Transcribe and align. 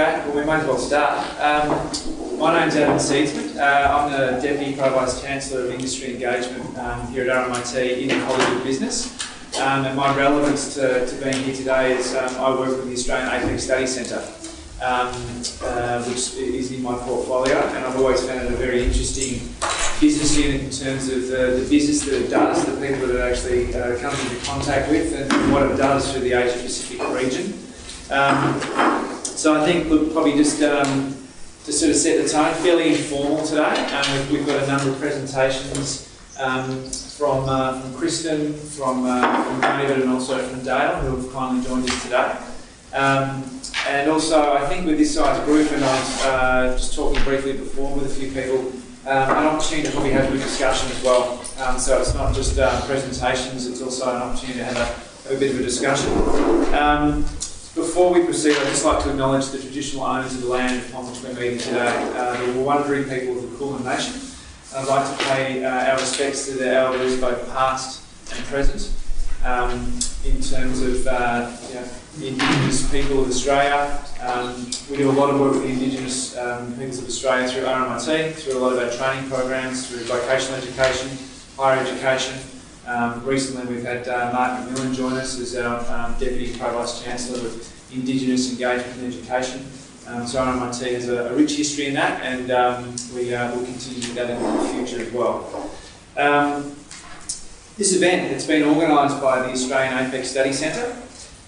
Okay, 0.00 0.24
well, 0.24 0.36
we 0.36 0.44
might 0.46 0.60
as 0.60 0.66
well 0.66 0.78
start. 0.78 1.28
Um, 1.38 2.38
my 2.38 2.58
name's 2.58 2.74
Adam 2.74 2.96
Seedsman. 2.96 3.58
Uh, 3.58 3.94
I'm 3.94 4.10
the 4.10 4.40
Deputy 4.40 4.74
Pro 4.74 4.88
Vice 4.94 5.20
Chancellor 5.20 5.66
of 5.66 5.72
Industry 5.72 6.14
Engagement 6.14 6.78
um, 6.78 7.06
here 7.08 7.30
at 7.30 7.46
RMIT 7.46 8.00
in 8.00 8.08
the 8.08 8.14
College 8.24 8.56
of 8.56 8.64
Business. 8.64 9.22
Um, 9.60 9.84
and 9.84 9.94
my 9.94 10.16
relevance 10.16 10.72
to, 10.76 11.06
to 11.06 11.14
being 11.16 11.44
here 11.44 11.54
today 11.54 11.92
is 11.98 12.14
um, 12.14 12.34
I 12.36 12.48
work 12.48 12.78
with 12.78 12.86
the 12.86 12.94
Australian 12.94 13.28
APEC 13.28 13.60
Study 13.60 13.86
Centre, 13.86 14.24
um, 14.82 15.12
uh, 15.68 16.02
which 16.04 16.32
is 16.34 16.72
in 16.72 16.82
my 16.82 16.94
portfolio, 16.94 17.58
and 17.58 17.84
I've 17.84 17.96
always 17.96 18.26
found 18.26 18.46
it 18.46 18.52
a 18.54 18.56
very 18.56 18.82
interesting 18.82 19.52
business 20.00 20.34
unit 20.34 20.62
in 20.62 20.70
terms 20.70 21.10
of 21.10 21.28
the, 21.28 21.60
the 21.60 21.66
business 21.68 22.06
that 22.06 22.24
it 22.24 22.30
does, 22.30 22.64
the 22.64 22.72
people 22.72 23.06
that 23.06 23.16
it 23.16 23.30
actually 23.30 23.74
uh, 23.74 23.98
comes 24.00 24.18
into 24.24 24.46
contact 24.46 24.90
with, 24.90 25.12
and 25.12 25.52
what 25.52 25.70
it 25.70 25.76
does 25.76 26.10
for 26.10 26.20
the 26.20 26.32
Asia 26.32 26.58
Pacific 26.58 27.06
region. 27.10 27.52
Um, 28.10 28.89
so 29.40 29.58
I 29.58 29.64
think 29.64 29.88
look, 29.88 30.12
probably 30.12 30.34
just 30.34 30.62
um, 30.62 31.16
to 31.64 31.72
sort 31.72 31.90
of 31.90 31.96
set 31.96 32.22
the 32.22 32.28
tone, 32.28 32.52
fairly 32.56 32.90
informal 32.90 33.42
today. 33.46 33.62
Um, 33.62 34.12
we've, 34.12 34.32
we've 34.32 34.46
got 34.46 34.62
a 34.62 34.66
number 34.66 34.90
of 34.90 35.00
presentations 35.00 36.14
um, 36.38 36.84
from, 37.16 37.48
uh, 37.48 37.80
from 37.80 37.94
Kristen, 37.94 38.52
from, 38.52 39.06
uh, 39.06 39.44
from 39.44 39.60
David, 39.62 40.02
and 40.02 40.12
also 40.12 40.46
from 40.46 40.62
Dale, 40.62 40.96
who 40.96 41.16
have 41.16 41.32
kindly 41.32 41.66
joined 41.66 41.88
us 41.88 42.02
today. 42.02 42.36
Um, 42.92 43.42
and 43.88 44.10
also, 44.10 44.52
I 44.52 44.66
think 44.68 44.84
with 44.84 44.98
this 44.98 45.14
size 45.14 45.42
group, 45.46 45.72
and 45.72 45.82
I 45.82 45.98
was 45.98 46.24
uh, 46.26 46.76
just 46.76 46.94
talking 46.94 47.24
briefly 47.24 47.54
before 47.54 47.94
with 47.94 48.12
a 48.12 48.14
few 48.14 48.30
people, 48.32 48.58
um, 49.06 49.38
an 49.38 49.46
opportunity 49.46 49.86
to 49.88 49.92
probably 49.92 50.12
have 50.12 50.28
a 50.28 50.32
good 50.32 50.42
discussion 50.42 50.90
as 50.90 51.02
well. 51.02 51.42
Um, 51.60 51.78
so 51.78 51.98
it's 51.98 52.12
not 52.12 52.34
just 52.34 52.58
uh, 52.58 52.78
presentations, 52.82 53.66
it's 53.66 53.80
also 53.80 54.14
an 54.14 54.20
opportunity 54.20 54.58
to 54.58 54.64
have 54.66 54.76
a, 54.76 54.84
have 54.84 55.32
a 55.32 55.40
bit 55.40 55.54
of 55.54 55.60
a 55.60 55.62
discussion. 55.62 56.12
Before 57.74 58.12
we 58.12 58.24
proceed, 58.24 58.56
I'd 58.56 58.66
just 58.66 58.84
like 58.84 59.00
to 59.04 59.10
acknowledge 59.10 59.50
the 59.50 59.58
traditional 59.60 60.02
owners 60.02 60.34
of 60.34 60.42
the 60.42 60.48
land 60.48 60.84
upon 60.88 61.06
which 61.06 61.22
we're 61.22 61.32
meeting 61.34 61.58
today, 61.58 61.86
uh, 62.16 62.32
the 62.32 62.52
Wurundjeri 62.58 63.08
people 63.08 63.38
of 63.38 63.48
the 63.48 63.56
Kulin 63.56 63.84
Nation. 63.84 64.20
I'd 64.74 64.88
like 64.88 65.16
to 65.16 65.24
pay 65.26 65.64
uh, 65.64 65.92
our 65.92 65.96
respects 65.96 66.46
to 66.46 66.54
their 66.54 66.84
elders, 66.84 67.20
both 67.20 67.48
past 67.50 68.02
and 68.34 68.44
present, 68.46 68.92
um, 69.44 69.86
in 70.24 70.40
terms 70.42 70.82
of 70.82 71.06
uh, 71.06 71.56
the 72.18 72.26
Indigenous 72.26 72.90
people 72.90 73.22
of 73.22 73.28
Australia. 73.28 74.02
Um, 74.20 74.68
we 74.90 74.96
do 74.96 75.08
a 75.08 75.12
lot 75.12 75.30
of 75.30 75.38
work 75.38 75.52
with 75.52 75.62
the 75.62 75.68
Indigenous 75.68 76.36
um, 76.36 76.74
peoples 76.74 76.98
of 76.98 77.06
Australia 77.06 77.48
through 77.48 77.62
RMIT, 77.62 78.34
through 78.34 78.58
a 78.58 78.58
lot 78.58 78.72
of 78.72 78.80
our 78.80 78.90
training 78.90 79.30
programs, 79.30 79.86
through 79.86 80.00
vocational 80.06 80.56
education, 80.56 81.16
higher 81.56 81.78
education, 81.78 82.34
um, 82.90 83.24
recently, 83.24 83.72
we've 83.72 83.84
had 83.84 84.08
uh, 84.08 84.32
Mark 84.32 84.66
McMillan 84.66 84.92
join 84.96 85.12
us 85.12 85.38
as 85.38 85.56
our 85.56 85.78
um, 85.94 86.18
Deputy 86.18 86.58
Pro 86.58 86.72
Vice 86.72 87.04
Chancellor 87.04 87.38
of 87.38 87.92
Indigenous 87.92 88.50
Engagement 88.50 88.98
and 88.98 89.14
Education. 89.14 89.64
Um, 90.08 90.26
so 90.26 90.40
RMIT 90.40 90.94
has 90.94 91.08
a, 91.08 91.28
a, 91.28 91.34
rich 91.34 91.52
history 91.56 91.86
in 91.86 91.94
that, 91.94 92.20
and 92.22 92.50
um, 92.50 92.96
we 93.14 93.32
uh, 93.32 93.54
will 93.54 93.64
continue 93.64 94.00
with 94.00 94.14
that 94.16 94.30
in 94.30 94.42
the 94.42 94.68
future 94.74 95.06
as 95.06 95.12
well. 95.12 95.70
Um, 96.16 96.74
this 97.78 97.94
event 97.94 98.32
has 98.32 98.44
been 98.44 98.64
organised 98.64 99.22
by 99.22 99.42
the 99.42 99.52
Australian 99.52 100.10
APEC 100.10 100.24
Study 100.24 100.52
Centre 100.52 100.90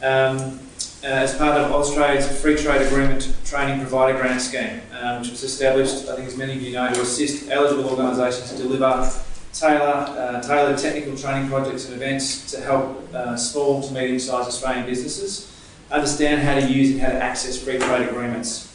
um, 0.00 0.60
uh, 1.02 1.06
as 1.06 1.36
part 1.36 1.60
of 1.60 1.72
Australia's 1.72 2.40
Free 2.40 2.54
Trade 2.54 2.82
Agreement 2.82 3.34
Training 3.44 3.80
Provider 3.80 4.16
Grant 4.16 4.40
Scheme, 4.40 4.80
which 5.18 5.30
was 5.30 5.42
established, 5.42 6.08
I 6.08 6.14
think 6.14 6.28
as 6.28 6.36
many 6.36 6.52
of 6.54 6.62
you 6.62 6.74
know, 6.74 6.92
to 6.94 7.00
assist 7.00 7.50
eligible 7.50 7.90
organisations 7.90 8.52
to 8.52 8.58
deliver 8.58 9.10
tailor, 9.52 10.06
uh, 10.08 10.40
tailored 10.40 10.78
technical 10.78 11.16
training 11.16 11.48
projects 11.48 11.86
and 11.86 11.94
events 11.94 12.50
to 12.50 12.60
help 12.60 13.14
uh, 13.14 13.36
small 13.36 13.82
to 13.82 13.92
medium-sized 13.92 14.48
Australian 14.48 14.86
businesses 14.86 15.48
understand 15.90 16.42
how 16.42 16.54
to 16.54 16.72
use 16.72 16.90
and 16.92 17.00
how 17.00 17.10
to 17.10 17.22
access 17.22 17.62
free 17.62 17.78
trade 17.78 18.08
agreements. 18.08 18.68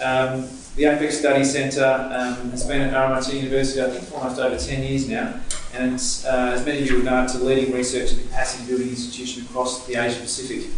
Um, 0.00 0.42
the 0.76 0.84
APEC 0.84 1.10
Study 1.10 1.44
Centre 1.44 1.84
um, 1.84 2.50
has 2.50 2.66
been 2.66 2.82
at 2.82 2.94
RMIT 2.94 3.34
University, 3.34 3.82
I 3.82 3.90
think, 3.90 4.14
almost 4.14 4.38
over 4.38 4.56
10 4.56 4.82
years 4.84 5.08
now, 5.08 5.40
and 5.74 5.94
it's, 5.94 6.24
uh, 6.24 6.52
as 6.54 6.64
many 6.64 6.82
of 6.82 6.86
you 6.86 6.96
would 6.96 7.04
know, 7.04 7.24
it's 7.24 7.34
a 7.34 7.42
leading 7.42 7.74
research 7.74 8.12
and 8.12 8.22
capacity 8.22 8.68
building 8.68 8.90
institution 8.90 9.44
across 9.44 9.86
the 9.86 9.96
Asia 9.96 10.20
Pacific. 10.20 10.70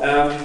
Um, 0.00 0.44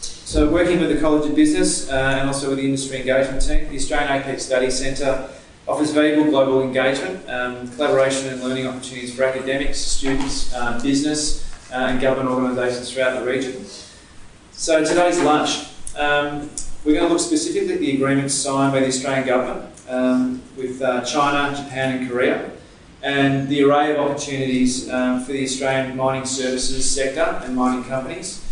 so, 0.00 0.50
working 0.50 0.80
with 0.80 0.88
the 0.88 1.00
College 1.00 1.28
of 1.28 1.36
Business 1.36 1.90
uh, 1.90 2.16
and 2.18 2.28
also 2.28 2.48
with 2.48 2.58
the 2.58 2.64
industry 2.64 3.00
engagement 3.00 3.42
team, 3.46 3.68
the 3.68 3.76
Australian 3.76 4.22
APEC 4.22 4.40
Study 4.40 4.70
Centre 4.70 5.28
offers 5.66 5.90
valuable 5.92 6.30
global 6.30 6.62
engagement, 6.62 7.28
um, 7.28 7.68
collaboration 7.72 8.28
and 8.28 8.42
learning 8.42 8.66
opportunities 8.66 9.14
for 9.14 9.24
academics, 9.24 9.78
students, 9.78 10.54
uh, 10.54 10.78
business 10.82 11.50
uh, 11.72 11.88
and 11.88 12.00
government 12.00 12.28
organisations 12.28 12.92
throughout 12.92 13.18
the 13.18 13.24
region. 13.24 13.64
So 14.52 14.84
today's 14.84 15.20
lunch, 15.20 15.66
um, 15.96 16.50
we're 16.84 16.94
going 16.94 17.06
to 17.06 17.12
look 17.12 17.20
specifically 17.20 17.74
at 17.74 17.80
the 17.80 17.94
agreements 17.94 18.34
signed 18.34 18.72
by 18.72 18.80
the 18.80 18.88
Australian 18.88 19.26
government 19.26 19.70
um, 19.88 20.42
with 20.56 20.82
uh, 20.82 21.02
China, 21.04 21.56
Japan 21.56 21.98
and 21.98 22.10
Korea 22.10 22.50
and 23.04 23.48
the 23.48 23.62
array 23.62 23.92
of 23.92 23.98
opportunities 23.98 24.88
um, 24.88 25.22
for 25.22 25.32
the 25.32 25.44
Australian 25.44 25.94
mining 25.94 26.24
services 26.24 26.90
sector 26.90 27.38
and 27.44 27.54
mining 27.54 27.84
companies 27.84 28.42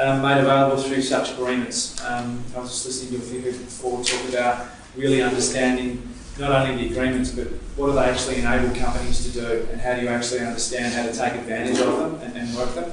um, 0.00 0.20
made 0.20 0.38
available 0.38 0.82
through 0.82 1.00
such 1.00 1.32
agreements. 1.32 2.02
Um, 2.04 2.42
I 2.56 2.58
was 2.58 2.70
just 2.70 2.86
listening 2.86 3.20
to 3.20 3.24
a 3.24 3.28
few 3.28 3.40
people 3.40 3.60
before 3.60 4.02
talk 4.02 4.28
about 4.28 4.66
really 4.96 5.22
understanding 5.22 6.02
not 6.38 6.52
only 6.52 6.88
the 6.88 6.92
agreements, 6.92 7.32
but 7.32 7.48
what 7.76 7.88
do 7.88 7.92
they 7.92 8.04
actually 8.04 8.36
enable 8.36 8.74
companies 8.74 9.24
to 9.26 9.32
do, 9.32 9.68
and 9.72 9.80
how 9.80 9.94
do 9.94 10.02
you 10.02 10.08
actually 10.08 10.40
understand 10.40 10.94
how 10.94 11.02
to 11.04 11.12
take 11.12 11.40
advantage 11.40 11.78
of 11.80 11.98
them 11.98 12.14
and, 12.22 12.36
and 12.36 12.56
work 12.56 12.74
them. 12.74 12.90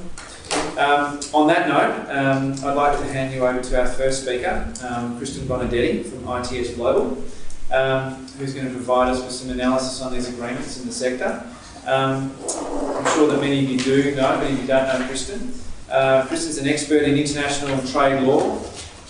Um, 0.78 1.20
on 1.34 1.48
that 1.48 1.68
note, 1.68 2.10
um, 2.16 2.54
I'd 2.64 2.74
like 2.74 2.98
to 3.00 3.06
hand 3.06 3.34
you 3.34 3.46
over 3.46 3.62
to 3.62 3.80
our 3.80 3.88
first 3.88 4.24
speaker, 4.24 4.72
um, 4.88 5.18
Kristen 5.18 5.48
Bondietti 5.48 6.06
from 6.06 6.28
ITS 6.38 6.76
Global, 6.76 7.24
um, 7.72 8.28
who's 8.38 8.54
going 8.54 8.68
to 8.68 8.74
provide 8.74 9.10
us 9.10 9.22
with 9.22 9.32
some 9.32 9.50
analysis 9.50 10.02
on 10.02 10.14
these 10.14 10.30
agreements 10.30 10.80
in 10.80 10.88
the 10.88 10.94
sector. 10.94 11.44
Um, 11.86 12.32
I'm 12.42 13.06
sure 13.14 13.28
that 13.28 13.40
many 13.40 13.64
of 13.64 13.70
you 13.70 13.78
do 13.80 14.16
know, 14.16 14.38
but 14.38 14.52
if 14.52 14.60
you 14.60 14.68
don't 14.68 14.88
know 14.88 15.06
Kristen, 15.08 15.54
uh, 15.90 16.26
Kristen's 16.28 16.58
an 16.58 16.68
expert 16.68 17.04
in 17.04 17.18
international 17.18 17.80
trade 17.88 18.22
law 18.24 18.60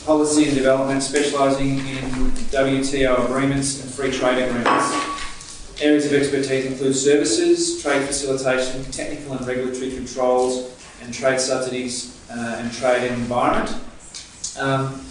policy 0.08 0.46
and 0.46 0.56
development, 0.56 1.04
specialising 1.04 1.80
in 1.80 2.32
WTO 2.50 3.26
agreements 3.26 3.84
and 3.84 3.94
free 3.94 4.10
trade 4.10 4.42
agreements. 4.42 5.82
Areas 5.82 6.06
of 6.06 6.14
expertise 6.14 6.66
include 6.66 6.96
services, 6.96 7.84
trade 7.84 8.08
facilitation, 8.08 8.86
technical 8.86 9.34
and 9.34 9.46
regulatory 9.46 9.92
controls, 9.92 10.74
and 11.02 11.14
trade 11.14 11.42
subsidies 11.42 12.18
uh, 12.32 12.56
and 12.58 12.72
trade 12.72 13.12
and 13.12 13.22
environment. 13.22 13.70
Um, 14.58 15.02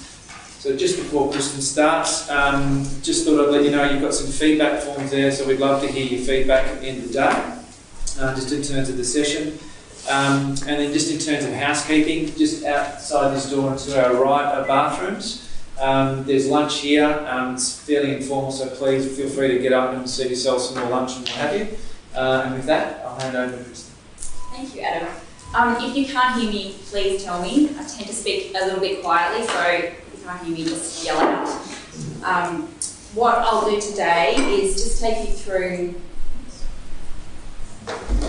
so 0.61 0.75
just 0.75 0.97
before 0.97 1.31
Kristen 1.31 1.61
starts, 1.61 2.31
um, 2.31 2.83
just 3.03 3.27
thought 3.27 3.47
I'd 3.47 3.53
let 3.53 3.65
you 3.65 3.73
know 3.73 3.85
you've 3.85 4.01
got 4.01 4.15
some 4.15 4.33
feedback 4.33 4.81
forms 4.81 5.11
there, 5.11 5.31
so 5.31 5.47
we'd 5.47 5.61
love 5.61 5.83
to 5.83 5.89
hear 5.89 6.07
your 6.07 6.25
feedback 6.25 6.69
at 6.69 6.81
the 6.81 6.87
end 6.87 7.03
of 7.03 7.09
the 7.09 7.13
day, 7.13 8.23
uh, 8.25 8.35
just 8.35 8.51
in 8.51 8.63
terms 8.63 8.89
of 8.89 8.97
the 8.97 9.05
session. 9.05 9.59
Um, 10.09 10.51
and 10.67 10.81
then 10.81 10.93
just 10.93 11.11
in 11.11 11.19
terms 11.19 11.45
of 11.45 11.53
housekeeping, 11.53 12.35
just 12.37 12.65
outside 12.65 13.35
this 13.35 13.51
door 13.51 13.75
to 13.75 14.07
our 14.07 14.15
right 14.23 14.45
are 14.55 14.67
bathrooms. 14.67 15.43
Um, 15.81 16.25
there's 16.25 16.49
lunch 16.49 16.79
here. 16.79 17.07
Um, 17.29 17.55
it's 17.55 17.81
fairly 17.81 18.15
informal, 18.15 18.51
so 18.53 18.69
please 18.69 19.17
feel 19.17 19.29
free 19.29 19.49
to 19.49 19.59
get 19.59 19.73
up 19.73 19.95
and 19.95 20.09
serve 20.09 20.31
yourself 20.31 20.63
some 20.63 20.79
more 20.79 20.91
lunch 20.91 21.17
and 21.17 21.29
what 21.29 21.37
have 21.37 21.57
you. 21.57 21.77
Uh, 22.15 22.43
and 22.47 22.55
with 22.55 22.67
that, 22.67 23.05
I'll 23.05 23.19
hand 23.21 23.37
over 23.37 23.57
to 23.57 23.65
Kristen. 23.65 23.95
Thank 24.53 24.75
you, 24.75 24.81
Adam. 24.83 25.09
Um, 25.55 25.77
if 25.85 25.97
you 25.97 26.07
can't 26.07 26.41
hear 26.41 26.51
me, 26.51 26.77
please 26.87 27.25
tell 27.25 27.43
me. 27.43 27.71
I 27.79 27.85
tend 27.85 28.07
to 28.07 28.15
speak 28.15 28.55
a 28.55 28.65
little 28.65 28.81
bit 28.81 29.03
quietly, 29.03 29.47
so 29.47 29.61
if 29.69 30.19
you 30.19 30.25
can't 30.25 30.43
hear 30.43 30.57
me, 30.57 30.65
just 30.65 31.05
yell 31.05 31.19
out. 31.19 31.49
Um, 32.25 32.69
what 33.15 33.39
I'll 33.39 33.69
do 33.69 33.81
today 33.81 34.35
is 34.37 34.75
just 34.75 35.01
take 35.01 35.29
you 35.29 35.35
through 35.35 35.95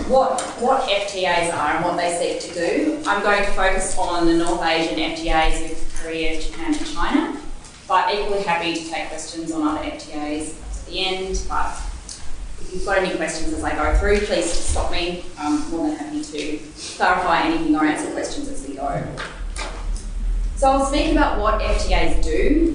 what, 0.08 0.40
what 0.60 0.88
FTAs 0.88 1.52
are 1.52 1.76
and 1.76 1.84
what 1.84 1.96
they 1.96 2.16
seek 2.18 2.52
to 2.52 2.58
do. 2.58 3.02
I'm 3.06 3.22
going 3.22 3.44
to 3.44 3.50
focus 3.52 3.96
on 3.98 4.26
the 4.26 4.34
North 4.34 4.62
Asian 4.62 4.98
FTAs 4.98 5.68
with 5.68 6.00
Korea, 6.02 6.40
Japan 6.40 6.74
and 6.74 6.86
China, 6.86 7.40
but 7.86 8.14
equally 8.14 8.42
happy 8.42 8.74
to 8.74 8.90
take 8.90 9.08
questions 9.08 9.52
on 9.52 9.66
other 9.66 9.84
FTAs 9.84 10.60
at 10.60 10.86
the 10.86 11.04
end. 11.04 11.42
But 11.48 11.76
if 12.60 12.70
you've 12.72 12.84
got 12.84 12.98
any 12.98 13.16
questions 13.16 13.52
as 13.52 13.64
I 13.64 13.74
go 13.74 13.98
through, 13.98 14.20
please 14.26 14.50
stop 14.50 14.90
me. 14.90 15.24
I'm 15.38 15.68
more 15.70 15.88
than 15.88 15.96
happy 15.96 16.22
to 16.22 16.58
clarify 16.96 17.42
anything 17.42 17.74
or 17.76 17.84
answer 17.84 18.10
questions 18.12 18.48
as 18.48 18.66
we 18.66 18.74
go. 18.74 19.04
So 20.56 20.70
I'll 20.70 20.86
speak 20.86 21.12
about 21.12 21.38
what 21.38 21.60
FTAs 21.60 22.22
do, 22.22 22.72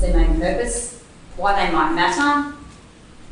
their 0.00 0.16
main 0.16 0.40
purpose, 0.40 1.02
why 1.36 1.66
they 1.66 1.72
might 1.72 1.94
matter, 1.94 2.55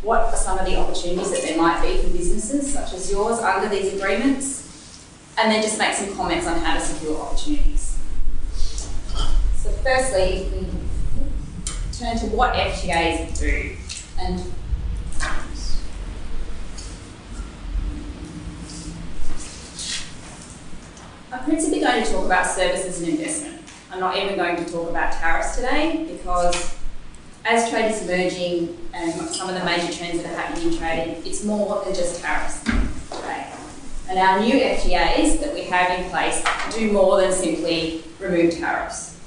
what 0.05 0.21
are 0.21 0.37
some 0.37 0.59
of 0.59 0.67
the 0.67 0.77
opportunities 0.77 1.31
that 1.31 1.43
there 1.43 1.57
might 1.57 1.83
be 1.83 1.97
for 2.03 2.11
businesses 2.11 2.73
such 2.73 2.93
as 2.93 3.11
yours 3.11 3.39
under 3.39 3.69
these 3.69 3.95
agreements, 3.95 5.05
and 5.39 5.51
then 5.51 5.63
just 5.63 5.79
make 5.79 5.95
some 5.95 6.15
comments 6.15 6.47
on 6.47 6.59
how 6.61 6.75
to 6.75 6.81
secure 6.81 7.19
opportunities. 7.21 7.99
So 9.57 9.71
firstly, 9.83 10.23
if 10.23 10.53
we 10.53 10.67
turn 11.99 12.17
to 12.19 12.27
what 12.27 12.55
FTAs 12.55 13.39
do, 13.39 13.77
and 14.21 14.43
I'm 21.33 21.43
principally 21.45 21.81
going 21.81 22.05
to 22.05 22.13
talk 22.13 22.27
about 22.27 22.47
services 22.47 23.01
and 23.01 23.09
investment 23.09 23.55
I'm 23.95 24.01
not 24.01 24.17
even 24.17 24.35
going 24.35 24.57
to 24.57 24.65
talk 24.65 24.91
about 24.91 25.13
tariffs 25.13 25.55
today 25.55 26.05
because 26.11 26.77
as 27.45 27.69
trade 27.71 27.91
is 27.91 28.03
emerging 28.03 28.77
and 28.95 29.21
um, 29.21 29.27
some 29.27 29.49
of 29.49 29.55
the 29.55 29.65
major 29.65 29.93
trends 29.93 30.23
that 30.23 30.33
are 30.33 30.41
happening 30.41 30.73
in 30.73 30.79
trade, 30.79 31.23
it's 31.25 31.45
more 31.45 31.83
than 31.85 31.95
just 31.95 32.21
tariffs. 32.21 32.65
And 34.09 34.19
our 34.19 34.39
new 34.39 34.55
FTAs 34.55 35.41
that 35.41 35.55
we 35.55 35.63
have 35.63 35.99
in 35.99 36.09
place 36.11 36.45
do 36.75 36.93
more 36.93 37.21
than 37.21 37.33
simply 37.33 38.05
remove 38.21 38.55
tariffs. 38.55 39.19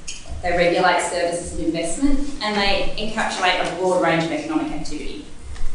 They 0.42 0.52
regulate 0.52 1.02
services 1.02 1.58
and 1.58 1.66
investment 1.66 2.19
and 2.42 2.56
they 2.56 2.94
encapsulate 2.98 3.60
a 3.60 3.75
broad 3.80 4.04
range 4.04 4.25
of 4.25 4.31
economic 4.31 4.72
activity. 4.72 5.25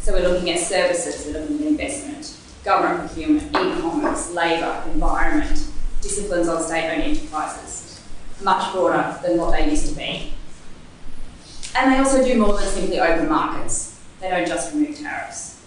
So 0.00 0.12
we're 0.12 0.28
looking 0.28 0.50
at 0.50 0.60
services 0.60 1.26
that 1.26 1.36
are 1.36 1.46
investment, 1.46 2.36
government 2.64 3.08
procurement, 3.08 3.48
e-commerce, 3.50 4.32
labour, 4.32 4.82
environment, 4.92 5.66
disciplines 6.00 6.48
on 6.48 6.62
state-owned 6.62 7.02
enterprises, 7.02 8.00
much 8.42 8.72
broader 8.72 9.18
than 9.22 9.36
what 9.36 9.50
they 9.50 9.68
used 9.68 9.88
to 9.88 9.94
be. 9.94 10.32
And 11.74 11.92
they 11.92 11.98
also 11.98 12.22
do 12.22 12.38
more 12.38 12.58
than 12.58 12.68
simply 12.68 13.00
open 13.00 13.28
markets. 13.28 13.98
They 14.20 14.28
don't 14.30 14.46
just 14.46 14.72
remove 14.74 14.98
tariffs. 14.98 15.60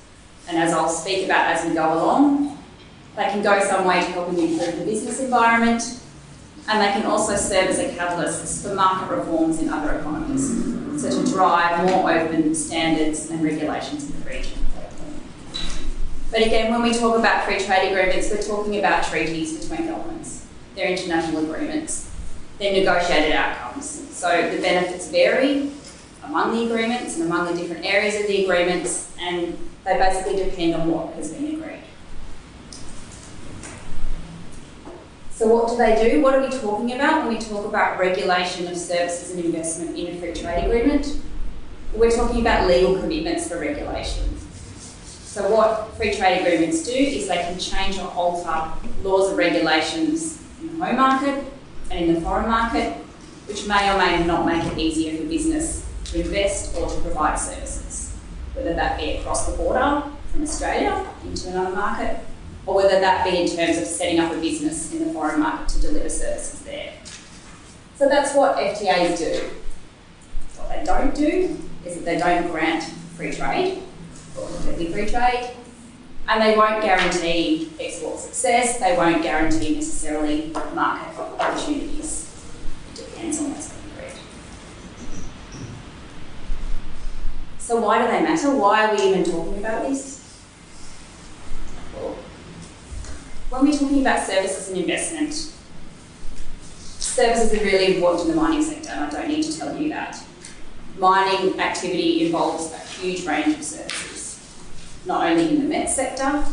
And 0.47 0.57
as 0.57 0.71
I'll 0.71 0.89
speak 0.89 1.25
about 1.25 1.47
as 1.47 1.65
we 1.65 1.73
go 1.73 1.93
along, 1.93 2.57
they 3.15 3.23
can 3.23 3.41
go 3.41 3.59
some 3.61 3.85
way 3.85 4.01
to 4.01 4.11
helping 4.11 4.37
improve 4.37 4.77
the 4.77 4.85
business 4.85 5.19
environment, 5.19 5.81
and 6.67 6.81
they 6.81 6.91
can 6.91 7.05
also 7.05 7.35
serve 7.35 7.69
as 7.69 7.79
a 7.79 7.95
catalyst 7.95 8.63
for 8.63 8.75
market 8.75 9.15
reforms 9.15 9.61
in 9.61 9.69
other 9.69 9.97
economies, 9.99 11.01
so 11.01 11.09
to 11.09 11.31
drive 11.31 11.85
more 11.89 12.11
open 12.11 12.53
standards 12.53 13.29
and 13.29 13.43
regulations 13.43 14.09
in 14.09 14.19
the 14.21 14.29
region. 14.29 14.59
But 16.29 16.41
again, 16.41 16.71
when 16.71 16.83
we 16.83 16.93
talk 16.93 17.17
about 17.17 17.45
free 17.45 17.59
trade 17.59 17.91
agreements, 17.91 18.29
we're 18.29 18.41
talking 18.41 18.77
about 18.77 19.05
treaties 19.05 19.57
between 19.57 19.87
governments. 19.87 20.45
They're 20.75 20.89
international 20.89 21.49
agreements. 21.49 22.11
They're 22.59 22.73
negotiated 22.73 23.31
outcomes. 23.31 23.85
So 24.11 24.51
the 24.53 24.61
benefits 24.61 25.09
vary 25.09 25.71
among 26.27 26.53
the 26.53 26.65
agreements 26.65 27.17
and 27.17 27.31
among 27.31 27.53
the 27.53 27.61
different 27.61 27.85
areas 27.85 28.15
of 28.15 28.27
the 28.27 28.43
agreements, 28.43 29.15
and 29.19 29.57
they 29.83 29.97
basically 29.97 30.43
depend 30.43 30.75
on 30.75 30.89
what 30.89 31.13
has 31.15 31.31
been 31.31 31.55
agreed. 31.55 31.79
So 35.31 35.47
what 35.47 35.69
do 35.69 35.77
they 35.77 36.09
do? 36.09 36.21
What 36.21 36.35
are 36.35 36.41
we 36.41 36.49
talking 36.49 36.93
about 36.93 37.25
when 37.25 37.35
we 37.35 37.39
talk 37.39 37.65
about 37.65 37.99
regulation 37.99 38.67
of 38.67 38.77
services 38.77 39.35
and 39.35 39.43
investment 39.43 39.97
in 39.97 40.15
a 40.15 40.19
free 40.19 40.33
trade 40.33 40.63
agreement? 40.63 41.19
We're 41.93 42.11
talking 42.11 42.41
about 42.41 42.67
legal 42.67 42.99
commitments 42.99 43.47
for 43.47 43.59
regulation. 43.59 44.37
So 44.39 45.53
what 45.53 45.93
free 45.97 46.13
trade 46.13 46.41
agreements 46.41 46.85
do 46.85 46.93
is 46.93 47.27
they 47.27 47.35
can 47.35 47.59
change 47.59 47.99
or 47.99 48.09
alter 48.11 48.71
laws 49.03 49.29
and 49.29 49.37
regulations 49.37 50.41
in 50.61 50.79
the 50.79 50.85
home 50.85 50.95
market 50.95 51.43
and 51.91 52.05
in 52.05 52.13
the 52.13 52.21
foreign 52.21 52.47
market, 52.47 52.93
which 53.47 53.67
may 53.67 53.93
or 53.93 53.97
may 53.97 54.25
not 54.25 54.45
make 54.45 54.63
it 54.63 54.77
easier 54.77 55.17
for 55.17 55.27
business 55.27 55.84
invest 56.21 56.75
or 56.75 56.89
to 56.89 57.01
provide 57.01 57.37
services, 57.37 58.15
whether 58.53 58.73
that 58.73 58.99
be 58.99 59.17
across 59.17 59.49
the 59.49 59.57
border 59.57 60.03
from 60.31 60.43
Australia 60.43 61.05
into 61.23 61.49
another 61.49 61.75
market 61.75 62.19
or 62.65 62.75
whether 62.75 62.99
that 62.99 63.23
be 63.23 63.41
in 63.41 63.47
terms 63.47 63.77
of 63.77 63.85
setting 63.85 64.19
up 64.19 64.31
a 64.31 64.39
business 64.39 64.91
in 64.93 65.07
the 65.07 65.13
foreign 65.13 65.39
market 65.39 65.69
to 65.69 65.81
deliver 65.81 66.09
services 66.09 66.61
there. 66.61 66.93
So 67.95 68.09
that's 68.09 68.35
what 68.35 68.57
FTAs 68.57 69.17
do. 69.17 69.49
What 70.57 70.69
they 70.69 70.83
don't 70.83 71.15
do 71.15 71.57
is 71.85 71.95
that 71.95 72.05
they 72.05 72.17
don't 72.17 72.51
grant 72.51 72.83
free 73.15 73.31
trade 73.31 73.81
or 74.37 74.47
completely 74.47 74.91
free 74.91 75.05
trade, 75.07 75.51
and 76.27 76.41
they 76.41 76.57
won't 76.57 76.81
guarantee 76.81 77.71
export 77.79 78.19
success, 78.19 78.79
they 78.79 78.97
won't 78.97 79.21
guarantee 79.21 79.75
necessarily 79.75 80.51
market 80.73 81.17
opportunities. 81.39 82.23
It 82.93 83.05
depends 83.05 83.39
on 83.39 83.51
what's 83.51 83.69
being 83.69 83.93
agreed. 83.95 84.19
So 87.65 87.81
why 87.81 87.99
do 87.99 88.11
they 88.11 88.21
matter? 88.21 88.55
Why 88.55 88.85
are 88.85 88.95
we 88.95 89.01
even 89.01 89.23
talking 89.23 89.57
about 89.57 89.89
this? 89.89 90.21
when 93.49 93.65
we're 93.65 93.77
talking 93.77 94.01
about 94.01 94.23
services 94.23 94.69
and 94.69 94.77
investment, 94.77 95.33
services 96.99 97.59
are 97.59 97.63
really 97.63 97.95
important 97.95 98.29
in 98.29 98.35
the 98.35 98.41
mining 98.41 98.61
sector, 98.61 98.89
and 98.89 99.05
I 99.05 99.09
don't 99.09 99.27
need 99.27 99.41
to 99.43 99.57
tell 99.57 99.75
you 99.75 99.89
that. 99.89 100.21
Mining 100.99 101.59
activity 101.59 102.27
involves 102.27 102.71
a 102.71 102.77
huge 102.77 103.25
range 103.25 103.55
of 103.55 103.63
services, 103.63 104.39
not 105.07 105.25
only 105.25 105.49
in 105.49 105.61
the 105.63 105.67
met 105.67 105.89
sector, 105.89 106.45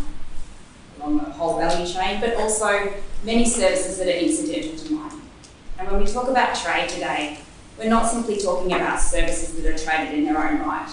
along 0.98 1.18
the 1.18 1.24
whole 1.24 1.58
value 1.58 1.86
chain, 1.86 2.22
but 2.22 2.36
also 2.36 2.90
many 3.22 3.44
services 3.44 3.98
that 3.98 4.06
are 4.06 4.18
incidental 4.18 4.78
to 4.78 4.94
mining. 4.94 5.22
And 5.78 5.90
when 5.90 6.00
we 6.00 6.06
talk 6.06 6.28
about 6.28 6.56
trade 6.56 6.88
today, 6.88 7.38
we're 7.78 7.90
not 7.90 8.10
simply 8.10 8.38
talking 8.38 8.72
about 8.72 9.00
services 9.00 9.60
that 9.60 9.66
are 9.66 9.76
traded 9.76 10.14
in 10.18 10.24
their 10.24 10.38
own 10.38 10.60
right. 10.60 10.90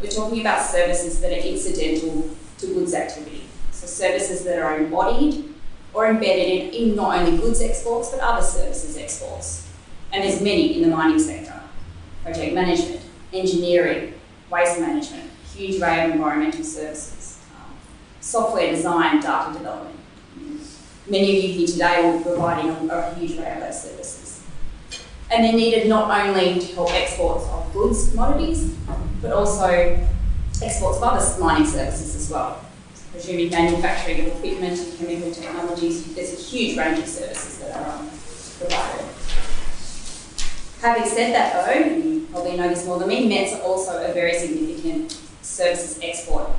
We're 0.00 0.10
talking 0.10 0.40
about 0.40 0.64
services 0.64 1.20
that 1.20 1.32
are 1.32 1.42
incidental 1.42 2.30
to 2.58 2.66
goods 2.66 2.94
activity. 2.94 3.44
So 3.72 3.86
services 3.86 4.44
that 4.44 4.60
are 4.60 4.78
embodied 4.78 5.54
or 5.92 6.06
embedded 6.06 6.46
in, 6.46 6.70
in 6.70 6.96
not 6.96 7.18
only 7.18 7.36
goods 7.36 7.60
exports 7.60 8.10
but 8.10 8.20
other 8.20 8.42
services 8.42 8.96
exports. 8.96 9.68
And 10.12 10.22
there's 10.22 10.40
many 10.40 10.76
in 10.76 10.88
the 10.88 10.96
mining 10.96 11.18
sector. 11.18 11.60
Project 12.22 12.54
management, 12.54 13.00
engineering, 13.32 14.14
waste 14.50 14.80
management, 14.80 15.30
huge 15.54 15.80
array 15.80 16.04
of 16.04 16.12
environmental 16.12 16.64
services, 16.64 17.38
um, 17.56 17.74
software 18.20 18.70
design, 18.70 19.20
data 19.20 19.52
development. 19.52 19.96
Many 21.08 21.38
of 21.38 21.44
you 21.44 21.52
here 21.52 21.66
today 21.66 22.02
will 22.02 22.18
be 22.18 22.24
providing 22.24 22.70
a, 22.90 22.94
a 22.94 23.14
huge 23.14 23.38
array 23.38 23.52
of 23.54 23.60
those 23.60 23.82
services. 23.82 24.27
And 25.30 25.44
they're 25.44 25.52
needed 25.52 25.88
not 25.88 26.10
only 26.26 26.58
to 26.58 26.74
help 26.74 26.92
exports 26.92 27.44
of 27.46 27.72
goods, 27.72 28.10
commodities, 28.10 28.74
but 29.20 29.32
also 29.32 29.66
exports 30.62 30.98
of 30.98 31.02
other 31.02 31.40
mining 31.40 31.66
services 31.66 32.16
as 32.16 32.30
well 32.30 32.64
presuming 33.18 33.50
manufacturing 33.50 34.20
of 34.20 34.26
equipment 34.28 34.78
and 34.78 34.98
chemical 34.98 35.32
technologies, 35.32 36.14
there's 36.14 36.34
a 36.34 36.36
huge 36.36 36.78
range 36.78 37.00
of 37.00 37.06
services 37.06 37.58
that 37.58 37.76
are 37.76 37.98
um, 37.98 38.08
provided. 38.58 39.06
Having 40.80 41.04
said 41.06 41.34
that 41.34 41.66
though, 41.66 41.96
you 41.96 42.26
probably 42.30 42.56
know 42.56 42.68
this 42.68 42.86
more 42.86 42.98
than 43.00 43.08
me, 43.08 43.28
METs 43.28 43.54
are 43.54 43.62
also 43.62 44.04
a 44.08 44.12
very 44.12 44.34
significant 44.34 45.18
services 45.42 45.98
export 46.00 46.50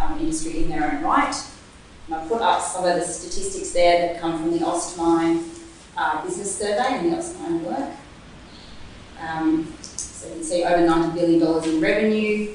um, 0.00 0.20
industry 0.20 0.62
in 0.62 0.68
their 0.68 0.84
own 0.84 1.02
right. 1.02 1.34
And 2.06 2.14
I 2.14 2.28
put 2.28 2.40
up 2.40 2.60
some 2.60 2.84
of 2.84 2.94
the 2.94 3.04
statistics 3.04 3.72
there 3.72 4.06
that 4.06 4.20
come 4.20 4.38
from 4.38 4.52
the 4.52 4.64
AustMine 4.64 5.42
uh, 5.96 6.24
business 6.24 6.56
survey 6.56 6.98
and 6.98 7.12
the 7.12 7.16
AustMine 7.16 7.62
work. 7.62 7.90
Um, 9.26 9.72
so 9.82 10.28
you 10.28 10.34
can 10.34 10.44
see 10.44 10.64
over 10.64 10.86
$90 10.86 11.14
billion 11.14 11.64
in 11.64 11.80
revenue, 11.80 12.54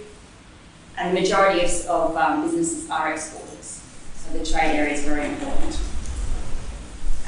and 0.98 1.16
the 1.16 1.22
majority 1.22 1.64
of, 1.64 1.72
of 1.88 2.18
um, 2.18 2.44
businesses 2.44 2.90
are 2.90 3.14
exporters. 3.14 3.82
So 4.16 4.38
the 4.38 4.46
trade 4.46 4.76
area 4.76 4.94
is 4.94 5.04
very 5.04 5.26
important. 5.26 5.80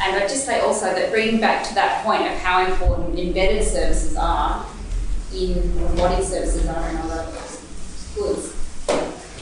And 0.04 0.15
I'd 0.15 0.30
just 0.30 0.46
say 0.46 0.60
also 0.62 0.86
that 0.86 1.12
bringing 1.12 1.39
back 1.39 1.63
to 1.68 1.75
that 1.75 2.04
point 2.04 2.24
of 2.24 2.38
how 2.39 2.65
important 2.65 3.18
embedded 3.18 3.63
services 3.63 4.18
are 4.18 4.65
in 5.34 5.58
embodied 5.77 6.25
services 6.25 6.68
are 6.68 6.89
in 6.89 6.98
other 6.98 7.25
goods. 8.15 8.58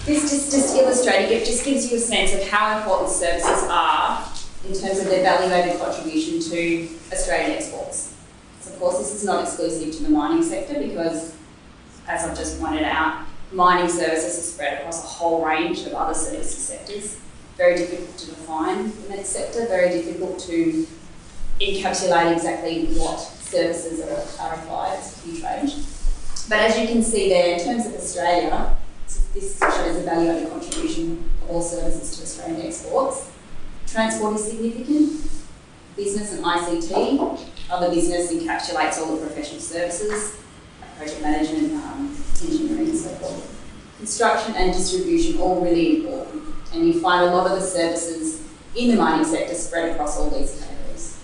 This 0.06 0.30
just, 0.30 0.52
just 0.52 0.76
illustrating, 0.76 1.38
it 1.38 1.46
just 1.46 1.64
gives 1.66 1.90
you 1.90 1.98
a 1.98 2.00
sense 2.00 2.34
of 2.34 2.48
how 2.50 2.78
important 2.78 3.10
services 3.10 3.64
are 3.70 4.28
in 4.68 4.74
terms 4.74 5.00
of 5.00 5.06
their 5.06 5.24
value-added 5.24 5.80
contribution 5.80 6.40
to 6.52 6.90
Australian 7.12 7.52
exports. 7.52 8.09
Course 8.80 8.98
this 9.00 9.14
is 9.14 9.26
not 9.26 9.44
exclusive 9.44 9.94
to 9.98 10.04
the 10.04 10.10
mining 10.10 10.42
sector 10.42 10.76
because, 10.80 11.36
as 12.08 12.24
I've 12.24 12.38
just 12.38 12.62
pointed 12.62 12.84
out, 12.84 13.26
mining 13.52 13.90
services 13.90 14.38
are 14.40 14.52
spread 14.54 14.80
across 14.80 15.04
a 15.04 15.08
whole 15.08 15.46
range 15.46 15.86
of 15.86 15.94
other 15.94 16.14
services 16.14 16.64
sectors. 16.64 17.20
Very 17.58 17.76
difficult 17.76 18.18
to 18.20 18.28
define 18.28 18.86
in 18.86 19.08
that 19.10 19.26
sector, 19.26 19.68
very 19.68 19.90
difficult 19.90 20.40
to 20.40 20.88
encapsulate 21.60 22.32
exactly 22.32 22.86
what 22.98 23.18
services 23.20 24.00
are, 24.40 24.54
applied. 24.54 24.98
It's 25.00 25.18
a 25.18 25.28
huge 25.28 25.44
range. 25.44 25.76
But 26.48 26.60
as 26.60 26.80
you 26.80 26.88
can 26.88 27.04
see 27.04 27.28
there, 27.28 27.58
in 27.58 27.60
terms 27.60 27.86
of 27.86 27.96
Australia, 27.96 28.78
this 29.34 29.60
shows 29.60 29.96
the 29.98 30.04
value 30.04 30.30
added 30.30 30.50
contribution 30.50 31.30
of 31.44 31.50
all 31.50 31.62
services 31.62 32.16
to 32.16 32.24
Australian 32.24 32.68
exports. 32.68 33.30
Transport 33.88 34.36
is 34.36 34.46
significant. 34.46 35.39
Business 36.00 36.32
and 36.32 36.46
ICT. 36.46 37.46
Other 37.70 37.90
business 37.90 38.32
encapsulates 38.32 39.00
all 39.00 39.18
the 39.18 39.26
professional 39.26 39.60
services, 39.60 40.40
project 40.96 41.22
management, 41.22 41.74
um, 41.74 42.16
engineering 42.42 42.88
and 42.88 42.98
so 42.98 43.10
forth. 43.16 43.96
Construction 43.98 44.56
and 44.56 44.72
distribution, 44.72 45.42
all 45.42 45.60
really 45.60 45.98
important. 45.98 46.56
And 46.74 46.88
you 46.88 47.02
find 47.02 47.30
a 47.30 47.36
lot 47.36 47.52
of 47.52 47.60
the 47.60 47.66
services 47.66 48.42
in 48.78 48.92
the 48.92 48.96
mining 48.96 49.26
sector 49.26 49.54
spread 49.54 49.92
across 49.92 50.18
all 50.18 50.30
these 50.30 50.58
categories. 50.62 51.20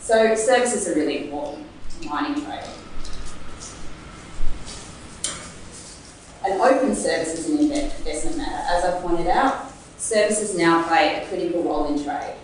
So 0.00 0.34
services 0.34 0.88
are 0.88 0.96
really 0.96 1.28
important 1.28 1.68
to 2.00 2.08
mining 2.08 2.44
trade. 2.44 2.64
And 6.44 6.60
open 6.60 6.96
services 6.96 7.48
in 7.48 7.58
investment 7.60 8.38
matter. 8.38 8.66
As 8.68 8.84
I 8.84 9.00
pointed 9.00 9.28
out, 9.28 9.70
services 10.04 10.54
now 10.54 10.86
play 10.86 11.22
a 11.22 11.26
critical 11.26 11.62
role 11.62 11.86
in 11.86 12.04
trade. 12.04 12.34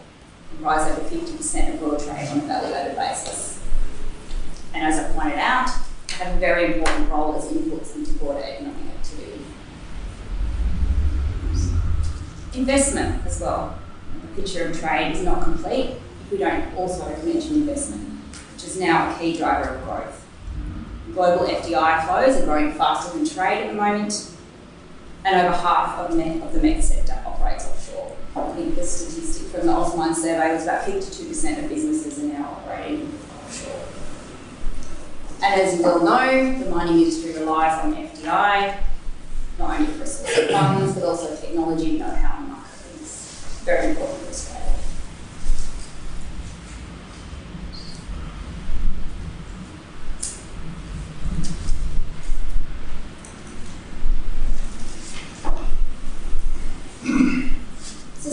comprise 0.50 0.90
over 0.90 1.02
50% 1.02 1.74
of 1.74 1.82
world 1.82 2.02
trade 2.02 2.26
on 2.28 2.38
a 2.38 2.42
value-added 2.42 2.96
basis. 2.96 3.60
And 4.72 4.82
as 4.82 4.98
I 4.98 5.12
pointed 5.12 5.38
out, 5.38 5.68
have 6.08 6.36
a 6.36 6.40
very 6.40 6.74
important 6.74 7.10
role 7.10 7.36
as 7.36 7.44
inputs 7.52 7.94
into 7.94 8.12
broader 8.14 8.42
economic 8.42 8.86
activity. 8.98 9.44
Investment 12.54 13.26
as 13.26 13.40
well. 13.40 13.78
The 14.22 14.40
picture 14.40 14.64
of 14.64 14.80
trade 14.80 15.12
is 15.12 15.22
not 15.22 15.42
complete 15.42 15.96
if 16.24 16.32
we 16.32 16.38
don't 16.38 16.74
also 16.74 17.06
mention 17.24 17.56
investment, 17.56 18.20
which 18.54 18.64
is 18.64 18.80
now 18.80 19.14
a 19.14 19.18
key 19.18 19.36
driver 19.36 19.74
of 19.74 19.84
growth. 19.84 20.26
Global 21.12 21.46
FDI 21.46 22.06
flows 22.06 22.40
are 22.40 22.44
growing 22.46 22.72
faster 22.72 23.16
than 23.16 23.28
trade 23.28 23.64
at 23.64 23.68
the 23.68 23.74
moment, 23.74 24.30
and 25.24 25.46
over 25.46 25.56
half 25.56 25.98
of, 25.98 26.10
of 26.18 26.52
the 26.52 26.60
MET 26.62 26.82
sector 26.82 27.16
operates 27.26 27.66
offshore. 27.66 28.16
I 28.36 28.52
think 28.52 28.74
the 28.74 28.84
statistic 28.84 29.48
from 29.48 29.66
the 29.66 29.72
AustMine 29.72 30.14
survey 30.14 30.54
was 30.54 30.64
about 30.64 30.84
52% 30.84 31.62
of 31.62 31.68
businesses 31.68 32.18
are 32.18 32.26
now 32.26 32.50
operating 32.50 33.12
offshore. 33.44 33.84
And 35.42 35.60
as 35.60 35.78
you 35.78 35.86
all 35.86 36.00
know, 36.00 36.58
the 36.58 36.70
mining 36.70 36.98
industry 36.98 37.32
relies 37.32 37.82
on 37.82 37.94
FDI, 37.94 38.78
not 39.58 39.80
only 39.80 39.92
for 39.92 40.06
source 40.06 40.38
of 40.38 40.50
funds, 40.50 40.94
but 40.94 41.04
also 41.04 41.34
technology, 41.36 41.98
know-how, 41.98 42.38
and 42.38 42.48
market. 42.48 42.66
Very 43.64 43.90
important 43.90 44.18
for 44.20 44.30
Australia. 44.30 44.59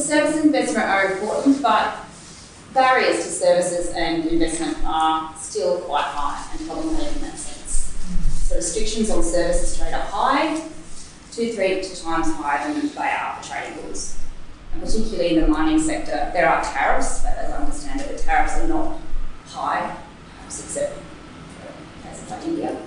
So 0.07 0.13
service 0.13 0.41
investment 0.41 0.87
are 0.87 1.11
important, 1.11 1.61
but 1.61 1.97
barriers 2.73 3.25
to 3.25 3.29
services 3.29 3.89
and 3.93 4.25
investment 4.25 4.77
are 4.85 5.35
still 5.35 5.81
quite 5.81 6.05
high 6.05 6.49
and 6.57 6.65
problematic 6.65 7.13
in 7.17 7.23
that 7.23 7.37
sense. 7.37 7.93
So 8.47 8.55
restrictions 8.55 9.09
on 9.09 9.21
services 9.21 9.77
trade 9.77 9.93
are 9.93 9.99
high, 9.99 10.61
two, 11.33 11.51
three 11.51 11.81
times 11.81 12.33
higher 12.35 12.71
than 12.71 12.87
they 12.87 13.01
are 13.01 13.35
for 13.35 13.49
trading 13.49 13.83
goods. 13.83 14.17
And 14.71 14.81
particularly 14.81 15.35
in 15.35 15.41
the 15.41 15.47
mining 15.49 15.81
sector, 15.81 16.31
there 16.31 16.47
are 16.47 16.63
tariffs, 16.63 17.21
but 17.21 17.37
as 17.37 17.51
I 17.51 17.57
understand 17.57 17.99
it, 17.99 18.07
the 18.07 18.23
tariffs 18.23 18.57
are 18.59 18.67
not 18.69 19.01
high, 19.47 19.93
except 20.45 20.93
for 20.93 22.33
like 22.33 22.45
India. 22.45 22.81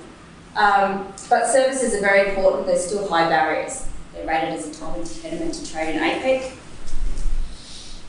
Um, 0.56 1.12
but 1.28 1.48
services 1.48 1.94
are 1.94 2.00
very 2.00 2.30
important, 2.30 2.66
there's 2.66 2.86
still 2.86 3.06
high 3.06 3.28
barriers. 3.28 3.86
They're 4.14 4.26
rated 4.26 4.54
as 4.54 4.68
a 4.68 4.72
top 4.72 4.96
impediment 4.96 5.52
to 5.52 5.70
trade 5.70 5.94
in 5.94 6.00
APEC, 6.00 6.56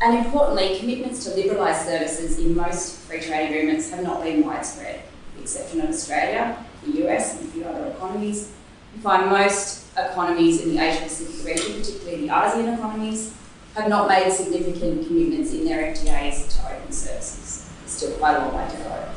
and 0.02 0.26
importantly, 0.26 0.80
commitments 0.80 1.24
to 1.26 1.30
liberalise 1.32 1.86
services 1.86 2.40
in 2.40 2.56
most 2.56 2.98
free 3.02 3.20
trade 3.20 3.50
agreements 3.50 3.92
have 3.92 4.02
not 4.02 4.24
been 4.24 4.44
widespread, 4.44 5.04
the 5.36 5.44
exception 5.44 5.82
of 5.82 5.90
Australia, 5.90 6.58
the 6.84 7.08
US, 7.08 7.40
and 7.40 7.48
a 7.48 7.52
few 7.52 7.64
other 7.66 7.86
economies. 7.86 8.52
You 8.96 9.02
find 9.02 9.30
most 9.30 9.86
economies 9.96 10.64
in 10.64 10.76
the 10.76 10.84
Asia 10.84 11.04
Pacific 11.04 11.46
region, 11.46 11.80
particularly 11.80 12.28
the 12.28 12.34
ASEAN 12.34 12.74
economies, 12.74 13.34
have 13.76 13.90
not 13.90 14.08
made 14.08 14.32
significant 14.32 15.06
commitments 15.06 15.54
in 15.54 15.66
their 15.66 15.94
FTAs 15.94 16.50
to 16.56 16.76
open 16.76 16.92
services. 16.92 17.70
There's 17.80 17.92
still 17.92 18.12
quite 18.18 18.38
a 18.38 18.40
long 18.40 18.56
way 18.56 18.68
to 18.70 18.78
go. 18.78 19.10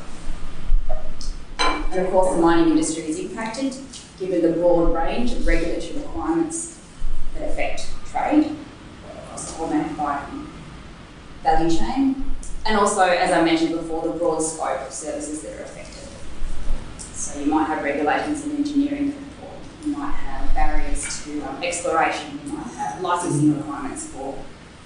And 1.91 2.05
of 2.05 2.11
course, 2.11 2.35
the 2.35 2.41
mining 2.41 2.69
industry 2.71 3.05
is 3.05 3.17
impacted 3.19 3.75
given 4.19 4.41
the 4.41 4.51
broad 4.51 4.93
range 4.93 5.33
of 5.33 5.47
regulatory 5.47 5.99
requirements 5.99 6.79
that 7.33 7.49
affect 7.49 7.87
trade 8.05 8.55
across 9.17 9.51
the 9.51 9.57
whole 9.57 9.67
manufacturing 9.67 10.47
value 11.45 11.69
chain, 11.69 12.25
and 12.65 12.77
also, 12.77 13.03
as 13.03 13.31
I 13.31 13.41
mentioned 13.43 13.73
before, 13.73 14.01
the 14.01 14.17
broad 14.17 14.39
scope 14.39 14.81
of 14.81 14.91
services 14.91 15.43
that 15.43 15.59
are 15.59 15.63
affected. 15.63 16.09
So 16.97 17.39
you 17.39 17.45
might 17.45 17.65
have 17.65 17.83
regulations 17.83 18.45
in 18.45 18.57
engineering 18.57 19.11
that 19.11 19.17
report, 19.17 19.59
you 19.85 19.91
might 19.95 20.11
have 20.11 20.53
barriers 20.55 21.23
to 21.23 21.41
um, 21.43 21.63
exploration, 21.63 22.39
you 22.43 22.53
might 22.53 22.67
have 22.73 22.99
licensing 23.01 23.55
requirements 23.57 24.07
for 24.07 24.35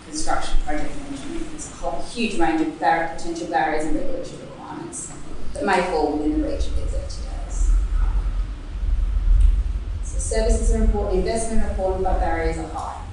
construction 0.06 0.60
project 0.66 0.94
management. 0.98 1.50
There's 1.52 1.72
a 1.72 1.76
whole 1.76 2.02
huge 2.02 2.38
range 2.38 2.62
of 2.62 2.78
bar- 2.80 3.14
potential 3.16 3.48
barriers 3.48 3.86
and 3.86 3.96
regulatory 3.96 4.42
requirements 4.44 5.14
that 5.54 5.66
may 5.66 5.82
fall 5.84 6.18
within 6.18 6.42
the 6.42 6.48
reach 6.50 6.68
of 6.68 6.76
these 6.76 6.92
FTAs. 6.94 7.72
So 10.04 10.20
services 10.20 10.76
are 10.76 10.84
important, 10.84 11.20
investment 11.20 11.64
are 11.64 11.70
important, 11.70 12.04
but 12.04 12.20
barriers 12.20 12.58
are 12.58 12.68
high. 12.68 13.09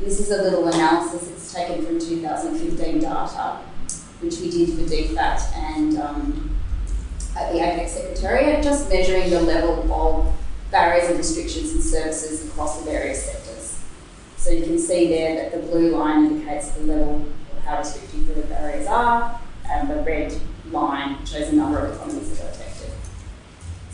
This 0.00 0.20
is 0.20 0.30
a 0.30 0.40
little 0.40 0.68
analysis, 0.68 1.28
it's 1.28 1.52
taken 1.52 1.84
from 1.84 1.98
2015 1.98 3.00
data, 3.00 3.56
which 4.20 4.38
we 4.38 4.48
did 4.48 4.68
for 4.70 4.82
DFAT 4.82 5.56
and 5.56 5.98
um, 5.98 6.56
at 7.36 7.52
the 7.52 7.58
APEC 7.58 7.88
Secretariat, 7.88 8.62
just 8.62 8.88
measuring 8.88 9.28
the 9.28 9.40
level 9.40 9.92
of 9.92 10.32
barriers 10.70 11.08
and 11.08 11.18
restrictions 11.18 11.72
and 11.72 11.82
services 11.82 12.46
across 12.46 12.78
the 12.78 12.84
various 12.84 13.24
sectors. 13.24 13.80
So 14.36 14.50
you 14.50 14.62
can 14.62 14.78
see 14.78 15.08
there 15.08 15.34
that 15.34 15.52
the 15.52 15.66
blue 15.66 15.96
line 15.96 16.26
indicates 16.26 16.70
the 16.70 16.84
level 16.84 17.26
of 17.56 17.64
how 17.64 17.78
restrictive 17.78 18.36
the 18.36 18.42
barriers 18.42 18.86
are, 18.86 19.40
and 19.68 19.90
the 19.90 19.96
red 20.04 20.32
line 20.70 21.26
shows 21.26 21.50
the 21.50 21.56
number 21.56 21.80
of 21.80 21.96
economies 21.96 22.38
that 22.38 22.54
are. 22.54 22.67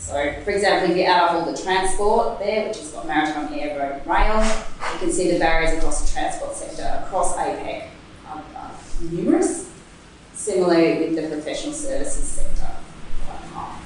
So, 0.05 0.13
for 0.43 0.51
example, 0.51 0.91
if 0.91 0.97
you 0.97 1.03
add 1.05 1.23
up 1.23 1.31
all 1.31 1.51
the 1.51 1.57
transport 1.57 2.37
there, 2.37 2.67
which 2.67 2.77
has 2.77 2.91
got 2.91 3.07
maritime, 3.07 3.51
air, 3.51 3.79
road, 3.79 3.93
and 3.93 4.05
rail, 4.05 4.39
you 4.93 4.99
can 4.99 5.11
see 5.11 5.31
the 5.31 5.39
barriers 5.39 5.75
across 5.79 6.07
the 6.07 6.13
transport 6.13 6.55
sector, 6.55 7.01
across 7.03 7.35
APEC, 7.35 7.87
are, 8.27 8.43
are 8.55 8.71
numerous. 9.01 9.67
Similarly 10.35 10.99
with 10.99 11.15
the 11.15 11.27
professional 11.27 11.73
services 11.73 12.23
sector, 12.23 12.67
quite 13.25 13.41
high. 13.49 13.81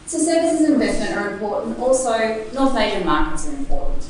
So 0.07 0.19
services 0.19 0.61
and 0.61 0.75
investment 0.75 1.17
are 1.17 1.31
important. 1.31 1.77
Also, 1.79 2.45
North 2.53 2.77
Asian 2.77 3.05
markets 3.05 3.45
are 3.49 3.55
important. 3.57 4.07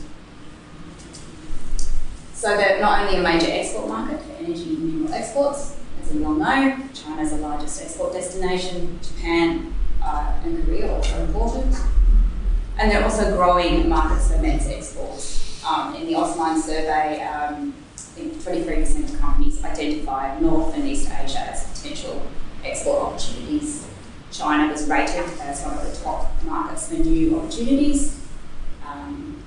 So 2.36 2.56
they're 2.56 2.80
not 2.80 3.02
only 3.02 3.18
a 3.18 3.24
major 3.24 3.48
export 3.50 3.88
market 3.88 4.22
for 4.22 4.34
energy 4.34 4.76
and 4.76 4.94
mineral 4.94 5.14
exports, 5.16 5.76
as 6.00 6.14
we 6.14 6.24
all 6.24 6.36
know, 6.36 6.78
China 6.94 7.22
is 7.24 7.32
the 7.32 7.38
largest 7.38 7.82
export 7.82 8.14
destination, 8.14 9.00
Japan 9.02 9.74
uh, 10.04 10.40
and 10.46 10.64
Korea 10.64 10.94
are 10.94 11.22
important. 11.22 11.76
And 12.78 12.92
they're 12.92 13.04
also 13.04 13.36
growing 13.36 13.90
markets 13.90 14.32
for 14.32 14.38
METS 14.38 14.68
exports. 14.68 15.66
Um, 15.66 15.96
in 15.96 16.06
the 16.06 16.14
AustMine 16.14 16.60
survey, 16.60 17.24
um, 17.24 17.74
I 17.96 18.00
think 18.00 18.36
23% 18.36 19.14
of 19.14 19.20
companies 19.20 19.64
identified 19.64 20.44
North 20.44 20.76
and 20.76 20.88
East 20.88 21.10
Asia 21.10 21.40
as 21.40 21.66
potential 21.82 22.22
export 22.64 23.02
opportunities. 23.02 23.88
China 24.38 24.72
was 24.72 24.88
rated 24.88 25.26
as 25.40 25.64
one 25.64 25.78
of 25.78 25.84
the 25.84 26.04
top 26.04 26.32
markets 26.44 26.90
for 26.90 26.96
new 26.96 27.40
opportunities, 27.40 28.22
um, 28.86 29.44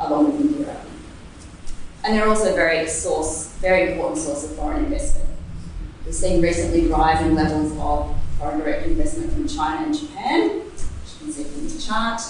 along 0.00 0.32
with 0.32 0.40
India. 0.40 0.80
And 2.04 2.16
they're 2.16 2.28
also 2.28 2.52
a 2.52 2.54
very 2.54 2.88
source, 2.88 3.48
very 3.60 3.92
important 3.92 4.18
source 4.18 4.44
of 4.44 4.56
foreign 4.56 4.84
investment. 4.86 5.28
We've 6.04 6.14
seen 6.14 6.40
recently 6.40 6.86
rising 6.86 7.34
levels 7.34 7.72
of 7.78 8.16
foreign 8.38 8.58
direct 8.58 8.86
investment 8.86 9.32
from 9.32 9.46
China 9.46 9.86
and 9.86 9.98
Japan, 9.98 10.48
which 10.60 10.80
you 11.20 11.24
can 11.26 11.32
see 11.32 11.44
from 11.44 11.62
this 11.64 11.86
chart. 11.86 12.20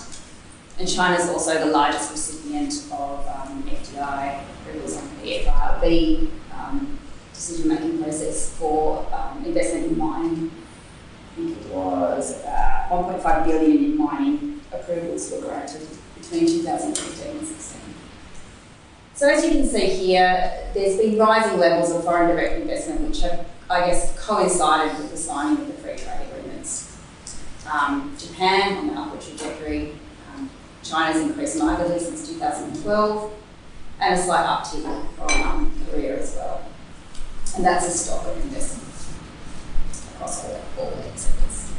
And 0.78 0.88
China 0.88 1.16
is 1.16 1.28
also 1.28 1.58
the 1.58 1.70
largest 1.70 2.10
recipient 2.10 2.72
of 2.92 3.26
um, 3.28 3.62
FDI 3.62 4.42
approvals 4.42 4.96
under 4.96 5.22
the 5.22 5.38
FIRB 5.38 6.30
um, 6.52 6.98
decision-making 7.32 8.02
process 8.02 8.50
for 8.58 9.06
um, 9.14 9.44
investment 9.44 9.86
in 9.86 9.98
mining. 9.98 10.50
Think 11.36 11.58
it 11.58 11.66
was 11.72 12.40
about 12.40 12.90
1.5 12.90 13.44
billion 13.46 13.84
in 13.84 13.96
mining 13.96 14.60
approvals 14.70 15.30
were 15.32 15.40
granted 15.40 15.88
between 16.14 16.46
2015 16.46 17.38
and 17.38 17.46
16. 17.46 17.80
So 19.14 19.28
as 19.30 19.44
you 19.44 19.50
can 19.50 19.66
see 19.66 19.86
here, 19.86 20.70
there's 20.74 20.98
been 20.98 21.18
rising 21.18 21.58
levels 21.58 21.90
of 21.90 22.04
foreign 22.04 22.28
direct 22.28 22.60
investment, 22.60 23.00
which 23.02 23.22
have, 23.22 23.46
I 23.70 23.86
guess, 23.86 24.18
coincided 24.18 24.98
with 24.98 25.10
the 25.10 25.16
signing 25.16 25.58
of 25.58 25.66
the 25.68 25.72
free 25.74 25.96
trade 25.96 26.26
agreements. 26.30 26.98
Um, 27.70 28.14
Japan 28.18 28.76
on 28.76 28.86
the 28.88 29.00
upward 29.00 29.20
trajectory, 29.22 29.92
um, 30.34 30.50
China's 30.82 31.22
increased 31.22 31.58
markedly 31.58 31.98
since 31.98 32.28
2012, 32.28 33.32
and 34.00 34.14
a 34.14 34.22
slight 34.22 34.44
uptick 34.44 35.08
from 35.14 35.42
um, 35.42 35.72
Korea 35.90 36.18
as 36.18 36.34
well. 36.34 36.62
And 37.56 37.64
that's 37.64 37.86
a 37.86 37.90
stock 37.90 38.26
of 38.26 38.36
investment 38.36 38.91
all 40.22 40.92
sectors. 41.14 41.72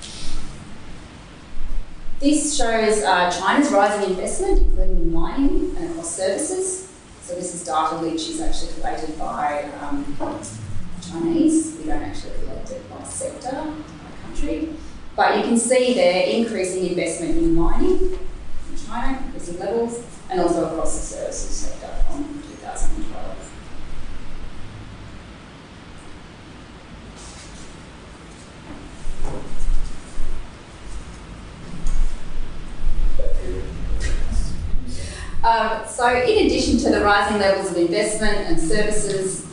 This 2.20 2.56
shows 2.56 3.04
uh, 3.04 3.32
China's 3.32 3.72
rising 3.72 4.12
investment, 4.12 4.62
including 4.62 4.98
in 4.98 5.14
mining 5.14 5.76
and 5.78 5.92
across 5.92 6.16
services. 6.16 6.90
So 7.22 7.36
this 7.36 7.54
is 7.56 7.66
data 7.66 7.96
which 7.98 8.30
is 8.30 8.42
actually 8.42 8.74
collated 8.74 9.18
by 9.18 9.64
um, 9.82 10.16
Chinese. 11.02 11.78
We 11.78 11.86
don't 11.86 12.04
actually 12.04 12.34
collect 12.44 12.72
it 12.72 12.90
by 12.90 13.04
sector, 13.04 13.52
by 13.52 14.28
country. 14.28 14.70
But 15.16 15.38
you 15.38 15.44
can 15.44 15.58
see 15.58 15.94
there 15.94 16.28
increasing 16.28 16.88
investment 16.88 17.38
in 17.38 17.56
mining 17.56 18.00
in 18.00 18.78
China, 18.88 19.22
increasing 19.26 19.60
levels, 19.60 20.04
and 20.30 20.42
also 20.42 20.66
across 20.70 20.94
the 20.98 21.16
services 21.16 21.56
sector 21.56 21.94
from 22.08 22.24
2012. 22.60 23.33
Um, 35.44 35.86
so, 35.86 36.08
in 36.08 36.46
addition 36.46 36.78
to 36.80 36.90
the 36.90 37.04
rising 37.04 37.38
levels 37.38 37.72
of 37.72 37.78
investment 37.78 38.38
and 38.48 38.58
services, 38.58 39.46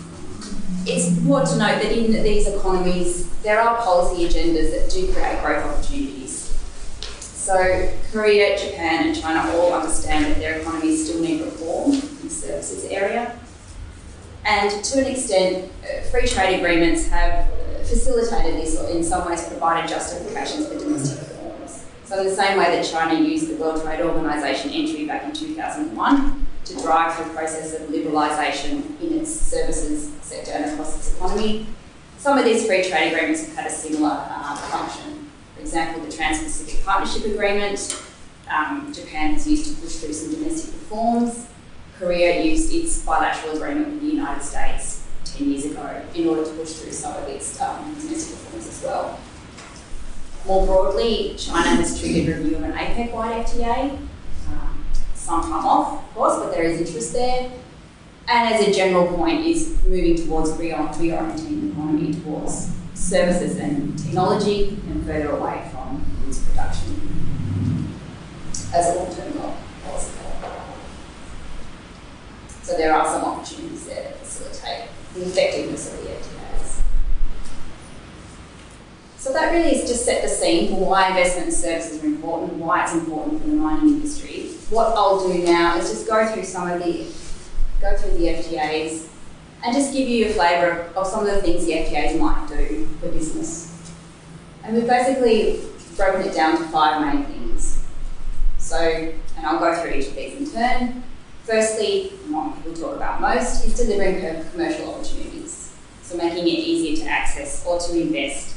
it's 0.87 1.19
important 1.19 1.51
to 1.51 1.59
note 1.59 1.83
that 1.83 1.91
in 1.91 2.13
these 2.23 2.47
economies, 2.47 3.29
there 3.43 3.61
are 3.61 3.77
policy 3.79 4.29
agendas 4.29 4.71
that 4.71 4.89
do 4.89 5.13
create 5.13 5.43
growth 5.43 5.65
opportunities. 5.65 6.47
So, 7.11 7.93
Korea, 8.13 8.57
Japan, 8.57 9.09
and 9.09 9.21
China 9.21 9.51
all 9.57 9.75
understand 9.75 10.27
that 10.27 10.37
their 10.39 10.61
economies 10.61 11.09
still 11.09 11.21
need 11.23 11.41
reform 11.41 11.95
in 11.95 12.01
the 12.23 12.31
services 12.31 12.85
area. 12.85 13.37
And 14.45 14.85
to 14.85 15.01
an 15.01 15.07
extent, 15.07 15.73
uh, 15.83 16.03
free 16.05 16.29
trade 16.29 16.59
agreements 16.59 17.09
have 17.09 17.49
facilitated 17.85 18.61
this 18.61 18.79
or 18.79 18.89
in 18.91 19.03
some 19.03 19.29
ways 19.29 19.47
provided 19.49 19.91
justifications 19.91 20.69
for 20.69 20.79
domestic 20.79 21.19
so 22.11 22.19
in 22.19 22.27
the 22.27 22.35
same 22.35 22.59
way 22.59 22.65
that 22.65 22.85
China 22.85 23.15
used 23.21 23.49
the 23.49 23.55
World 23.55 23.81
Trade 23.85 24.01
Organization 24.01 24.73
entry 24.73 25.07
back 25.07 25.23
in 25.23 25.33
2001 25.33 26.47
to 26.65 26.77
drive 26.83 27.17
the 27.17 27.33
process 27.33 27.73
of 27.73 27.83
liberalisation 27.83 29.01
in 29.01 29.21
its 29.21 29.31
services 29.31 30.11
sector 30.21 30.51
and 30.51 30.73
across 30.73 30.97
its 30.97 31.15
economy, 31.15 31.69
some 32.19 32.37
of 32.37 32.45
these 32.45 32.67
free 32.67 32.83
trade 32.83 33.13
agreements 33.13 33.47
have 33.47 33.55
had 33.55 33.67
a 33.69 33.71
similar 33.71 34.27
uh, 34.29 34.57
function. 34.57 35.31
For 35.55 35.61
example, 35.61 36.05
the 36.05 36.11
Trans-Pacific 36.11 36.85
Partnership 36.85 37.27
Agreement, 37.27 38.03
um, 38.51 38.93
Japan 38.93 39.35
has 39.35 39.47
used 39.47 39.73
to 39.73 39.81
push 39.81 39.95
through 39.99 40.13
some 40.13 40.35
domestic 40.35 40.75
reforms. 40.75 41.47
Korea 41.97 42.43
used 42.43 42.75
its 42.75 43.05
bilateral 43.07 43.57
agreement 43.57 43.87
with 43.87 44.01
the 44.01 44.09
United 44.09 44.43
States 44.43 45.07
10 45.27 45.49
years 45.49 45.65
ago 45.67 46.03
in 46.17 46.27
order 46.27 46.45
to 46.45 46.51
push 46.55 46.73
through 46.73 46.91
some 46.91 47.15
of 47.15 47.29
its 47.29 47.61
um, 47.61 47.95
domestic 48.01 48.37
reforms 48.37 48.67
as 48.67 48.83
well. 48.83 49.21
More 50.47 50.67
broadly, 50.67 51.35
China 51.37 51.77
has 51.77 52.01
triggered 52.01 52.39
review 52.39 52.57
of 52.57 52.63
an 52.65 52.73
APEC-wide 52.73 53.47
FTA. 53.47 53.99
Um, 54.49 54.85
some 55.15 55.43
time 55.43 55.65
off, 55.65 56.03
of 56.03 56.15
course, 56.15 56.39
but 56.39 56.53
there 56.53 56.63
is 56.63 56.81
interest 56.81 57.13
there. 57.13 57.51
And 58.27 58.55
as 58.55 58.67
a 58.67 58.73
general 58.73 59.07
point, 59.17 59.47
is 59.47 59.83
moving 59.85 60.17
towards 60.17 60.51
reorienting 60.53 61.61
the 61.61 61.71
economy 61.73 62.15
towards 62.15 62.73
services 62.95 63.57
and 63.59 63.99
technology 63.99 64.79
and 64.89 65.05
further 65.05 65.31
away 65.31 65.69
from 65.73 66.05
goods 66.25 66.39
production 66.41 67.91
as 68.73 68.95
a 68.95 68.99
long-term 68.99 69.33
goal. 69.33 69.55
So 72.63 72.77
there 72.77 72.95
are 72.95 73.05
some 73.05 73.25
opportunities 73.25 73.87
there 73.87 74.13
to 74.13 74.19
facilitate 74.19 74.91
the 75.13 75.23
effectiveness 75.23 75.93
of 75.93 76.05
the 76.05 76.11
FTA. 76.11 76.80
So 79.21 79.35
that 79.35 79.53
really 79.53 79.77
is 79.77 79.87
just 79.87 80.07
set 80.07 80.23
the 80.23 80.29
scene 80.31 80.71
for 80.71 80.77
why 80.77 81.09
investment 81.09 81.49
in 81.49 81.53
services 81.53 82.03
are 82.03 82.07
important, 82.07 82.55
why 82.55 82.85
it's 82.85 82.95
important 82.95 83.43
for 83.43 83.49
the 83.49 83.55
mining 83.55 83.97
industry. 83.97 84.47
What 84.71 84.97
I'll 84.97 85.29
do 85.29 85.45
now 85.45 85.77
is 85.77 85.91
just 85.91 86.09
go 86.09 86.27
through 86.33 86.45
some 86.45 86.71
of 86.71 86.83
the 86.83 87.05
go 87.83 87.95
through 87.99 88.17
the 88.17 88.29
FTAs 88.29 89.09
and 89.63 89.75
just 89.75 89.93
give 89.93 90.09
you 90.09 90.31
a 90.31 90.33
flavour 90.33 90.91
of 90.97 91.07
some 91.07 91.27
of 91.27 91.35
the 91.35 91.43
things 91.43 91.67
the 91.67 91.73
FTAs 91.73 92.19
might 92.19 92.49
do 92.49 92.87
for 92.99 93.11
business. 93.11 93.93
And 94.65 94.75
we've 94.75 94.87
basically 94.87 95.61
broken 95.97 96.27
it 96.27 96.33
down 96.33 96.57
to 96.57 96.65
five 96.69 97.03
main 97.03 97.27
things. 97.27 97.85
So, 98.57 98.79
and 98.79 99.47
I'll 99.47 99.59
go 99.59 99.75
through 99.83 99.99
each 99.99 100.07
of 100.07 100.17
these 100.17 100.39
in 100.39 100.51
turn. 100.51 101.03
Firstly, 101.45 102.13
what 102.31 102.57
people 102.57 102.73
talk 102.73 102.97
about 102.97 103.21
most 103.21 103.67
is 103.67 103.77
delivering 103.77 104.23
commercial 104.51 104.95
opportunities. 104.95 105.77
So 106.01 106.17
making 106.17 106.49
it 106.49 106.53
easier 106.53 107.05
to 107.05 107.11
access 107.11 107.67
or 107.67 107.79
to 107.79 108.01
invest 108.01 108.57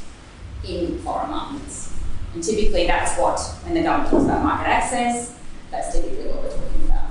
in 0.68 1.00
foreign 1.00 1.30
markets. 1.30 1.94
And 2.34 2.44
typically 2.44 2.88
that's 2.88 3.18
what, 3.20 3.40
when 3.64 3.76
the 3.76 3.84
government 3.84 4.12
talks 4.12 4.26
about 4.26 4.44
market 4.44 4.68
access, 4.68 5.38
that's 5.70 5.94
typically 5.94 6.26
what 6.28 6.44
we're 6.44 6.50
talking 6.50 6.86
about. 6.86 7.10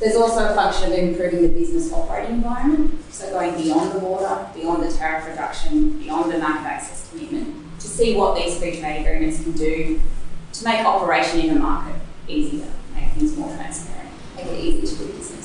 There's 0.00 0.16
also 0.16 0.50
a 0.50 0.54
function 0.54 0.92
of 0.92 0.98
improving 0.98 1.42
the 1.42 1.48
business 1.48 1.92
operating 1.92 2.36
environment, 2.36 3.00
so 3.12 3.30
going 3.30 3.54
beyond 3.54 3.92
the 3.92 4.00
border, 4.00 4.48
beyond 4.54 4.82
the 4.82 4.92
tariff 4.92 5.26
reduction, 5.26 5.98
beyond 5.98 6.32
the 6.32 6.38
market 6.38 6.66
access 6.66 7.08
commitment, 7.10 7.80
to 7.80 7.86
see 7.86 8.16
what 8.16 8.36
these 8.36 8.58
free 8.58 8.80
trade 8.80 9.00
agreements 9.06 9.42
can 9.42 9.52
do 9.52 10.00
to 10.52 10.64
make 10.64 10.84
operation 10.84 11.40
in 11.40 11.54
the 11.54 11.60
market 11.60 12.00
easier, 12.28 12.66
make 12.94 13.10
things 13.12 13.36
more 13.36 13.54
transparent, 13.54 14.10
make 14.36 14.46
it 14.46 14.58
easier 14.58 14.86
to 14.86 15.04
do 15.04 15.12
business. 15.12 15.43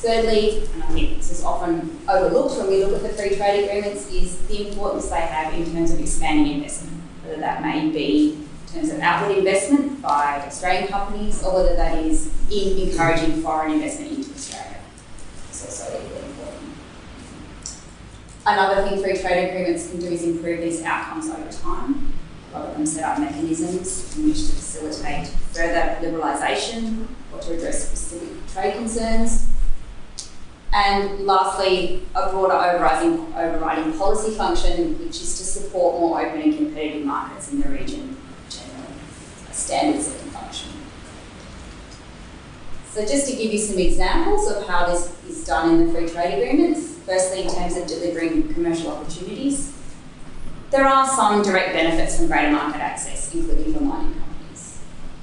Thirdly, 0.00 0.62
and 0.72 0.82
I 0.82 0.86
think 0.86 1.18
this 1.18 1.30
is 1.30 1.44
often 1.44 1.98
overlooked 2.08 2.56
when 2.56 2.68
we 2.68 2.82
look 2.82 3.04
at 3.04 3.10
the 3.10 3.10
free 3.10 3.36
trade 3.36 3.68
agreements, 3.68 4.10
is 4.10 4.38
the 4.46 4.68
importance 4.68 5.10
they 5.10 5.20
have 5.20 5.52
in 5.52 5.70
terms 5.74 5.90
of 5.90 6.00
expanding 6.00 6.54
investment, 6.54 7.02
whether 7.22 7.38
that 7.38 7.60
may 7.60 7.90
be 7.90 8.32
in 8.66 8.72
terms 8.72 8.88
of 8.88 9.00
outward 9.00 9.36
investment 9.36 10.00
by 10.00 10.42
Australian 10.46 10.88
companies 10.88 11.44
or 11.44 11.54
whether 11.54 11.76
that 11.76 11.98
is 11.98 12.32
in 12.50 12.88
encouraging 12.88 13.42
foreign 13.42 13.72
investment 13.72 14.12
into 14.12 14.30
Australia. 14.30 14.78
It's 15.50 15.66
also 15.66 16.02
equally 16.02 16.30
important. 16.30 16.70
Another 18.46 18.88
thing 18.88 19.02
free 19.02 19.18
trade 19.18 19.50
agreements 19.50 19.90
can 19.90 20.00
do 20.00 20.06
is 20.06 20.22
improve 20.22 20.62
these 20.62 20.82
outcomes 20.82 21.28
over 21.28 21.52
time. 21.52 22.14
A 22.54 22.58
lot 22.58 22.68
of 22.70 22.74
them 22.74 22.86
set 22.86 23.04
up 23.04 23.18
mechanisms 23.18 24.16
in 24.16 24.28
which 24.28 24.46
to 24.46 24.52
facilitate 24.52 25.26
further 25.52 25.98
liberalisation 26.00 27.06
or 27.34 27.38
to 27.40 27.52
address 27.52 27.86
specific 27.86 28.30
trade 28.50 28.76
concerns 28.76 29.46
and 30.72 31.26
lastly, 31.26 32.02
a 32.14 32.30
broader 32.30 32.54
overriding, 32.54 33.34
overriding 33.34 33.92
policy 33.98 34.36
function, 34.36 34.98
which 35.00 35.20
is 35.20 35.38
to 35.38 35.44
support 35.44 36.00
more 36.00 36.24
open 36.24 36.42
and 36.42 36.56
competitive 36.56 37.04
markets 37.04 37.52
in 37.52 37.60
the 37.60 37.68
region 37.68 38.16
generally, 38.48 38.94
a 39.50 39.54
standard 39.54 40.00
setting 40.00 40.30
function. 40.30 40.70
So 42.90 43.00
just 43.04 43.28
to 43.30 43.36
give 43.36 43.52
you 43.52 43.58
some 43.58 43.78
examples 43.78 44.50
of 44.50 44.66
how 44.66 44.86
this 44.86 45.16
is 45.28 45.44
done 45.44 45.70
in 45.70 45.86
the 45.86 45.92
free 45.92 46.08
trade 46.08 46.34
agreements, 46.34 46.98
firstly 47.04 47.42
in 47.42 47.48
terms 47.48 47.76
of 47.76 47.88
delivering 47.88 48.52
commercial 48.54 48.90
opportunities, 48.90 49.72
there 50.70 50.86
are 50.86 51.04
some 51.08 51.42
direct 51.42 51.72
benefits 51.72 52.16
from 52.16 52.28
greater 52.28 52.52
market 52.52 52.80
access, 52.80 53.34
including 53.34 53.74
for 53.74 53.80
mining 53.80 54.14
companies. 54.14 54.78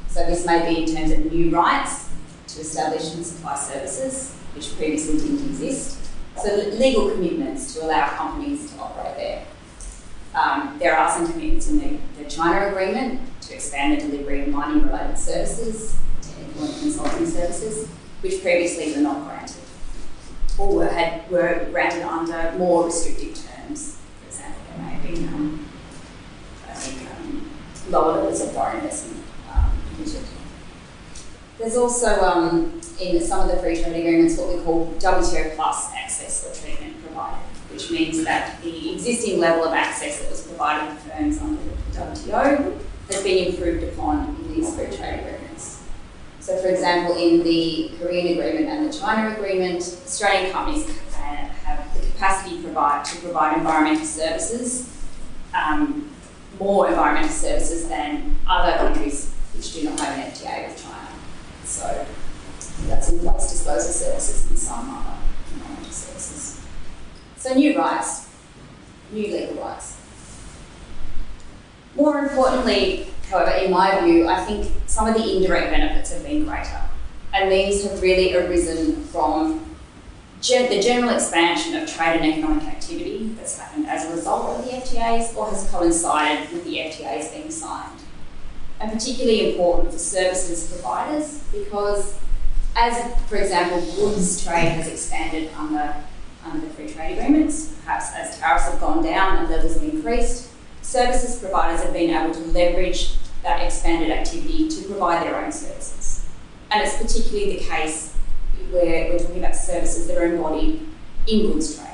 So 0.09 0.25
this 0.25 0.45
may 0.45 0.73
be 0.73 0.83
in 0.83 0.93
terms 0.93 1.11
of 1.11 1.31
new 1.31 1.51
rights 1.51 2.09
to 2.47 2.59
establish 2.61 3.13
and 3.13 3.25
supply 3.25 3.55
services, 3.55 4.36
which 4.57 4.75
previously 4.75 5.19
didn't 5.19 5.45
exist. 5.45 5.99
So 6.35 6.55
legal 6.55 7.11
commitments 7.11 7.75
to 7.75 7.85
allow 7.85 8.07
companies 8.09 8.71
to 8.71 8.79
operate 8.79 9.15
there. 9.15 9.45
Um, 10.33 10.77
there 10.79 10.97
are 10.97 11.09
some 11.09 11.31
commitments 11.31 11.69
in 11.69 11.79
the, 11.79 12.23
the, 12.23 12.29
China 12.29 12.67
agreement 12.67 13.21
to 13.41 13.53
expand 13.53 13.99
the 13.99 14.07
delivery 14.07 14.41
of 14.41 14.47
mining 14.49 14.83
related 14.83 15.17
services, 15.17 15.95
technical 16.21 16.65
and 16.65 16.79
consulting 16.79 17.25
services, 17.25 17.87
which 18.21 18.41
previously 18.41 18.93
were 18.93 19.01
not 19.01 19.25
granted 19.25 19.61
or 20.57 20.75
were, 20.75 20.87
had, 20.87 21.29
were 21.29 21.67
granted 21.71 22.03
under 22.03 22.57
more 22.57 22.85
restrictive 22.85 23.35
terms. 23.35 23.97
For 24.21 24.27
example, 24.27 24.61
there 24.69 24.85
may 24.85 24.91
have 24.93 25.03
been 25.03 25.27
um, 25.33 25.65
I 26.67 26.73
think, 26.73 27.09
um, 27.11 27.51
lower 27.89 28.13
levels 28.13 28.41
of 28.41 28.51
foreign 28.51 28.77
investment 28.77 29.23
um, 29.53 29.71
There's 31.57 31.75
also 31.75 32.21
um, 32.21 32.81
in 32.99 33.21
some 33.21 33.49
of 33.49 33.55
the 33.55 33.61
free 33.61 33.81
trade 33.81 33.95
agreements 33.95 34.37
what 34.37 34.55
we 34.55 34.61
call 34.63 34.93
WTO 34.99 35.55
plus 35.55 35.91
access 35.93 36.45
or 36.45 36.53
treatment 36.53 37.03
provided, 37.03 37.39
which 37.71 37.89
means 37.89 38.23
that 38.25 38.61
the 38.61 38.93
existing 38.93 39.39
level 39.39 39.65
of 39.65 39.73
access 39.73 40.19
that 40.19 40.29
was 40.29 40.45
provided 40.45 40.89
to 40.89 41.09
firms 41.09 41.39
under 41.39 41.61
the 41.61 41.97
WTO 41.99 42.79
has 43.09 43.23
been 43.23 43.47
improved 43.47 43.83
upon 43.83 44.35
in 44.35 44.55
these 44.55 44.75
free 44.75 44.95
trade 44.95 45.19
agreements. 45.19 45.83
So, 46.39 46.57
for 46.61 46.67
example, 46.67 47.17
in 47.17 47.43
the 47.43 47.91
Korean 47.99 48.37
agreement 48.37 48.67
and 48.67 48.87
the 48.87 48.97
China 48.97 49.35
agreement, 49.35 49.81
Australian 49.81 50.51
companies 50.51 50.87
have 51.67 51.93
the 51.93 52.05
capacity 52.07 52.57
to 52.57 52.63
provide, 52.63 53.05
to 53.05 53.17
provide 53.17 53.57
environmental 53.57 54.05
services, 54.05 54.89
um, 55.53 56.09
more 56.59 56.87
environmental 56.87 57.29
services 57.29 57.87
than 57.87 58.37
other 58.47 58.77
countries 58.77 59.33
which 59.55 59.73
do 59.73 59.83
not 59.83 59.99
have 59.99 60.17
an 60.17 60.31
FTA 60.31 60.67
with 60.67 60.81
China. 60.81 60.86
So 61.67 62.05
that's 62.87 63.09
in 63.09 63.23
waste 63.23 63.49
disposal 63.49 63.91
services 63.91 64.49
and 64.49 64.57
some 64.57 64.89
other 64.89 65.17
environmental 65.53 65.91
services. 65.91 66.61
So 67.35 67.53
new 67.53 67.77
rights, 67.77 68.29
new 69.11 69.27
legal 69.27 69.61
rights. 69.63 69.97
More 71.95 72.19
importantly, 72.19 73.07
however, 73.29 73.51
in 73.51 73.71
my 73.71 73.99
view, 74.01 74.27
I 74.27 74.45
think 74.45 74.71
some 74.85 75.07
of 75.07 75.15
the 75.15 75.35
indirect 75.35 75.71
benefits 75.71 76.13
have 76.13 76.23
been 76.23 76.45
greater. 76.45 76.81
And 77.33 77.51
these 77.51 77.83
have 77.83 78.01
really 78.01 78.33
arisen 78.33 79.03
from 79.03 79.75
gen- 80.41 80.69
the 80.69 80.81
general 80.81 81.13
expansion 81.13 81.75
of 81.75 81.89
trade 81.91 82.21
and 82.21 82.25
economic 82.25 82.63
activity 82.63 83.33
that's 83.37 83.59
happened 83.59 83.87
as 83.87 84.05
a 84.05 84.15
result 84.15 84.57
of 84.57 84.65
the 84.65 84.71
FTAs 84.71 85.35
or 85.35 85.49
has 85.49 85.69
coincided 85.69 86.49
with 86.53 86.63
the 86.63 86.77
FTAs 86.77 87.33
being 87.33 87.51
signed. 87.51 87.96
And 88.79 88.91
particularly 88.91 89.51
important 89.51 89.91
for 89.91 89.99
services 89.99 90.71
providers 90.71 91.43
because 91.51 92.19
as, 92.75 93.19
for 93.27 93.37
example, 93.37 93.81
goods 93.95 94.43
trade 94.43 94.69
has 94.69 94.87
expanded 94.87 95.49
under, 95.57 95.95
under 96.45 96.65
the 96.65 96.71
free 96.73 96.87
trade 96.87 97.17
agreements, 97.17 97.75
perhaps 97.83 98.13
as 98.13 98.37
tariffs 98.37 98.65
have 98.65 98.79
gone 98.79 99.03
down 99.03 99.39
and 99.39 99.49
levels 99.49 99.73
have 99.73 99.83
increased, 99.83 100.51
services 100.83 101.39
providers 101.39 101.81
have 101.81 101.91
been 101.91 102.11
able 102.11 102.33
to 102.33 102.39
leverage 102.51 103.15
that 103.41 103.63
expanded 103.63 104.11
activity 104.11 104.69
to 104.69 104.83
provide 104.83 105.25
their 105.25 105.43
own 105.43 105.51
services. 105.51 106.27
And 106.69 106.83
it's 106.83 106.97
particularly 106.97 107.57
the 107.57 107.63
case 107.63 108.15
where 108.69 109.09
we're 109.09 109.19
talking 109.19 109.39
about 109.39 109.55
services 109.55 110.07
that 110.07 110.17
are 110.17 110.25
embodied 110.25 110.87
in 111.27 111.51
goods 111.51 111.77
trade. 111.77 111.87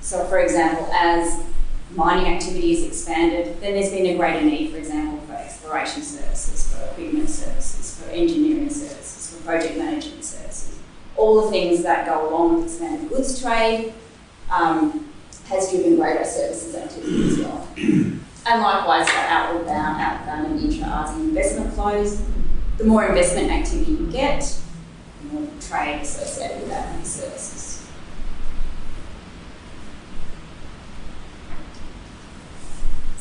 So, 0.00 0.24
for 0.26 0.38
example, 0.38 0.86
as 0.92 1.42
mining 1.96 2.32
activity 2.34 2.74
has 2.74 2.84
expanded, 2.84 3.60
then 3.60 3.74
there's 3.74 3.90
been 3.90 4.06
a 4.06 4.16
greater 4.16 4.44
need, 4.44 4.70
for 4.70 4.78
example, 4.78 5.24
for 5.26 5.34
exploration 5.34 6.02
services, 6.02 6.72
for 6.72 6.84
equipment 6.90 7.30
services, 7.30 8.00
for 8.00 8.10
engineering 8.10 8.70
services, 8.70 9.36
for 9.36 9.44
project 9.44 9.76
management 9.78 10.24
services. 10.24 10.78
All 11.16 11.42
the 11.42 11.50
things 11.50 11.82
that 11.84 12.06
go 12.06 12.28
along 12.28 12.56
with 12.56 12.64
expanded 12.64 13.08
goods 13.08 13.40
trade 13.40 13.94
um, 14.50 15.12
has 15.46 15.70
driven 15.70 15.96
greater 15.96 16.24
services 16.24 16.74
activity 16.74 17.28
as 17.28 17.38
well. 17.38 17.68
And 18.46 18.60
likewise 18.60 19.08
for 19.08 19.20
outward 19.20 19.64
bound, 19.66 20.02
outbound 20.02 20.46
and 20.48 20.60
intra-ASEAN 20.60 21.20
investment 21.30 21.72
flows. 21.72 22.22
The 22.76 22.84
more 22.84 23.06
investment 23.06 23.50
activity 23.50 23.92
you 23.92 24.06
get, 24.12 24.58
the 25.22 25.28
more 25.32 25.48
trade 25.62 26.02
associated 26.02 26.60
with 26.60 26.68
that 26.68 26.94
and 26.94 27.06
services. 27.06 27.63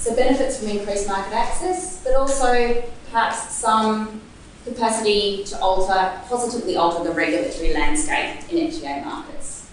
So 0.03 0.13
benefits 0.13 0.59
from 0.59 0.67
increased 0.67 1.07
market 1.07 1.33
access, 1.33 2.03
but 2.03 2.13
also 2.15 2.83
perhaps 3.09 3.55
some 3.55 4.19
capacity 4.65 5.45
to 5.45 5.57
alter, 5.61 6.19
positively 6.27 6.75
alter 6.75 7.05
the 7.05 7.15
regulatory 7.15 7.73
landscape 7.73 8.51
in 8.51 8.67
FTA 8.67 9.05
markets. 9.05 9.69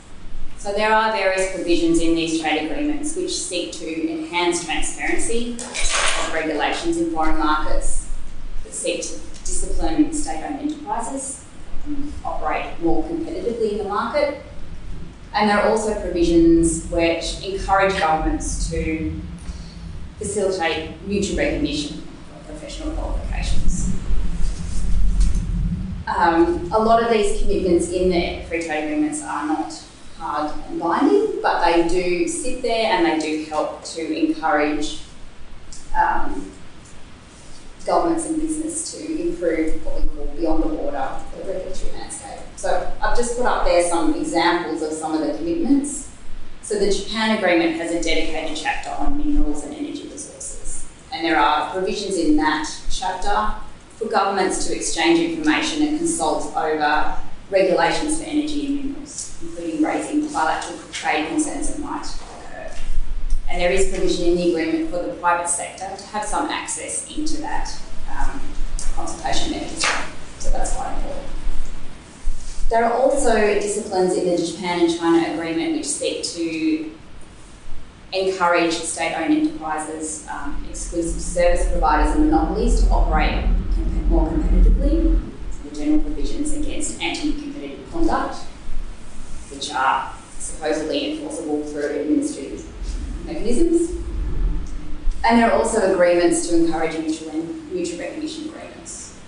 So 0.56 0.72
there 0.72 0.92
are 0.92 1.10
various 1.10 1.52
provisions 1.52 1.98
in 1.98 2.14
these 2.14 2.40
trade 2.40 2.70
agreements 2.70 3.16
which 3.16 3.36
seek 3.36 3.72
to 3.72 4.08
enhance 4.08 4.64
transparency 4.64 5.54
of 5.54 6.32
regulations 6.32 6.98
in 6.98 7.10
foreign 7.10 7.36
markets, 7.36 8.08
that 8.62 8.72
seek 8.72 9.02
to 9.02 9.18
discipline 9.40 10.12
state-owned 10.12 10.60
enterprises, 10.60 11.44
and 11.86 12.12
operate 12.24 12.80
more 12.80 13.02
competitively 13.02 13.72
in 13.72 13.78
the 13.78 13.84
market. 13.84 14.44
And 15.34 15.50
there 15.50 15.58
are 15.58 15.68
also 15.68 16.00
provisions 16.00 16.86
which 16.88 17.44
encourage 17.44 17.98
governments 17.98 18.70
to 18.70 19.20
facilitate 20.20 21.00
mutual 21.06 21.38
recognition 21.38 21.96
of 22.36 22.46
professional 22.46 22.90
qualifications. 22.94 23.90
Um, 26.06 26.70
a 26.72 26.78
lot 26.78 27.02
of 27.02 27.10
these 27.10 27.40
commitments 27.40 27.90
in 27.90 28.10
the 28.10 28.44
free 28.46 28.62
trade 28.62 28.84
agreements 28.84 29.22
are 29.22 29.46
not 29.46 29.72
hard 30.18 30.52
and 30.68 30.78
binding, 30.78 31.40
but 31.40 31.64
they 31.64 31.88
do 31.88 32.28
sit 32.28 32.60
there 32.60 32.92
and 32.92 33.06
they 33.06 33.18
do 33.18 33.44
help 33.48 33.82
to 33.84 34.12
encourage 34.12 35.00
um, 35.98 36.52
governments 37.86 38.26
and 38.26 38.38
business 38.38 38.92
to 38.92 39.22
improve 39.22 39.82
what 39.86 40.02
we 40.02 40.08
call 40.08 40.26
beyond 40.36 40.64
the 40.64 40.68
border 40.68 41.08
the 41.34 41.44
regulatory 41.44 41.92
landscape. 41.92 42.40
So 42.56 42.92
I've 43.00 43.16
just 43.16 43.38
put 43.38 43.46
up 43.46 43.64
there 43.64 43.88
some 43.88 44.14
examples 44.14 44.82
of 44.82 44.92
some 44.92 45.14
of 45.14 45.26
the 45.26 45.32
commitments. 45.38 46.10
So 46.60 46.78
the 46.78 46.92
Japan 46.92 47.38
Agreement 47.38 47.76
has 47.76 47.92
a 47.92 48.02
dedicated 48.02 48.54
chapter 48.54 48.90
on 48.90 49.16
minerals 49.16 49.64
and 49.64 49.74
energy. 49.74 50.09
And 51.12 51.24
there 51.24 51.38
are 51.38 51.72
provisions 51.72 52.16
in 52.16 52.36
that 52.36 52.68
chapter 52.90 53.54
for 53.96 54.06
governments 54.08 54.66
to 54.66 54.74
exchange 54.74 55.18
information 55.20 55.86
and 55.86 55.98
consult 55.98 56.56
over 56.56 57.16
regulations 57.50 58.18
for 58.18 58.24
energy 58.24 58.66
and 58.66 58.84
minerals, 58.86 59.38
including 59.42 59.82
raising 59.82 60.32
bilateral 60.32 60.78
trade 60.92 61.28
concerns 61.28 61.74
that 61.74 61.80
might 61.80 62.06
occur. 62.06 62.70
And 63.48 63.60
there 63.60 63.72
is 63.72 63.90
provision 63.90 64.28
in 64.28 64.36
the 64.36 64.50
agreement 64.50 64.90
for 64.90 65.02
the 65.02 65.14
private 65.14 65.48
sector 65.48 65.96
to 65.96 66.06
have 66.08 66.24
some 66.24 66.48
access 66.48 67.10
into 67.14 67.40
that 67.40 67.76
um, 68.08 68.40
consultation 68.94 69.52
mechanism. 69.52 69.90
So 70.38 70.50
that's 70.50 70.74
quite 70.76 70.94
important. 70.96 71.26
There 72.70 72.84
are 72.84 72.92
also 72.92 73.34
disciplines 73.54 74.16
in 74.16 74.26
the 74.26 74.36
Japan 74.36 74.80
and 74.80 74.96
China 74.96 75.34
agreement 75.34 75.76
which 75.76 75.88
speak 75.88 76.22
to 76.22 76.92
encourage 78.12 78.74
state-owned 78.74 79.32
enterprises, 79.32 80.26
um, 80.30 80.64
exclusive 80.68 81.20
service 81.20 81.70
providers 81.70 82.14
and 82.16 82.26
monopolies 82.26 82.82
to 82.82 82.90
operate 82.90 83.46
more 84.08 84.28
competitively. 84.28 85.20
So 85.50 85.68
the 85.68 85.76
general 85.76 86.00
provisions 86.02 86.52
against 86.54 87.00
anti-competitive 87.00 87.90
conduct, 87.92 88.36
which 89.52 89.72
are 89.72 90.12
supposedly 90.38 91.12
enforceable 91.12 91.64
through 91.64 92.00
administrative 92.00 92.66
mechanisms. 93.26 93.90
And 95.24 95.38
there 95.38 95.50
are 95.50 95.58
also 95.58 95.92
agreements 95.92 96.48
to 96.48 96.56
encourage 96.56 96.98
mutual, 96.98 97.32
mutual 97.70 98.00
recognition 98.00 98.48
agreements. 98.48 99.18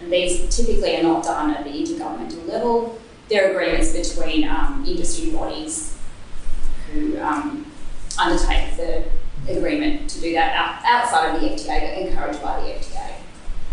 And 0.00 0.12
these 0.12 0.54
typically 0.54 0.96
are 0.96 1.02
not 1.02 1.24
done 1.24 1.54
at 1.54 1.64
the 1.64 1.70
intergovernmental 1.70 2.46
level. 2.46 2.98
They're 3.28 3.50
agreements 3.50 3.92
between 3.92 4.48
um, 4.48 4.84
industry 4.86 5.30
bodies 5.30 5.96
who 6.92 7.18
um, 7.20 7.69
undertake 8.18 8.76
the 8.76 9.04
agreement 9.48 10.08
to 10.10 10.20
do 10.20 10.32
that 10.32 10.82
outside 10.84 11.34
of 11.34 11.40
the 11.40 11.48
FTA, 11.48 11.80
but 11.80 12.08
encouraged 12.08 12.42
by 12.42 12.60
the 12.60 12.68
FTA. 12.68 13.14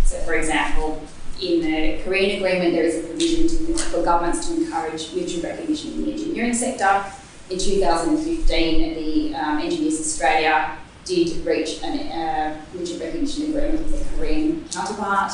So, 0.03 0.19
for 0.19 0.33
example, 0.35 1.03
in 1.41 1.61
the 1.61 2.01
Korean 2.03 2.37
agreement, 2.37 2.73
there 2.73 2.83
is 2.83 3.03
a 3.03 3.07
provision 3.07 3.47
to, 3.47 3.77
for 3.77 4.03
governments 4.03 4.47
to 4.47 4.55
encourage 4.55 5.13
mutual 5.13 5.43
recognition 5.43 5.93
in 5.93 6.05
the 6.05 6.11
engineering 6.13 6.53
sector. 6.53 7.05
In 7.49 7.59
2015, 7.59 8.95
the 8.95 9.35
um, 9.35 9.59
Engineers 9.59 9.99
Australia 9.99 10.77
did 11.05 11.45
reach 11.45 11.81
a 11.83 11.87
uh, 11.87 12.55
mutual 12.73 12.99
recognition 12.99 13.49
agreement 13.49 13.79
with 13.79 14.11
the 14.11 14.17
Korean 14.17 14.67
counterpart 14.69 15.31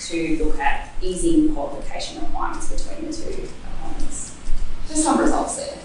to 0.00 0.44
look 0.44 0.58
at 0.60 0.90
easing 1.02 1.52
qualification 1.54 2.22
requirements 2.22 2.70
between 2.70 3.10
the 3.10 3.16
two 3.16 3.48
economies. 3.80 4.36
There's 4.86 5.02
some 5.02 5.18
results 5.18 5.56
there. 5.56 5.78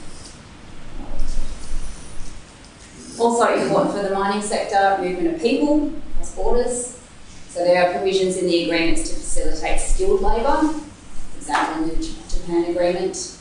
Also 3.20 3.46
important 3.56 3.96
for 3.96 4.02
the 4.02 4.14
mining 4.14 4.42
sector, 4.42 4.98
movement 5.02 5.36
of 5.36 5.42
people 5.42 5.94
across 6.14 6.36
borders. 6.36 7.00
So 7.50 7.64
there 7.64 7.86
are 7.86 7.92
provisions 7.94 8.38
in 8.38 8.48
the 8.48 8.64
agreements 8.64 9.10
to 9.10 9.16
facilitate 9.16 9.80
skilled 9.80 10.22
labour, 10.22 10.70
for 10.70 11.38
example 11.38 11.84
in 11.84 11.90
the 11.90 12.16
Japan 12.28 12.72
agreement, 12.72 13.38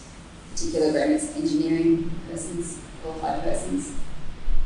particular 0.52 0.88
agreements 0.88 1.30
for 1.30 1.38
engineering 1.38 2.10
persons, 2.30 2.78
qualified 3.02 3.42
persons. 3.42 3.92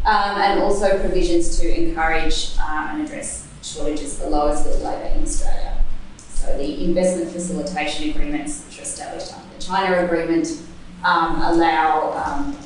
Um, 0.04 0.40
and 0.40 0.60
also 0.60 0.98
provisions 1.00 1.58
to 1.60 1.80
encourage 1.80 2.56
uh, 2.60 2.88
and 2.90 3.02
address 3.02 3.48
shortages 3.62 4.18
for 4.18 4.28
lower 4.28 4.56
skilled 4.56 4.82
labour 4.82 5.14
in 5.16 5.22
Australia. 5.22 5.82
So 6.28 6.56
the 6.58 6.84
investment 6.84 7.30
facilitation 7.30 8.10
agreements, 8.10 8.64
which 8.66 8.78
are 8.78 8.82
established 8.82 9.32
under 9.34 9.54
the 9.54 9.60
China 9.60 10.04
agreement, 10.04 10.48
um, 11.04 11.40
allow 11.42 12.12
um, 12.24 12.56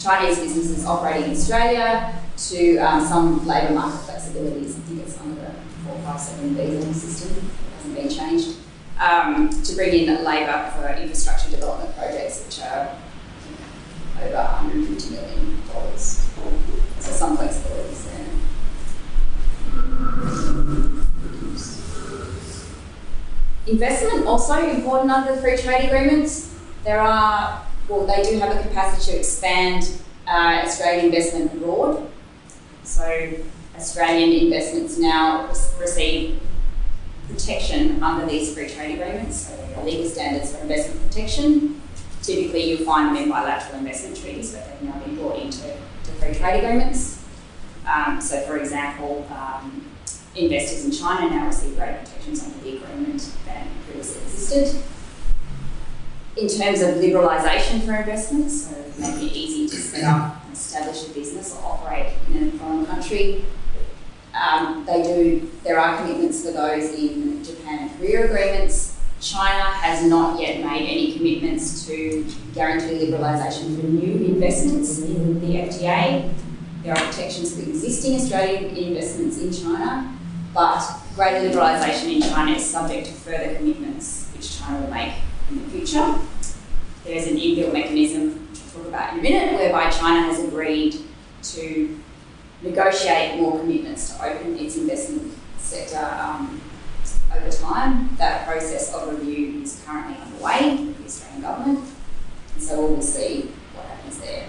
Chinese 0.00 0.38
businesses 0.38 0.86
operating 0.86 1.24
in 1.24 1.30
Australia 1.32 2.14
to 2.36 2.78
um, 2.78 3.04
some 3.04 3.46
labour 3.46 3.74
market 3.74 4.00
flexibilities. 4.00 4.76
I 4.76 4.80
think 4.80 5.02
it's 5.02 5.18
under 5.20 5.34
the 5.34 5.52
457 5.84 6.54
visa 6.54 6.94
system, 6.94 7.36
it 7.36 7.76
hasn't 7.76 7.94
been 7.94 8.08
changed, 8.08 8.56
um, 8.98 9.50
to 9.62 9.74
bring 9.74 9.92
in 9.92 10.24
labour 10.24 10.72
for 10.74 10.88
infrastructure 10.88 11.50
development 11.50 11.94
projects, 11.96 12.44
which 12.46 12.60
are 12.66 12.96
over 14.22 14.34
$150 14.34 15.10
million. 15.10 15.60
So 15.98 17.12
some 17.12 17.36
flexibilities 17.36 18.04
there. 18.04 18.26
Investment 23.66 24.26
also 24.26 24.54
important 24.68 25.10
under 25.10 25.34
the 25.34 25.40
free 25.40 25.56
trade 25.56 25.86
agreements. 25.86 26.54
There 26.84 27.00
are, 27.00 27.62
well, 27.90 28.06
they 28.06 28.22
do 28.22 28.38
have 28.38 28.56
a 28.56 28.62
capacity 28.62 29.10
to 29.10 29.18
expand 29.18 29.90
uh, 30.26 30.62
Australian 30.64 31.06
investment 31.06 31.52
abroad. 31.52 32.08
So 32.84 33.32
Australian 33.76 34.44
investments 34.44 34.96
now 34.96 35.48
receive 35.48 36.40
protection 37.28 38.00
under 38.02 38.26
these 38.26 38.54
free 38.54 38.68
trade 38.68 38.94
agreements, 38.94 39.48
so 39.48 39.82
legal 39.84 40.06
standards 40.06 40.54
for 40.54 40.62
investment 40.62 41.04
protection. 41.08 41.82
Typically, 42.22 42.70
you'll 42.70 42.86
find 42.86 43.08
them 43.08 43.24
in 43.24 43.28
bilateral 43.28 43.78
investment 43.80 44.16
treaties, 44.16 44.52
but 44.52 44.66
they've 44.66 44.88
now 44.88 44.98
been 45.00 45.16
brought 45.16 45.38
into 45.38 45.62
to 45.62 46.10
free 46.12 46.34
trade 46.34 46.62
agreements. 46.62 47.24
Um, 47.86 48.20
so, 48.20 48.40
for 48.42 48.58
example, 48.58 49.26
um, 49.32 49.90
investors 50.36 50.84
in 50.84 50.92
China 50.92 51.28
now 51.28 51.46
receive 51.46 51.76
greater 51.76 51.98
protections 51.98 52.44
under 52.44 52.58
the 52.62 52.76
agreement 52.76 53.32
than 53.46 53.66
previously 53.86 54.22
existed. 54.22 54.80
In 56.36 56.48
terms 56.48 56.80
of 56.80 56.94
liberalisation 56.96 57.84
for 57.84 57.94
investments, 57.94 58.68
so 58.68 58.76
making 58.98 59.28
it 59.28 59.32
easy 59.32 59.68
to 59.68 59.76
set 59.76 60.04
up 60.04 60.40
establish 60.52 61.08
a 61.08 61.10
business 61.12 61.56
or 61.56 61.72
operate 61.72 62.12
in 62.32 62.48
a 62.48 62.50
foreign 62.52 62.86
country. 62.86 63.44
Um, 64.34 64.84
they 64.86 65.02
do, 65.02 65.50
there 65.64 65.78
are 65.78 65.96
commitments 65.98 66.44
for 66.44 66.52
those 66.52 66.94
in 66.94 67.42
Japan 67.42 67.80
and 67.80 67.98
Korea 67.98 68.26
agreements. 68.26 68.98
China 69.20 69.64
has 69.64 70.04
not 70.04 70.40
yet 70.40 70.64
made 70.64 70.88
any 70.88 71.12
commitments 71.12 71.86
to 71.86 72.24
guarantee 72.54 73.06
liberalisation 73.06 73.78
for 73.78 73.86
new 73.86 74.34
investments 74.34 75.00
in 75.00 75.40
the 75.40 75.56
FTA. 75.56 76.32
There 76.82 76.94
are 76.94 77.04
protections 77.06 77.54
for 77.54 77.68
existing 77.68 78.14
Australian 78.14 78.74
investments 78.76 79.38
in 79.38 79.52
China, 79.52 80.16
but 80.54 80.82
greater 81.14 81.50
liberalisation 81.50 82.14
in 82.14 82.22
China 82.22 82.52
is 82.52 82.64
subject 82.64 83.08
to 83.08 83.12
further 83.12 83.56
commitments 83.56 84.30
which 84.34 84.58
China 84.58 84.80
will 84.80 84.90
make 84.90 85.12
in 85.50 85.64
the 85.64 85.70
future. 85.70 86.18
There's 87.04 87.26
an 87.26 87.36
inbuilt 87.36 87.72
mechanism, 87.72 88.48
I'll 88.50 88.72
talk 88.72 88.88
about 88.88 89.12
in 89.14 89.20
a 89.20 89.22
minute, 89.22 89.58
whereby 89.58 89.90
China 89.90 90.22
has 90.22 90.42
agreed 90.44 90.96
to 91.42 91.98
negotiate 92.62 93.40
more 93.40 93.58
commitments 93.58 94.14
to 94.14 94.24
open 94.24 94.58
its 94.58 94.76
investment 94.76 95.32
sector 95.58 96.04
um, 96.20 96.60
over 97.34 97.50
time. 97.50 98.14
That 98.16 98.46
process 98.46 98.92
of 98.94 99.18
review 99.18 99.62
is 99.62 99.82
currently 99.86 100.16
underway 100.22 100.84
with 100.84 100.98
the 100.98 101.04
Australian 101.04 101.42
Government, 101.42 101.88
and 102.54 102.62
so 102.62 102.86
we'll 102.86 103.02
see 103.02 103.50
what 103.74 103.86
happens 103.86 104.18
there. 104.20 104.46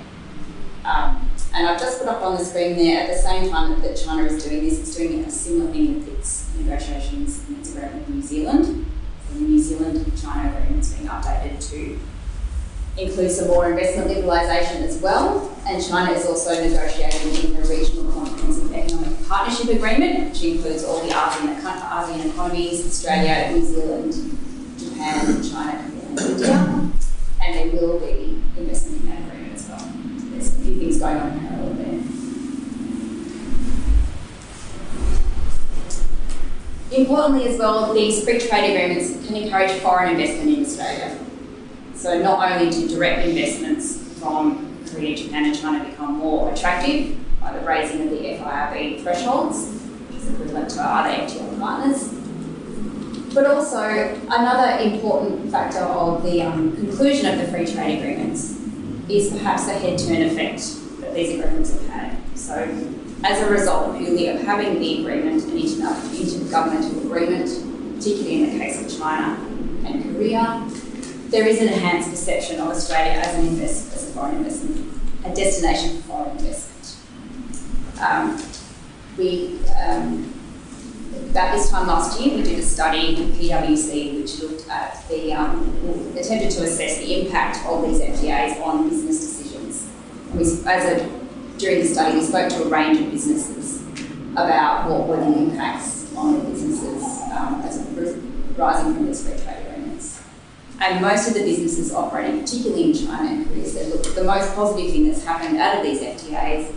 Um, 0.83 1.29
and 1.53 1.67
I've 1.67 1.79
just 1.79 1.99
put 1.99 2.07
up 2.07 2.21
on 2.21 2.37
the 2.37 2.43
screen 2.43 2.75
there, 2.77 3.01
at 3.03 3.07
the 3.07 3.17
same 3.17 3.49
time 3.49 3.81
that 3.81 3.95
China 3.95 4.23
is 4.23 4.43
doing 4.43 4.63
this, 4.63 4.79
it's 4.79 4.95
doing 4.95 5.23
a 5.23 5.31
similar 5.31 5.71
thing 5.71 5.99
with 5.99 6.07
its 6.17 6.49
negotiations 6.57 7.43
and 7.47 7.59
its 7.59 7.75
agreement 7.75 8.07
with 8.07 8.15
New 8.15 8.21
Zealand. 8.21 8.90
The 9.33 9.39
New 9.39 9.59
Zealand 9.59 10.11
China 10.21 10.49
agreement 10.57 10.81
is 10.81 10.93
being 10.93 11.07
updated 11.07 11.69
to 11.71 11.99
include 12.97 13.31
some 13.31 13.47
more 13.47 13.69
investment 13.69 14.09
liberalisation 14.09 14.81
as 14.83 15.01
well. 15.01 15.57
And 15.65 15.83
China 15.83 16.11
is 16.11 16.25
also 16.25 16.53
negotiating 16.53 17.45
in 17.45 17.61
the 17.61 17.67
Regional 17.67 18.11
Comprehensive 18.11 18.73
Economic 18.73 19.27
Partnership 19.27 19.75
Agreement, 19.75 20.29
which 20.29 20.43
includes 20.43 20.83
all 20.83 20.99
the 21.05 21.13
ASEAN, 21.13 21.61
ASEAN 21.61 22.25
economies 22.31 22.85
Australia, 22.85 23.51
New 23.51 23.65
Zealand, 23.65 24.13
Japan, 24.77 25.43
China, 25.43 25.91
and 26.09 26.19
India. 26.19 26.91
And 27.41 27.55
there 27.55 27.81
will 27.81 27.99
be 27.99 28.41
investment 28.57 29.01
in 29.03 29.09
that 29.09 29.19
agreement 29.27 29.53
as 29.53 29.67
well. 29.69 29.91
There's 29.95 30.49
a 30.49 30.59
few 30.59 30.79
things 30.79 30.99
going 30.99 31.17
on 31.17 31.31
in 31.31 31.43
there. 31.43 31.50
Importantly, 36.91 37.47
as 37.47 37.57
well, 37.57 37.93
these 37.93 38.23
free 38.25 38.37
trade 38.37 38.71
agreements 38.71 39.25
can 39.25 39.37
encourage 39.37 39.71
foreign 39.79 40.11
investment 40.11 40.57
in 40.57 40.65
Australia. 40.65 41.17
So, 41.95 42.21
not 42.21 42.51
only 42.51 42.69
do 42.69 42.87
direct 42.89 43.25
investments 43.25 43.97
from 44.19 44.77
Korea, 44.91 45.15
Japan, 45.15 45.45
and 45.45 45.57
China 45.57 45.85
become 45.89 46.17
more 46.17 46.51
attractive 46.51 47.17
by 47.39 47.57
the 47.57 47.65
raising 47.65 48.01
of 48.01 48.09
the 48.09 48.17
FIRB 48.17 49.01
thresholds, 49.01 49.69
which 50.09 50.17
is 50.17 50.31
equivalent 50.31 50.69
to 50.71 50.81
our 50.81 51.07
other 51.07 51.15
FTA 51.15 51.59
partners, 51.59 52.13
but 53.33 53.45
also 53.45 53.79
another 54.29 54.83
important 54.83 55.49
factor 55.49 55.79
of 55.79 56.23
the 56.23 56.41
um, 56.41 56.75
conclusion 56.75 57.25
of 57.27 57.39
the 57.39 57.47
free 57.51 57.65
trade 57.65 57.99
agreements 57.99 58.59
is 59.07 59.31
perhaps 59.31 59.65
the 59.65 59.73
head 59.73 59.97
turn 59.97 60.21
effect 60.23 60.75
that 60.99 61.13
these 61.13 61.39
agreements 61.39 61.71
have 61.71 61.87
had. 61.87 62.17
So, 62.35 62.65
as 63.23 63.41
a 63.41 63.49
result 63.49 63.97
purely 63.97 64.27
of 64.27 64.41
having 64.41 64.79
the 64.79 65.01
agreement, 65.01 65.43
an 65.43 65.51
intergovernmental 65.51 67.05
agreement, 67.05 67.95
particularly 67.95 68.43
in 68.43 68.51
the 68.51 68.59
case 68.63 68.81
of 68.81 68.99
China 68.99 69.37
and 69.85 70.03
Korea, 70.03 70.67
there 71.29 71.47
is 71.47 71.61
an 71.61 71.69
enhanced 71.69 72.09
perception 72.09 72.59
of 72.59 72.67
Australia 72.67 73.13
as 73.13 73.35
an 73.35 73.47
invest, 73.47 73.93
as 73.93 74.09
a 74.09 74.13
foreign 74.13 74.37
investment, 74.37 75.01
a 75.23 75.33
destination 75.33 76.01
for 76.01 76.07
foreign 76.07 76.37
investment. 76.37 76.97
Um, 78.01 78.41
we, 79.17 79.59
um, 79.79 80.33
about 81.29 81.55
this 81.55 81.69
time 81.69 81.87
last 81.87 82.19
year, 82.19 82.35
we 82.35 82.43
did 82.43 82.59
a 82.59 82.63
study 82.63 83.15
with 83.15 83.39
PwC 83.39 84.19
which 84.19 84.39
looked 84.39 84.67
at 84.67 85.07
the, 85.07 85.31
um, 85.33 86.13
attempted 86.17 86.51
to 86.51 86.63
assess 86.63 86.97
the 86.97 87.21
impact 87.21 87.65
of 87.65 87.87
these 87.87 88.01
FTAs 88.01 88.61
on 88.61 88.89
business 88.89 89.19
decisions. 89.19 89.87
We, 90.33 90.41
as 90.41 90.85
a 90.85 91.20
during 91.61 91.79
the 91.79 91.85
study, 91.85 92.17
we 92.17 92.23
spoke 92.23 92.49
to 92.49 92.63
a 92.63 92.67
range 92.67 92.99
of 92.99 93.11
businesses 93.11 93.81
about 94.31 94.89
what 94.89 95.07
were 95.07 95.17
the 95.17 95.37
impacts 95.37 96.13
on 96.15 96.39
the 96.39 96.49
businesses 96.49 97.21
um, 97.31 97.61
as 97.61 97.77
rising 98.57 98.95
from 98.95 99.05
these 99.05 99.23
free 99.23 99.37
trade 99.43 99.67
agreements. 99.67 100.23
And 100.79 101.01
most 101.01 101.27
of 101.27 101.35
the 101.35 101.41
businesses 101.41 101.93
operating, 101.93 102.41
particularly 102.41 102.91
in 102.91 102.93
China 102.93 103.29
and 103.29 103.47
Korea, 103.47 103.65
said, 103.65 103.93
look, 103.93 104.03
the 104.15 104.23
most 104.23 104.55
positive 104.55 104.91
thing 104.91 105.07
that's 105.07 105.23
happened 105.23 105.57
out 105.57 105.77
of 105.77 105.83
these 105.83 106.01
FTAs 106.01 106.73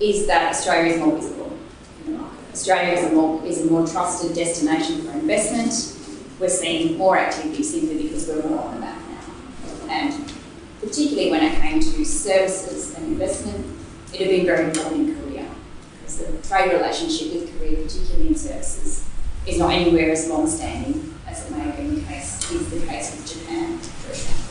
is 0.00 0.26
that 0.26 0.50
Australia 0.50 0.94
is 0.94 0.98
more 0.98 1.14
visible. 1.14 1.58
Australia 2.50 2.94
is 2.94 3.04
a 3.04 3.12
more, 3.12 3.44
is 3.44 3.62
a 3.62 3.70
more 3.70 3.86
trusted 3.86 4.34
destination 4.34 5.02
for 5.02 5.12
investment. 5.12 5.70
We're 6.40 6.48
seeing 6.48 6.96
more 6.96 7.18
activity 7.18 7.62
simply 7.62 8.04
because 8.04 8.26
we're 8.26 8.48
more 8.48 8.60
on 8.60 8.74
the 8.74 8.80
map 8.80 9.02
now. 9.08 9.90
And 9.90 10.32
particularly 10.80 11.30
when 11.30 11.42
it 11.42 11.60
came 11.60 11.80
to 11.80 12.04
services 12.04 12.94
and 12.94 13.06
investment, 13.06 13.83
it 14.14 14.20
had 14.20 14.28
been 14.28 14.46
very 14.46 14.64
important 14.66 15.08
in 15.08 15.20
Korea 15.20 15.50
because 15.98 16.18
the 16.18 16.48
trade 16.48 16.72
relationship 16.72 17.34
with 17.34 17.58
Korea, 17.58 17.82
particularly 17.82 18.28
in 18.28 18.34
services, 18.36 19.08
is 19.46 19.58
not 19.58 19.72
anywhere 19.72 20.12
as 20.12 20.28
long 20.28 20.46
standing 20.46 21.14
as 21.26 21.44
it 21.44 21.56
may 21.56 21.64
have 21.64 21.76
been 21.76 21.96
the 21.96 22.02
case, 22.02 22.50
is 22.50 22.70
the 22.70 22.86
case 22.86 23.16
with 23.16 23.40
Japan, 23.40 23.78
for 23.78 24.10
example. 24.10 24.44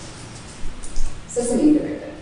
So 1.28 1.42
something 1.42 1.80
very 1.80 2.00
good. 2.00 2.14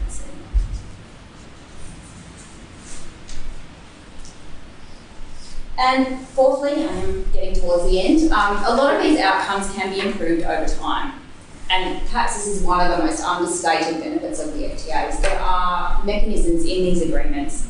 And 5.83 6.19
fourthly, 6.27 6.85
I 6.85 6.91
am 6.91 7.23
getting 7.31 7.55
towards 7.55 7.89
the 7.89 7.99
end, 7.99 8.31
um, 8.31 8.57
a 8.63 8.75
lot 8.75 8.95
of 8.95 9.01
these 9.01 9.19
outcomes 9.19 9.73
can 9.73 9.91
be 9.91 9.99
improved 9.99 10.43
over 10.43 10.67
time. 10.67 11.20
And 11.71 12.01
perhaps 12.09 12.35
this 12.35 12.47
is 12.47 12.63
one 12.63 12.81
of 12.81 12.97
the 12.97 13.01
most 13.01 13.23
understated 13.23 14.03
benefits 14.03 14.41
of 14.41 14.53
the 14.53 14.63
FTAs. 14.63 15.21
There 15.21 15.39
are 15.39 16.03
mechanisms 16.03 16.63
in 16.63 16.83
these 16.83 17.01
agreements 17.01 17.65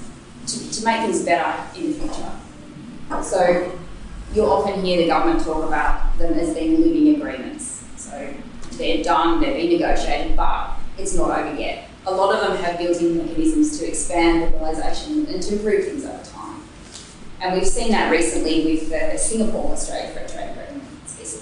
to, 0.48 0.72
to 0.72 0.86
make 0.86 1.02
things 1.02 1.24
better 1.24 1.64
in 1.78 1.92
the 1.92 2.00
future. 2.00 2.32
So 3.22 3.80
you'll 4.34 4.50
often 4.50 4.84
hear 4.84 4.98
the 4.98 5.08
government 5.08 5.46
talk 5.46 5.68
about 5.68 6.18
them 6.18 6.34
as 6.34 6.56
being 6.56 6.82
living 6.82 7.16
agreements. 7.16 7.84
So 7.98 8.34
they're 8.72 9.04
done, 9.04 9.40
they've 9.40 9.70
been 9.70 9.80
negotiated, 9.80 10.36
but 10.36 10.72
it's 10.98 11.16
not 11.16 11.38
over 11.38 11.56
yet. 11.60 11.88
A 12.08 12.12
lot 12.12 12.34
of 12.34 12.42
them 12.42 12.58
have 12.64 12.80
built-in 12.80 13.18
mechanisms 13.18 13.78
to 13.78 13.88
expand 13.88 14.52
liberalisation 14.52 15.32
and 15.32 15.44
to 15.44 15.54
improve 15.54 15.86
things 15.86 16.06
over 16.06 16.24
time. 16.24 16.64
And 17.40 17.54
we've 17.54 17.68
seen 17.68 17.92
that 17.92 18.10
recently 18.10 18.66
with 18.66 18.90
the 18.90 19.16
Singapore 19.20 19.74
Australia 19.74 20.10
Free 20.10 20.28
Trade 20.28 20.50
Agreement. 20.50 20.71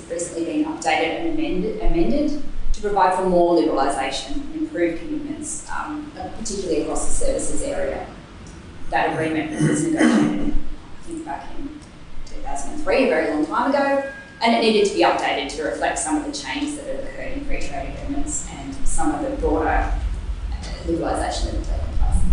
Recently 0.10 0.46
been 0.46 0.66
updated 0.66 1.20
and 1.20 1.40
amended, 1.40 1.82
amended 1.82 2.44
to 2.74 2.82
provide 2.82 3.16
for 3.16 3.30
more 3.30 3.58
liberalisation 3.58 4.36
and 4.38 4.56
improved 4.56 5.00
commitments, 5.00 5.70
um, 5.70 6.12
particularly 6.38 6.82
across 6.82 7.06
the 7.06 7.26
services 7.26 7.62
area. 7.62 8.08
That 8.90 9.14
agreement 9.14 9.52
was 9.52 9.84
negotiated, 9.84 10.54
I 10.54 11.04
think, 11.04 11.26
back 11.26 11.48
in 11.60 11.80
2003, 12.26 13.04
a 13.04 13.08
very 13.08 13.32
long 13.32 13.46
time 13.46 13.70
ago, 13.70 14.12
and 14.42 14.56
it 14.56 14.62
needed 14.62 14.88
to 14.88 14.96
be 14.96 15.04
updated 15.04 15.50
to 15.58 15.64
reflect 15.64 16.00
some 16.00 16.18
of 16.18 16.26
the 16.26 16.32
changes 16.32 16.78
that 16.78 16.86
had 16.88 17.04
occurred 17.04 17.34
in 17.34 17.46
free 17.46 17.60
trade 17.60 17.94
agreements 17.96 18.48
and 18.52 18.74
some 18.88 19.14
of 19.14 19.22
the 19.22 19.38
broader 19.38 19.68
uh, 19.68 19.92
liberalisation 20.86 21.52
that 21.52 21.56
had 21.56 21.66
taken 21.66 21.98
place 21.98 22.24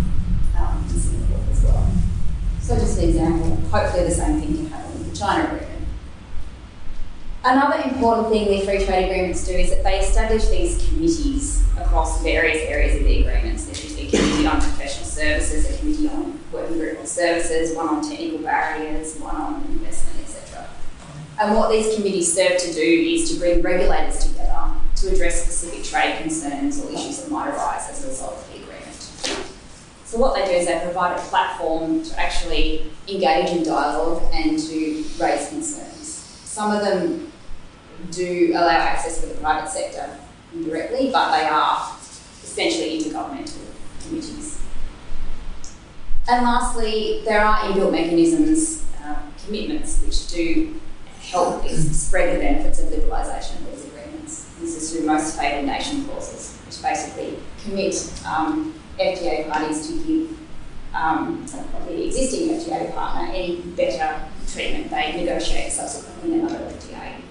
um, 0.57 0.83
in 0.89 0.99
Singapore 0.99 1.43
as 1.51 1.63
well. 1.63 1.91
So, 2.61 2.75
just 2.75 2.97
an 2.99 3.09
example, 3.09 3.55
hopefully, 3.69 4.03
the 4.05 4.11
same 4.11 4.41
thing 4.41 4.55
can 4.55 4.65
happen 4.67 4.93
with 4.93 5.11
the 5.11 5.17
China 5.17 5.43
agreement. 5.45 5.66
Another 7.49 7.81
important 7.89 8.27
thing 8.27 8.49
the 8.49 8.65
free 8.65 8.83
trade 8.83 9.05
agreements 9.05 9.47
do 9.47 9.53
is 9.53 9.69
that 9.69 9.81
they 9.81 9.99
establish 9.99 10.49
these 10.49 10.85
committees 10.85 11.63
across 11.79 12.21
various 12.21 12.57
areas 12.67 12.99
of 12.99 13.05
the 13.05 13.21
agreements. 13.21 13.63
There's 13.63 13.93
a 13.93 14.05
committee 14.05 14.45
on 14.45 14.59
professional 14.59 15.05
services, 15.05 15.73
a 15.73 15.79
committee 15.79 16.09
on 16.09 16.37
working 16.51 16.77
group 16.77 16.99
on 16.99 17.05
services, 17.05 17.73
one 17.73 17.87
on 17.87 18.01
technical 18.01 18.39
barriers, 18.39 19.17
one 19.19 19.33
on 19.33 19.63
investment, 19.69 20.27
etc. 20.27 20.67
And 21.39 21.55
what 21.55 21.71
these 21.71 21.95
committees 21.95 22.35
serve 22.35 22.57
to 22.59 22.73
do 22.73 22.81
is 22.81 23.31
to 23.31 23.39
bring 23.39 23.61
regulators 23.61 24.27
together 24.27 24.73
to 24.97 25.13
address 25.13 25.43
specific 25.43 25.85
trade 25.85 26.19
concerns 26.19 26.83
or 26.83 26.91
issues 26.91 27.21
that 27.21 27.31
might 27.31 27.47
arise 27.47 27.89
as 27.89 28.03
a 28.03 28.09
result 28.09 28.33
of 28.33 28.51
the 28.51 28.57
agreement. 28.61 28.93
So 30.03 30.17
what 30.17 30.35
they 30.35 30.43
do 30.43 30.51
is 30.51 30.67
they 30.67 30.81
provide 30.83 31.17
a 31.17 31.21
platform 31.21 32.03
to 32.03 32.19
actually 32.19 32.91
engage 33.07 33.51
in 33.51 33.63
dialogue 33.63 34.21
and 34.33 34.59
to 34.59 35.05
raise 35.17 35.47
concerns. 35.47 36.07
Some 36.43 36.71
of 36.71 36.81
them 36.81 37.31
do 38.11 38.51
allow 38.53 38.69
access 38.69 39.21
for 39.21 39.27
the 39.27 39.35
private 39.35 39.69
sector 39.69 40.17
indirectly, 40.53 41.09
but 41.11 41.37
they 41.37 41.47
are 41.47 41.95
essentially 42.43 42.99
intergovernmental 42.99 43.59
committees. 44.01 44.61
And 46.29 46.43
lastly, 46.43 47.21
there 47.25 47.41
are 47.41 47.59
inbuilt 47.59 47.91
mechanisms, 47.91 48.83
uh, 49.03 49.15
commitments, 49.45 50.03
which 50.03 50.27
do 50.27 50.75
help 51.21 51.67
spread 51.67 52.35
the 52.35 52.39
benefits 52.39 52.79
of 52.79 52.89
liberalisation 52.89 53.59
of 53.61 53.71
these 53.71 53.85
agreements. 53.85 54.45
This 54.59 54.75
is 54.75 54.91
through 54.91 55.07
most 55.07 55.37
favoured 55.37 55.65
nation 55.65 56.03
clauses, 56.05 56.57
which 56.65 56.81
basically 56.81 57.37
commit 57.63 57.95
um, 58.25 58.73
FTA 58.99 59.49
parties 59.49 59.87
to 59.87 60.03
give 60.03 60.37
um, 60.93 61.45
the 61.85 62.05
existing 62.07 62.49
FTA 62.49 62.93
partner 62.93 63.31
any 63.33 63.61
better 63.61 64.21
treatment 64.47 64.89
they 64.89 65.23
negotiate 65.23 65.71
subsequently 65.71 66.33
in 66.33 66.39
another 66.45 66.65
FTA. 66.65 67.21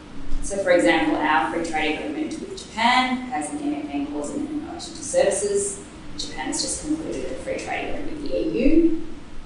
So, 0.47 0.63
for 0.63 0.71
example, 0.71 1.17
our 1.17 1.53
free 1.53 1.69
trade 1.69 1.99
agreement 1.99 2.39
with 2.39 2.57
Japan 2.57 3.17
has 3.33 3.51
an 3.51 3.59
MFN 3.59 4.13
clause 4.13 4.33
in 4.33 4.65
relation 4.65 4.95
to 4.95 5.03
services. 5.03 5.85
Japan 6.17 6.47
has 6.47 6.63
just 6.63 6.87
concluded 6.87 7.33
a 7.33 7.35
free 7.35 7.59
trade 7.59 7.89
agreement 7.89 8.23
with 8.23 8.31
the 8.31 8.39
EU. 8.45 9.01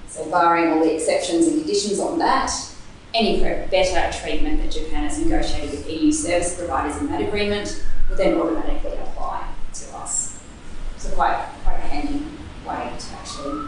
So, 0.07 0.29
barring 0.29 0.71
all 0.71 0.79
the 0.79 0.93
exceptions 0.93 1.47
and 1.47 1.57
conditions 1.57 1.99
on 1.99 2.19
that, 2.19 2.51
any 3.15 3.41
better 3.41 4.15
treatment 4.15 4.61
that 4.61 4.69
Japan 4.69 5.05
has 5.05 5.17
negotiated 5.17 5.71
with 5.71 5.89
EU 5.89 6.11
service 6.11 6.55
providers 6.55 6.95
in 6.97 7.07
that 7.07 7.19
agreement 7.19 7.83
will 8.07 8.17
then 8.17 8.39
automatically 8.39 8.91
apply 8.91 9.47
to 9.73 9.95
us. 9.95 10.39
So, 10.97 11.09
quite, 11.15 11.49
quite 11.63 11.77
a 11.77 11.81
handy 11.81 12.25
way 12.63 12.93
to 12.99 13.13
actually 13.15 13.67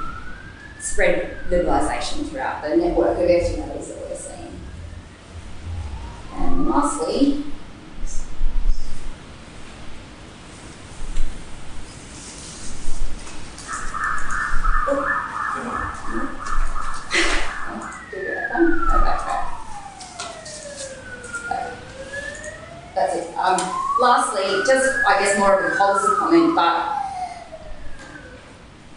spread 0.80 1.40
liberalisation 1.50 2.30
throughout 2.30 2.62
the 2.62 2.78
network 2.78 3.18
of 3.18 3.28
FTAs 3.28 3.88
that 3.88 3.98
we're. 3.98 4.33
And 6.38 6.70
lastly. 6.70 7.44
Um, 23.44 23.60
lastly, 24.00 24.64
just 24.66 25.06
I 25.06 25.20
guess 25.20 25.38
more 25.38 25.60
of 25.60 25.74
a 25.74 25.76
policy 25.76 26.08
comment, 26.18 26.56
but 26.56 26.96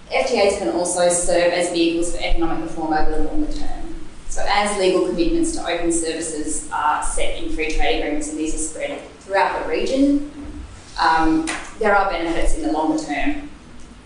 FTAs 0.08 0.58
can 0.58 0.68
also 0.68 1.08
serve 1.08 1.52
as 1.52 1.72
vehicles 1.72 2.14
for 2.14 2.22
economic 2.22 2.62
reform 2.62 2.92
over 2.92 3.10
the 3.10 3.24
longer 3.24 3.52
term. 3.52 3.85
So 4.36 4.44
as 4.46 4.76
legal 4.78 5.06
commitments 5.06 5.52
to 5.56 5.66
open 5.66 5.90
services 5.90 6.68
are 6.70 7.02
set 7.02 7.42
in 7.42 7.48
free 7.54 7.72
trade 7.72 8.00
agreements 8.00 8.28
and 8.28 8.38
these 8.38 8.54
are 8.54 8.58
spread 8.58 9.00
throughout 9.20 9.62
the 9.62 9.70
region, 9.70 10.30
um, 11.00 11.48
there 11.78 11.96
are 11.96 12.10
benefits 12.10 12.54
in 12.54 12.62
the 12.66 12.70
longer 12.70 13.02
term 13.02 13.48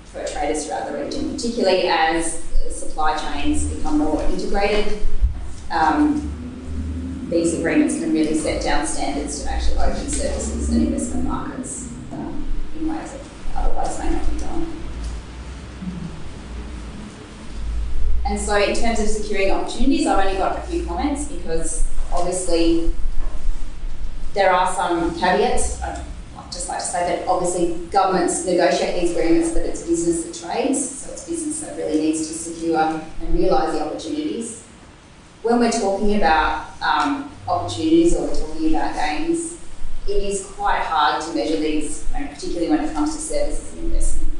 for 0.04 0.24
traders 0.24 0.64
throughout 0.64 0.86
the 0.86 1.02
region, 1.02 1.32
particularly 1.34 1.88
as 1.88 2.44
supply 2.70 3.16
chains 3.16 3.64
become 3.64 3.98
more 3.98 4.22
integrated. 4.22 5.00
Um, 5.72 7.26
these 7.28 7.58
agreements 7.58 7.98
can 7.98 8.12
really 8.12 8.36
set 8.36 8.62
down 8.62 8.86
standards 8.86 9.42
to 9.42 9.50
actually 9.50 9.78
open 9.78 10.08
services 10.08 10.68
and 10.68 10.86
investment 10.86 11.26
markets 11.26 11.88
um, 12.12 12.46
in 12.78 12.86
ways 12.86 13.10
that 13.10 13.20
otherwise 13.56 13.98
may 13.98 14.10
not 14.10 14.30
be 14.30 14.38
done. 14.38 14.79
And 18.30 18.38
so, 18.38 18.56
in 18.56 18.76
terms 18.76 19.00
of 19.00 19.08
securing 19.08 19.50
opportunities, 19.50 20.06
I've 20.06 20.24
only 20.24 20.38
got 20.38 20.56
a 20.56 20.60
few 20.62 20.86
comments 20.86 21.26
because 21.26 21.84
obviously 22.12 22.94
there 24.34 24.52
are 24.52 24.72
some 24.72 25.18
caveats. 25.18 25.82
I'd 25.82 26.04
just 26.46 26.68
like 26.68 26.78
to 26.78 26.84
say 26.84 27.00
that 27.08 27.26
obviously 27.26 27.74
governments 27.90 28.46
negotiate 28.46 29.00
these 29.00 29.10
agreements, 29.10 29.50
but 29.50 29.62
it's 29.62 29.82
business 29.82 30.22
that 30.22 30.46
trades, 30.46 31.00
so 31.00 31.12
it's 31.12 31.28
business 31.28 31.58
that 31.62 31.76
really 31.76 32.00
needs 32.00 32.28
to 32.28 32.32
secure 32.32 32.78
and 32.78 33.34
realise 33.34 33.72
the 33.72 33.84
opportunities. 33.84 34.62
When 35.42 35.58
we're 35.58 35.72
talking 35.72 36.14
about 36.14 36.68
um, 36.80 37.32
opportunities 37.48 38.14
or 38.14 38.28
we're 38.28 38.36
talking 38.36 38.68
about 38.76 38.94
gains, 38.94 39.58
it 40.06 40.22
is 40.22 40.46
quite 40.46 40.82
hard 40.82 41.20
to 41.20 41.34
measure 41.34 41.56
these, 41.56 42.06
particularly 42.12 42.68
when 42.68 42.84
it 42.84 42.94
comes 42.94 43.12
to 43.16 43.20
services 43.20 43.72
and 43.72 43.86
investment. 43.86 44.32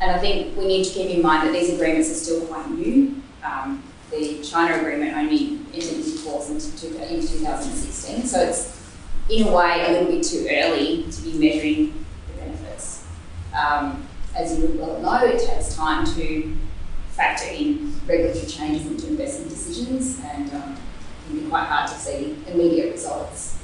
And 0.00 0.12
I 0.12 0.18
think 0.18 0.56
we 0.56 0.66
need 0.66 0.84
to 0.84 0.90
keep 0.90 1.10
in 1.10 1.20
mind 1.20 1.46
that 1.46 1.52
these 1.52 1.74
agreements 1.74 2.10
are 2.10 2.14
still 2.14 2.46
quite 2.46 2.70
new. 2.70 3.17
Um, 3.44 3.82
the 4.10 4.42
China 4.42 4.78
agreement 4.78 5.16
only 5.16 5.60
entered 5.74 5.98
into 5.98 6.18
force 6.18 6.48
in, 6.48 6.56
in 6.56 7.20
2016, 7.20 8.26
so 8.26 8.40
it's 8.40 8.78
in 9.28 9.48
a 9.48 9.52
way 9.52 9.84
a 9.86 9.92
little 9.92 10.10
bit 10.10 10.24
too 10.24 10.46
early 10.50 11.04
to 11.10 11.22
be 11.22 11.32
measuring 11.34 12.04
the 12.28 12.40
benefits. 12.40 13.04
Um, 13.54 14.06
as 14.34 14.58
you 14.58 14.68
well 14.78 15.00
know, 15.00 15.26
it 15.26 15.38
takes 15.46 15.74
time 15.74 16.06
to 16.14 16.56
factor 17.10 17.50
in 17.52 17.92
regulatory 18.06 18.46
changes 18.46 18.86
into 18.86 19.08
investment 19.08 19.50
decisions 19.50 20.20
and 20.24 20.50
um, 20.54 20.72
it 20.72 21.28
can 21.28 21.40
be 21.40 21.48
quite 21.48 21.64
hard 21.64 21.90
to 21.90 21.94
see 21.94 22.36
immediate 22.46 22.92
results. 22.92 23.58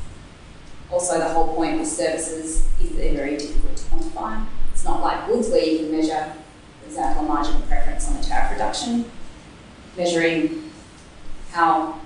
Also, 0.90 1.18
the 1.18 1.28
whole 1.28 1.54
point 1.54 1.78
with 1.78 1.88
services 1.88 2.66
is 2.82 2.90
they're 2.96 3.14
very 3.14 3.37
difficult 3.37 3.76
to 3.76 3.84
quantify. 3.84 4.44
It's 4.72 4.84
not 4.84 5.00
like 5.00 5.26
goods 5.26 5.48
where 5.48 5.64
you 5.64 5.78
can 5.78 5.92
measure, 5.92 6.32
for 6.80 6.87
example, 6.87 7.24
a 7.24 7.26
marginal 7.26 7.60
preference 7.62 8.08
on 8.08 8.16
a 8.16 8.22
tariff 8.22 8.52
reduction. 8.52 9.10
Measuring 9.96 10.70
how 11.52 12.00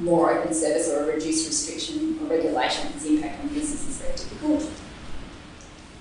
more 0.00 0.32
open 0.32 0.54
service 0.54 0.88
or 0.88 1.02
a 1.02 1.14
reduced 1.14 1.46
restriction 1.46 2.18
or 2.22 2.26
regulation 2.26 2.90
has 2.92 3.04
impact 3.04 3.42
on 3.42 3.48
business 3.48 3.86
is 3.86 3.98
very 3.98 4.12
difficult. 4.12 4.66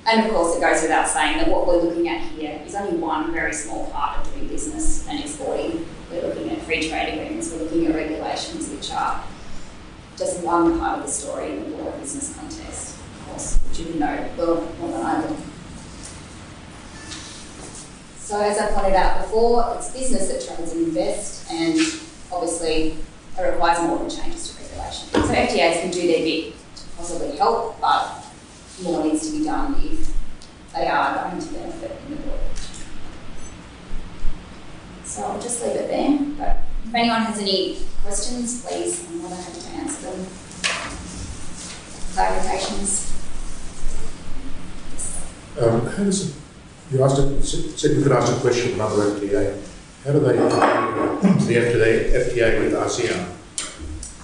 And 0.07 0.25
of 0.25 0.31
course, 0.31 0.55
it 0.55 0.61
goes 0.61 0.81
without 0.81 1.07
saying 1.07 1.37
that 1.37 1.49
what 1.49 1.67
we're 1.67 1.81
looking 1.81 2.07
at 2.07 2.21
here 2.21 2.61
is 2.65 2.73
only 2.75 2.97
one 2.97 3.31
very 3.33 3.53
small 3.53 3.87
part 3.91 4.19
of 4.19 4.33
doing 4.33 4.47
business 4.47 5.07
and 5.07 5.19
exporting. 5.19 5.85
We're 6.09 6.21
looking 6.21 6.49
at 6.49 6.61
free 6.61 6.89
trade 6.89 7.13
agreements, 7.13 7.51
we're 7.51 7.63
looking 7.63 7.85
at 7.87 7.95
regulations, 7.95 8.69
which 8.69 8.91
are 8.91 9.23
just 10.17 10.43
one 10.43 10.79
part 10.79 10.99
of 10.99 11.05
the 11.05 11.11
story 11.11 11.51
in 11.51 11.63
the 11.63 11.77
broader 11.77 11.97
business 11.99 12.35
context, 12.35 12.97
of 12.97 13.27
course, 13.27 13.59
which 13.69 13.79
you 13.79 13.99
know 13.99 14.29
well 14.37 14.67
more 14.79 14.91
than 14.91 15.05
I 15.05 15.27
do. 15.27 15.35
So 18.29 18.39
as 18.39 18.59
I 18.59 18.69
pointed 18.73 18.93
out 18.93 19.23
before, 19.23 19.73
it's 19.75 19.89
business 19.89 20.27
that 20.27 20.55
trades 20.55 20.71
and 20.73 20.89
invest, 20.89 21.51
and 21.51 21.79
obviously 22.31 22.95
it 23.35 23.41
requires 23.41 23.79
more 23.79 23.97
than 23.97 24.07
changes 24.07 24.49
to 24.49 24.61
regulation. 24.61 25.09
So 25.09 25.33
FTAs 25.33 25.81
can 25.81 25.89
do 25.89 26.05
their 26.05 26.19
bit 26.19 26.53
to 26.53 26.83
possibly 26.95 27.35
help, 27.37 27.81
but 27.81 28.23
more 28.83 29.03
needs 29.03 29.31
to 29.31 29.35
be 29.35 29.43
done 29.45 29.81
if 29.83 30.15
they 30.75 30.85
are 30.85 31.31
going 31.31 31.41
to 31.41 31.53
benefit 31.53 31.99
in 32.05 32.17
the 32.17 32.21
broader 32.21 32.43
So 35.05 35.23
I'll 35.23 35.41
just 35.41 35.63
leave 35.63 35.77
it 35.77 35.87
there. 35.87 36.19
But 36.37 36.57
if 36.85 36.93
anyone 36.93 37.21
has 37.23 37.39
any 37.39 37.79
questions, 38.03 38.63
please, 38.63 39.07
I'm 39.09 39.17
more 39.21 39.29
than 39.29 39.39
happy 39.39 39.59
to 39.59 39.69
answer 39.69 40.11
them. 40.11 40.27
Clarifications? 42.13 43.09
Um, 45.59 45.87
how 45.87 46.03
does 46.03 46.29
it 46.29 46.35
you 46.91 47.03
asked 47.03 47.19
a, 47.19 47.43
said 47.43 47.91
you 47.91 48.03
could 48.03 48.11
ask 48.11 48.35
a 48.35 48.39
question 48.39 48.69
of 48.69 48.75
another 48.75 49.19
FTA. 49.19 49.61
How 50.03 50.11
do 50.13 50.19
they 50.19 50.33
the 50.33 51.55
FTA, 51.55 52.31
FTA 52.31 52.59
with 52.63 52.73
ASEAN? 52.73 53.35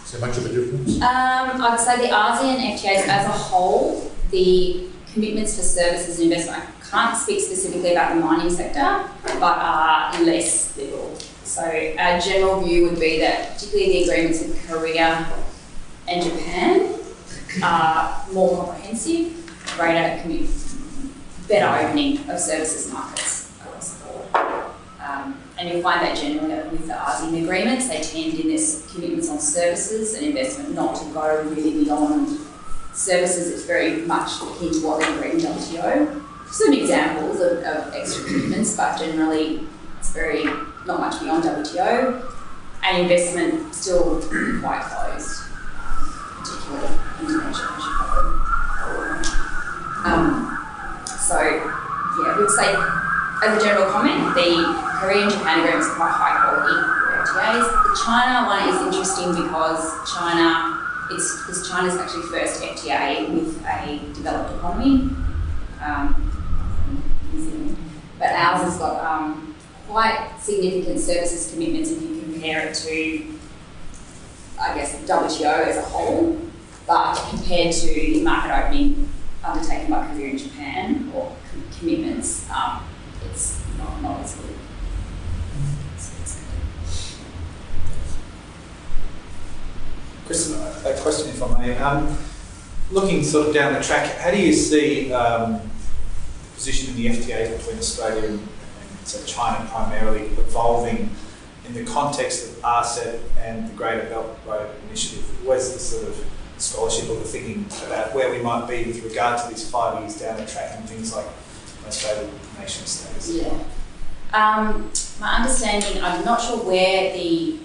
Is 0.03 0.11
there 0.11 0.21
much 0.21 0.37
of 0.37 0.45
a 0.45 0.49
difference? 0.49 0.95
Um, 0.95 1.61
I'd 1.61 1.79
say 1.79 2.07
the 2.07 2.13
ASEAN 2.13 2.75
FTAs 2.75 3.07
as 3.07 3.25
a 3.27 3.31
whole, 3.31 4.11
the 4.31 4.87
commitments 5.13 5.55
for 5.55 5.61
services 5.61 6.19
and 6.19 6.31
investment, 6.31 6.63
I 6.63 6.89
can't 6.89 7.17
speak 7.17 7.41
specifically 7.41 7.91
about 7.91 8.15
the 8.15 8.21
mining 8.21 8.49
sector, 8.49 9.09
but 9.39 9.43
are 9.43 10.23
less 10.23 10.75
liberal. 10.77 11.15
So 11.43 11.61
our 11.99 12.19
general 12.19 12.61
view 12.61 12.89
would 12.89 12.99
be 12.99 13.19
that 13.19 13.53
particularly 13.53 13.91
the 13.91 14.03
agreements 14.05 14.41
with 14.41 14.67
Korea 14.67 15.31
and 16.07 16.23
Japan 16.23 16.99
are 17.63 18.25
more 18.31 18.65
comprehensive, 18.65 19.33
greater 19.77 20.21
commitment 20.21 20.64
better 21.47 21.87
opening 21.87 22.17
of 22.29 22.39
services 22.39 22.91
markets 22.91 23.51
across 23.59 23.93
the 23.95 24.05
board. 24.05 24.71
Um, 24.99 25.37
and 25.57 25.69
you'll 25.69 25.81
find 25.81 26.01
that 26.01 26.17
generally 26.17 26.55
with 26.69 26.87
the 26.87 26.93
ASEAN 26.93 27.43
agreements, 27.43 27.87
they 27.87 28.01
tend 28.01 28.39
in 28.39 28.47
this 28.47 28.91
commitments 28.91 29.29
on 29.29 29.39
services 29.39 30.15
and 30.15 30.25
investment 30.25 30.73
not 30.73 30.95
to 30.95 31.05
go 31.13 31.43
really 31.49 31.83
beyond 31.83 32.39
services. 32.93 33.51
It's 33.51 33.65
very 33.65 34.01
much 34.01 34.41
akin 34.41 34.73
to 34.73 34.79
what 34.85 35.01
they 35.01 35.13
agreed 35.15 35.43
in 35.43 35.51
WTO. 35.51 36.23
Some 36.51 36.73
examples 36.73 37.39
of, 37.41 37.59
of 37.59 37.93
extra 37.93 38.25
commitments, 38.25 38.75
but 38.75 38.97
generally 38.97 39.67
it's 39.99 40.13
very 40.13 40.45
not 40.85 40.99
much 40.99 41.19
beyond 41.19 41.43
WTO. 41.43 42.31
And 42.83 43.01
investment 43.01 43.73
still 43.73 44.21
quite 44.61 44.83
closed, 44.83 45.41
particularly 46.37 46.95
Indonesia, 47.19 47.63
you 47.63 47.91
probably 47.97 48.45
um, 50.05 50.44
so, 51.25 51.41
yeah, 51.41 52.37
we'd 52.37 52.49
say, 52.49 52.69
as 53.41 53.57
a 53.57 53.65
general 53.65 53.91
comment, 53.91 54.35
the 54.35 54.61
Korean 55.01 55.27
Japan 55.27 55.59
agreements 55.59 55.87
are 55.87 55.95
quite 55.95 56.13
high 56.13 56.37
quality 56.45 56.77
FTAs. 57.25 57.65
The 57.65 58.01
China 58.05 58.45
one 58.45 58.69
is 58.69 58.93
interesting 58.93 59.33
because 59.33 60.13
China, 60.13 60.85
it's 61.09 61.41
because 61.41 61.67
China's 61.67 61.95
actually 61.95 62.29
first 62.29 62.61
FTA 62.61 63.33
with 63.33 63.59
a 63.65 63.99
developed 64.13 64.53
economy. 64.53 65.09
Um, 65.81 66.31
but 68.19 68.29
ours 68.29 68.61
has 68.61 68.77
got 68.77 69.03
um, 69.03 69.55
quite 69.87 70.37
significant 70.39 70.99
services 70.99 71.51
commitments 71.51 71.89
if 71.89 72.03
you 72.03 72.21
compare 72.21 72.67
it 72.67 72.75
to, 72.75 73.33
I 74.61 74.75
guess, 74.75 74.95
WTO 75.09 75.65
as 75.65 75.77
a 75.77 75.81
whole. 75.81 76.39
But 76.85 77.15
compared 77.31 77.73
to 77.73 77.87
the 77.87 78.21
market 78.21 78.55
opening 78.55 79.09
undertaken 79.45 79.91
by 79.91 80.07
Korea 80.07 80.31
and 80.31 80.39
Japan 80.39 81.11
or 81.13 81.35
commitments, 81.77 82.49
um, 82.49 82.83
it's 83.29 83.63
not, 83.77 84.01
not 84.01 84.21
as 84.21 84.35
good. 84.35 84.55
So. 85.97 86.41
Kristen, 90.25 90.59
a 90.59 90.99
question 90.99 91.29
if 91.29 91.43
I 91.43 91.59
may. 91.59 91.77
Um, 91.77 92.17
looking 92.91 93.23
sort 93.23 93.47
of 93.47 93.53
down 93.53 93.73
the 93.73 93.81
track, 93.81 94.17
how 94.17 94.31
do 94.31 94.41
you 94.41 94.53
see 94.53 95.13
um, 95.13 95.53
the 95.53 96.55
position 96.55 96.89
in 96.89 96.95
the 96.95 97.07
FTA 97.09 97.57
between 97.57 97.77
Australia 97.77 98.29
and, 98.29 98.47
say 99.03 99.23
China 99.25 99.63
primarily 99.69 100.21
evolving 100.29 101.11
in 101.67 101.73
the 101.75 101.83
context 101.85 102.49
of 102.49 102.63
RCEP 102.63 103.19
and 103.39 103.69
the 103.69 103.73
Greater 103.73 104.09
Belt 104.09 104.39
Road 104.47 104.69
Initiative? 104.87 105.23
Where's 105.45 105.71
the 105.73 105.79
sort 105.79 106.07
of 106.07 106.25
scholarship 106.57 107.09
or 107.09 107.15
the 107.15 107.25
thinking 107.25 107.65
about 107.87 108.13
where 108.13 108.31
we 108.31 108.39
might 108.39 108.67
be 108.67 108.85
with 108.85 109.03
regard 109.03 109.41
to 109.41 109.49
these 109.49 109.69
five 109.69 109.99
years 110.01 110.19
down 110.19 110.37
the 110.37 110.45
track 110.45 110.71
and 110.77 110.87
things 110.87 111.15
like 111.15 111.25
favoured 111.91 112.29
nation 112.59 112.85
status? 112.85 113.31
Yeah. 113.31 113.59
Um, 114.33 114.91
my 115.19 115.37
understanding, 115.37 116.03
I'm 116.03 116.25
not 116.25 116.41
sure 116.41 116.57
where 116.57 117.13
the 117.13 117.59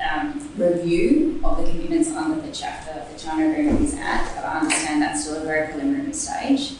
um, 0.00 0.48
review 0.56 1.40
of 1.42 1.56
the 1.58 1.70
commitments 1.70 2.10
under 2.10 2.40
the 2.40 2.52
chapter, 2.52 3.00
of 3.00 3.12
the 3.12 3.18
China 3.18 3.50
agreement 3.50 3.80
is 3.80 3.94
at, 3.94 4.34
but 4.34 4.44
I 4.44 4.60
understand 4.60 5.02
that's 5.02 5.24
still 5.24 5.42
a 5.42 5.44
very 5.44 5.72
preliminary 5.72 6.12
stage. 6.12 6.74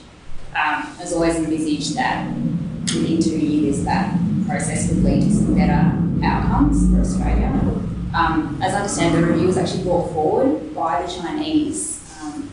Um, 0.54 0.96
as 1.00 1.12
always 1.12 1.36
envisaged 1.36 1.96
that 1.96 2.28
within 2.30 3.20
two 3.20 3.38
years 3.38 3.84
that 3.84 4.18
process 4.46 4.88
would 4.88 5.02
lead 5.04 5.22
to 5.22 5.34
some 5.34 5.54
better 5.54 5.92
outcomes 6.24 6.90
for 6.90 7.00
Australia. 7.00 7.52
Um, 8.16 8.58
as 8.62 8.72
I 8.72 8.78
understand, 8.78 9.14
the 9.14 9.26
review 9.26 9.46
was 9.46 9.58
actually 9.58 9.82
brought 9.82 10.10
forward 10.10 10.74
by 10.74 11.02
the 11.02 11.12
Chinese 11.12 12.02
um, 12.22 12.50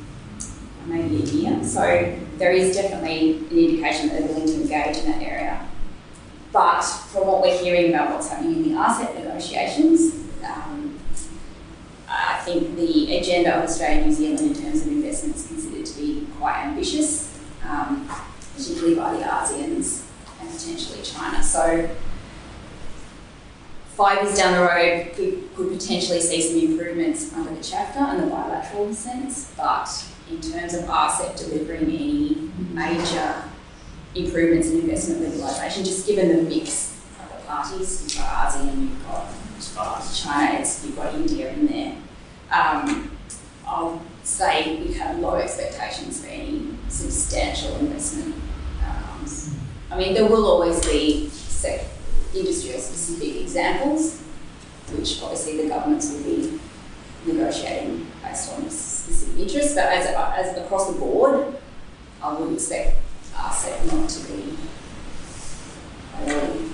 maybe 0.88 1.24
a 1.24 1.26
year, 1.26 1.64
so 1.64 2.20
there 2.38 2.52
is 2.52 2.76
definitely 2.76 3.38
an 3.38 3.58
indication 3.58 4.10
that 4.10 4.20
they're 4.20 4.28
willing 4.28 4.46
to 4.46 4.56
engage 4.56 4.98
in 4.98 5.12
that 5.12 5.22
area. 5.22 5.66
But 6.52 6.82
from 6.82 7.28
what 7.28 7.42
we're 7.42 7.58
hearing 7.58 7.94
about 7.94 8.12
what's 8.12 8.30
happening 8.30 8.56
in 8.56 8.64
the 8.64 8.78
RCEP 8.78 9.24
negotiations, 9.24 10.16
um, 10.44 11.00
I 12.10 12.42
think 12.44 12.76
the 12.76 13.16
agenda 13.16 13.56
of 13.56 13.64
Australia 13.64 14.02
and 14.02 14.08
New 14.08 14.14
Zealand 14.14 14.58
in 14.58 14.62
terms 14.62 14.82
of 14.82 14.90
investment 14.90 15.38
is 15.38 15.48
considered 15.48 15.86
to 15.86 15.98
be 15.98 16.28
quite 16.38 16.66
ambitious, 16.66 17.40
um, 17.66 18.06
particularly 18.58 18.96
by 18.96 19.14
the 19.14 19.24
ASEANs 19.24 20.04
and 20.42 20.50
potentially 20.52 21.02
China. 21.04 21.42
So 21.42 21.90
five 23.96 24.24
years 24.24 24.38
down 24.38 24.54
the 24.54 24.62
road, 24.62 25.12
we 25.18 25.48
could 25.56 25.72
potentially 25.72 26.20
see 26.20 26.42
some 26.42 26.72
improvements 26.72 27.32
under 27.34 27.52
the 27.52 27.58
CHAFTA 27.58 27.98
and 27.98 28.24
the 28.24 28.28
bilateral 28.28 28.94
sense, 28.94 29.54
but 29.56 29.88
in 30.30 30.42
terms 30.42 30.74
of 30.74 30.86
RCEP 30.86 31.38
delivering 31.38 31.84
any 31.84 32.52
major 32.72 33.44
improvements 34.16 34.70
in 34.70 34.80
investment 34.80 35.22
legalisation, 35.22 35.86
just 35.86 36.08
given 36.08 36.30
the 36.30 36.42
mix 36.44 36.98
of 37.20 37.30
the 37.30 37.46
parties, 37.46 38.04
you've 38.04 38.24
got 38.24 38.52
ASEAN, 38.52 38.82
you've 38.82 39.76
got 39.76 40.14
China, 40.16 40.60
you've 40.60 40.96
got 40.96 41.14
India 41.14 41.54
in 41.54 41.68
there. 41.68 41.96
Um, 42.52 43.12
I'll 43.66 44.02
say 44.24 44.84
we 44.84 44.94
have 44.94 45.20
low 45.20 45.36
expectations 45.36 46.22
for 46.22 46.28
any 46.28 46.70
substantial 46.88 47.76
investment 47.78 48.36
outcomes. 48.84 49.54
I 49.92 49.98
mean, 49.98 50.14
there 50.14 50.28
will 50.28 50.46
always 50.46 50.84
be 50.86 51.30
sec- 52.34 52.40
industrial 52.40 52.80
specific 52.80 53.42
examples, 53.42 54.22
which 54.96 55.22
obviously 55.22 55.58
the 55.64 55.70
governments 55.70 56.12
will 56.12 56.24
be 56.24 56.60
negotiating 57.26 58.08
based 58.24 58.52
on 58.54 58.70
specific 58.70 59.40
interests, 59.40 59.76
but 59.76 59.86
as, 59.86 60.08
as 60.08 60.58
across 60.58 60.92
the 60.92 61.00
board, 61.00 61.56
I 62.22 62.34
would 62.34 62.54
expect 62.54 62.98
RCEP 63.34 63.92
not 63.94 64.10
to 64.10 64.28
be 64.32 64.58
priority. 66.14 66.70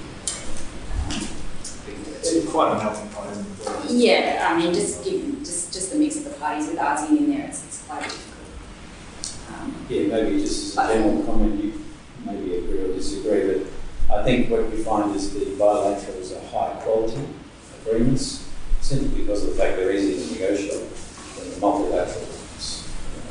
It's 2.22 2.51
quite 2.51 2.74
a 2.74 2.84
melting 2.84 3.10
pot, 3.10 3.30
isn't 3.32 3.45
it? 3.45 3.91
Yeah, 3.91 4.47
I 4.51 4.57
mean, 4.57 4.74
just 4.74 5.03
given, 5.03 5.39
just, 5.39 5.74
just 5.74 5.91
the 5.91 5.97
mix 5.97 6.18
of 6.18 6.26
the 6.26 6.32
parties 6.32 6.68
with 6.68 6.78
ASEAN 6.78 7.18
in 7.18 7.32
there, 7.32 7.47
it's, 7.47 7.66
it's 7.66 7.84
quite 7.88 8.03
difficult. 8.03 8.26
Um, 9.62 9.76
Yeah, 9.89 10.07
maybe 10.07 10.39
just 10.41 10.78
as 10.78 10.89
a 10.89 10.93
general 10.93 11.24
comment, 11.24 11.64
you 11.64 11.74
maybe 12.26 12.57
agree 12.57 12.80
or 12.82 12.93
disagree, 12.93 13.60
but 13.64 13.68
I 14.12 14.24
think 14.24 14.49
what 14.49 14.70
we 14.72 14.84
find 14.84 15.16
is 15.16 15.34
the 15.34 15.45
bilaterals 15.55 16.36
are 16.36 16.47
high 16.49 16.80
quality 16.82 17.22
agreements 17.82 18.47
simply 18.82 19.22
because 19.22 19.43
of 19.43 19.51
the 19.51 19.55
fact 19.55 19.78
they're 19.78 19.91
easy 19.91 20.18
to 20.18 20.34
negotiate 20.34 20.89
than 21.38 21.49
the 21.49 21.55
multilaterals. 21.57 22.88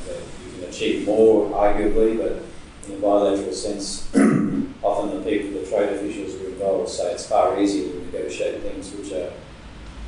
You, 0.07 0.13
know, 0.13 0.19
you 0.45 0.61
can 0.61 0.69
achieve 0.69 1.07
more, 1.07 1.51
arguably, 1.51 2.17
but 2.17 2.43
in 2.89 2.99
a 2.99 3.01
bilateral 3.01 3.53
sense, 3.53 4.09
often 4.83 5.19
the 5.19 5.25
people, 5.29 5.61
the 5.61 5.67
trade 5.67 5.95
officials 5.95 6.35
who 6.35 6.47
are 6.47 6.51
involved 6.51 6.91
say 6.91 7.13
it's 7.13 7.27
far 7.27 7.61
easier 7.61 7.93
to 7.93 8.05
negotiate 8.07 8.63
things 8.63 8.93
which 8.93 9.13
are 9.13 9.33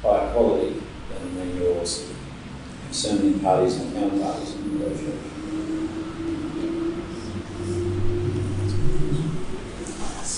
higher 0.03 0.33
quality 0.33 0.75
than 1.11 1.37
when 1.37 1.57
you're 1.57 1.85
sort 1.85 2.17
concerning 2.85 3.39
parties 3.39 3.77
and 3.77 3.93
counterparties 3.93 4.57
in 4.57 4.79
negotiation. 4.79 5.40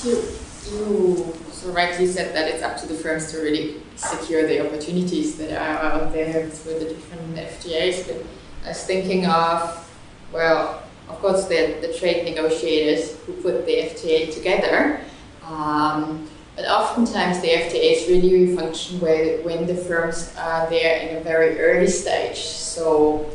So 0.02 0.08
you 0.08 1.32
so 1.52 1.70
rightly 1.70 2.08
said 2.08 2.34
that 2.34 2.48
it's 2.48 2.60
up 2.60 2.76
to 2.78 2.86
the 2.86 2.94
firms 2.94 3.30
to 3.30 3.38
really 3.38 3.76
secure 3.94 4.48
the 4.48 4.66
opportunities 4.66 5.38
that 5.38 5.52
are 5.52 5.92
out 5.92 6.12
there 6.12 6.48
through 6.50 6.80
the 6.80 6.86
different 6.86 7.36
FTAs. 7.36 8.08
But 8.08 8.26
I 8.64 8.68
was 8.70 8.82
thinking 8.84 9.26
of, 9.26 9.88
well, 10.32 10.82
of 11.08 11.20
course, 11.20 11.44
the, 11.44 11.78
the 11.80 11.94
trade 11.96 12.24
negotiators 12.24 13.16
who 13.26 13.34
put 13.34 13.64
the 13.64 13.76
FTA 13.76 14.34
together. 14.34 15.02
Um, 15.46 16.28
but 16.56 16.64
oftentimes 16.64 17.40
the 17.40 17.50
FTAs 17.50 18.08
really 18.08 18.56
function 18.56 18.98
where, 18.98 19.40
when 19.42 19.68
the 19.68 19.76
firms 19.76 20.34
are 20.36 20.68
there 20.68 20.98
in 20.98 21.18
a 21.18 21.20
very 21.20 21.60
early 21.60 21.86
stage. 21.86 22.38
So 22.38 23.30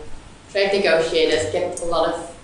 trade 0.51 0.73
negotiators 0.73 1.49
get 1.53 1.79
a 1.79 1.85
lot 1.85 2.13
of 2.13 2.35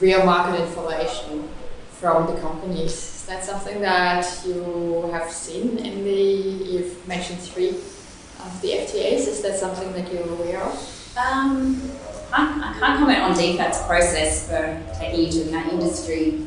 real 0.00 0.24
market 0.24 0.60
information 0.60 1.48
from 1.90 2.32
the 2.32 2.40
companies. 2.40 3.19
That 3.30 3.44
something 3.44 3.80
that 3.82 4.26
you 4.44 5.08
have 5.12 5.30
seen 5.30 5.78
in 5.78 6.02
the, 6.02 6.10
you've 6.10 7.06
mentioned 7.06 7.38
three 7.38 7.68
of 7.68 8.60
the 8.60 8.70
FTAs, 8.70 9.28
is 9.28 9.40
that 9.42 9.56
something 9.56 9.92
that 9.92 10.12
you're 10.12 10.28
aware 10.28 10.60
of? 10.60 11.16
Um, 11.16 11.80
I, 12.32 12.74
I 12.74 12.76
can't 12.80 12.98
comment 12.98 13.20
on 13.20 13.34
DFAT's 13.34 13.86
process 13.86 14.48
for 14.48 14.82
taking 14.98 15.26
into 15.26 15.46
account 15.46 15.74
industry 15.74 16.44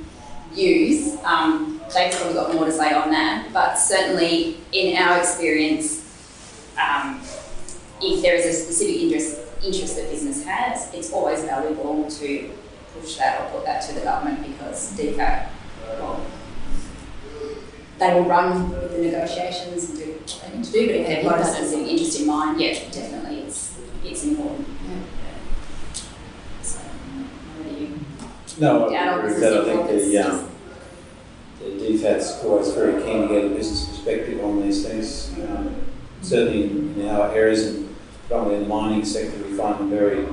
views. 0.51 1.15
Um, 1.23 1.79
they've 1.95 2.11
probably 2.11 2.33
got 2.33 2.53
more 2.53 2.65
to 2.65 2.71
say 2.73 2.93
on 2.93 3.11
that, 3.11 3.53
but 3.53 3.75
certainly 3.75 4.57
in 4.73 5.01
our 5.01 5.19
experience, 5.19 6.01
um, 6.77 7.21
if 8.01 8.21
there 8.21 8.35
is 8.35 8.45
a 8.45 8.51
specific 8.51 9.03
interest, 9.03 9.39
interest 9.63 9.95
that 9.95 10.11
business 10.11 10.43
has, 10.43 10.93
it's 10.93 11.13
always 11.13 11.45
valuable 11.45 12.11
to 12.11 12.51
push 12.99 13.15
that 13.15 13.39
or 13.39 13.51
put 13.51 13.65
that 13.65 13.81
to 13.83 13.93
the 13.93 14.01
government 14.01 14.45
because 14.45 14.91
DFAT, 14.97 15.47
well, 15.97 16.21
they 18.03 18.13
will 18.13 18.25
run 18.25 18.69
with 18.69 18.91
the 18.91 19.01
negotiations 19.01 19.89
and 19.89 19.97
do 19.97 20.11
what 20.11 20.41
they 20.43 20.57
need 20.57 20.65
to 20.65 20.71
do, 20.71 20.87
but 20.87 20.95
if 20.95 21.07
they've 21.07 21.23
got 21.23 21.39
a 21.39 21.45
specific 21.45 21.87
interest 21.87 22.19
in 22.19 22.27
mind, 22.27 22.59
yeah, 22.59 22.73
definitely 22.91 23.39
it's, 23.39 23.79
it's 24.03 24.25
important. 24.25 24.67
So, 26.61 26.79
what 26.79 27.69
do 27.69 27.81
you? 27.81 27.99
No, 28.59 28.89
I 28.89 28.95
I 28.95 29.17
agree 29.17 29.29
with 29.29 29.39
that. 29.39 29.53
I 29.53 29.63
think 29.63 29.87
think 29.87 30.01
the, 30.01 30.17
um, 30.17 30.49
the 31.59 31.65
DFAT's 31.65 32.43
always 32.43 32.71
very 32.73 33.01
keen 33.03 33.21
to 33.21 33.27
get 33.27 33.45
a 33.45 33.49
business 33.49 33.87
perspective 33.87 34.43
on 34.43 34.61
these 34.61 34.85
things. 34.85 35.33
Um, 35.47 35.75
certainly 36.21 36.63
in, 36.63 36.99
in 36.99 37.09
our 37.09 37.31
areas, 37.33 37.67
and 37.67 37.95
probably 38.27 38.55
in 38.55 38.63
the 38.63 38.67
mining 38.67 39.05
sector, 39.05 39.37
we 39.43 39.55
find 39.55 39.79
them 39.79 39.89
very, 39.89 40.27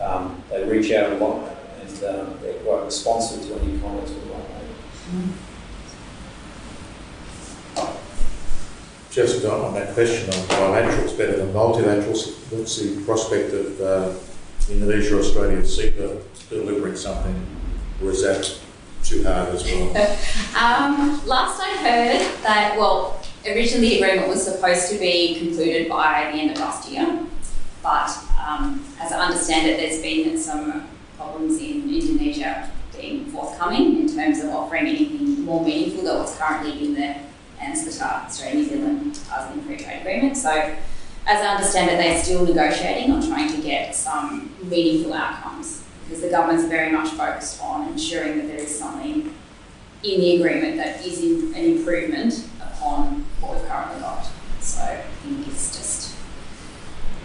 um, 0.00 0.40
they 0.50 0.64
reach 0.68 0.92
out 0.92 1.12
a 1.12 1.16
lot 1.16 1.56
and 1.80 2.04
um, 2.04 2.38
they're 2.42 2.54
quite 2.64 2.84
responsive 2.84 3.46
to 3.46 3.60
any 3.60 3.78
comments 3.80 4.12
we 4.12 4.32
might 4.32 4.48
make. 4.50 5.47
Just 9.18 9.44
on 9.44 9.74
that 9.74 9.94
question 9.94 10.30
on 10.30 10.46
bilaterals 10.46 11.18
better 11.18 11.38
than 11.38 11.52
multilaterals, 11.52 12.38
what's 12.52 12.78
the 12.78 13.04
prospect 13.04 13.52
of 13.52 13.80
uh, 13.80 14.14
Indonesia, 14.70 15.18
Australia, 15.18 15.56
and 15.56 16.22
delivering 16.48 16.94
something, 16.94 17.34
or 18.00 18.12
is 18.12 18.22
that 18.22 18.46
too 19.02 19.24
hard 19.24 19.48
as 19.48 19.64
well? 19.64 19.88
Um, 20.56 21.20
last 21.26 21.60
I 21.60 21.70
heard 21.78 22.42
that, 22.44 22.78
well, 22.78 23.20
originally 23.44 23.88
the 23.88 24.02
agreement 24.02 24.28
was 24.28 24.44
supposed 24.44 24.88
to 24.92 24.98
be 25.00 25.34
concluded 25.40 25.88
by 25.88 26.30
the 26.30 26.38
end 26.38 26.52
of 26.52 26.58
last 26.58 26.88
year, 26.88 27.26
but 27.82 28.16
um, 28.38 28.84
as 29.00 29.10
I 29.10 29.18
understand 29.18 29.66
it, 29.66 29.78
there's 29.78 30.00
been 30.00 30.38
some 30.38 30.86
problems 31.16 31.60
in 31.60 31.92
Indonesia 31.92 32.70
being 32.96 33.24
forthcoming 33.32 33.98
in 33.98 34.14
terms 34.14 34.38
of 34.44 34.50
offering 34.50 34.86
anything 34.86 35.44
more 35.44 35.64
meaningful 35.64 36.04
than 36.04 36.18
what's 36.18 36.38
currently 36.38 36.86
in 36.86 36.94
the 36.94 37.16
AANZFTA, 37.68 38.26
Australia 38.26 38.56
New 38.56 38.68
Zealand 38.68 39.14
ASEAN 39.14 39.64
Free 39.64 39.76
Trade 39.76 40.00
Agreement. 40.00 40.36
So, 40.36 40.50
as 40.50 41.42
I 41.42 41.46
understand 41.46 41.90
it, 41.90 41.96
they're 41.96 42.22
still 42.22 42.44
negotiating 42.44 43.12
on 43.12 43.26
trying 43.26 43.50
to 43.54 43.60
get 43.60 43.94
some 43.94 44.50
meaningful 44.62 45.12
outcomes 45.12 45.84
because 46.04 46.22
the 46.22 46.30
government's 46.30 46.64
very 46.64 46.90
much 46.90 47.10
focused 47.10 47.62
on 47.62 47.88
ensuring 47.88 48.38
that 48.38 48.46
there 48.46 48.56
is 48.56 48.78
something 48.78 49.34
in 50.02 50.20
the 50.20 50.36
agreement 50.36 50.76
that 50.76 51.04
is 51.04 51.22
an 51.22 51.54
improvement 51.54 52.48
upon 52.60 53.26
what 53.40 53.56
we've 53.56 53.68
currently 53.68 54.00
got. 54.00 54.26
So 54.60 54.80
I 54.80 55.02
think 55.22 55.48
it's 55.48 55.76
just 55.76 56.16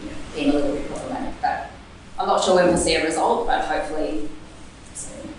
you 0.01 0.09
know, 0.09 0.15
being 0.35 0.49
a 0.49 0.53
little 0.53 0.75
bit 0.75 0.87
problematic, 0.89 1.35
but 1.41 1.71
I'm 2.19 2.27
not 2.27 2.43
sure 2.43 2.55
when 2.55 2.67
we'll 2.67 2.77
see 2.77 2.95
a 2.95 3.05
result, 3.05 3.47
but 3.47 3.63
hopefully 3.65 4.29
soon. 4.93 5.29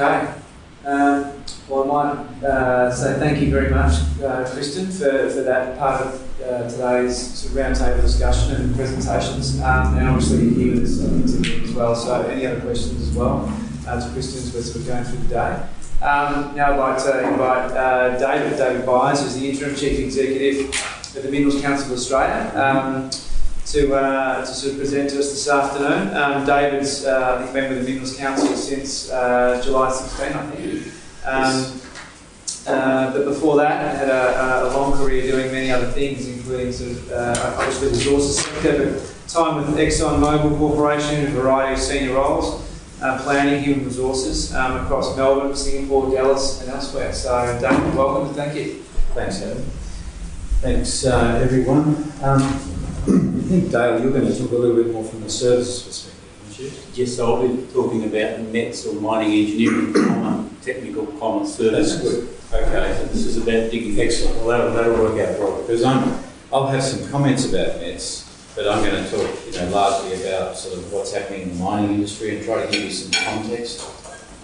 Okay. 0.00 0.32
Um, 0.84 1.42
well, 1.68 1.90
I 1.90 2.14
might 2.14 2.44
uh, 2.44 2.94
say 2.94 3.18
thank 3.18 3.40
you 3.40 3.50
very 3.50 3.68
much, 3.68 3.94
uh, 4.22 4.48
Kristen, 4.48 4.86
for, 4.86 5.28
for 5.28 5.42
that 5.42 5.76
part 5.76 6.02
of 6.02 6.40
uh, 6.40 6.70
today's 6.70 7.34
sort 7.34 7.52
of 7.52 7.58
roundtable 7.58 8.00
discussion 8.02 8.54
and 8.54 8.76
presentations. 8.76 9.60
Um, 9.60 9.98
and 9.98 10.08
obviously, 10.08 10.50
here 10.50 10.74
with 10.74 10.84
as 11.64 11.74
well. 11.74 11.96
So, 11.96 12.22
any 12.28 12.46
other 12.46 12.60
questions 12.60 13.08
as 13.08 13.16
well 13.16 13.52
uh, 13.88 14.00
to 14.00 14.12
Kristen 14.12 14.44
as 14.44 14.54
we're 14.54 14.62
sort 14.62 14.76
of 14.76 14.86
going 14.86 15.02
through 15.02 15.18
the 15.26 15.34
day? 15.34 16.06
Um, 16.06 16.54
now, 16.54 16.74
I'd 16.74 16.78
like 16.78 17.02
to 17.02 17.28
invite 17.30 17.72
uh, 17.72 18.18
David, 18.20 18.56
David 18.56 18.86
Byers, 18.86 19.22
who's 19.22 19.34
the 19.34 19.50
interim 19.50 19.74
chief 19.74 19.98
executive 19.98 20.68
of 21.16 21.22
the 21.24 21.28
Minerals 21.28 21.60
Council 21.60 21.90
of 21.90 21.98
Australia. 21.98 22.52
Um, 23.68 23.72
to, 23.72 23.94
uh, 23.94 24.40
to 24.40 24.46
sort 24.46 24.72
of 24.72 24.78
present 24.78 25.10
to 25.10 25.18
us 25.18 25.30
this 25.30 25.48
afternoon. 25.48 26.16
Um, 26.16 26.46
David's 26.46 27.04
uh, 27.04 27.42
think 27.42 27.52
been 27.52 27.68
with 27.70 27.84
the 27.84 27.88
Minerals 27.88 28.16
Council 28.16 28.56
since 28.56 29.10
uh, 29.10 29.60
July 29.62 29.90
16, 29.92 30.26
I 30.32 30.50
think. 30.50 30.86
Um, 31.26 31.80
uh, 32.66 33.12
but 33.12 33.24
before 33.26 33.56
that, 33.58 33.84
I 33.84 33.98
had 33.98 34.08
a, 34.08 34.68
a 34.68 34.76
long 34.76 34.92
career 34.92 35.30
doing 35.30 35.52
many 35.52 35.70
other 35.70 35.90
things, 35.90 36.26
including 36.28 36.72
sort 36.72 36.92
of, 36.92 37.12
uh, 37.12 37.56
obviously 37.58 37.88
the 37.88 37.94
resources 37.94 38.38
sector, 38.38 38.92
but 38.94 39.28
time 39.28 39.56
with 39.56 39.76
Exxon 39.76 40.18
Mobil 40.18 40.56
Corporation 40.56 41.24
in 41.24 41.26
a 41.26 41.30
variety 41.30 41.74
of 41.74 41.80
senior 41.80 42.14
roles, 42.14 42.64
uh, 43.02 43.20
planning 43.22 43.62
human 43.62 43.84
resources 43.84 44.54
um, 44.54 44.84
across 44.84 45.16
Melbourne, 45.16 45.54
Singapore, 45.54 46.10
Dallas, 46.10 46.62
and 46.62 46.70
elsewhere. 46.70 47.12
So, 47.12 47.58
David, 47.60 47.94
welcome 47.94 48.28
and 48.28 48.36
thank 48.36 48.54
you. 48.54 48.82
Thanks, 49.14 49.42
Adam. 49.42 49.62
Thanks, 50.60 51.04
uh, 51.04 51.40
everyone. 51.42 51.94
I 53.48 53.50
think, 53.50 53.70
Dale, 53.70 53.98
you're 54.02 54.12
going 54.12 54.30
to 54.30 54.38
talk 54.38 54.50
a 54.50 54.56
little 54.56 54.76
bit 54.76 54.92
more 54.92 55.02
from 55.02 55.22
the 55.22 55.30
services 55.30 55.82
perspective, 55.82 56.20
aren't 56.44 56.58
you? 56.58 57.02
Yes, 57.02 57.18
I'll 57.18 57.40
be 57.40 57.66
talking 57.72 58.04
about 58.04 58.40
METS 58.40 58.84
or 58.84 59.00
mining 59.00 59.32
engineering, 59.32 59.94
common, 59.94 60.54
technical 60.60 61.06
common 61.18 61.46
services. 61.46 62.02
That's 62.50 62.52
good. 62.52 62.68
Okay. 62.68 62.94
So 62.98 63.04
this 63.06 63.24
is 63.24 63.38
about 63.38 63.70
digging. 63.70 63.98
Excellent. 63.98 64.36
Well, 64.36 64.48
that'll, 64.48 64.72
that'll 64.74 65.02
work 65.02 65.26
out 65.26 65.38
well 65.38 65.62
because 65.62 65.82
I'm, 65.82 66.22
I'll 66.52 66.66
have 66.66 66.82
some 66.82 67.10
comments 67.10 67.46
about 67.46 67.80
METS, 67.80 68.52
but 68.54 68.68
I'm 68.68 68.84
going 68.84 69.02
to 69.02 69.10
talk, 69.10 69.46
you 69.46 69.52
know, 69.52 69.70
largely 69.70 70.22
about 70.22 70.54
sort 70.54 70.76
of 70.76 70.92
what's 70.92 71.14
happening 71.14 71.40
in 71.40 71.56
the 71.56 71.64
mining 71.64 71.94
industry 71.94 72.36
and 72.36 72.44
try 72.44 72.66
to 72.66 72.70
give 72.70 72.82
you 72.82 72.90
some 72.90 73.10
context 73.12 73.80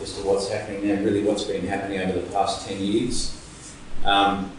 as 0.01 0.15
to 0.17 0.27
what's 0.27 0.49
happening 0.49 0.81
there, 0.81 1.03
really 1.03 1.23
what's 1.23 1.45
been 1.45 1.67
happening 1.67 2.01
over 2.01 2.21
the 2.21 2.33
past 2.33 2.67
10 2.67 2.81
years. 2.81 3.39
Um, 4.03 4.51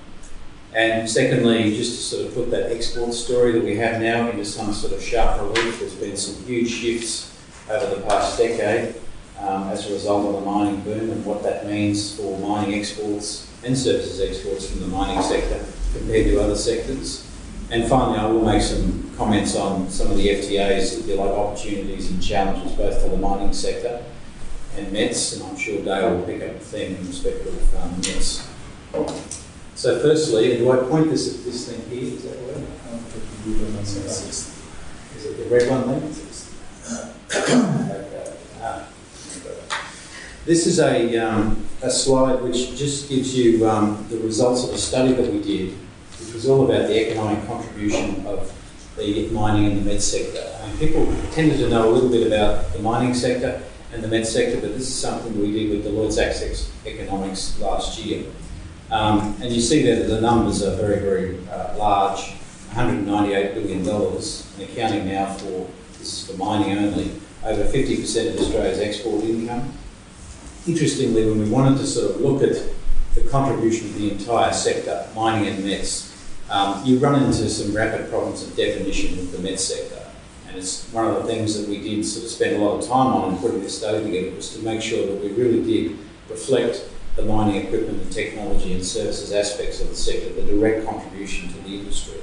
and 0.76 1.10
secondly, 1.10 1.74
just 1.74 1.96
to 1.96 2.18
sort 2.18 2.28
of 2.28 2.34
put 2.34 2.52
that 2.52 2.70
export 2.70 3.14
story 3.14 3.54
that 3.54 3.64
we 3.64 3.78
have 3.78 4.02
now 4.02 4.30
into 4.30 4.44
some 4.44 4.74
sort 4.74 4.92
of 4.92 5.02
sharp 5.02 5.40
relief, 5.40 5.80
there's 5.80 5.96
been 5.96 6.18
some 6.18 6.36
huge 6.44 6.70
shifts 6.70 7.34
over 7.70 7.96
the 7.96 8.02
past 8.02 8.38
decade 8.38 8.94
um, 9.40 9.70
as 9.70 9.90
a 9.90 9.94
result 9.94 10.26
of 10.28 10.34
the 10.44 10.50
mining 10.50 10.82
boom 10.82 11.12
and 11.12 11.26
what 11.26 11.44
that 11.44 11.66
means 11.66 12.18
for 12.18 12.38
mining 12.40 12.78
exports 12.78 13.50
and 13.64 13.78
services 13.78 14.20
exports 14.20 14.70
from 14.70 14.82
the 14.82 14.88
mining 14.88 15.22
sector 15.24 15.64
compared 15.98 16.26
to 16.26 16.42
other 16.42 16.58
sectors. 16.58 17.26
And 17.72 17.88
finally, 17.88 18.20
I 18.20 18.26
will 18.28 18.44
make 18.44 18.62
some 18.62 19.12
comments 19.16 19.56
on 19.56 19.90
some 19.90 20.12
of 20.12 20.18
the 20.18 20.28
FTAs, 20.28 21.00
if 21.00 21.08
you 21.08 21.16
like, 21.16 21.32
opportunities 21.32 22.12
and 22.12 22.22
challenges 22.22 22.74
both 22.74 23.02
for 23.02 23.08
the 23.08 23.18
mining 23.18 23.54
sector 23.54 24.04
and 24.76 24.92
METS, 24.92 25.38
and 25.38 25.44
I'm 25.44 25.58
sure 25.58 25.82
Dale 25.84 26.18
will 26.18 26.26
pick 26.26 26.42
up 26.42 26.60
the 26.60 26.66
theme 26.66 26.96
in 26.98 27.08
respect 27.08 27.48
of 27.48 27.76
um, 27.78 27.96
METS. 28.02 29.45
So 29.76 30.00
firstly, 30.00 30.58
do 30.58 30.72
I 30.72 30.78
point 30.78 31.10
this 31.10 31.38
at 31.38 31.44
this 31.44 31.70
thing 31.70 31.90
here? 31.90 32.14
Is 32.14 32.24
that 32.24 32.38
right? 32.48 32.64
Is 33.84 35.26
it 35.26 35.38
the 35.38 35.54
red 35.54 35.70
one 35.70 35.88
there? 35.90 36.02
Okay. 37.36 38.06
Ah. 38.62 38.88
This 40.46 40.66
is 40.66 40.80
a, 40.80 41.18
um, 41.18 41.66
a 41.82 41.90
slide 41.90 42.42
which 42.42 42.78
just 42.78 43.10
gives 43.10 43.36
you 43.38 43.68
um, 43.70 44.06
the 44.10 44.18
results 44.20 44.64
of 44.64 44.74
a 44.74 44.78
study 44.78 45.12
that 45.14 45.32
we 45.32 45.42
did, 45.42 45.76
which 46.22 46.34
was 46.34 46.48
all 46.48 46.64
about 46.64 46.88
the 46.88 47.10
economic 47.10 47.46
contribution 47.46 48.26
of 48.26 48.54
the 48.96 49.30
mining 49.32 49.72
and 49.72 49.82
the 49.82 49.92
METS 49.92 50.06
sector. 50.06 50.58
I 50.64 50.68
mean, 50.68 50.78
people 50.78 51.14
tended 51.32 51.60
to 51.60 51.68
know 51.68 51.90
a 51.90 51.92
little 51.92 52.10
bit 52.10 52.26
about 52.26 52.72
the 52.72 52.80
mining 52.80 53.14
sector 53.14 53.62
and 53.92 54.02
the 54.02 54.08
METS 54.08 54.32
sector, 54.32 54.62
but 54.62 54.72
this 54.72 54.88
is 54.88 54.96
something 54.96 55.38
we 55.38 55.52
did 55.52 55.70
with 55.70 55.84
the 55.84 55.90
Deloitte's 55.90 56.18
Access 56.18 56.72
Economics 56.86 57.60
last 57.60 58.00
year. 58.00 58.24
Um, 58.92 59.36
and 59.42 59.52
you 59.52 59.62
see 59.62 59.82
there 59.82 59.98
that 59.98 60.08
the 60.08 60.22
numbers 60.22 60.62
are 60.64 60.76
very, 60.76 61.00
very 61.00 61.48
uh, 61.50 61.76
large, 61.78 62.36
$198 62.72 63.54
billion, 63.56 63.80
and 63.80 64.70
accounting 64.70 65.08
now 65.08 65.34
for, 65.34 65.68
this 65.98 66.14
is 66.14 66.28
for 66.28 66.38
mining 66.38 66.78
only, 66.78 67.12
over 67.44 67.64
50% 67.64 68.34
of 68.34 68.40
Australia's 68.40 68.80
export 68.80 69.24
income. 69.24 69.74
Interestingly, 70.68 71.26
when 71.26 71.40
we 71.40 71.50
wanted 71.50 71.78
to 71.78 71.88
sort 71.88 72.16
of 72.16 72.22
look 72.22 72.44
at 72.44 72.58
the 73.16 73.22
contribution 73.30 73.88
of 73.88 73.96
the 73.96 74.12
entire 74.12 74.54
sector, 74.54 75.08
mining 75.16 75.48
and 75.48 75.64
METS, 75.64 76.12
um, 76.50 76.86
you 76.86 77.00
run 77.00 77.24
into 77.24 77.50
some 77.50 77.76
rapid 77.76 78.10
problems 78.10 78.44
of 78.44 78.56
definition 78.56 79.18
with 79.18 79.32
the 79.32 79.40
METS 79.40 79.64
sector. 79.64 80.02
And 80.48 80.58
it's 80.58 80.92
one 80.92 81.08
of 81.08 81.16
the 81.16 81.24
things 81.24 81.60
that 81.60 81.68
we 81.68 81.82
did 81.82 82.06
sort 82.06 82.26
of 82.26 82.32
spend 82.32 82.56
a 82.58 82.60
lot 82.60 82.80
of 82.80 82.88
time 82.88 83.08
on 83.08 83.34
in 83.34 83.40
putting 83.40 83.62
this 83.62 83.78
study 83.78 84.04
together 84.04 84.36
was 84.36 84.56
to 84.56 84.64
make 84.64 84.82
sure 84.82 85.06
that 85.08 85.22
we 85.24 85.30
really 85.30 85.64
did 85.64 85.98
reflect 86.30 86.86
the 87.16 87.24
mining 87.24 87.66
equipment 87.66 88.02
and 88.02 88.12
technology 88.12 88.74
and 88.74 88.86
services 88.86 89.32
aspects 89.32 89.82
of 89.82 89.90
the 89.90 89.96
sector, 89.96 90.34
the 90.34 90.42
direct 90.44 90.86
contribution 90.86 91.48
to 91.50 91.56
the 91.62 91.80
industry. 91.80 92.20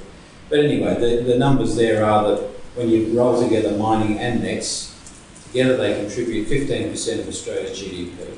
But 0.49 0.59
anyway, 0.59 0.99
the, 0.99 1.23
the 1.23 1.37
numbers 1.37 1.75
there 1.75 2.05
are 2.05 2.29
that 2.29 2.41
when 2.75 2.89
you 2.89 3.17
roll 3.17 3.41
together 3.41 3.75
mining 3.77 4.19
and 4.19 4.41
METS, 4.41 4.95
together 5.47 5.77
they 5.77 5.99
contribute 5.99 6.47
15% 6.47 7.19
of 7.19 7.27
Australia's 7.27 7.79
GDP. 7.79 8.37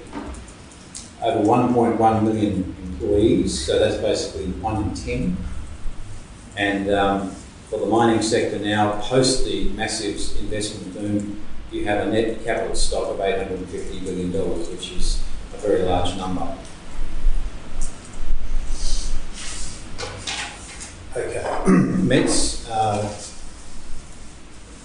Over 1.22 1.46
1.1 1.46 2.24
million 2.24 2.76
employees, 2.84 3.66
so 3.66 3.80
that's 3.80 3.98
basically 3.98 4.52
one 4.62 4.84
in 4.84 4.94
10. 4.94 5.38
And 6.58 6.90
um, 6.92 7.32
for 7.70 7.80
the 7.80 7.86
mining 7.86 8.22
sector 8.22 8.60
now, 8.60 9.00
post 9.02 9.46
the 9.46 9.70
massive 9.70 10.16
investment 10.40 10.94
boom, 10.94 11.42
you 11.72 11.86
have 11.86 12.08
a 12.08 12.12
net 12.12 12.44
capital 12.46 12.76
stock 12.76 13.10
of 13.10 13.18
$850 13.18 14.04
billion, 14.04 14.32
which 14.72 14.92
is 14.92 15.24
a 15.54 15.58
very 15.58 15.84
large 15.84 16.16
number. 16.18 16.56
Okay, 21.16 21.64
METS. 21.68 22.70
Uh, 22.70 23.16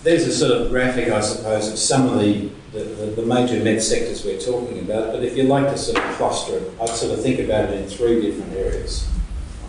there's 0.02 0.26
a 0.26 0.32
sort 0.32 0.52
of 0.52 0.70
graphic, 0.70 1.10
I 1.10 1.20
suppose, 1.20 1.68
of 1.68 1.78
some 1.78 2.08
of 2.08 2.20
the, 2.20 2.50
the, 2.72 2.78
the, 3.16 3.22
major 3.22 3.62
MET 3.62 3.82
sectors 3.82 4.24
we're 4.24 4.40
talking 4.40 4.78
about, 4.78 5.12
but 5.12 5.22
if 5.22 5.36
you 5.36 5.42
like 5.42 5.66
to 5.66 5.76
sort 5.76 5.98
of 5.98 6.16
cluster 6.16 6.56
it, 6.56 6.72
I'd 6.80 6.88
sort 6.88 7.12
of 7.12 7.22
think 7.22 7.40
about 7.40 7.70
it 7.70 7.82
in 7.82 7.88
three 7.88 8.22
different 8.22 8.52
areas. 8.54 9.08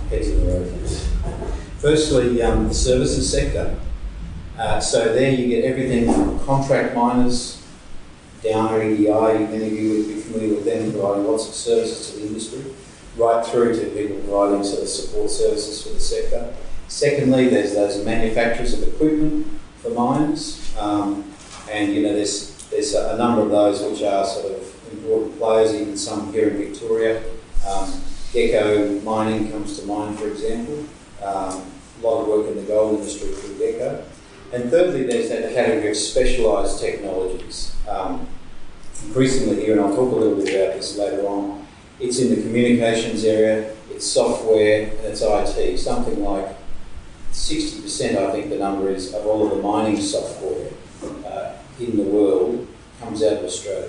Heads 0.09 0.29
to 0.29 0.35
the 0.35 0.51
road. 0.51 0.89
Firstly, 1.79 2.41
um, 2.43 2.67
the 2.67 2.73
services 2.73 3.29
sector. 3.29 3.75
Uh, 4.57 4.79
so 4.79 5.13
there 5.13 5.31
you 5.31 5.47
get 5.47 5.65
everything 5.65 6.13
from 6.13 6.39
contract 6.41 6.95
miners, 6.95 7.60
Downer 8.43 8.81
EDI, 8.81 9.07
many 9.07 9.67
of 9.67 9.73
you 9.73 9.89
would 9.97 10.07
be 10.07 10.21
familiar 10.21 10.55
with 10.55 10.65
them 10.65 10.91
providing 10.91 11.27
lots 11.27 11.47
of 11.47 11.53
services 11.53 12.11
to 12.11 12.19
the 12.19 12.27
industry, 12.27 12.63
right 13.17 13.45
through 13.45 13.75
to 13.75 13.85
people 13.91 14.17
providing 14.21 14.63
sort 14.63 14.81
of 14.81 14.89
support 14.89 15.29
services 15.29 15.83
for 15.83 15.89
the 15.89 15.99
sector. 15.99 16.53
Secondly, 16.87 17.49
there's 17.49 17.73
those 17.73 18.03
manufacturers 18.03 18.73
of 18.73 18.87
equipment 18.87 19.47
for 19.77 19.91
mines, 19.91 20.75
um, 20.77 21.31
and 21.71 21.93
you 21.93 22.01
know 22.01 22.13
there's 22.13 22.51
there's 22.69 22.93
a 22.95 23.17
number 23.17 23.41
of 23.41 23.49
those 23.49 23.81
which 23.81 24.01
are 24.03 24.25
sort 24.25 24.45
of 24.53 24.91
important 24.91 25.37
players, 25.37 25.73
even 25.73 25.95
some 25.95 26.33
here 26.33 26.49
in 26.49 26.57
Victoria. 26.57 27.23
Um, 27.67 27.89
Deco 28.33 29.03
Mining 29.03 29.51
comes 29.51 29.79
to 29.79 29.85
mind, 29.85 30.17
for 30.17 30.27
example. 30.27 30.85
Um, 31.23 31.63
a 32.01 32.07
lot 32.07 32.21
of 32.21 32.27
work 32.27 32.47
in 32.47 32.55
the 32.55 32.63
gold 32.63 32.99
industry 32.99 33.29
through 33.29 33.55
Deco. 33.55 34.03
And 34.53 34.69
thirdly, 34.69 35.03
there's 35.03 35.29
that 35.29 35.53
category 35.53 35.91
of 35.91 35.97
specialised 35.97 36.79
technologies. 36.79 37.75
Um, 37.87 38.27
increasingly 39.05 39.63
here, 39.63 39.73
and 39.73 39.81
I'll 39.81 39.95
talk 39.95 40.11
a 40.11 40.15
little 40.15 40.35
bit 40.35 40.53
about 40.53 40.75
this 40.75 40.97
later 40.97 41.25
on, 41.25 41.65
it's 41.99 42.19
in 42.19 42.35
the 42.35 42.41
communications 42.41 43.23
area, 43.23 43.73
it's 43.89 44.05
software, 44.05 44.89
and 44.89 45.05
it's 45.05 45.21
IT. 45.21 45.77
Something 45.79 46.23
like 46.23 46.55
60%, 47.31 48.17
I 48.17 48.31
think 48.31 48.49
the 48.49 48.57
number 48.57 48.89
is, 48.89 49.13
of 49.13 49.25
all 49.25 49.45
of 49.45 49.55
the 49.55 49.63
mining 49.63 50.01
software 50.01 50.69
uh, 51.25 51.53
in 51.79 51.95
the 51.95 52.03
world 52.03 52.67
comes 52.99 53.23
out 53.23 53.37
of 53.37 53.45
Australia. 53.45 53.87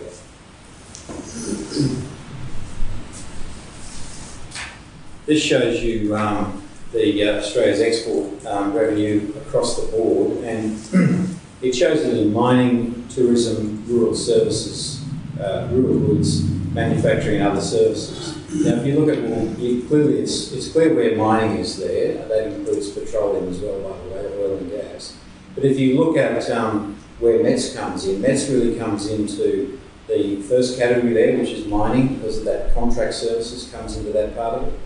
This 5.26 5.42
shows 5.42 5.82
you 5.82 6.16
um, 6.16 6.61
the 6.92 7.24
uh, 7.24 7.38
Australia's 7.38 7.80
export 7.80 8.44
um, 8.46 8.74
revenue 8.74 9.32
across 9.46 9.80
the 9.80 9.90
board, 9.92 10.38
and 10.44 10.78
it 11.62 11.74
shows 11.74 12.02
that 12.04 12.16
in 12.16 12.32
mining, 12.32 13.06
tourism, 13.08 13.84
rural 13.86 14.14
services, 14.14 15.04
uh, 15.40 15.68
rural 15.70 15.98
goods, 15.98 16.42
manufacturing 16.72 17.40
and 17.40 17.48
other 17.48 17.60
services. 17.60 18.36
Now, 18.64 18.74
if 18.74 18.86
you 18.86 18.98
look 19.00 19.16
at, 19.16 19.22
well, 19.22 19.54
clearly 19.88 20.18
it's, 20.18 20.52
it's 20.52 20.70
clear 20.70 20.94
where 20.94 21.16
mining 21.16 21.58
is 21.58 21.78
there. 21.78 22.26
That 22.28 22.52
includes 22.52 22.90
petroleum 22.90 23.48
as 23.48 23.60
well, 23.60 23.80
by 23.80 23.98
the 23.98 24.08
way, 24.10 24.44
oil 24.44 24.56
and 24.58 24.70
gas. 24.70 25.16
But 25.54 25.64
if 25.64 25.78
you 25.78 25.98
look 25.98 26.16
at 26.16 26.50
um, 26.50 26.96
where 27.18 27.42
METS 27.42 27.74
comes 27.74 28.06
in, 28.06 28.20
METS 28.20 28.50
really 28.50 28.76
comes 28.78 29.10
into 29.10 29.78
the 30.08 30.42
first 30.42 30.78
category 30.78 31.14
there, 31.14 31.38
which 31.38 31.50
is 31.50 31.66
mining, 31.66 32.16
because 32.16 32.44
that 32.44 32.74
contract 32.74 33.14
services 33.14 33.70
comes 33.72 33.96
into 33.96 34.12
that 34.12 34.34
part 34.34 34.54
of 34.54 34.68
it. 34.68 34.80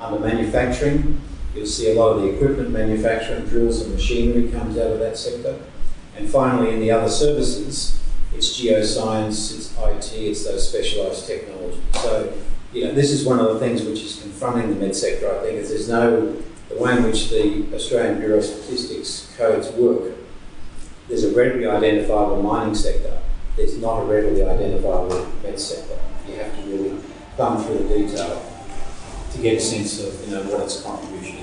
Under 0.00 0.18
manufacturing, 0.18 1.20
you'll 1.54 1.66
see 1.66 1.92
a 1.92 1.94
lot 1.94 2.16
of 2.16 2.22
the 2.22 2.34
equipment 2.34 2.70
manufacturing, 2.70 3.46
drills 3.46 3.82
and 3.82 3.94
machinery 3.94 4.50
comes 4.50 4.78
out 4.78 4.92
of 4.92 4.98
that 5.00 5.16
sector. 5.16 5.58
And 6.16 6.28
finally, 6.28 6.72
in 6.72 6.80
the 6.80 6.90
other 6.90 7.08
services, 7.08 8.00
it's 8.34 8.60
geoscience, 8.60 9.54
it's 9.54 9.76
IT, 9.78 10.18
it's 10.18 10.44
those 10.44 10.68
specialised 10.68 11.26
technologies. 11.26 11.80
So, 11.94 12.32
you 12.72 12.84
know, 12.84 12.92
this 12.92 13.10
is 13.10 13.24
one 13.24 13.38
of 13.38 13.52
the 13.52 13.60
things 13.60 13.82
which 13.82 14.02
is 14.02 14.20
confronting 14.20 14.70
the 14.70 14.86
METS 14.86 15.00
sector, 15.00 15.34
I 15.34 15.42
think, 15.42 15.58
is 15.58 15.68
there's 15.68 15.88
no, 15.88 16.36
the 16.68 16.76
way 16.76 16.96
in 16.96 17.02
which 17.04 17.28
the 17.28 17.66
Australian 17.74 18.18
Bureau 18.18 18.38
of 18.38 18.44
Statistics 18.44 19.34
codes 19.36 19.70
work, 19.72 20.14
there's 21.08 21.24
a 21.24 21.34
readily 21.34 21.66
identifiable 21.66 22.42
mining 22.42 22.74
sector, 22.74 23.18
there's 23.56 23.76
not 23.78 24.00
a 24.00 24.04
readily 24.04 24.42
identifiable 24.42 25.26
METS 25.42 25.64
sector. 25.64 25.98
You 26.26 26.36
have 26.36 26.56
to 26.56 26.62
really 26.62 26.98
thumb 27.36 27.62
through 27.62 27.78
the 27.78 27.98
detail 27.98 28.52
to 29.32 29.38
get 29.42 29.56
a 29.56 29.60
sense 29.60 30.00
of, 30.00 30.28
you 30.28 30.34
know, 30.34 30.42
what 30.44 30.62
its 30.62 30.82
contribution 30.82 31.38
is. 31.38 31.41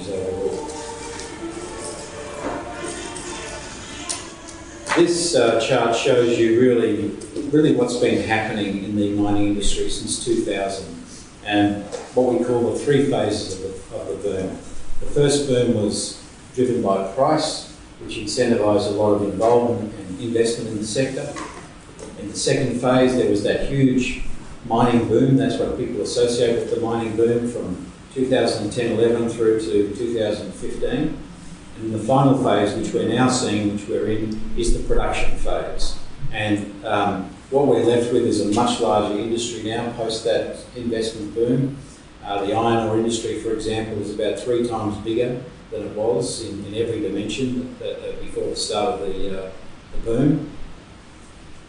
This 4.99 5.33
uh, 5.33 5.61
chart 5.61 5.95
shows 5.95 6.37
you 6.37 6.59
really, 6.59 7.15
really 7.51 7.75
what's 7.75 7.97
been 7.97 8.27
happening 8.27 8.83
in 8.83 8.95
the 8.97 9.11
mining 9.11 9.47
industry 9.47 9.89
since 9.89 10.25
2000 10.25 10.99
and 11.45 11.83
what 12.15 12.33
we 12.33 12.43
call 12.43 12.71
the 12.71 12.77
three 12.77 13.09
phases 13.09 13.63
of 13.63 13.89
the, 13.91 13.95
of 13.95 14.07
the 14.07 14.29
boom. 14.29 14.49
The 14.99 15.05
first 15.05 15.47
boom 15.47 15.75
was 15.75 16.21
driven 16.53 16.81
by 16.81 17.11
price, 17.13 17.77
which 18.01 18.17
incentivised 18.17 18.87
a 18.87 18.91
lot 18.91 19.13
of 19.13 19.23
involvement 19.23 19.93
and 19.93 20.19
investment 20.19 20.71
in 20.71 20.77
the 20.79 20.85
sector. 20.85 21.33
In 22.19 22.27
the 22.27 22.35
second 22.35 22.81
phase, 22.81 23.15
there 23.15 23.29
was 23.29 23.43
that 23.43 23.69
huge 23.69 24.23
mining 24.65 25.07
boom. 25.07 25.37
That's 25.37 25.57
what 25.57 25.77
people 25.77 26.01
associate 26.01 26.59
with 26.59 26.75
the 26.75 26.81
mining 26.81 27.15
boom 27.15 27.49
from 27.49 27.88
2010-11 28.13 29.31
through 29.31 29.59
to 29.59 29.95
2015. 29.95 31.17
And 31.77 31.93
the 31.93 31.99
final 31.99 32.43
phase, 32.43 32.75
which 32.75 32.93
we're 32.93 33.07
now 33.07 33.29
seeing, 33.29 33.73
which 33.73 33.87
we're 33.87 34.07
in, 34.07 34.39
is 34.57 34.75
the 34.75 34.83
production 34.87 35.37
phase. 35.37 35.97
And 36.31 36.85
um, 36.85 37.29
what 37.49 37.67
we're 37.67 37.83
left 37.83 38.11
with 38.11 38.23
is 38.23 38.41
a 38.41 38.53
much 38.53 38.79
larger 38.79 39.17
industry 39.17 39.63
now 39.63 39.91
post 39.93 40.23
that 40.25 40.63
investment 40.75 41.33
boom. 41.33 41.77
Uh, 42.23 42.45
the 42.45 42.53
iron 42.53 42.89
ore 42.89 42.97
industry, 42.97 43.41
for 43.41 43.53
example, 43.53 43.99
is 44.01 44.13
about 44.13 44.39
three 44.39 44.67
times 44.67 44.97
bigger 44.97 45.41
than 45.71 45.83
it 45.83 45.95
was 45.95 46.43
in, 46.45 46.65
in 46.65 46.75
every 46.75 46.99
dimension 46.99 47.75
that, 47.79 48.01
that 48.01 48.21
before 48.21 48.49
the 48.49 48.55
start 48.55 48.99
of 48.99 49.07
the, 49.07 49.45
uh, 49.45 49.51
the 49.93 49.97
boom. 50.03 50.51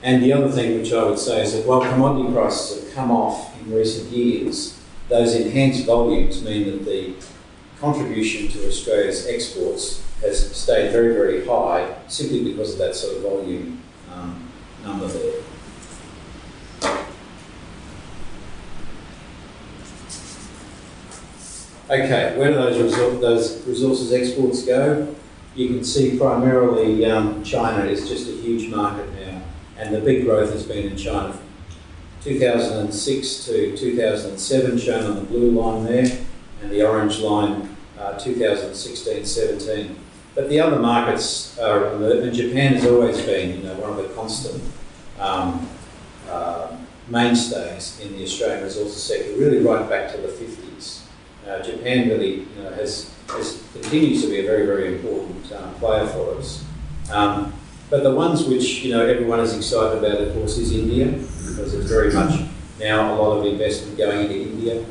And 0.02 0.22
the 0.22 0.32
other 0.32 0.50
thing 0.50 0.78
which 0.78 0.92
I 0.92 1.04
would 1.04 1.18
say 1.18 1.42
is 1.42 1.52
that 1.52 1.66
while 1.66 1.82
commodity 1.82 2.32
prices 2.32 2.84
have 2.84 2.94
come 2.94 3.10
off 3.10 3.58
in 3.60 3.72
recent 3.72 4.10
years, 4.10 4.79
those 5.10 5.34
enhanced 5.34 5.84
volumes 5.84 6.42
mean 6.42 6.64
that 6.66 6.84
the 6.84 7.14
contribution 7.80 8.48
to 8.48 8.68
Australia's 8.68 9.26
exports 9.26 10.02
has 10.22 10.54
stayed 10.54 10.92
very, 10.92 11.14
very 11.14 11.44
high 11.44 11.96
simply 12.06 12.44
because 12.44 12.72
of 12.72 12.78
that 12.78 12.94
sort 12.94 13.16
of 13.16 13.22
volume 13.22 13.82
um, 14.12 14.48
number 14.84 15.08
there. 15.08 15.40
Okay, 21.90 22.38
where 22.38 22.50
do 22.50 22.54
those, 22.54 22.76
resor- 22.76 23.20
those 23.20 23.66
resources 23.66 24.12
exports 24.12 24.64
go? 24.64 25.12
You 25.56 25.66
can 25.66 25.82
see 25.82 26.16
primarily 26.16 27.04
um, 27.06 27.42
China 27.42 27.84
is 27.84 28.08
just 28.08 28.28
a 28.28 28.32
huge 28.32 28.72
market 28.72 29.12
now, 29.14 29.42
and 29.76 29.92
the 29.92 30.00
big 30.00 30.24
growth 30.24 30.52
has 30.52 30.62
been 30.62 30.86
in 30.86 30.96
China. 30.96 31.36
2006 32.22 33.44
to 33.46 33.76
2007 33.76 34.78
shown 34.78 35.04
on 35.04 35.16
the 35.16 35.22
blue 35.22 35.50
line 35.52 35.84
there, 35.84 36.18
and 36.62 36.70
the 36.70 36.86
orange 36.86 37.18
line 37.20 37.76
uh, 37.98 38.14
2016-17. 38.14 39.94
But 40.34 40.48
the 40.48 40.60
other 40.60 40.78
markets 40.78 41.58
are, 41.58 41.86
and 41.86 42.34
Japan 42.34 42.74
has 42.74 42.86
always 42.86 43.20
been, 43.22 43.58
you 43.58 43.64
know, 43.64 43.74
one 43.74 43.90
of 43.90 43.96
the 43.96 44.14
constant 44.14 44.62
um, 45.18 45.68
uh, 46.28 46.76
mainstays 47.08 48.00
in 48.00 48.16
the 48.16 48.22
Australian 48.22 48.64
resources 48.64 49.02
sector, 49.02 49.32
really 49.36 49.58
right 49.58 49.88
back 49.88 50.10
to 50.12 50.18
the 50.18 50.28
50s. 50.28 51.02
Uh, 51.46 51.62
Japan 51.62 52.08
really, 52.08 52.40
you 52.40 52.62
know, 52.62 52.70
has, 52.70 53.12
has 53.28 53.62
continues 53.72 54.22
to 54.22 54.28
be 54.28 54.40
a 54.40 54.42
very, 54.42 54.66
very 54.66 54.94
important 54.94 55.52
um, 55.52 55.74
player 55.76 56.06
for 56.06 56.36
us. 56.36 56.64
Um, 57.10 57.52
but 57.90 58.04
the 58.04 58.14
ones 58.14 58.44
which, 58.44 58.84
you 58.84 58.92
know, 58.92 59.04
everyone 59.04 59.40
is 59.40 59.56
excited 59.56 59.98
about, 59.98 60.20
of 60.20 60.32
course, 60.34 60.56
is 60.58 60.72
India, 60.72 61.06
because 61.06 61.72
there's 61.72 61.90
very 61.90 62.12
much 62.12 62.40
now 62.78 63.12
a 63.12 63.16
lot 63.16 63.38
of 63.38 63.46
investment 63.46 63.98
going 63.98 64.20
into 64.20 64.42
India. 64.42 64.86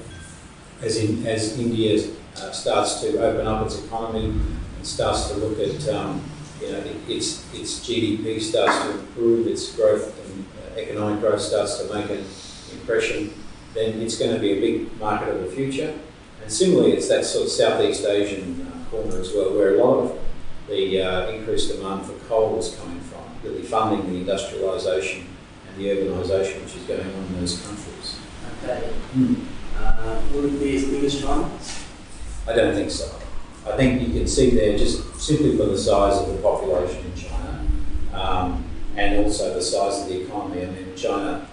As, 0.81 0.97
in, 0.97 1.25
as 1.25 1.57
India 1.57 1.97
uh, 2.37 2.51
starts 2.51 3.01
to 3.01 3.17
open 3.21 3.47
up 3.47 3.65
its 3.65 3.83
economy 3.83 4.25
and 4.25 4.85
starts 4.85 5.29
to 5.29 5.35
look 5.35 5.59
at, 5.59 5.87
um, 5.89 6.21
you 6.61 6.71
know, 6.71 6.77
it, 6.77 6.97
its, 7.09 7.53
its 7.53 7.79
GDP 7.87 8.41
starts 8.41 8.83
to 8.83 8.99
improve, 8.99 9.47
its 9.47 9.73
growth 9.75 10.13
and 10.25 10.45
uh, 10.57 10.79
economic 10.79 11.21
growth 11.21 11.41
starts 11.41 11.79
to 11.79 11.93
make 11.93 12.09
an 12.09 12.23
impression, 12.73 13.33
then 13.73 14.01
it's 14.01 14.17
going 14.17 14.33
to 14.33 14.39
be 14.39 14.51
a 14.51 14.59
big 14.59 14.99
market 14.99 15.29
of 15.29 15.41
the 15.41 15.51
future. 15.51 15.97
And 16.41 16.51
similarly, 16.51 16.93
it's 16.93 17.07
that 17.07 17.23
sort 17.23 17.45
of 17.45 17.51
Southeast 17.51 18.05
Asian 18.05 18.67
uh, 18.67 18.89
corner 18.89 19.19
as 19.19 19.33
well, 19.33 19.53
where 19.53 19.75
a 19.75 19.83
lot 19.83 19.99
of 19.99 20.19
the 20.69 21.01
uh, 21.01 21.31
increased 21.31 21.71
demand 21.75 22.05
for 22.05 22.13
coal 22.27 22.59
is 22.59 22.75
coming 22.75 22.99
from, 23.01 23.23
really 23.43 23.63
funding 23.63 24.11
the 24.11 24.31
industrialisation 24.31 25.23
and 25.67 25.77
the 25.77 25.87
urbanisation 25.87 26.63
which 26.63 26.75
is 26.75 26.83
going 26.83 27.01
on 27.01 27.25
in 27.25 27.39
those 27.39 27.61
countries. 27.65 28.19
Okay. 28.63 28.91
Uh, 29.77 30.21
will 30.33 30.45
it 30.45 30.59
be 30.59 30.75
as 30.75 30.85
big 30.85 31.03
as 31.03 31.21
China? 31.21 31.49
I 32.47 32.53
don't 32.53 32.75
think 32.75 32.91
so. 32.91 33.15
I 33.67 33.75
think 33.75 34.07
you 34.07 34.13
can 34.13 34.27
see 34.27 34.51
there 34.51 34.77
just 34.77 35.19
simply 35.19 35.57
for 35.57 35.65
the 35.65 35.77
size 35.77 36.21
of 36.21 36.27
the 36.27 36.41
population 36.41 37.05
in 37.05 37.15
China 37.15 37.65
um, 38.13 38.63
and 38.95 39.23
also 39.23 39.53
the 39.53 39.61
size 39.61 40.01
of 40.01 40.09
the 40.09 40.23
economy. 40.23 40.63
I 40.63 40.69
mean, 40.69 40.95
China, 40.95 41.47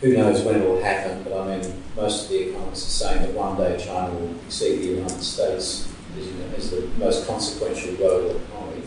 who 0.00 0.16
knows 0.16 0.42
when 0.42 0.60
it 0.60 0.68
will 0.68 0.82
happen, 0.82 1.22
but 1.22 1.38
I 1.40 1.58
mean, 1.58 1.82
most 1.96 2.24
of 2.24 2.30
the 2.30 2.50
economists 2.50 3.02
are 3.02 3.08
saying 3.08 3.22
that 3.22 3.34
one 3.34 3.56
day 3.56 3.76
China 3.82 4.14
will 4.14 4.34
exceed 4.46 4.78
the 4.78 4.86
United 4.86 5.22
States 5.22 5.92
know, 6.26 6.56
as 6.56 6.70
the 6.70 6.86
most 6.98 7.26
consequential 7.26 7.94
global 7.96 8.36
economy. 8.36 8.82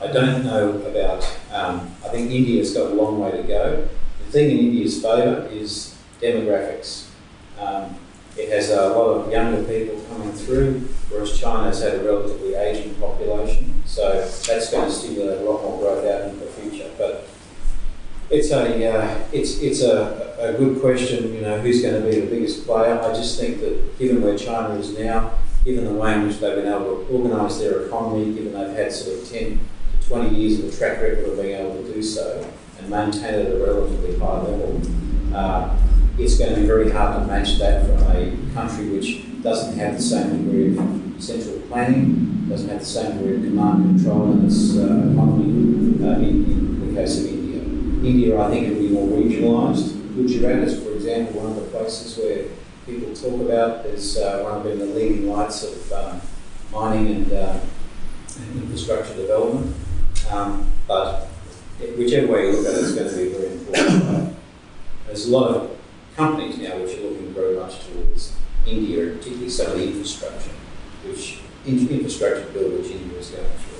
I 0.00 0.08
don't 0.08 0.44
know 0.44 0.70
about, 0.82 1.22
um, 1.52 1.94
I 2.04 2.08
think 2.08 2.30
India's 2.30 2.74
got 2.74 2.90
a 2.90 2.94
long 2.94 3.20
way 3.20 3.30
to 3.30 3.42
go. 3.42 3.88
The 4.26 4.32
thing 4.32 4.50
in 4.50 4.58
India's 4.58 5.00
favour 5.00 5.48
is 5.50 5.96
demographics. 6.20 7.08
Um, 7.58 7.96
it 8.36 8.48
has 8.48 8.70
a 8.70 8.88
lot 8.88 9.08
of 9.08 9.30
younger 9.30 9.62
people 9.62 10.02
coming 10.08 10.32
through, 10.32 10.80
whereas 11.10 11.38
China's 11.38 11.82
had 11.82 11.96
a 11.96 12.04
relatively 12.04 12.54
aging 12.54 12.94
population. 12.94 13.82
So 13.84 14.20
that's 14.20 14.70
going 14.70 14.88
to 14.88 14.90
stimulate 14.90 15.40
a 15.40 15.42
lot 15.42 15.62
more 15.62 15.78
growth 15.78 16.06
out 16.06 16.28
into 16.28 16.44
the 16.44 16.50
future. 16.50 16.90
But 16.96 17.28
it's 18.30 18.50
a 18.50 18.88
uh, 18.88 19.28
it's 19.32 19.58
it's 19.58 19.82
a, 19.82 20.34
a 20.40 20.52
good 20.54 20.80
question. 20.80 21.34
You 21.34 21.42
know, 21.42 21.60
who's 21.60 21.82
going 21.82 22.02
to 22.02 22.08
be 22.08 22.20
the 22.20 22.26
biggest 22.26 22.64
player? 22.64 22.98
I 22.98 23.12
just 23.12 23.38
think 23.38 23.60
that 23.60 23.98
given 23.98 24.22
where 24.22 24.36
China 24.38 24.74
is 24.74 24.98
now, 24.98 25.34
given 25.64 25.84
the 25.84 25.92
way 25.92 26.14
in 26.14 26.26
which 26.26 26.38
they've 26.38 26.56
been 26.56 26.72
able 26.72 27.04
to 27.04 27.12
organise 27.12 27.58
their 27.58 27.86
economy, 27.86 28.34
given 28.34 28.52
they've 28.52 28.76
had 28.76 28.92
sort 28.92 29.20
of 29.20 29.28
10 29.28 29.60
to 30.00 30.08
20 30.08 30.36
years 30.36 30.58
of 30.58 30.72
a 30.72 30.76
track 30.76 31.00
record 31.00 31.28
of 31.28 31.36
being 31.40 31.54
able 31.54 31.82
to 31.82 31.92
do 31.92 32.02
so 32.02 32.50
and 32.78 32.90
maintain 32.90 33.34
it 33.34 33.46
at 33.46 33.52
a 33.52 33.64
relatively 33.64 34.18
high 34.18 34.42
level, 34.42 34.80
uh, 35.34 35.76
it's 36.18 36.36
going 36.36 36.54
to 36.54 36.60
be 36.60 36.66
very 36.66 36.90
hard 36.90 37.20
to 37.20 37.26
match 37.26 37.58
that 37.58 37.86
from 37.86 38.16
a 38.16 38.54
country 38.54 38.88
which 38.90 39.42
doesn't 39.42 39.78
have 39.78 39.96
the 39.96 40.02
same 40.02 40.44
degree 40.44 40.76
of 40.76 41.22
central 41.22 41.58
planning, 41.68 42.46
doesn't 42.48 42.68
have 42.68 42.80
the 42.80 42.84
same 42.84 43.18
degree 43.18 43.36
of 43.36 43.42
command 43.42 43.84
and 43.84 44.00
control 44.00 44.32
in 44.32 44.46
its 44.46 44.76
uh, 44.76 44.84
economy 44.84 46.04
uh, 46.04 46.18
in, 46.18 46.44
in 46.44 46.94
the 46.94 47.00
case 47.00 47.20
of 47.20 47.26
India. 47.26 47.62
India, 48.04 48.40
I 48.40 48.50
think, 48.50 48.68
will 48.68 48.82
be 48.82 48.88
more 48.88 49.08
regionalised. 49.08 50.14
Gujarat 50.14 50.64
is, 50.64 50.82
for 50.82 50.92
example, 50.92 51.40
one 51.40 51.52
of 51.52 51.56
the 51.56 51.70
places 51.70 52.18
where 52.18 52.44
people 52.86 53.14
talk 53.14 53.40
about 53.40 53.86
as 53.86 54.18
uh, 54.18 54.42
one 54.42 54.66
of 54.66 54.78
the 54.78 54.84
leading 54.86 55.28
lights 55.28 55.62
of 55.64 55.92
um, 55.92 56.20
mining 56.72 57.14
and, 57.14 57.32
uh, 57.32 57.60
and, 58.38 58.62
infrastructure 58.62 59.14
development. 59.14 59.74
Um, 60.30 60.70
but 60.88 61.28
whichever 61.96 62.32
way 62.32 62.46
you 62.46 62.56
look 62.56 62.66
at 62.66 62.74
it, 62.74 62.84
it's 62.84 62.92
going 62.92 63.10
to 63.10 63.16
be 63.16 63.28
very 63.28 63.52
important. 63.52 64.36
There's 65.06 65.26
a 65.26 65.30
lot 65.30 65.54
of 65.54 65.78
companies 66.16 66.58
now 66.58 66.78
which 66.78 66.96
are 66.98 67.02
looking 67.02 67.32
very 67.34 67.56
much 67.56 67.86
towards 67.86 68.36
India, 68.66 69.14
particularly 69.14 69.48
some 69.48 69.72
of 69.72 69.78
the 69.78 69.86
infrastructure, 69.86 70.50
which 71.04 71.40
infrastructure 71.66 72.46
build 72.52 72.72
which 72.80 72.90
India 72.90 73.18
is 73.18 73.30
going 73.30 73.46
through. 73.46 73.71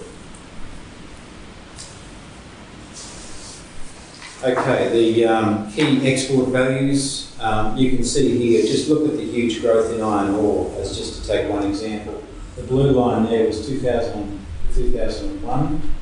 Okay, 4.45 4.88
the 4.88 5.24
um, 5.24 5.70
key 5.70 6.05
export 6.12 6.49
values, 6.49 7.32
um, 7.38 7.76
you 7.76 7.95
can 7.95 8.03
see 8.03 8.36
here, 8.36 8.62
just 8.62 8.88
look 8.88 9.09
at 9.09 9.16
the 9.16 9.24
huge 9.24 9.61
growth 9.61 9.95
in 9.95 10.01
iron 10.01 10.34
ore, 10.34 10.74
as 10.80 10.97
just 10.97 11.22
to 11.22 11.28
take 11.28 11.49
one 11.49 11.64
example. 11.64 12.20
The 12.57 12.64
blue 12.64 12.90
line 12.90 13.26
there 13.26 13.47
was 13.47 13.64
2000, 13.68 14.45
2001, 14.74 15.93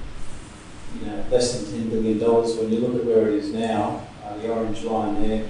you 0.98 1.06
know, 1.06 1.24
less 1.30 1.60
than 1.60 1.82
$10 1.82 1.90
billion. 1.90 2.18
When 2.18 2.72
you 2.72 2.78
look 2.78 2.98
at 3.02 3.04
where 3.04 3.28
it 3.28 3.34
is 3.34 3.52
now, 3.52 4.06
uh, 4.24 4.34
the 4.38 4.50
orange 4.50 4.84
line 4.84 5.20
there, 5.20 5.46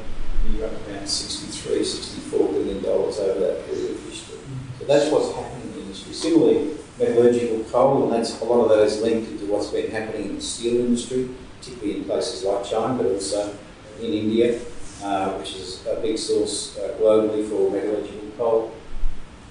you're 0.52 0.66
up 0.66 0.88
around 0.88 1.08
63, 1.08 1.84
64 1.84 2.48
billion 2.48 2.82
dollars 2.82 3.20
over 3.20 3.38
that 3.38 3.66
period 3.66 3.92
of 3.92 4.02
history. 4.02 4.38
So 4.80 4.84
that's 4.86 5.12
what's 5.12 5.32
happening 5.32 5.62
in 5.62 5.72
the 5.74 5.80
industry. 5.82 6.12
Similarly, 6.12 6.76
metallurgical 6.98 7.70
coal, 7.70 8.02
and 8.02 8.12
that's 8.12 8.40
a 8.40 8.44
lot 8.44 8.64
of 8.64 8.68
that 8.70 8.80
is 8.84 9.00
linked 9.00 9.38
to 9.38 9.46
what's 9.46 9.68
been 9.68 9.92
happening 9.92 10.30
in 10.30 10.34
the 10.34 10.42
steel 10.42 10.80
industry, 10.80 11.28
particularly 11.60 11.98
in 12.00 12.04
places 12.04 12.42
like 12.44 12.64
China, 12.64 12.94
but 12.94 13.06
also 13.06 13.54
in 14.00 14.12
India, 14.12 14.60
uh, 15.04 15.34
which 15.34 15.54
is 15.54 15.86
a 15.86 16.00
big 16.00 16.18
source 16.18 16.78
uh, 16.78 16.96
globally 16.98 17.46
for 17.48 17.70
metallurgical 17.70 18.30
coal. 18.36 18.74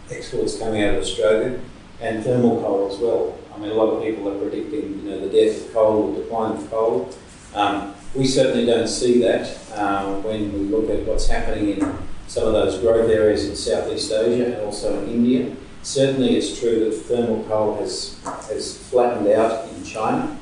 Exports 0.09 0.57
coming 0.57 0.81
out 0.83 0.95
of 0.95 1.01
Australia 1.01 1.59
and 2.01 2.23
thermal 2.23 2.61
coal 2.61 2.91
as 2.91 2.97
well. 2.97 3.37
I 3.53 3.59
mean, 3.59 3.71
a 3.71 3.75
lot 3.75 3.93
of 3.93 4.03
people 4.03 4.27
are 4.27 4.39
predicting, 4.39 5.03
you 5.03 5.09
know, 5.09 5.19
the 5.19 5.29
death 5.29 5.67
of 5.67 5.73
coal, 5.73 6.13
the 6.13 6.23
decline 6.23 6.53
of 6.53 6.69
coal. 6.69 7.13
Um, 7.53 7.93
we 8.15 8.25
certainly 8.25 8.65
don't 8.65 8.87
see 8.87 9.19
that 9.21 9.55
um, 9.75 10.23
when 10.23 10.51
we 10.51 10.59
look 10.59 10.89
at 10.89 11.05
what's 11.05 11.27
happening 11.27 11.77
in 11.77 11.97
some 12.27 12.47
of 12.47 12.53
those 12.53 12.79
growth 12.79 13.09
areas 13.09 13.47
in 13.47 13.55
Southeast 13.55 14.11
Asia 14.11 14.45
and 14.45 14.55
also 14.65 15.03
in 15.03 15.09
India. 15.09 15.55
Certainly, 15.83 16.35
it's 16.35 16.59
true 16.59 16.85
that 16.85 16.93
thermal 16.93 17.43
coal 17.45 17.75
has, 17.77 18.19
has 18.23 18.77
flattened 18.89 19.27
out 19.27 19.67
in 19.69 19.83
China, 19.83 20.37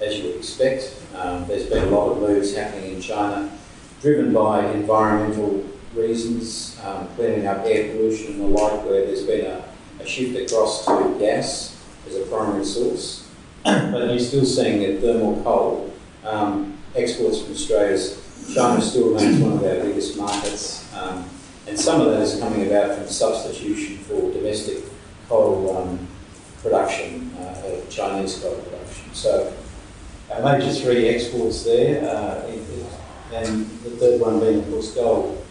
as 0.00 0.18
you 0.18 0.28
would 0.28 0.36
expect. 0.36 0.94
Um, 1.14 1.46
there's 1.46 1.66
been 1.66 1.84
a 1.84 1.90
lot 1.90 2.12
of 2.12 2.18
moves 2.18 2.54
happening 2.54 2.94
in 2.94 3.00
China, 3.00 3.50
driven 4.00 4.32
by 4.32 4.66
environmental 4.72 5.64
reasons, 5.94 6.78
um, 6.84 7.08
cleaning 7.14 7.46
up 7.46 7.64
air 7.64 7.92
pollution 7.92 8.32
and 8.32 8.40
the 8.40 8.46
like, 8.46 8.84
where 8.84 9.06
there's 9.06 9.24
been 9.24 9.46
a, 9.46 9.64
a 10.00 10.06
shift 10.06 10.36
across 10.36 10.84
to 10.86 11.16
gas 11.18 11.80
as 12.06 12.16
a 12.16 12.22
primary 12.22 12.64
source. 12.64 13.28
but 13.64 14.10
you're 14.10 14.18
still 14.18 14.44
seeing 14.44 14.80
that 14.80 15.00
thermal 15.00 15.42
coal 15.42 15.94
um, 16.24 16.76
exports 16.96 17.42
from 17.42 17.52
Australia, 17.52 17.98
China 18.52 18.80
still 18.82 19.14
remains 19.14 19.40
one 19.40 19.52
of 19.52 19.64
our 19.64 19.80
biggest 19.84 20.18
markets. 20.18 20.92
Um, 20.94 21.24
and 21.66 21.78
some 21.78 22.00
of 22.00 22.08
that 22.08 22.20
is 22.22 22.38
coming 22.40 22.66
about 22.66 22.98
from 22.98 23.08
substitution 23.08 23.98
for 23.98 24.32
domestic 24.32 24.84
coal 25.28 25.76
um, 25.76 26.06
production, 26.60 27.34
uh, 27.36 27.80
Chinese 27.88 28.40
coal 28.40 28.56
production. 28.56 29.14
So 29.14 29.52
our 30.30 30.58
major 30.58 30.72
three 30.72 31.08
exports 31.08 31.64
there, 31.64 32.08
uh, 32.08 32.46
and 33.32 33.66
the 33.82 33.90
third 33.90 34.20
one 34.20 34.40
being, 34.40 34.60
of 34.60 34.70
course, 34.70 34.94
gold. 34.94 35.44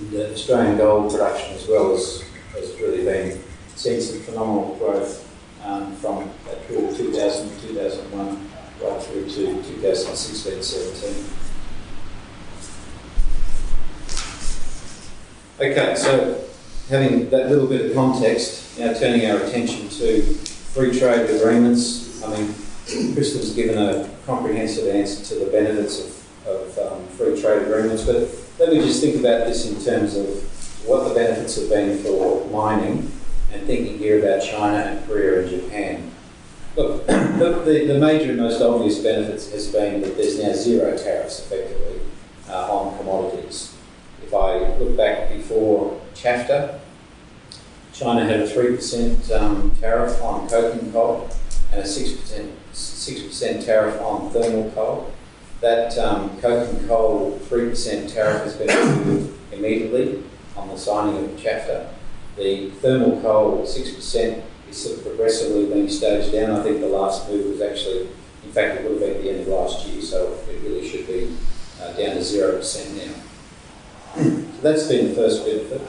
And 0.00 0.14
uh, 0.14 0.32
Australian 0.32 0.76
gold 0.76 1.12
production 1.12 1.54
as 1.54 1.66
well 1.68 1.90
has, 1.90 2.24
has 2.52 2.80
really 2.80 3.04
been 3.04 3.40
seen 3.74 4.00
some 4.00 4.20
phenomenal 4.20 4.76
growth 4.76 5.24
um, 5.64 5.94
from 5.96 6.30
that 6.46 6.66
period 6.66 6.96
2000 6.96 7.60
2001 7.60 8.50
right 8.82 9.02
through 9.02 9.24
to 9.28 9.62
2016 9.62 10.62
17. 10.62 11.24
Okay, 15.60 15.94
so 15.96 16.44
having 16.88 17.28
that 17.30 17.48
little 17.48 17.66
bit 17.66 17.86
of 17.86 17.94
context, 17.94 18.78
now 18.78 18.92
turning 18.92 19.28
our 19.28 19.38
attention 19.38 19.88
to 19.88 20.22
free 20.22 20.96
trade 20.96 21.28
agreements. 21.30 22.22
I 22.22 22.30
mean, 22.30 22.54
Kristen's 22.88 23.52
given 23.52 23.76
a 23.76 24.08
comprehensive 24.24 24.88
answer 24.88 25.22
to 25.22 25.44
the 25.44 25.50
benefits 25.50 26.00
of, 26.00 26.46
of 26.46 26.78
um, 26.78 27.06
free 27.08 27.38
trade 27.38 27.62
agreements, 27.62 28.04
but 28.04 28.28
let 28.58 28.72
me 28.72 28.80
just 28.80 29.02
think 29.02 29.16
about 29.16 29.46
this 29.46 29.66
in 29.66 29.74
terms 29.84 30.16
of 30.16 30.26
what 30.86 31.06
the 31.06 31.14
benefits 31.14 31.56
have 31.56 31.68
been 31.68 31.98
for 32.02 32.46
mining 32.48 33.12
and 33.52 33.66
thinking 33.66 33.98
here 33.98 34.18
about 34.18 34.42
China 34.42 34.78
and 34.78 35.06
Korea 35.06 35.42
and 35.42 35.50
Japan. 35.50 36.10
Look, 36.76 37.06
the, 37.06 37.62
the, 37.66 37.92
the 37.92 37.98
major 37.98 38.30
and 38.30 38.38
most 38.38 38.62
obvious 38.62 39.00
benefits 39.00 39.52
has 39.52 39.70
been 39.70 40.00
that 40.00 40.16
there's 40.16 40.42
now 40.42 40.54
zero 40.54 40.96
tariffs 40.96 41.40
effectively 41.40 42.00
uh, 42.48 42.72
on 42.72 42.96
commodities. 42.96 43.76
If 44.22 44.32
I 44.32 44.76
look 44.78 44.96
back 44.96 45.28
before 45.28 46.00
CHAFTA, 46.14 46.78
China 47.92 48.24
had 48.24 48.40
a 48.40 48.46
3% 48.46 49.30
um, 49.38 49.72
tariff 49.72 50.22
on 50.22 50.48
coking 50.48 50.90
coal 50.90 51.28
and 51.72 51.80
a 51.80 51.84
6%, 51.84 52.50
6% 52.72 53.64
tariff 53.64 54.00
on 54.00 54.30
thermal 54.30 54.70
coal. 54.72 55.12
That 55.60 55.98
um, 55.98 56.30
and 56.42 56.88
coal 56.88 57.38
3% 57.44 58.12
tariff 58.12 58.44
has 58.44 58.56
been 58.56 59.34
immediately 59.52 60.22
on 60.56 60.68
the 60.68 60.78
signing 60.78 61.24
of 61.24 61.36
the 61.36 61.42
CHAFTA. 61.42 61.88
The 62.36 62.70
thermal 62.70 63.20
coal 63.20 63.62
6% 63.62 64.42
is 64.70 64.76
sort 64.76 64.98
of 64.98 65.04
progressively 65.04 65.66
being 65.66 65.88
staged 65.88 66.32
down. 66.32 66.52
I 66.52 66.62
think 66.62 66.80
the 66.80 66.86
last 66.86 67.28
move 67.28 67.46
was 67.46 67.60
actually, 67.60 68.08
in 68.44 68.52
fact, 68.52 68.80
it 68.80 68.84
would 68.84 68.92
have 68.92 69.00
been 69.00 69.16
at 69.16 69.22
the 69.22 69.30
end 69.30 69.40
of 69.40 69.48
last 69.48 69.86
year, 69.86 70.00
so 70.00 70.38
it 70.48 70.62
really 70.62 70.88
should 70.88 71.06
be 71.06 71.36
uh, 71.80 71.92
down 71.92 72.14
to 72.14 72.20
0% 72.20 72.96
now. 72.96 73.14
so 74.14 74.62
that's 74.62 74.86
been 74.86 75.08
the 75.08 75.14
first 75.14 75.44
benefit. 75.44 75.82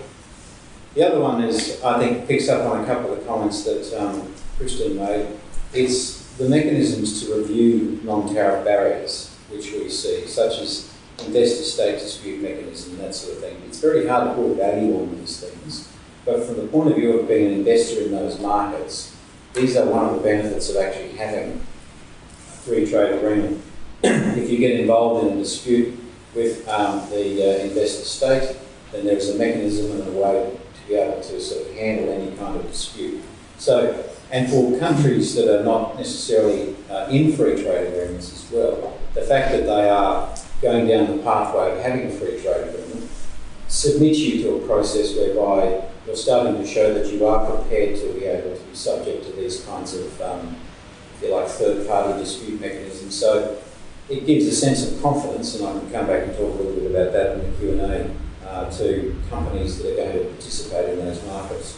The 0.95 1.07
other 1.07 1.19
one 1.19 1.43
is, 1.43 1.81
I 1.83 1.99
think, 1.99 2.27
picks 2.27 2.49
up 2.49 2.65
on 2.65 2.83
a 2.83 2.85
couple 2.85 3.13
of 3.13 3.25
comments 3.27 3.63
that 3.63 3.93
um, 3.99 4.33
made. 4.59 5.27
It's 5.73 6.19
the 6.37 6.49
mechanisms 6.49 7.23
to 7.23 7.35
review 7.35 7.99
non-tariff 8.03 8.65
barriers, 8.65 9.35
which 9.49 9.71
we 9.71 9.89
see, 9.89 10.25
such 10.25 10.59
as 10.59 10.91
investor 11.25 11.63
state 11.63 11.99
dispute 11.99 12.41
mechanism, 12.41 12.93
and 12.93 13.01
that 13.01 13.13
sort 13.13 13.37
of 13.37 13.43
thing. 13.43 13.61
It's 13.67 13.79
very 13.79 14.07
hard 14.07 14.29
to 14.29 14.33
put 14.35 14.51
a 14.51 14.55
value 14.55 14.99
on 14.99 15.19
these 15.19 15.39
things, 15.39 15.91
but 16.25 16.43
from 16.43 16.57
the 16.57 16.67
point 16.67 16.89
of 16.89 16.95
view 16.95 17.19
of 17.19 17.27
being 17.27 17.47
an 17.47 17.59
investor 17.59 18.01
in 18.01 18.11
those 18.11 18.39
markets, 18.39 19.15
these 19.53 19.75
are 19.75 19.85
one 19.85 20.05
of 20.05 20.15
the 20.15 20.21
benefits 20.21 20.69
of 20.69 20.77
actually 20.77 21.11
having 21.17 21.51
a 21.51 22.51
free 22.63 22.89
trade 22.89 23.13
agreement. 23.13 23.61
if 24.03 24.49
you 24.49 24.57
get 24.57 24.79
involved 24.79 25.27
in 25.27 25.33
a 25.33 25.37
dispute 25.37 25.99
with 26.33 26.67
um, 26.67 27.09
the 27.09 27.43
uh, 27.43 27.63
investor 27.65 28.05
state, 28.05 28.57
then 28.91 29.05
there's 29.05 29.29
a 29.29 29.37
mechanism 29.37 29.91
and 29.91 30.07
a 30.07 30.11
way 30.19 30.57
to 30.73 30.87
be 30.87 30.95
able 30.95 31.21
to 31.21 31.39
sort 31.39 31.67
of 31.67 31.75
handle 31.75 32.11
any 32.11 32.35
kind 32.37 32.55
of 32.55 32.67
dispute. 32.67 33.21
So, 33.57 34.08
and 34.31 34.49
for 34.49 34.77
countries 34.77 35.35
that 35.35 35.59
are 35.59 35.63
not 35.63 35.97
necessarily 35.97 36.75
uh, 36.89 37.07
in 37.09 37.35
free 37.35 37.61
trade 37.61 37.87
agreements 37.87 38.31
as 38.33 38.51
well, 38.51 38.97
the 39.13 39.21
fact 39.21 39.51
that 39.51 39.65
they 39.65 39.89
are 39.89 40.35
going 40.61 40.87
down 40.87 41.17
the 41.17 41.23
pathway 41.23 41.71
of 41.71 41.83
having 41.83 42.07
a 42.07 42.11
free 42.11 42.41
trade 42.41 42.67
agreement 42.67 43.09
submits 43.67 44.19
you 44.19 44.43
to 44.43 44.55
a 44.55 44.67
process 44.67 45.15
whereby 45.15 45.83
you're 46.05 46.15
starting 46.15 46.61
to 46.61 46.65
show 46.65 46.93
that 46.93 47.11
you 47.11 47.25
are 47.25 47.45
prepared 47.45 47.95
to 47.99 48.13
be 48.13 48.25
able 48.25 48.55
to 48.55 48.63
be 48.63 48.75
subject 48.75 49.25
to 49.25 49.31
these 49.33 49.63
kinds 49.65 49.93
of, 49.93 50.21
um, 50.21 50.57
if 51.15 51.23
you 51.23 51.35
like, 51.35 51.47
third-party 51.47 52.19
dispute 52.19 52.59
mechanisms. 52.59 53.15
So 53.15 53.61
it 54.09 54.25
gives 54.25 54.45
a 54.47 54.51
sense 54.51 54.91
of 54.91 55.01
confidence, 55.01 55.55
and 55.55 55.67
I 55.67 55.71
can 55.79 55.91
come 55.91 56.07
back 56.07 56.23
and 56.23 56.35
talk 56.35 56.59
a 56.59 56.63
little 56.63 56.73
bit 56.73 56.91
about 56.91 57.13
that 57.13 57.37
in 57.37 57.51
the 57.51 57.57
Q&A, 57.57 58.47
uh, 58.47 58.69
to 58.77 59.15
companies 59.29 59.77
that 59.77 59.93
are 59.93 59.95
going 59.95 60.13
to 60.13 60.25
participate 60.25 60.89
in 60.89 61.05
those 61.05 61.23
markets. 61.25 61.77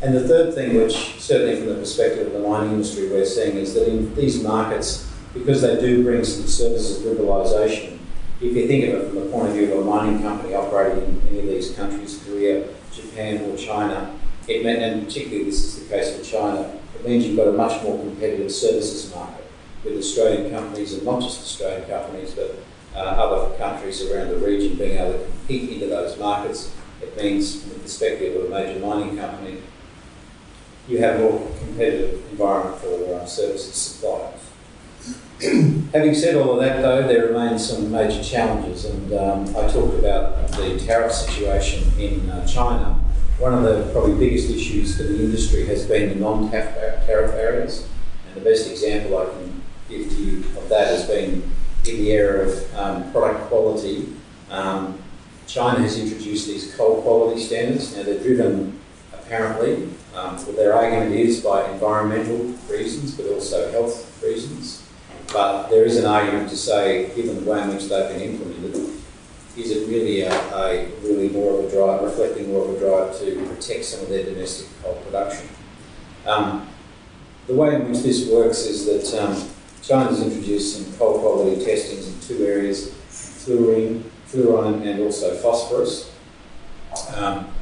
And 0.00 0.14
the 0.14 0.28
third 0.28 0.54
thing, 0.54 0.76
which 0.76 1.20
certainly 1.20 1.56
from 1.56 1.70
the 1.70 1.74
perspective 1.74 2.28
of 2.28 2.32
the 2.32 2.48
mining 2.48 2.72
industry 2.72 3.08
we're 3.08 3.24
seeing, 3.24 3.56
is 3.56 3.74
that 3.74 3.88
in 3.88 4.14
these 4.14 4.40
markets, 4.42 5.10
because 5.34 5.60
they 5.60 5.80
do 5.80 6.04
bring 6.04 6.24
some 6.24 6.46
services 6.46 7.04
liberalisation, 7.04 7.98
if 8.40 8.54
you 8.54 8.68
think 8.68 8.84
of 8.84 9.00
it 9.00 9.06
from 9.08 9.16
the 9.16 9.26
point 9.26 9.48
of 9.48 9.54
view 9.54 9.72
of 9.72 9.84
a 9.84 9.90
mining 9.90 10.22
company 10.22 10.54
operating 10.54 11.02
in 11.02 11.28
any 11.28 11.40
of 11.40 11.46
these 11.46 11.72
countries, 11.72 12.22
Korea, 12.24 12.68
Japan 12.92 13.50
or 13.50 13.56
China, 13.56 14.16
it 14.46 14.62
meant, 14.62 14.80
and 14.80 15.04
particularly 15.04 15.44
this 15.44 15.64
is 15.64 15.82
the 15.82 15.92
case 15.92 16.16
for 16.16 16.22
China, 16.22 16.78
it 16.94 17.06
means 17.06 17.26
you've 17.26 17.36
got 17.36 17.48
a 17.48 17.52
much 17.52 17.82
more 17.82 17.98
competitive 17.98 18.52
services 18.52 19.12
market 19.12 19.44
with 19.84 19.98
Australian 19.98 20.52
companies, 20.52 20.94
and 20.94 21.04
not 21.04 21.20
just 21.20 21.40
Australian 21.40 21.88
companies, 21.88 22.32
but 22.32 22.56
uh, 22.94 22.98
other 23.00 23.56
countries 23.58 24.08
around 24.08 24.28
the 24.28 24.36
region 24.36 24.78
being 24.78 24.96
able 24.96 25.18
to 25.18 25.24
compete 25.24 25.70
into 25.70 25.86
those 25.86 26.16
markets. 26.18 26.72
It 27.02 27.16
means, 27.16 27.62
from 27.62 27.72
the 27.72 27.78
perspective 27.80 28.36
of 28.36 28.46
a 28.46 28.48
major 28.48 28.78
mining 28.78 29.16
company, 29.16 29.58
you 30.88 30.98
have 30.98 31.16
a 31.16 31.18
more 31.18 31.46
competitive 31.58 32.24
environment 32.30 32.80
for 32.80 33.14
uh, 33.14 33.26
services 33.26 33.74
suppliers. 33.74 34.40
Having 35.92 36.14
said 36.14 36.34
all 36.34 36.58
of 36.58 36.60
that, 36.60 36.82
though, 36.82 37.06
there 37.06 37.26
remain 37.26 37.58
some 37.58 37.92
major 37.92 38.24
challenges, 38.24 38.86
and 38.86 39.12
um, 39.12 39.48
I 39.50 39.70
talked 39.70 39.98
about 39.98 40.50
the 40.52 40.78
tariff 40.78 41.12
situation 41.12 41.84
in 41.98 42.28
uh, 42.30 42.46
China. 42.46 42.98
One 43.38 43.54
of 43.54 43.62
the 43.62 43.92
probably 43.92 44.14
biggest 44.14 44.50
issues 44.50 44.96
for 44.96 45.04
the 45.04 45.16
industry 45.16 45.64
has 45.66 45.86
been 45.86 46.08
the 46.08 46.14
non-tariff 46.16 47.06
barriers, 47.06 47.86
and 48.26 48.34
the 48.34 48.50
best 48.50 48.68
example 48.68 49.18
I 49.18 49.26
can 49.26 49.62
give 49.88 50.10
to 50.10 50.16
you 50.16 50.38
of 50.58 50.68
that 50.70 50.88
has 50.88 51.06
been 51.06 51.48
in 51.86 51.96
the 51.96 52.12
area 52.12 52.48
of 52.48 52.74
um, 52.74 53.12
product 53.12 53.48
quality. 53.48 54.12
Um, 54.50 54.98
China 55.46 55.80
has 55.80 55.98
introduced 55.98 56.48
these 56.48 56.74
coal 56.74 57.00
quality 57.02 57.40
standards. 57.40 57.96
Now 57.96 58.02
they're 58.02 58.18
driven 58.18 58.78
apparently, 59.28 59.90
um, 60.14 60.38
their 60.56 60.72
argument 60.72 61.14
is 61.14 61.42
by 61.42 61.70
environmental 61.70 62.38
reasons, 62.70 63.14
but 63.14 63.26
also 63.26 63.70
health 63.72 64.22
reasons. 64.22 64.88
But 65.30 65.68
there 65.68 65.84
is 65.84 65.98
an 65.98 66.06
argument 66.06 66.48
to 66.48 66.56
say, 66.56 67.14
given 67.14 67.44
the 67.44 67.50
way 67.50 67.60
in 67.62 67.68
which 67.68 67.88
they've 67.88 68.08
been 68.08 68.22
implemented, 68.22 68.74
is 69.54 69.70
it 69.70 69.86
really 69.88 70.22
a, 70.22 70.32
a 70.32 70.90
really 71.02 71.28
more 71.28 71.58
of 71.58 71.66
a 71.66 71.70
drive, 71.70 72.02
reflecting 72.02 72.50
more 72.50 72.64
of 72.64 72.76
a 72.76 72.78
drive 72.78 73.18
to 73.20 73.46
protect 73.54 73.84
some 73.84 74.00
of 74.00 74.08
their 74.08 74.24
domestic 74.24 74.66
coal 74.82 74.94
production? 75.04 75.46
Um, 76.26 76.66
the 77.46 77.54
way 77.54 77.74
in 77.74 77.90
which 77.90 78.02
this 78.02 78.30
works 78.30 78.64
is 78.64 78.86
that 78.86 79.22
um, 79.22 79.46
China's 79.82 80.22
introduced 80.22 80.76
some 80.76 80.96
coal 80.96 81.18
quality 81.18 81.62
testings 81.62 82.08
in 82.08 82.18
two 82.20 82.46
areas, 82.46 82.94
fluorine, 83.08 84.10
fluorine 84.24 84.86
and 84.86 85.00
also 85.00 85.36
phosphorus. 85.36 86.12
Um, 87.14 87.52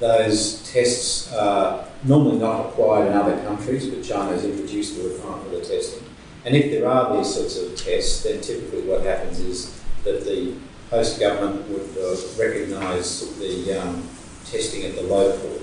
those 0.00 0.70
tests 0.70 1.32
are 1.32 1.84
normally 2.04 2.38
not 2.38 2.66
required 2.66 3.08
in 3.08 3.12
other 3.14 3.40
countries, 3.42 3.88
but 3.88 4.04
China 4.04 4.32
has 4.32 4.44
introduced 4.44 4.96
the 4.96 5.08
requirement 5.08 5.44
for 5.44 5.50
the 5.50 5.64
testing. 5.64 6.04
And 6.44 6.54
if 6.54 6.70
there 6.70 6.88
are 6.88 7.16
these 7.16 7.34
sorts 7.34 7.58
of 7.58 7.76
tests, 7.76 8.22
then 8.22 8.40
typically 8.40 8.82
what 8.82 9.02
happens 9.02 9.40
is 9.40 9.82
that 10.04 10.24
the 10.24 10.54
host 10.90 11.20
government 11.20 11.68
would 11.68 11.90
uh, 11.98 12.16
recognise 12.38 13.38
the 13.38 13.80
um, 13.80 14.08
testing 14.44 14.84
at 14.84 14.96
the 14.96 15.02
port. 15.02 15.62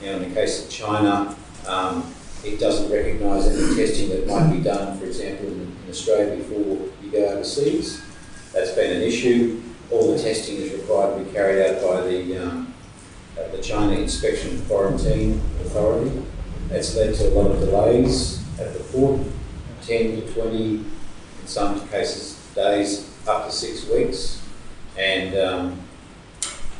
Now, 0.00 0.12
in 0.12 0.28
the 0.28 0.34
case 0.34 0.64
of 0.64 0.70
China, 0.70 1.36
um, 1.66 2.14
it 2.44 2.60
doesn't 2.60 2.90
recognise 2.90 3.46
any 3.46 3.76
testing 3.76 4.10
that 4.10 4.26
might 4.26 4.50
be 4.52 4.62
done, 4.62 4.98
for 4.98 5.06
example, 5.06 5.48
in, 5.48 5.76
in 5.84 5.90
Australia 5.90 6.36
before 6.36 6.88
you 7.02 7.10
go 7.10 7.26
overseas. 7.26 8.02
That's 8.54 8.70
been 8.72 8.96
an 8.96 9.02
issue. 9.02 9.60
All 9.90 10.12
the 10.14 10.22
testing 10.22 10.56
is 10.56 10.72
required 10.72 11.18
to 11.18 11.24
be 11.24 11.32
carried 11.32 11.66
out 11.66 11.82
by 11.82 12.00
the, 12.02 12.38
um, 12.38 12.74
uh, 13.38 13.48
the 13.48 13.62
China 13.62 13.92
Inspection 13.92 14.64
Quarantine 14.66 15.40
Authority. 15.60 16.22
That's 16.68 16.94
led 16.96 17.14
to 17.14 17.28
a 17.28 17.30
lot 17.30 17.50
of 17.50 17.60
delays 17.60 18.42
at 18.58 18.74
the 18.74 18.80
port, 18.84 19.20
10 19.82 20.16
to 20.16 20.32
20, 20.32 20.74
in 20.74 20.86
some 21.46 21.88
cases, 21.88 22.36
days 22.54 23.10
up 23.26 23.46
to 23.46 23.52
six 23.52 23.88
weeks. 23.88 24.42
And 24.96 25.38
um, 25.38 25.80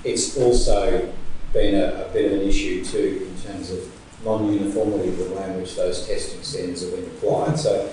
it's 0.05 0.37
also 0.37 1.13
been 1.53 1.75
a, 1.75 2.07
a 2.07 2.13
bit 2.13 2.33
of 2.33 2.41
an 2.41 2.47
issue 2.47 2.85
too 2.85 3.31
in 3.31 3.43
terms 3.43 3.71
of 3.71 3.91
non-uniformity 4.25 5.09
of 5.09 5.19
the 5.19 5.35
way 5.35 5.45
in 5.45 5.61
which 5.61 5.77
those 5.77 6.07
testing 6.07 6.43
standards 6.43 6.83
have 6.83 6.91
been 6.91 7.05
applied. 7.05 7.59
So 7.59 7.91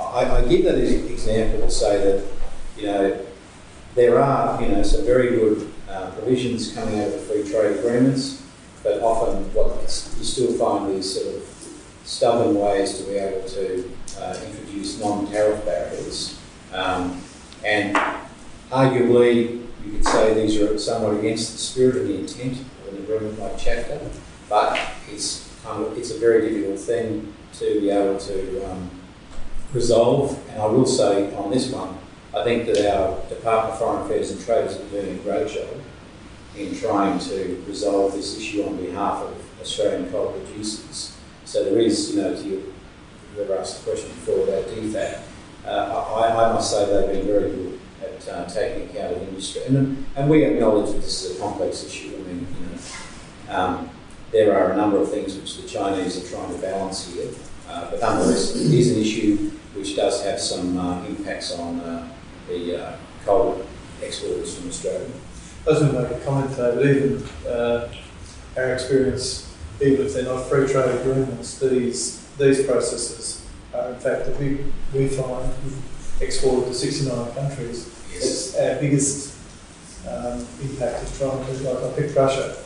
I, 0.00 0.24
I 0.24 0.44
give 0.46 0.64
that 0.64 0.76
as 0.76 0.92
an 0.92 1.08
example 1.08 1.60
to 1.62 1.70
say 1.70 1.98
that, 1.98 2.24
you 2.76 2.86
know, 2.86 3.26
there 3.94 4.20
are, 4.22 4.62
you 4.62 4.68
know, 4.68 4.82
some 4.82 5.04
very 5.04 5.30
good 5.30 5.72
uh, 5.88 6.10
provisions 6.12 6.72
coming 6.72 7.00
out 7.00 7.08
of 7.08 7.20
free 7.22 7.48
trade 7.48 7.78
agreements, 7.78 8.42
but 8.82 9.00
often 9.02 9.42
what 9.54 9.80
you 9.82 10.24
still 10.24 10.52
find 10.54 10.94
these 10.94 11.14
sort 11.14 11.36
of 11.36 11.42
stubborn 12.04 12.54
ways 12.58 12.98
to 12.98 13.04
be 13.04 13.16
able 13.16 13.46
to 13.48 13.90
uh, 14.18 14.38
introduce 14.46 15.00
non-tariff 15.00 15.64
barriers. 15.64 16.38
Um, 16.72 17.20
and 17.64 17.96
arguably, 18.70 19.66
you 19.84 19.92
could 19.92 20.04
say 20.04 20.34
these 20.34 20.60
are 20.60 20.78
somewhat 20.78 21.18
against 21.18 21.52
the 21.52 21.58
spirit 21.58 21.96
and 21.96 22.08
the 22.08 22.18
intent 22.20 22.58
of 22.86 22.94
an 22.94 23.02
agreement 23.02 23.38
like 23.38 23.58
CHAFTA, 23.58 24.10
but 24.48 24.78
it's 25.10 25.52
kind 25.64 25.84
of, 25.84 25.96
it's 25.98 26.10
a 26.10 26.18
very 26.18 26.48
difficult 26.48 26.78
thing 26.78 27.34
to 27.54 27.80
be 27.80 27.90
able 27.90 28.18
to 28.18 28.70
um, 28.70 28.90
resolve. 29.72 30.38
And 30.50 30.62
I 30.62 30.66
will 30.66 30.86
say 30.86 31.34
on 31.34 31.50
this 31.50 31.70
one, 31.70 31.98
I 32.34 32.44
think 32.44 32.66
that 32.66 32.94
our 32.94 33.18
Department 33.28 33.72
of 33.72 33.78
Foreign 33.78 34.02
Affairs 34.04 34.30
and 34.30 34.44
Trade 34.44 34.66
is 34.66 34.76
doing 34.76 35.18
a 35.18 35.22
great 35.22 35.50
job 35.50 35.68
in 36.56 36.74
trying 36.74 37.18
to 37.18 37.64
resolve 37.66 38.12
this 38.12 38.36
issue 38.36 38.64
on 38.64 38.76
behalf 38.76 39.22
of 39.22 39.60
Australian 39.60 40.10
coal 40.10 40.32
producers. 40.32 41.16
So 41.44 41.64
there 41.64 41.78
is, 41.78 42.14
you 42.14 42.22
know, 42.22 42.34
to 42.34 42.42
you, 42.42 42.74
whoever 43.34 43.58
asked 43.58 43.84
the 43.84 43.90
question 43.90 44.10
before 44.10 44.44
about 44.44 44.66
DFAT, 44.66 45.20
uh, 45.64 45.68
I, 45.68 46.50
I 46.50 46.52
must 46.52 46.70
say 46.70 46.84
they've 46.86 47.16
been 47.16 47.26
very 47.26 47.50
good 47.50 47.80
at 48.02 48.28
uh, 48.28 48.44
taking 48.46 48.90
account 48.90 49.16
of 49.16 49.22
industry. 49.28 49.62
And, 49.66 50.04
and 50.14 50.28
we 50.28 50.44
acknowledge 50.44 50.92
that 50.92 51.00
this 51.00 51.24
is 51.24 51.36
a 51.36 51.40
complex 51.40 51.84
issue. 51.84 52.14
I 52.14 52.18
mean, 52.28 52.46
you 52.60 52.66
know, 52.66 53.56
um, 53.56 53.90
there 54.32 54.54
are 54.54 54.72
a 54.72 54.76
number 54.76 54.98
of 54.98 55.10
things 55.10 55.36
which 55.36 55.56
the 55.56 55.66
Chinese 55.66 56.22
are 56.22 56.36
trying 56.36 56.54
to 56.54 56.60
balance 56.60 57.10
here, 57.12 57.30
uh, 57.68 57.90
but 57.90 58.00
nonetheless, 58.00 58.54
it 58.54 58.72
is 58.72 58.92
an 58.94 59.00
issue 59.00 59.50
which 59.74 59.96
does 59.96 60.22
have 60.24 60.38
some 60.38 60.76
uh, 60.76 61.04
impacts 61.06 61.52
on 61.52 61.80
uh, 61.80 62.08
the 62.48 62.82
uh, 62.84 62.96
coal 63.24 63.64
exporters 64.02 64.56
from 64.58 64.68
Australia. 64.68 65.08
I 65.66 65.70
was 65.70 65.78
going 65.80 65.92
to 65.92 66.00
make 66.02 66.10
a 66.10 66.24
comment 66.24 66.50
though, 66.56 66.74
but 66.76 66.86
even 66.86 67.22
uh, 67.46 67.88
our 68.56 68.72
experience, 68.72 69.54
even 69.80 70.06
if 70.06 70.14
they're 70.14 70.24
not 70.24 70.46
free 70.48 70.66
trade 70.66 71.00
agreements, 71.00 71.58
these 71.58 72.24
these 72.38 72.64
processes 72.66 73.46
are 73.74 73.90
in 73.90 73.96
fact 73.96 74.26
that 74.26 74.38
we, 74.38 74.64
we 74.94 75.08
find 75.08 75.50
exported 76.20 76.66
to 76.68 76.74
69 76.74 77.32
countries. 77.34 77.94
It's 78.12 78.56
our 78.56 78.80
biggest 78.80 79.36
um, 80.08 80.46
impact 80.62 81.02
is 81.04 81.18
trying 81.18 81.44
to, 81.44 81.52
like 81.70 81.84
I 81.84 81.96
picked 81.96 82.16
Russia. 82.16 82.56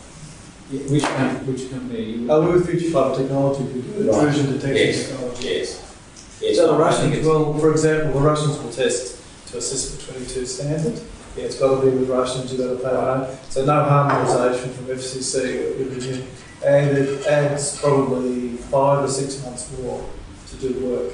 Yeah, 0.70 0.80
which, 0.90 1.02
com- 1.02 1.46
which 1.46 1.70
company 1.70 1.98
are 1.98 2.02
you? 2.02 2.30
Oh, 2.30 2.40
we 2.42 2.52
were 2.52 2.60
Future 2.64 2.90
Fiber 2.90 3.16
Technology, 3.16 3.64
we 3.64 3.82
do 3.82 4.10
Right. 4.10 4.26
intrusion 4.28 4.52
detection 4.52 4.76
Yes. 4.76 5.08
technology. 5.08 5.44
Yes. 5.48 6.38
yes. 6.40 6.56
So 6.56 6.66
the 6.66 6.72
I 6.72 6.76
think 6.76 6.80
Russians, 6.80 7.12
it's- 7.14 7.26
well, 7.26 7.58
for 7.58 7.70
example, 7.72 8.12
the 8.20 8.26
Russians 8.26 8.58
will 8.58 8.70
test 8.72 9.16
to 9.52 9.58
a 9.58 9.60
CISPR 9.60 10.12
22 10.12 10.46
standard. 10.46 11.00
Yeah, 11.36 11.44
it's 11.44 11.58
got 11.58 11.80
to 11.80 11.90
be 11.90 11.96
with 11.96 12.08
Russians, 12.08 12.52
you've 12.52 12.60
got 12.60 12.74
to 12.74 12.88
pay 12.88 12.94
home. 12.94 13.38
So 13.50 13.64
no 13.64 13.72
harmonisation 13.72 14.72
from 14.72 14.86
FCC. 14.86 16.26
And 16.64 16.96
it 16.96 17.26
adds 17.26 17.78
probably 17.80 18.56
five 18.56 19.04
or 19.04 19.08
six 19.08 19.42
months 19.44 19.70
more 19.78 20.08
to 20.48 20.56
do 20.56 20.86
work. 20.86 21.12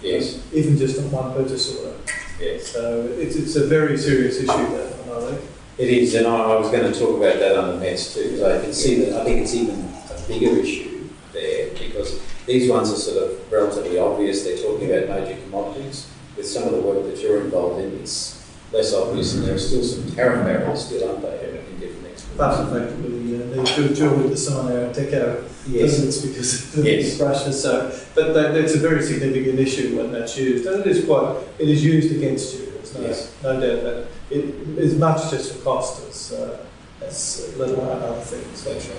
Yes, 0.00 0.42
Even 0.52 0.76
just 0.76 0.98
on 0.98 1.10
one 1.10 1.34
purchase 1.34 1.76
order. 1.76 1.96
yes. 2.40 2.68
So 2.68 3.02
it's, 3.18 3.36
it's 3.36 3.56
a 3.56 3.66
very 3.66 3.96
serious 3.98 4.36
issue, 4.36 4.46
that 4.46 5.06
one, 5.06 5.22
I 5.22 5.30
think. 5.30 5.50
It 5.76 5.88
is, 5.88 6.14
and 6.14 6.26
I, 6.26 6.56
was 6.56 6.70
going 6.70 6.90
to 6.90 6.98
talk 6.98 7.16
about 7.18 7.38
that 7.38 7.56
on 7.56 7.68
the 7.68 7.80
Mets 7.80 8.14
too, 8.14 8.30
because 8.30 8.42
I 8.42 8.62
can 8.62 8.72
see 8.72 9.04
that, 9.04 9.20
I 9.20 9.24
think 9.24 9.40
it's 9.40 9.54
even 9.54 9.80
a 9.80 10.28
bigger 10.28 10.56
issue 10.60 11.08
there, 11.32 11.70
because 11.70 12.20
these 12.46 12.70
ones 12.70 12.92
are 12.92 12.96
sort 12.96 13.30
of 13.30 13.52
relatively 13.52 13.98
obvious, 13.98 14.44
they're 14.44 14.58
talking 14.58 14.90
about 14.90 15.08
major 15.08 15.40
commodities. 15.42 16.06
With 16.44 16.52
some 16.52 16.64
of 16.64 16.72
the 16.72 16.80
work 16.82 17.06
that 17.06 17.18
you're 17.22 17.40
involved 17.40 17.80
in, 17.82 18.00
it's 18.00 18.38
less 18.70 18.92
obvious, 18.92 19.32
and 19.34 19.44
there 19.44 19.54
are 19.54 19.58
still 19.58 19.82
some 19.82 20.14
tariff 20.14 20.44
barriers 20.44 20.84
still, 20.84 21.08
aren't 21.08 21.22
there, 21.22 21.54
in 21.54 21.80
different 21.80 22.06
exports? 22.12 22.36
But 22.36 22.64
the 22.64 22.80
fact 22.80 22.90
that 22.92 23.00
we 23.00 23.42
uh, 23.42 23.56
need 23.56 23.66
to 23.66 23.94
deal 23.94 24.14
with 24.14 24.28
the 24.28 24.36
sign 24.36 24.66
our 24.66 24.92
Deco 24.92 25.42
Yes, 25.66 25.98
It's 26.00 26.20
because 26.20 26.76
of 26.76 26.82
the 26.84 26.90
Yes. 26.90 27.18
Russia, 27.18 27.50
so, 27.50 27.98
but 28.14 28.34
that, 28.34 28.52
that's 28.52 28.74
a 28.74 28.78
very 28.78 29.02
significant 29.02 29.58
issue 29.58 29.96
when 29.96 30.12
that's 30.12 30.36
used, 30.36 30.66
and 30.66 30.80
it 30.80 30.86
is 30.86 31.06
quite, 31.06 31.34
it 31.58 31.66
is 31.66 31.82
used 31.82 32.14
against 32.14 32.58
you, 32.58 32.66
there's 32.72 32.94
no, 32.94 33.00
Yes. 33.00 33.34
no 33.42 33.52
doubt 33.58 33.78
about 33.78 34.06
it. 34.28 34.44
Is 34.76 34.98
much 34.98 35.30
just 35.30 35.54
for 35.54 35.64
cost 35.64 36.06
as, 36.10 36.32
uh, 36.34 36.58
as 37.00 37.54
let 37.56 37.70
alone 37.70 38.02
other 38.02 38.20
things. 38.20 38.64
that's 38.64 38.86
right. 38.88 38.98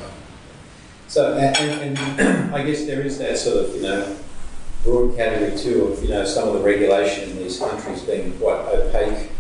So, 1.07 1.37
and, 1.37 1.55
and, 1.55 2.19
and 2.19 2.55
I 2.55 2.63
guess 2.63 2.85
there 2.85 3.01
is 3.01 3.19
that 3.19 3.37
sort 3.37 3.65
of, 3.65 3.75
you 3.75 3.83
know, 3.83 4.17
broad 4.85 5.15
category 5.17 5.57
too 5.57 5.85
of, 5.85 6.01
you 6.01 6.09
know, 6.09 6.23
some 6.23 6.47
of 6.47 6.53
the 6.53 6.61
regulation 6.61 7.31
in 7.31 7.37
these 7.37 7.59
countries 7.59 8.03
being 8.03 8.31
quite 8.37 8.59
opaque, 8.67 9.31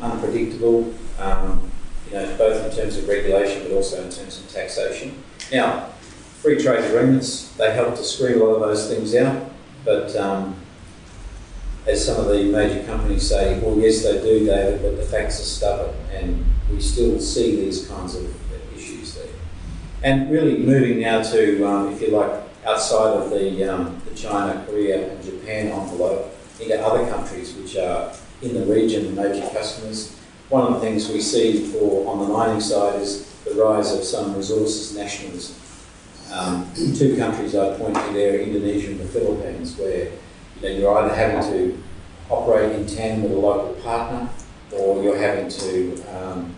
unpredictable, 0.00 0.94
um, 1.18 1.68
you 2.06 2.12
know, 2.12 2.36
both 2.36 2.64
in 2.70 2.76
terms 2.76 2.98
of 2.98 3.08
regulation 3.08 3.62
but 3.62 3.72
also 3.72 4.04
in 4.04 4.10
terms 4.10 4.38
of 4.38 4.48
taxation. 4.50 5.20
Now, 5.50 5.88
free 6.42 6.62
trade 6.62 6.84
agreements, 6.84 7.48
they 7.56 7.72
help 7.72 7.96
to 7.96 8.04
screen 8.04 8.40
a 8.40 8.44
lot 8.44 8.56
of 8.56 8.60
those 8.60 8.88
things 8.88 9.14
out, 9.14 9.50
but 9.84 10.14
um, 10.14 10.56
as 11.86 12.04
some 12.04 12.20
of 12.20 12.28
the 12.28 12.44
major 12.44 12.84
companies 12.84 13.28
say, 13.28 13.58
well, 13.60 13.78
yes, 13.78 14.02
they 14.02 14.20
do, 14.20 14.44
David, 14.44 14.82
but 14.82 14.96
the 14.96 15.02
facts 15.02 15.40
are 15.40 15.44
stubborn, 15.44 15.94
and 16.12 16.44
we 16.70 16.80
still 16.80 17.18
see 17.18 17.56
these 17.56 17.88
kinds 17.88 18.14
of 18.14 18.76
issues 18.76 19.14
there. 19.14 19.26
And 20.02 20.30
really 20.30 20.58
moving 20.58 21.00
now 21.00 21.22
to, 21.22 21.66
um, 21.66 21.92
if 21.94 22.02
you 22.02 22.08
like, 22.08 22.42
outside 22.64 23.16
of 23.16 23.30
the, 23.30 23.64
um, 23.64 24.00
the 24.08 24.14
China, 24.14 24.64
Korea, 24.66 25.10
and 25.10 25.24
Japan 25.24 25.68
envelope, 25.68 26.34
into 26.60 26.80
other 26.80 27.10
countries 27.10 27.54
which 27.54 27.76
are 27.76 28.12
in 28.40 28.54
the 28.54 28.64
region 28.66 29.06
and 29.06 29.16
major 29.16 29.48
customers. 29.50 30.16
One 30.48 30.66
of 30.66 30.74
the 30.74 30.80
things 30.80 31.08
we 31.08 31.20
see 31.20 31.72
for 31.72 32.08
on 32.08 32.20
the 32.20 32.32
mining 32.32 32.60
side 32.60 33.00
is 33.00 33.28
the 33.44 33.54
rise 33.54 33.92
of 33.92 34.04
some 34.04 34.36
resources 34.36 34.96
nationalism. 34.96 35.56
Um, 36.32 36.70
two 36.74 37.16
countries 37.16 37.54
I 37.54 37.76
point 37.76 37.94
to 37.94 38.12
there, 38.12 38.40
Indonesia 38.40 38.92
and 38.92 39.00
the 39.00 39.06
Philippines, 39.06 39.76
where 39.76 40.04
you 40.04 40.62
know, 40.62 40.68
you're 40.68 40.98
either 40.98 41.14
having 41.14 41.42
to 41.52 41.82
operate 42.30 42.72
in 42.76 42.86
tandem 42.86 43.24
with 43.24 43.32
a 43.32 43.36
local 43.36 43.74
partner, 43.82 44.28
or 44.72 45.02
you're 45.02 45.18
having 45.18 45.48
to 45.48 46.02
um, 46.16 46.54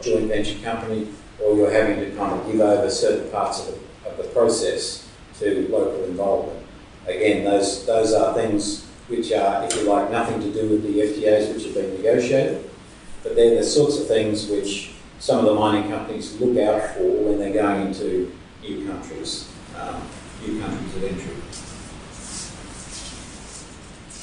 joint 0.00 0.28
venture 0.28 0.58
company, 0.62 1.08
or 1.42 1.56
you're 1.56 1.70
having 1.70 1.98
to 2.00 2.16
kind 2.16 2.38
of 2.38 2.46
give 2.46 2.60
over 2.60 2.90
certain 2.90 3.30
parts 3.30 3.66
of 3.66 3.74
the, 3.74 4.10
of 4.10 4.16
the 4.18 4.24
process 4.24 5.07
to 5.38 5.68
local 5.70 6.04
involvement. 6.04 6.64
Again, 7.06 7.44
those 7.44 7.86
those 7.86 8.12
are 8.12 8.34
things 8.34 8.84
which 9.08 9.32
are, 9.32 9.64
if 9.64 9.74
you 9.74 9.82
like, 9.82 10.10
nothing 10.10 10.40
to 10.40 10.52
do 10.52 10.68
with 10.68 10.82
the 10.82 11.00
FTAs 11.00 11.54
which 11.54 11.64
have 11.64 11.74
been 11.74 11.94
negotiated, 11.94 12.68
but 13.22 13.34
they're 13.34 13.56
the 13.56 13.64
sorts 13.64 13.98
of 13.98 14.06
things 14.06 14.48
which 14.48 14.92
some 15.18 15.38
of 15.38 15.46
the 15.46 15.54
mining 15.54 15.90
companies 15.90 16.38
look 16.40 16.58
out 16.58 16.90
for 16.90 17.02
when 17.02 17.38
they're 17.38 17.52
going 17.52 17.88
into 17.88 18.32
new 18.62 18.86
countries, 18.86 19.50
um, 19.76 20.02
new 20.46 20.60
countries 20.60 20.96
of 20.96 21.04
entry. 21.04 21.34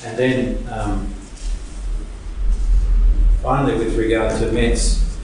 And 0.05 0.17
then, 0.17 0.67
um, 0.71 1.07
finally, 3.41 3.75
with 3.83 3.97
regard 3.97 4.39
to 4.39 4.51
Mets, 4.51 5.17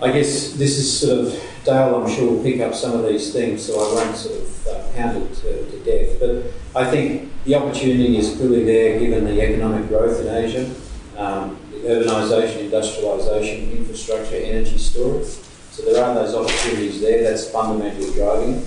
I 0.00 0.12
guess 0.12 0.52
this 0.52 0.78
is 0.78 1.00
sort 1.00 1.26
of, 1.26 1.42
Dale, 1.64 1.94
I'm 1.94 2.10
sure 2.10 2.32
will 2.32 2.42
pick 2.42 2.60
up 2.60 2.74
some 2.74 2.92
of 2.92 3.06
these 3.06 3.32
things, 3.32 3.64
so 3.66 3.74
I 3.74 3.94
won't 3.94 4.16
sort 4.16 4.40
of 4.40 4.66
uh, 4.66 4.92
pound 4.94 5.22
it 5.22 5.34
to, 5.34 5.70
to 5.70 5.78
death. 5.84 6.18
But 6.18 6.80
I 6.80 6.90
think 6.90 7.30
the 7.44 7.54
opportunity 7.56 8.16
is 8.16 8.34
clearly 8.36 8.64
there 8.64 8.98
given 8.98 9.24
the 9.24 9.40
economic 9.42 9.88
growth 9.88 10.20
in 10.20 10.28
Asia, 10.28 10.74
um, 11.16 11.58
the 11.70 11.78
urbanisation, 11.78 12.70
industrialisation, 12.70 13.76
infrastructure, 13.76 14.36
energy 14.36 14.78
storage. 14.78 15.26
So 15.70 15.82
there 15.84 16.02
are 16.02 16.14
those 16.14 16.34
opportunities 16.34 17.00
there, 17.00 17.22
that's 17.22 17.50
fundamentally 17.50 18.12
driving. 18.12 18.66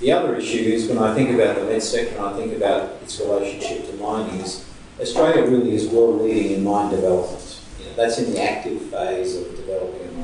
The 0.00 0.12
other 0.12 0.34
issue 0.36 0.62
is 0.62 0.88
when 0.88 0.96
I 0.96 1.14
think 1.14 1.30
about 1.30 1.56
the 1.56 1.66
METS 1.66 1.90
sector 1.90 2.16
and 2.16 2.24
I 2.24 2.32
think 2.32 2.56
about 2.56 3.02
its 3.02 3.20
relationship 3.20 3.86
to 3.90 3.96
mining 3.98 4.40
is 4.40 4.64
Australia 4.98 5.44
really 5.44 5.74
is 5.74 5.88
world 5.88 6.22
leading 6.22 6.52
in 6.52 6.64
mine 6.64 6.90
development. 6.90 7.60
You 7.78 7.86
know, 7.86 7.96
that's 7.96 8.18
in 8.18 8.32
the 8.32 8.42
active 8.42 8.80
phase 8.82 9.36
of 9.36 9.54
developing 9.56 10.19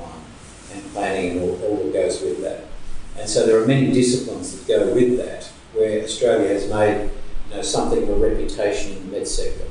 planning 0.97 1.33
and 1.33 1.41
all, 1.43 1.63
all 1.63 1.77
that 1.77 1.93
goes 1.93 2.21
with 2.23 2.41
that. 2.41 2.65
And 3.19 3.29
so 3.29 3.47
there 3.47 3.63
are 3.63 3.67
many 3.67 3.93
disciplines 3.93 4.57
that 4.57 4.67
go 4.67 4.95
with 4.95 5.19
that 5.19 5.45
where 5.75 6.03
Australia 6.03 6.49
has 6.49 6.69
made 6.71 7.11
you 7.51 7.57
know, 7.57 7.63
something 7.63 8.03
of 8.03 8.09
a 8.09 8.15
reputation 8.15 8.97
in 8.97 9.11
the 9.11 9.19
METS 9.19 9.37
sector. 9.37 9.67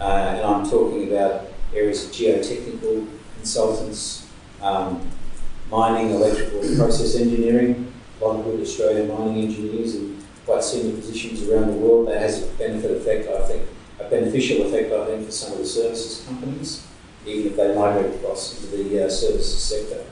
Uh, 0.00 0.34
and 0.36 0.40
I'm 0.44 0.68
talking 0.68 1.12
about 1.12 1.46
areas 1.72 2.04
of 2.04 2.12
geotechnical 2.12 3.06
consultants, 3.36 4.28
um, 4.60 5.08
mining, 5.70 6.10
electrical 6.10 6.60
process 6.76 7.16
engineering, 7.16 7.92
a 8.20 8.24
lot 8.24 8.40
of 8.40 8.44
good 8.44 8.60
Australian 8.60 9.08
mining 9.08 9.44
engineers 9.44 9.94
in 9.94 10.22
quite 10.44 10.62
senior 10.62 10.96
positions 10.96 11.48
around 11.48 11.68
the 11.68 11.78
world. 11.78 12.08
That 12.08 12.20
has 12.20 12.42
a 12.42 12.46
benefit 12.54 12.90
effect, 12.90 13.28
I 13.28 13.46
think, 13.46 13.62
a 14.00 14.08
beneficial 14.10 14.66
effect, 14.66 14.92
I 14.92 15.06
think, 15.06 15.26
for 15.26 15.32
some 15.32 15.52
of 15.52 15.58
the 15.58 15.66
services 15.66 16.24
companies, 16.26 16.86
even 17.26 17.52
if 17.52 17.56
they 17.56 17.74
migrate 17.74 18.14
across 18.16 18.54
into 18.54 18.76
the 18.76 19.06
uh, 19.06 19.08
services 19.08 19.62
sector. 19.62 20.04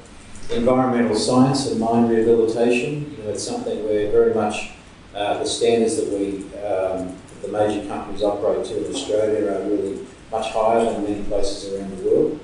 Environmental 0.50 1.14
science 1.14 1.70
and 1.70 1.80
mine 1.80 2.08
rehabilitation, 2.08 3.10
you 3.16 3.24
know, 3.24 3.30
it's 3.30 3.42
something 3.42 3.84
where 3.84 4.10
very 4.10 4.34
much 4.34 4.72
uh, 5.14 5.38
the 5.38 5.46
standards 5.46 5.96
that 5.96 6.08
we, 6.08 6.44
um, 6.60 7.16
the 7.42 7.48
major 7.48 7.86
companies 7.88 8.22
operate 8.22 8.64
to 8.66 8.84
in 8.84 8.92
Australia 8.92 9.50
are 9.50 9.68
really 9.68 10.06
much 10.30 10.50
higher 10.52 10.84
than 10.84 11.04
many 11.04 11.22
places 11.24 11.72
around 11.72 11.96
the 11.96 12.04
world. 12.04 12.40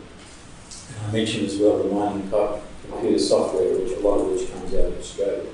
I 1.07 1.12
mentioned 1.12 1.46
as 1.46 1.59
well 1.59 1.78
the 1.78 1.84
mining 1.84 2.30
computer 2.90 3.18
software, 3.18 3.78
which 3.78 3.92
a 3.92 4.01
lot 4.01 4.20
of 4.20 4.30
which 4.30 4.51
comes 4.53 4.74
out 4.74 4.86
of 4.86 4.99
Australia. 4.99 5.44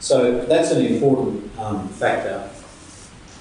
So 0.00 0.44
that's 0.46 0.70
an 0.70 0.84
important 0.84 1.58
um, 1.58 1.88
factor 1.88 2.50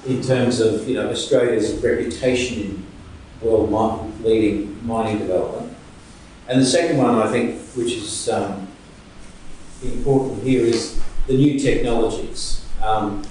in 0.05 0.21
terms 0.21 0.59
of 0.59 0.87
you 0.87 0.95
know 0.95 1.09
Australia's 1.09 1.73
reputation 1.83 2.61
in 2.61 2.85
world 3.41 4.23
leading 4.23 4.85
mining 4.85 5.19
development. 5.19 5.72
And 6.47 6.59
the 6.59 6.65
second 6.65 6.97
one, 6.97 7.15
I 7.15 7.31
think, 7.31 7.59
which 7.75 7.93
is 7.93 8.29
um, 8.29 8.67
important 9.81 10.43
here, 10.43 10.65
is 10.65 11.01
the 11.27 11.33
new 11.33 11.57
technologies. 11.59 12.65
Um, 12.83 13.23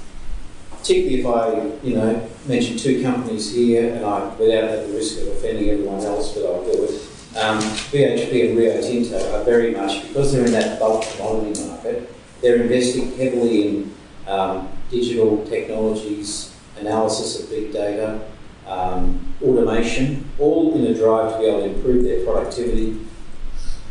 particularly 0.70 1.20
if 1.20 1.26
I, 1.26 1.86
you 1.86 1.94
know, 1.94 2.28
mention 2.46 2.76
two 2.76 3.02
companies 3.02 3.54
here, 3.54 3.94
and 3.94 4.04
I, 4.04 4.34
without 4.34 4.86
the 4.86 4.92
risk 4.92 5.20
of 5.20 5.28
offending 5.28 5.70
everyone 5.70 6.00
else, 6.00 6.34
but 6.34 6.44
I'll 6.44 6.64
do 6.64 6.84
it. 6.84 6.90
Um, 7.36 7.58
BHP 7.92 8.48
and 8.48 8.58
Rio 8.58 8.80
Tinto 8.80 9.38
are 9.38 9.44
very 9.44 9.70
much, 9.70 10.08
because 10.08 10.32
they're 10.32 10.44
in 10.44 10.52
that 10.52 10.80
bulk 10.80 11.04
commodity 11.04 11.64
market, 11.66 12.12
they're 12.40 12.62
investing 12.62 13.16
heavily 13.16 13.68
in 13.68 13.94
um, 14.26 14.68
digital 14.90 15.46
technologies, 15.46 16.54
analysis 16.80 17.42
of 17.42 17.48
big 17.48 17.72
data, 17.72 18.20
um, 18.66 19.34
automation, 19.42 20.28
all 20.38 20.74
in 20.74 20.86
a 20.86 20.94
drive 20.94 21.32
to 21.32 21.38
be 21.38 21.44
able 21.46 21.60
to 21.60 21.74
improve 21.74 22.04
their 22.04 22.24
productivity, 22.24 23.06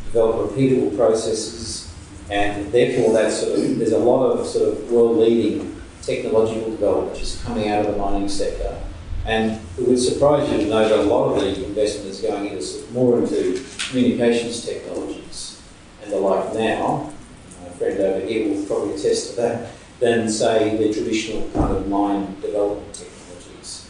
develop 0.06 0.50
repeatable 0.50 0.96
processes, 0.96 1.94
and 2.30 2.72
therefore 2.72 3.14
that 3.14 3.32
sort 3.32 3.60
of, 3.60 3.78
there's 3.78 3.92
a 3.92 3.98
lot 3.98 4.26
of 4.26 4.46
sort 4.46 4.70
of 4.70 4.92
world-leading 4.92 5.82
technological 6.02 6.72
development 6.72 7.20
is 7.22 7.42
coming 7.44 7.70
out 7.70 7.86
of 7.86 7.94
the 7.94 7.98
mining 7.98 8.30
sector. 8.30 8.82
And 9.26 9.62
it 9.78 9.88
would 9.88 10.00
surprise 10.00 10.50
you 10.52 10.58
to 10.58 10.66
know 10.66 10.90
that 10.90 11.00
a 11.00 11.04
lot 11.04 11.36
of 11.36 11.42
the 11.42 11.66
investment 11.66 12.10
is 12.10 12.22
going 12.22 12.48
into 12.48 12.92
more 12.92 13.20
into 13.20 13.64
communications 13.90 14.66
technologies 14.66 15.62
and 16.02 16.12
the 16.12 16.18
like 16.18 16.54
now. 16.56 17.14
My 17.62 17.70
friend 17.70 18.00
over 18.00 18.26
here 18.26 18.50
will 18.50 18.66
probably 18.66 18.96
attest 18.96 19.32
to 19.32 19.42
that. 19.42 19.72
Than 20.00 20.28
say 20.28 20.78
the 20.78 20.92
traditional 20.92 21.48
kind 21.52 21.78
of 21.78 21.88
mine 21.88 22.36
development 22.42 22.92
technologies. 22.92 23.88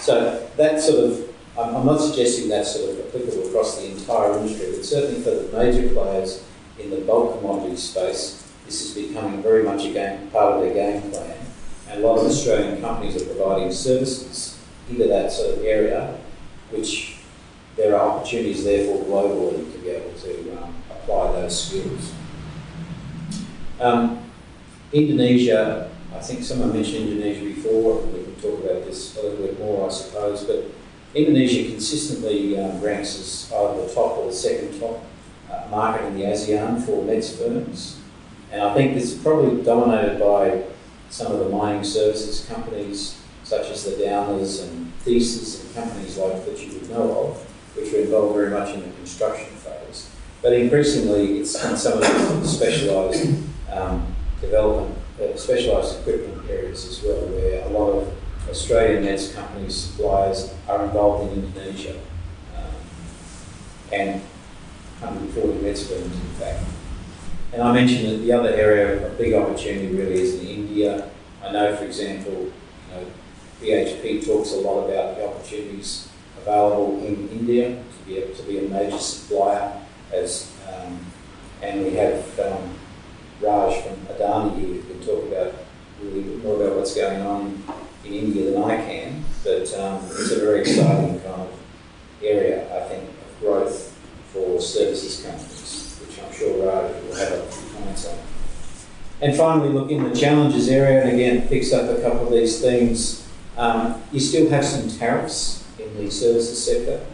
So 0.00 0.48
that 0.56 0.80
sort 0.80 1.04
of, 1.04 1.34
I'm, 1.58 1.76
I'm 1.76 1.86
not 1.86 2.00
suggesting 2.00 2.48
that's 2.48 2.74
sort 2.74 2.90
of 2.90 3.06
applicable 3.06 3.48
across 3.48 3.78
the 3.78 3.90
entire 3.90 4.38
industry, 4.38 4.72
but 4.74 4.84
certainly 4.84 5.22
for 5.22 5.30
the 5.30 5.56
major 5.56 5.88
players 5.92 6.44
in 6.78 6.90
the 6.90 6.98
bulk 6.98 7.38
commodities 7.38 7.82
space, 7.82 8.50
this 8.64 8.84
is 8.84 9.08
becoming 9.08 9.42
very 9.42 9.64
much 9.64 9.84
a 9.84 9.92
game, 9.92 10.30
part 10.30 10.54
of 10.54 10.62
their 10.62 10.74
game 10.74 11.10
plan. 11.10 11.36
And 11.88 12.04
a 12.04 12.06
lot 12.06 12.18
of 12.18 12.26
Australian 12.26 12.80
companies 12.80 13.20
are 13.20 13.24
providing 13.24 13.72
services 13.72 14.58
into 14.90 15.08
that 15.08 15.32
sort 15.32 15.58
of 15.58 15.64
area, 15.64 16.18
which 16.70 17.16
there 17.76 17.96
are 17.96 18.10
opportunities 18.10 18.64
there 18.64 18.86
for 18.86 19.04
globally 19.04 19.72
to 19.72 19.78
be 19.78 19.88
able 19.88 20.12
to 20.12 20.62
um, 20.62 20.74
apply 20.90 21.32
those 21.32 21.66
skills. 21.66 22.12
Um, 23.80 24.24
Indonesia, 24.92 25.90
I 26.14 26.18
think 26.20 26.42
someone 26.42 26.72
mentioned 26.72 27.08
Indonesia 27.08 27.44
before, 27.44 28.02
talk 28.40 28.64
about 28.64 28.84
this 28.84 29.16
a 29.16 29.22
little 29.22 29.46
bit 29.46 29.58
more, 29.58 29.86
I 29.88 29.92
suppose, 29.92 30.44
but 30.44 30.64
Indonesia 31.14 31.70
consistently 31.70 32.58
um, 32.58 32.80
ranks 32.80 33.18
as 33.18 33.52
either 33.52 33.86
the 33.86 33.94
top 33.94 34.18
or 34.18 34.26
the 34.26 34.32
second 34.32 34.78
top 34.78 35.02
uh, 35.50 35.66
market 35.70 36.06
in 36.06 36.18
the 36.18 36.24
ASEAN 36.24 36.84
for 36.84 37.02
METS 37.04 37.36
firms. 37.36 38.00
And 38.52 38.62
I 38.62 38.74
think 38.74 38.94
this 38.94 39.12
is 39.12 39.22
probably 39.22 39.62
dominated 39.62 40.18
by 40.20 40.64
some 41.10 41.32
of 41.32 41.38
the 41.38 41.48
mining 41.48 41.84
services 41.84 42.46
companies, 42.46 43.20
such 43.44 43.70
as 43.70 43.84
the 43.84 44.02
Downers 44.02 44.62
and 44.62 44.92
Thiess 45.04 45.64
and 45.64 45.74
companies 45.74 46.18
like 46.18 46.44
that 46.44 46.58
you 46.60 46.72
would 46.74 46.90
know 46.90 47.28
of, 47.28 47.76
which 47.76 47.92
are 47.94 48.00
involved 48.00 48.34
very 48.34 48.50
much 48.50 48.74
in 48.74 48.82
the 48.82 48.96
construction 48.96 49.54
phase. 49.56 50.10
But 50.42 50.52
increasingly, 50.52 51.40
it's 51.40 51.62
in 51.64 51.76
some 51.76 51.94
of 51.94 52.00
the 52.00 52.46
specialised 52.46 53.26
um, 53.72 54.14
development, 54.40 54.96
uh, 55.20 55.36
specialised 55.36 56.00
equipment 56.00 56.48
areas 56.50 56.86
as 56.86 57.02
well, 57.02 57.26
where 57.26 57.64
a 57.64 57.68
lot 57.70 57.90
of 57.92 58.14
Australian 58.50 59.04
METS 59.04 59.34
companies, 59.34 59.76
suppliers 59.76 60.54
are 60.68 60.84
involved 60.84 61.32
in 61.32 61.44
Indonesia. 61.44 61.98
Um, 62.56 62.72
and 63.92 64.22
140 65.00 65.60
METS 65.60 65.88
firms, 65.88 66.14
in 66.14 66.30
fact. 66.40 66.64
And 67.52 67.62
I 67.62 67.72
mentioned 67.72 68.08
that 68.08 68.18
the 68.18 68.32
other 68.32 68.50
area 68.50 69.06
of 69.06 69.18
big 69.18 69.34
opportunity 69.34 69.94
really 69.94 70.20
is 70.20 70.40
in 70.40 70.46
India. 70.46 71.10
I 71.42 71.52
know, 71.52 71.76
for 71.76 71.84
example, 71.84 72.32
you 72.32 72.52
know, 72.90 73.06
BHP 73.60 74.26
talks 74.26 74.52
a 74.52 74.56
lot 74.56 74.88
about 74.88 75.16
the 75.16 75.28
opportunities 75.28 76.08
available 76.40 77.04
in 77.04 77.28
India 77.30 77.70
to 77.76 78.06
be 78.06 78.18
able 78.18 78.34
to 78.34 78.42
be 78.42 78.58
a 78.58 78.68
major 78.68 78.98
supplier, 78.98 79.80
as 80.12 80.52
um, 80.68 80.98
and 81.62 81.84
we 81.84 81.94
have 81.94 82.38
um, 82.40 82.74
Raj 83.40 83.82
from 83.82 83.96
Adani 84.06 84.58
here 84.58 84.74
who 84.74 84.82
can 84.82 85.06
talk 85.06 85.24
about 85.26 85.54
really 86.02 86.22
more 86.36 86.62
about 86.62 86.76
what's 86.76 86.94
going 86.94 87.20
on 87.22 87.62
in 88.04 88.12
India 88.12 88.50
than 88.50 88.62
I 88.62 88.76
can. 88.76 89.24
But 89.44 89.72
um, 89.78 90.04
it's 90.04 90.32
a 90.32 90.40
very 90.40 90.60
exciting 90.60 91.20
kind 91.20 91.42
of 91.42 91.52
area, 92.22 92.64
I 92.76 92.88
think, 92.88 93.04
of 93.04 93.40
growth 93.40 93.96
for 94.32 94.60
services 94.60 95.24
companies, 95.24 96.00
which 96.00 96.20
I'm 96.22 96.32
sure 96.32 96.66
Raj 96.66 96.92
will 97.02 97.16
have 97.16 97.32
a 97.32 97.46
few 97.46 97.78
comments 97.78 98.06
on. 98.08 98.18
And 99.20 99.36
finally, 99.36 99.70
look 99.70 99.90
in 99.90 100.04
the 100.04 100.14
challenges 100.14 100.68
area, 100.68 101.02
and 101.02 101.10
again, 101.10 101.48
picks 101.48 101.72
up 101.72 101.88
a 101.96 102.00
couple 102.00 102.26
of 102.26 102.32
these 102.32 102.60
things. 102.60 103.26
Um, 103.56 104.00
you 104.12 104.20
still 104.20 104.48
have 104.50 104.64
some 104.64 104.88
tariffs 104.88 105.66
in 105.78 105.96
the 105.96 106.10
services 106.10 106.64
sector. 106.64 107.04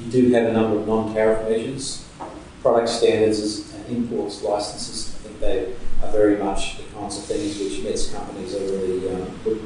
You 0.00 0.10
do 0.10 0.30
have 0.32 0.48
a 0.48 0.52
number 0.52 0.78
of 0.78 0.86
non-tariff 0.86 1.48
measures, 1.48 2.06
product 2.62 2.88
standards 2.88 3.72
and 3.74 3.96
imports 3.96 4.42
licenses. 4.42 5.14
I 5.14 5.28
think 5.28 5.40
they 5.40 5.74
are 6.06 6.12
very 6.12 6.36
much 6.36 6.78
the 6.78 6.84
kinds 6.94 7.18
of 7.18 7.24
things 7.24 7.58
which 7.58 7.82
METS 7.82 8.12
companies 8.12 8.54
are 8.54 8.60
really 8.60 9.08
um, 9.10 9.30
put 9.42 9.60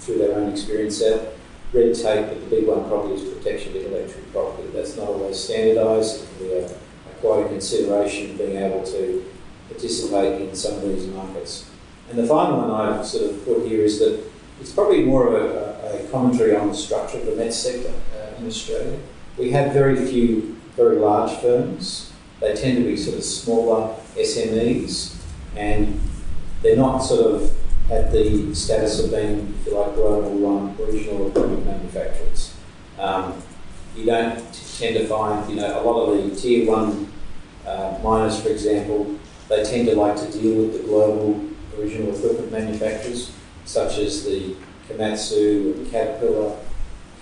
through 0.00 0.18
their 0.18 0.36
own 0.36 0.50
experience 0.50 1.02
at. 1.02 1.34
Red 1.70 1.94
tape, 1.94 2.28
but 2.28 2.40
the 2.40 2.46
big 2.46 2.66
one 2.66 2.88
probably 2.88 3.14
is 3.14 3.34
protection 3.34 3.76
of 3.76 3.82
intellectual 3.82 4.22
property. 4.32 4.68
That's 4.72 4.96
not 4.96 5.08
always 5.08 5.38
standardised. 5.38 6.22
It 6.22 6.28
can 6.28 6.48
be 6.48 6.52
a, 6.54 6.68
quite 7.20 7.44
a 7.44 7.48
consideration 7.48 8.38
being 8.38 8.56
able 8.56 8.82
to 8.84 9.30
participate 9.68 10.48
in 10.48 10.56
some 10.56 10.76
of 10.76 10.82
these 10.82 11.06
markets. 11.08 11.68
And 12.08 12.18
the 12.18 12.26
final 12.26 12.56
one 12.56 12.70
I've 12.70 13.06
sort 13.06 13.30
of 13.30 13.44
put 13.44 13.66
here 13.66 13.82
is 13.82 13.98
that 13.98 14.24
it's 14.62 14.72
probably 14.72 15.04
more 15.04 15.26
of 15.26 15.34
a, 15.34 15.98
a 15.98 16.08
commentary 16.10 16.56
on 16.56 16.68
the 16.68 16.74
structure 16.74 17.18
of 17.18 17.26
the 17.26 17.36
METS 17.36 17.56
sector 17.56 17.92
uh, 18.16 18.38
in 18.38 18.46
Australia. 18.46 18.98
We 19.36 19.50
have 19.50 19.74
very 19.74 20.06
few 20.06 20.56
very 20.74 20.96
large 20.96 21.38
firms. 21.42 22.12
They 22.40 22.54
tend 22.54 22.78
to 22.78 22.84
be 22.84 22.96
sort 22.96 23.18
of 23.18 23.24
smaller 23.24 23.94
SMEs, 24.14 25.17
and 25.56 26.00
they're 26.62 26.76
not 26.76 26.98
sort 26.98 27.34
of 27.34 27.56
at 27.90 28.12
the 28.12 28.54
status 28.54 29.04
of 29.04 29.10
being, 29.10 29.54
if 29.60 29.66
you 29.66 29.78
like, 29.78 29.94
global 29.94 30.46
um, 30.46 30.76
regional 30.76 31.28
equipment 31.28 31.64
manufacturers. 31.64 32.54
Um, 32.98 33.42
you 33.96 34.04
don't 34.04 34.36
tend 34.78 34.96
to 34.96 35.06
find, 35.06 35.48
you 35.48 35.56
know, 35.56 35.80
a 35.80 35.82
lot 35.82 36.06
of 36.06 36.30
the 36.30 36.36
tier 36.36 36.66
one 36.68 37.10
uh, 37.66 37.98
miners, 38.02 38.40
for 38.40 38.48
example, 38.48 39.16
they 39.48 39.62
tend 39.64 39.86
to 39.88 39.94
like 39.94 40.16
to 40.16 40.30
deal 40.30 40.62
with 40.62 40.72
the 40.74 40.86
global 40.86 41.48
original 41.78 42.14
equipment 42.14 42.52
manufacturers, 42.52 43.32
such 43.64 43.98
as 43.98 44.24
the 44.24 44.54
Komatsu 44.88 45.74
and 45.74 45.90
Caterpillar, 45.90 46.56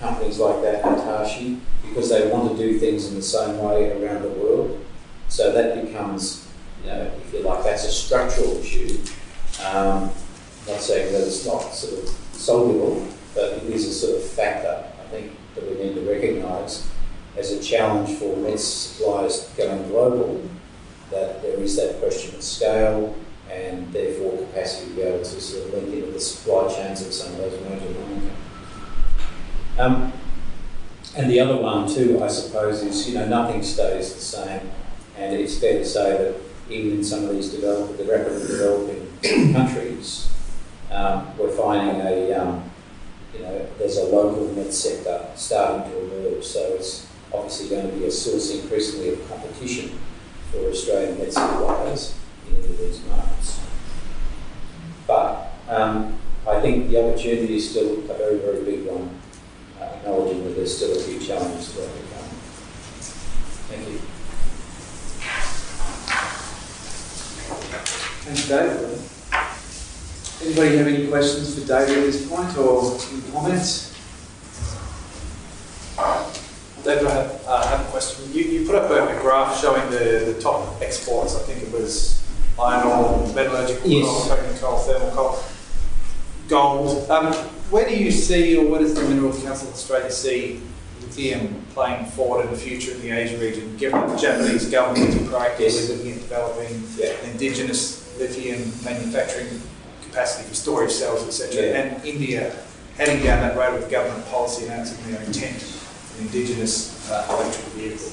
companies 0.00 0.38
like 0.38 0.62
that, 0.62 0.84
Hitachi, 0.84 1.60
because 1.88 2.10
they 2.10 2.28
want 2.28 2.50
to 2.50 2.56
do 2.56 2.78
things 2.78 3.08
in 3.08 3.14
the 3.14 3.22
same 3.22 3.58
way 3.58 3.90
around 3.90 4.22
the 4.22 4.28
world. 4.30 4.84
So 5.28 5.52
that 5.52 5.84
becomes, 5.84 6.45
know, 6.86 7.10
if 7.24 7.32
you 7.32 7.40
like, 7.40 7.64
that's 7.64 7.84
a 7.84 7.90
structural 7.90 8.56
issue. 8.58 8.98
Um, 9.64 10.10
not 10.66 10.80
saying 10.80 11.12
that 11.12 11.26
it's 11.26 11.46
not 11.46 11.60
sort 11.74 12.02
of 12.02 12.08
soluble, 12.32 13.06
but 13.34 13.52
it 13.52 13.64
is 13.64 13.86
a 13.86 13.92
sort 13.92 14.16
of 14.16 14.24
factor, 14.24 14.84
I 15.00 15.08
think, 15.08 15.32
that 15.54 15.64
we 15.68 15.82
need 15.82 15.94
to 15.94 16.10
recognise 16.10 16.88
as 17.36 17.52
a 17.52 17.62
challenge 17.62 18.18
for 18.18 18.36
METS 18.36 18.64
suppliers 18.64 19.52
going 19.56 19.88
global, 19.88 20.42
that 21.10 21.42
there 21.42 21.58
is 21.60 21.76
that 21.76 22.00
question 22.00 22.34
of 22.34 22.42
scale 22.42 23.14
and 23.50 23.92
therefore 23.92 24.38
capacity 24.38 24.90
to 24.90 24.96
be 24.96 25.02
able 25.02 25.18
to 25.18 25.40
sort 25.40 25.66
of 25.66 25.74
link 25.74 25.94
into 25.94 26.10
the 26.12 26.20
supply 26.20 26.72
chains 26.74 27.06
of 27.06 27.12
some 27.12 27.32
of 27.32 27.38
those 27.38 27.60
major 27.62 27.94
companies. 27.94 28.30
Um, 29.78 30.12
and 31.16 31.30
the 31.30 31.40
other 31.40 31.56
one 31.56 31.88
too, 31.88 32.22
I 32.22 32.28
suppose, 32.28 32.82
is, 32.82 33.08
you 33.08 33.14
know, 33.14 33.26
nothing 33.26 33.62
stays 33.62 34.14
the 34.14 34.20
same. 34.20 34.70
And 35.16 35.34
it's 35.34 35.58
fair 35.58 35.78
to 35.78 35.84
say 35.84 36.10
that 36.10 36.34
even 36.68 36.98
in 36.98 37.04
some 37.04 37.24
of 37.24 37.30
these 37.30 37.50
develop, 37.50 37.96
the 37.96 38.04
rapidly 38.04 38.46
developing 38.46 39.08
countries, 39.54 40.30
um, 40.90 41.36
we're 41.38 41.50
finding 41.50 42.00
a, 42.00 42.32
um, 42.32 42.70
you 43.34 43.40
know, 43.40 43.66
there's 43.78 43.98
a 43.98 44.04
local 44.04 44.46
METS 44.54 44.78
sector 44.78 45.26
starting 45.34 45.90
to 45.90 45.98
emerge. 45.98 46.44
So 46.44 46.60
it's 46.74 47.06
obviously 47.32 47.68
going 47.68 47.90
to 47.90 47.96
be 47.96 48.04
a 48.04 48.10
source 48.10 48.54
increasingly 48.54 49.10
of 49.10 49.28
competition 49.28 49.98
for 50.50 50.58
Australian 50.68 51.18
METS 51.18 51.34
suppliers 51.34 52.14
in 52.48 52.76
these 52.76 53.04
markets. 53.06 53.60
But 55.06 55.52
um, 55.68 56.18
I 56.46 56.60
think 56.60 56.90
the 56.90 57.04
opportunity 57.04 57.56
is 57.56 57.70
still 57.70 57.98
a 58.10 58.14
very, 58.14 58.38
very 58.38 58.64
big 58.64 58.86
one, 58.86 59.10
uh, 59.80 59.84
acknowledging 59.84 60.44
that 60.44 60.56
there's 60.56 60.76
still 60.76 60.96
a 60.96 61.00
few 61.00 61.18
challenges 61.20 61.74
to 61.74 61.80
overcome. 61.80 62.28
Thank 63.68 63.88
you. 63.88 64.15
Thanks, 68.26 68.48
David. 68.48 68.98
Anybody 70.42 70.76
have 70.78 70.86
any 70.88 71.06
questions 71.06 71.54
for 71.58 71.64
David 71.66 71.98
at 71.98 72.04
this 72.06 72.28
point 72.28 72.56
or 72.58 72.98
any 73.12 73.22
comments? 73.32 73.92
David, 76.82 77.06
I 77.06 77.10
have, 77.14 77.44
uh, 77.46 77.66
have 77.68 77.80
a 77.86 77.90
question. 77.90 78.32
You, 78.32 78.42
you 78.42 78.66
put 78.66 78.74
up 78.74 78.90
a, 78.90 79.20
graph 79.20 79.60
showing 79.60 79.88
the, 79.90 80.32
the 80.32 80.40
top 80.40 80.80
exports. 80.82 81.36
I 81.36 81.38
think 81.40 81.62
it 81.62 81.72
was 81.72 82.20
iron 82.60 82.86
ore, 82.86 83.26
metallurgical 83.34 83.88
Yes. 83.88 84.06
coal, 84.06 84.36
coking 84.36 84.58
coal, 84.58 84.78
thermal 84.78 85.10
coal, 85.12 85.44
gold. 86.48 87.10
Um, 87.10 87.32
where 87.70 87.88
do 87.88 87.96
you 87.96 88.10
see, 88.10 88.56
or 88.56 88.66
where 88.68 88.80
does 88.80 88.94
the 88.94 89.02
Minerals 89.02 89.40
Council 89.42 89.68
of 89.68 89.74
Australia 89.74 90.10
see 90.10 90.60
lithium 91.00 91.64
playing 91.74 92.06
forward 92.06 92.44
in 92.46 92.50
the 92.50 92.56
future 92.56 92.92
in 92.92 93.00
the 93.02 93.10
Asia 93.10 93.38
region, 93.38 93.76
given 93.76 94.00
that 94.00 94.10
the 94.10 94.16
Japanese 94.16 94.68
government 94.68 95.08
is 95.10 95.14
proactively 95.28 95.96
looking 95.96 96.12
at 96.12 96.18
developing 96.20 96.82
Yeah. 96.96 97.14
indigenous 97.30 98.05
lithium 98.18 98.60
manufacturing 98.84 99.60
capacity 100.02 100.48
for 100.48 100.54
storage 100.54 100.90
cells, 100.92 101.26
etc., 101.26 101.62
Yeah. 101.62 101.72
and 101.80 102.04
India 102.04 102.52
heading 102.96 103.22
down 103.22 103.40
that 103.42 103.56
road 103.56 103.74
with 103.80 103.90
government 103.90 104.24
policy 104.30 104.66
announcing 104.66 104.96
their 105.12 105.20
intent 105.22 105.60
for 105.60 106.22
indigenous 106.22 107.10
uh, 107.10 107.26
electric 107.30 107.66
vehicle. 107.74 108.12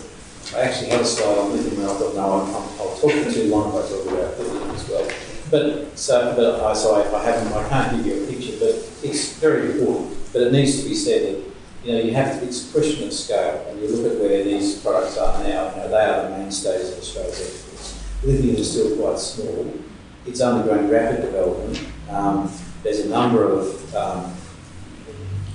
I 0.55 0.61
actually 0.67 0.89
had 0.89 1.01
a 1.01 1.05
slide 1.05 1.37
on 1.37 1.51
lithium, 1.53 1.81
and 1.81 1.89
I 1.89 1.93
thought, 1.95 2.15
no, 2.15 2.41
I'm, 2.41 2.53
I'm- 2.53 2.69
I'll 2.79 2.95
talk 2.97 3.11
for 3.11 3.31
too 3.31 3.47
long 3.47 3.69
if 3.69 3.85
I 3.85 3.89
talk 3.89 4.05
about 4.11 4.39
lithium 4.39 4.71
as 4.71 4.89
well. 4.89 5.07
But 5.49 5.97
so, 5.97 6.35
but 6.35 6.59
I, 6.61 6.73
so 6.73 6.95
I, 6.95 7.17
I 7.17 7.23
haven't, 7.23 7.53
I 7.53 7.69
can't 7.69 7.95
give 8.03 8.05
you 8.07 8.23
a 8.23 8.27
picture, 8.27 8.57
but 8.59 8.69
it's 9.03 9.37
very 9.39 9.71
important. 9.71 10.17
But 10.33 10.41
it 10.43 10.51
needs 10.51 10.81
to 10.81 10.89
be 10.89 10.95
said 10.95 11.21
that 11.35 11.43
you 11.85 11.91
know 11.93 11.99
you 12.03 12.13
have 12.15 12.39
to. 12.39 12.45
It's 12.47 12.67
a 12.69 12.71
question 12.73 13.07
of 13.07 13.13
scale, 13.13 13.63
and 13.69 13.79
you 13.79 13.87
look 13.87 14.13
at 14.13 14.19
where 14.19 14.43
these 14.43 14.79
products 14.79 15.15
are 15.17 15.43
now. 15.43 15.69
You 15.69 15.77
know, 15.77 15.89
they 15.89 16.05
are 16.05 16.23
the 16.23 16.37
mainstays 16.37 16.91
of 16.91 16.97
Australia's 16.97 17.39
exports. 17.39 18.03
Lithium 18.23 18.55
is 18.55 18.71
still 18.71 18.97
quite 18.97 19.19
small. 19.19 19.73
It's 20.25 20.41
undergoing 20.41 20.89
rapid 20.89 21.21
development. 21.21 21.85
Um, 22.09 22.51
there's 22.81 22.99
a 22.99 23.09
number 23.09 23.43
of 23.43 23.95
um, 23.95 24.33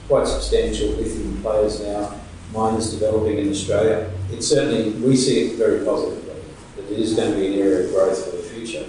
quite 0.07 0.27
substantial 0.27 0.89
lithium 0.91 1.41
players 1.43 1.81
now 1.81 2.14
miners 2.53 2.93
developing 2.93 3.39
in 3.39 3.51
Australia. 3.51 4.11
It 4.33 4.43
certainly, 4.43 4.91
we 4.93 5.16
see 5.16 5.49
it 5.49 5.57
very 5.57 5.85
positively, 5.85 6.41
that 6.77 6.91
it 6.91 6.99
is 6.99 7.14
going 7.14 7.33
to 7.33 7.37
be 7.37 7.49
an 7.49 7.55
area 7.55 7.85
of 7.85 7.91
growth 7.91 8.25
for 8.25 8.37
the 8.37 8.43
future. 8.43 8.87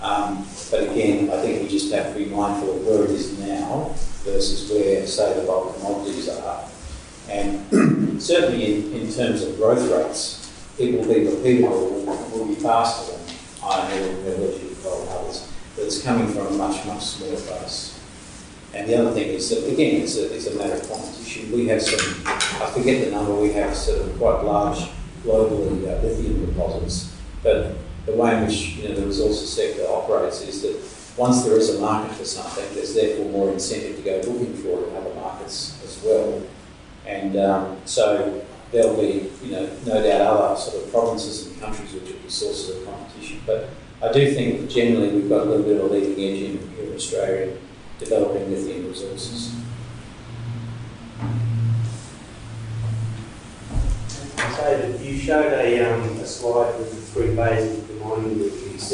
Um, 0.00 0.46
but 0.70 0.84
again, 0.84 1.30
I 1.30 1.42
think 1.42 1.62
we 1.62 1.68
just 1.68 1.92
have 1.92 2.12
to 2.12 2.18
be 2.18 2.26
mindful 2.26 2.76
of 2.76 2.86
where 2.86 3.04
it 3.04 3.10
is 3.10 3.38
now 3.38 3.94
versus 4.24 4.70
where, 4.70 5.06
say, 5.06 5.38
the 5.38 5.46
bulk 5.46 5.76
commodities 5.76 6.28
are. 6.28 6.64
And 7.28 8.22
certainly 8.22 8.76
in, 8.76 8.92
in 8.92 9.12
terms 9.12 9.42
of 9.42 9.56
growth 9.56 9.90
rates, 9.90 10.36
it 10.78 10.94
will 10.94 11.06
be 11.06 11.26
repeatable, 11.26 12.06
will, 12.32 12.46
be 12.46 12.54
faster 12.54 13.12
than 13.12 13.36
iron 13.62 14.02
ore, 14.02 14.22
metallurgical 14.22 14.69
others, 14.92 15.50
but 15.76 15.84
it's 15.84 16.02
coming 16.02 16.28
from 16.28 16.46
a 16.46 16.50
much, 16.50 16.84
much 16.86 17.02
smaller 17.04 17.36
base. 17.36 17.98
And 18.72 18.88
the 18.88 18.96
other 18.98 19.12
thing 19.12 19.28
is 19.28 19.50
that, 19.50 19.70
again, 19.70 20.02
it's 20.02 20.16
a, 20.16 20.32
it's 20.34 20.46
a 20.46 20.54
matter 20.56 20.74
of 20.74 20.88
competition. 20.88 21.50
We 21.50 21.66
have 21.68 21.82
some, 21.82 22.22
I 22.26 22.70
forget 22.72 23.04
the 23.04 23.10
number, 23.10 23.34
we 23.34 23.52
have 23.52 23.74
sort 23.74 24.00
of 24.00 24.16
quite 24.16 24.42
large 24.42 24.88
globally 25.24 25.88
uh, 25.88 26.02
lithium 26.02 26.46
deposits. 26.46 27.16
But 27.42 27.76
the 28.06 28.12
way 28.12 28.36
in 28.36 28.46
which 28.46 28.76
you 28.76 28.88
know, 28.88 28.94
the 28.94 29.06
resources 29.06 29.52
sector 29.52 29.86
operates 29.88 30.42
is 30.42 30.62
that 30.62 31.18
once 31.18 31.42
there 31.42 31.56
is 31.56 31.74
a 31.74 31.80
market 31.80 32.14
for 32.14 32.24
something, 32.24 32.64
there's 32.74 32.94
therefore 32.94 33.26
more 33.30 33.50
incentive 33.50 33.96
to 33.96 34.02
go 34.02 34.16
looking 34.30 34.54
for 34.54 34.80
it 34.80 34.88
in 34.88 34.96
other 34.96 35.14
markets 35.14 35.82
as 35.84 36.02
well. 36.04 36.42
And 37.06 37.36
um, 37.36 37.78
so 37.84 38.44
there'll 38.70 38.96
be, 38.96 39.30
you 39.42 39.52
know, 39.52 39.68
no 39.84 40.02
doubt 40.02 40.20
other 40.20 40.60
sort 40.60 40.84
of 40.84 40.90
provinces 40.90 41.46
and 41.46 41.60
countries 41.60 41.92
which 41.92 42.04
will 42.04 42.18
be 42.20 42.28
sources 42.30 42.76
of 42.76 42.84
competition. 42.86 43.40
But 43.46 43.68
I 44.02 44.10
do 44.12 44.32
think 44.32 44.70
generally 44.70 45.10
we've 45.10 45.28
got 45.28 45.46
a 45.46 45.50
little 45.50 45.62
bit 45.62 45.76
of 45.76 45.90
a 45.90 45.94
leading 45.94 46.12
edge 46.24 46.42
in 46.42 46.58
here 46.74 46.86
in 46.86 46.94
Australia 46.94 47.56
developing 47.98 48.50
lithium 48.50 48.88
resources. 48.88 49.54
So 54.56 54.98
you 55.02 55.18
showed 55.18 55.52
a, 55.52 55.92
um, 55.92 56.02
a 56.18 56.26
slide 56.26 56.78
with 56.78 56.90
the 56.90 56.96
three 57.12 57.36
phases 57.36 57.78
of 57.78 57.88
the 57.88 57.94
mining 57.94 58.38
routines. 58.38 58.92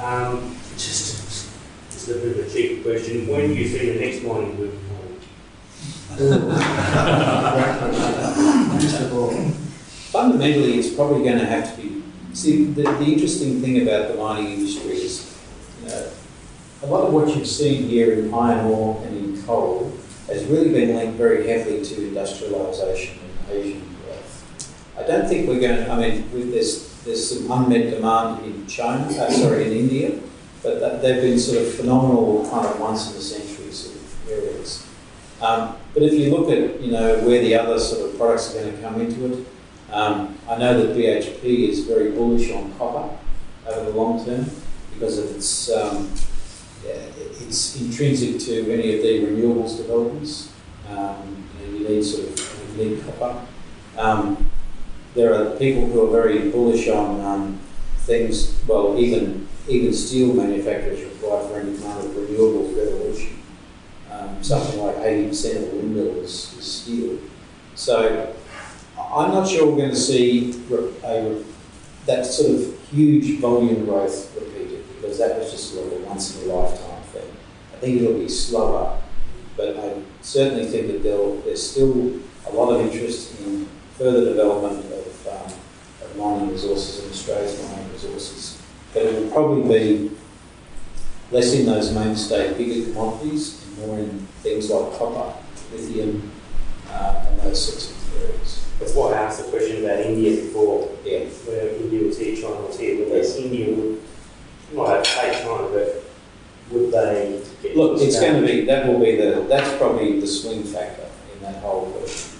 Um, 0.00 0.56
just, 0.76 1.50
just 1.90 2.08
a 2.08 2.14
bit 2.14 2.38
of 2.38 2.46
a 2.46 2.50
cheeky 2.50 2.82
question. 2.82 3.26
When 3.26 3.48
do 3.48 3.54
you 3.54 3.68
see 3.68 3.90
the 3.90 4.00
next 4.00 4.22
mining 4.22 4.56
boom 4.56 4.80
coming? 4.88 5.20
Fundamentally, 10.10 10.78
it's 10.78 10.94
probably 10.94 11.22
going 11.22 11.38
to 11.38 11.44
have 11.44 11.76
to 11.76 11.82
be. 11.82 11.95
See, 12.36 12.64
the, 12.64 12.82
the 12.82 13.04
interesting 13.06 13.62
thing 13.62 13.80
about 13.80 14.08
the 14.08 14.14
mining 14.18 14.52
industry 14.52 14.92
is, 14.92 15.34
know, 15.86 16.10
a 16.82 16.86
lot 16.86 17.06
of 17.06 17.14
what 17.14 17.34
you've 17.34 17.46
seen 17.46 17.88
here 17.88 18.12
in 18.12 18.34
iron 18.34 18.66
ore 18.66 19.02
and 19.06 19.16
in 19.16 19.42
coal 19.44 19.90
has 20.26 20.44
really 20.44 20.70
been 20.70 20.94
linked 20.94 21.16
very 21.16 21.48
heavily 21.48 21.82
to 21.82 21.94
industrialisation 21.94 23.12
and 23.12 23.50
Asian 23.50 23.96
growth. 24.04 24.92
I 24.98 25.04
don't 25.04 25.26
think 25.26 25.48
we're 25.48 25.60
going. 25.60 25.76
to, 25.76 25.90
I 25.90 25.96
mean, 25.96 26.30
with 26.30 26.52
there's 26.52 26.92
there's 27.04 27.38
some 27.38 27.50
unmet 27.50 27.88
demand 27.88 28.44
in 28.44 28.66
China, 28.66 29.06
uh, 29.06 29.30
sorry, 29.30 29.68
in 29.68 29.72
India, 29.72 30.20
but 30.62 30.78
that, 30.80 31.00
they've 31.00 31.22
been 31.22 31.38
sort 31.38 31.62
of 31.62 31.72
phenomenal, 31.72 32.46
kind 32.50 32.66
of 32.66 32.78
once 32.78 33.12
in 33.12 33.16
a 33.16 33.20
century 33.22 33.72
sort 33.72 33.96
of 33.96 34.30
areas. 34.30 34.86
Um, 35.40 35.74
but 35.94 36.02
if 36.02 36.12
you 36.12 36.36
look 36.36 36.50
at 36.50 36.82
you 36.82 36.92
know 36.92 37.18
where 37.20 37.40
the 37.40 37.54
other 37.54 37.78
sort 37.78 38.10
of 38.10 38.18
products 38.18 38.54
are 38.54 38.60
going 38.60 38.76
to 38.76 38.82
come 38.82 39.00
into 39.00 39.32
it, 39.32 39.46
um, 39.92 40.38
I 40.48 40.58
know 40.58 40.86
that 40.86 40.96
BHP 40.96 41.68
is 41.68 41.86
very 41.86 42.10
bullish 42.10 42.50
on 42.52 42.72
copper 42.78 43.16
over 43.66 43.90
the 43.90 43.96
long 43.96 44.24
term 44.24 44.50
because 44.94 45.18
of 45.18 45.36
its 45.36 45.70
um, 45.70 46.10
it's 46.84 47.80
intrinsic 47.80 48.40
to 48.40 48.72
any 48.72 48.96
of 48.96 49.02
the 49.02 49.26
renewables 49.26 49.76
developments. 49.76 50.52
Um, 50.88 51.44
you, 51.60 51.66
know, 51.66 51.78
you 51.78 51.88
need 51.88 52.04
sort 52.04 52.28
of 52.28 52.78
you 52.78 52.84
need 52.90 53.04
copper. 53.04 53.46
Um, 53.96 54.50
there 55.14 55.34
are 55.34 55.56
people 55.56 55.86
who 55.86 56.06
are 56.06 56.10
very 56.10 56.50
bullish 56.50 56.88
on 56.88 57.20
um, 57.20 57.60
things. 57.98 58.60
Well, 58.66 58.98
even 58.98 59.48
even 59.68 59.92
steel 59.92 60.32
manufacturers 60.34 61.02
require 61.02 61.48
for 61.48 61.60
any 61.60 61.76
kind 61.78 61.98
of 61.98 62.10
renewables 62.12 62.76
revolution. 62.76 63.42
Um, 64.10 64.42
something 64.42 64.80
like 64.80 64.96
80% 64.96 65.56
of 65.56 65.70
the 65.70 65.76
windmills 65.76 66.56
is 66.56 66.64
steel. 66.64 67.18
So 67.74 68.35
I'm 69.16 69.30
not 69.32 69.48
sure 69.48 69.66
we're 69.66 69.78
going 69.78 69.90
to 69.90 69.96
see 69.96 70.52
a, 71.02 71.42
that 72.04 72.26
sort 72.26 72.50
of 72.50 72.78
huge 72.90 73.40
volume 73.40 73.86
growth 73.86 74.34
repeated 74.34 74.84
because 74.94 75.16
that 75.16 75.38
was 75.38 75.50
just 75.50 75.72
sort 75.72 75.90
of 75.90 76.00
a 76.00 76.04
once 76.04 76.36
in 76.36 76.50
a 76.50 76.54
lifetime 76.54 77.02
thing. 77.04 77.36
I 77.72 77.76
think 77.78 78.02
it'll 78.02 78.18
be 78.18 78.28
slower, 78.28 79.00
but 79.56 79.74
I 79.78 80.02
certainly 80.20 80.66
think 80.66 80.88
that 80.88 81.02
there's 81.02 81.70
still 81.70 82.20
a 82.46 82.50
lot 82.52 82.74
of 82.74 82.82
interest 82.82 83.40
in 83.40 83.66
further 83.96 84.26
development 84.26 84.84
of, 84.84 85.28
um, 85.28 85.58
of 86.04 86.16
mining 86.18 86.50
resources 86.50 87.02
and 87.02 87.10
Australia's 87.10 87.70
mining 87.70 87.90
resources. 87.92 88.62
But 88.92 89.04
it 89.04 89.14
will 89.14 89.30
probably 89.30 89.78
be 89.78 90.10
less 91.30 91.54
in 91.54 91.64
those 91.64 91.90
mainstay 91.94 92.52
bigger 92.52 92.92
commodities 92.92 93.64
and 93.64 93.78
more 93.78 93.98
in 93.98 94.26
things 94.42 94.68
like 94.68 94.92
copper, 94.98 95.38
lithium, 95.72 96.30
uh, 96.90 97.24
and 97.28 97.40
those 97.40 97.64
sorts 97.64 97.90
of. 97.90 97.95
That's 98.78 98.94
why 98.94 99.12
I 99.12 99.22
asked 99.22 99.44
the 99.44 99.50
question 99.50 99.84
about 99.84 100.00
India 100.00 100.42
before, 100.42 100.88
Yeah. 101.04 101.24
where 101.46 101.68
India 101.76 102.06
was 102.06 102.18
here, 102.18 102.36
China 102.36 102.60
was 102.60 102.78
here, 102.78 103.08
whether 103.08 103.22
India 103.38 103.74
would, 103.74 104.02
not 104.74 104.88
have 104.88 105.02
to 105.02 105.10
take 105.10 105.32
China, 105.42 105.68
but 105.72 106.04
would 106.70 106.92
they 106.92 107.42
get... 107.62 107.76
Look, 107.76 108.00
it's 108.02 108.20
going 108.20 108.40
to 108.40 108.46
be, 108.46 108.64
that 108.66 108.86
will 108.86 109.00
be 109.00 109.16
the, 109.16 109.46
that's 109.48 109.76
probably 109.78 110.20
the 110.20 110.26
swing 110.26 110.64
factor 110.64 111.06
in 111.34 111.42
that 111.42 111.62
whole 111.62 111.86
question. 111.92 112.38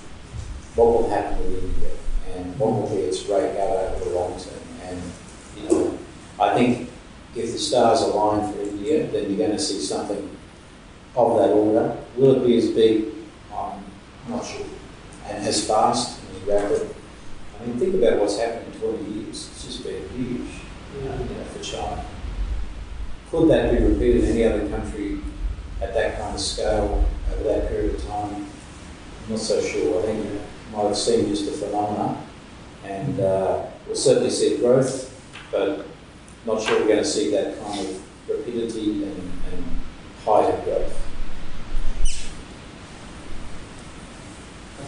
What 0.74 0.86
will 0.86 1.09
happen 1.09 1.39
with 1.39 1.65
India 1.65 1.90
and 2.35 2.59
what 2.59 2.73
will 2.73 2.89
be 2.90 3.03
its 3.03 3.24
rate 3.27 3.59
out 3.59 3.94
over 3.94 4.05
the 4.05 4.11
long 4.11 4.39
term? 4.39 4.61
And, 4.82 5.01
you 5.57 5.69
know, 5.69 5.98
I 6.39 6.55
think 6.55 6.90
if 7.35 7.53
the 7.53 7.59
stars 7.59 8.03
align 8.03 8.53
for 8.53 8.61
India, 8.61 9.07
then 9.07 9.28
you're 9.28 9.39
going 9.39 9.53
to 9.53 9.59
see 9.59 9.81
something 9.81 10.36
of 11.15 11.39
that 11.39 11.51
order. 11.51 11.97
Will 12.16 12.43
it 12.43 12.47
be 12.47 12.59
as 12.59 12.70
big? 12.73 13.07
I'm 13.55 13.82
not 14.28 14.44
sure. 14.44 14.66
And 15.28 15.47
as 15.47 15.66
fast 15.66 16.20
and 16.20 16.36
as 16.36 16.43
rapid? 16.43 16.94
I 17.61 17.66
mean, 17.66 17.78
think 17.78 17.94
about 17.94 18.20
what's 18.20 18.39
happened 18.39 18.74
in 18.74 18.81
20 18.81 19.05
years. 19.12 19.48
It's 19.51 19.65
just 19.65 19.85
been 19.85 20.09
huge, 20.11 20.48
you 20.94 21.09
know, 21.09 21.44
for 21.53 21.62
China. 21.62 22.05
Could 23.31 23.48
that 23.48 23.73
be 23.73 23.85
repeated 23.85 24.24
in 24.24 24.31
any 24.31 24.44
other 24.44 24.69
country 24.69 25.20
at 25.81 25.94
that 25.94 26.19
kind 26.19 26.35
of 26.35 26.40
scale 26.40 27.05
over 27.32 27.44
that 27.44 27.69
period 27.69 27.97
of 27.97 28.07
time? 28.07 28.35
I'm 28.35 29.31
not 29.31 29.40
so 29.40 29.61
sure. 29.61 30.01
I 30.01 30.07
think 30.07 30.27
it 30.27 30.40
might 30.73 30.85
have 30.85 30.97
seemed 30.97 31.28
just 31.28 31.48
a 31.48 31.53
phenomenon, 31.53 32.24
and 32.85 33.19
uh, 33.19 33.66
we'll 33.86 33.97
certainly 33.97 34.31
see 34.31 34.59
growth, 34.59 35.12
but 35.51 35.86
not 36.44 36.62
sure 36.62 36.81
we're 36.81 36.86
going 36.86 36.98
to 36.98 37.05
see 37.05 37.31
that 37.32 37.61
kind 37.61 37.81
of 37.81 38.03
rapidity 38.28 39.05
and, 39.05 39.32
and 39.53 39.65
height 40.24 40.55
of 40.55 40.65
growth. 40.65 41.06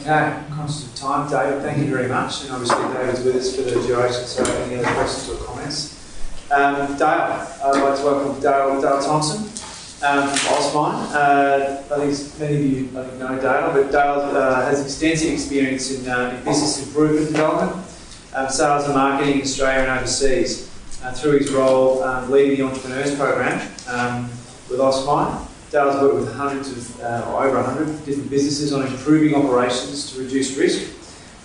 Okay, 0.01 0.43
conscious 0.51 0.87
of 0.87 0.95
time, 0.95 1.29
David, 1.29 1.63
thank 1.63 1.79
you 1.79 1.87
very 1.87 2.09
much. 2.09 2.45
And 2.45 2.53
obviously 2.53 2.79
David's 2.95 3.25
with 3.25 3.37
us 3.37 3.57
for 3.57 3.63
the 3.63 3.71
duration, 3.87 4.25
so 4.25 4.45
any 4.63 4.77
other 4.77 4.95
questions 4.95 5.29
or 5.29 5.45
comments? 5.45 5.95
Um, 6.51 6.97
Dale, 6.97 7.47
I'd 7.65 7.83
like 7.83 7.99
to 7.99 8.05
welcome 8.05 8.41
Dale, 8.41 8.81
Dale 8.81 9.03
Thompson 9.03 9.41
um, 10.07 10.29
from 10.29 10.55
AustMine. 10.55 11.13
Uh, 11.13 11.95
I 11.95 12.13
think 12.13 12.41
many 12.41 12.55
of 12.55 12.63
you 12.63 12.99
I 12.99 13.05
think, 13.05 13.19
know 13.19 13.41
Dale, 13.41 13.73
but 13.73 13.91
Dale 13.91 14.37
uh, 14.37 14.65
has 14.67 14.85
extensive 14.85 15.33
experience 15.33 15.91
in, 15.91 16.09
uh, 16.09 16.37
in 16.39 16.45
business 16.45 16.87
improvement 16.87 17.27
development, 17.27 17.87
um, 18.35 18.49
sales 18.49 18.85
and 18.85 18.95
marketing 18.95 19.35
in 19.35 19.43
Australia 19.43 19.89
and 19.89 19.99
overseas. 19.99 20.69
Uh, 21.03 21.13
through 21.13 21.39
his 21.39 21.53
role 21.53 22.03
um, 22.03 22.29
leading 22.29 22.59
the 22.59 22.65
Entrepreneurs 22.65 23.15
Program 23.15 23.61
um, 23.87 24.25
with 24.69 24.81
AustMine, 24.81 25.48
Dale's 25.71 26.01
worked 26.01 26.15
with 26.15 26.35
hundreds 26.35 26.71
of, 26.71 27.01
uh, 27.03 27.31
or 27.31 27.47
over 27.47 27.63
100 27.63 28.05
different 28.07 28.31
businesses 28.31 28.73
on 28.73 28.87
improving 28.87 29.35
operations 29.35 30.13
to 30.13 30.21
reduce 30.21 30.57
risk 30.57 30.91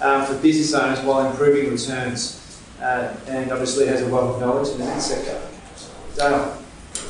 um, 0.01 0.25
for 0.25 0.35
business 0.35 0.73
owners 0.73 0.99
while 1.01 1.29
improving 1.29 1.71
returns. 1.71 2.39
Uh, 2.81 3.15
and 3.27 3.51
obviously 3.51 3.87
has 3.87 4.01
a 4.01 4.09
wealth 4.09 4.35
of 4.35 4.41
knowledge 4.41 4.69
in 4.69 4.79
that 4.79 5.01
sector. 5.01 5.41
Dale. 6.17 6.57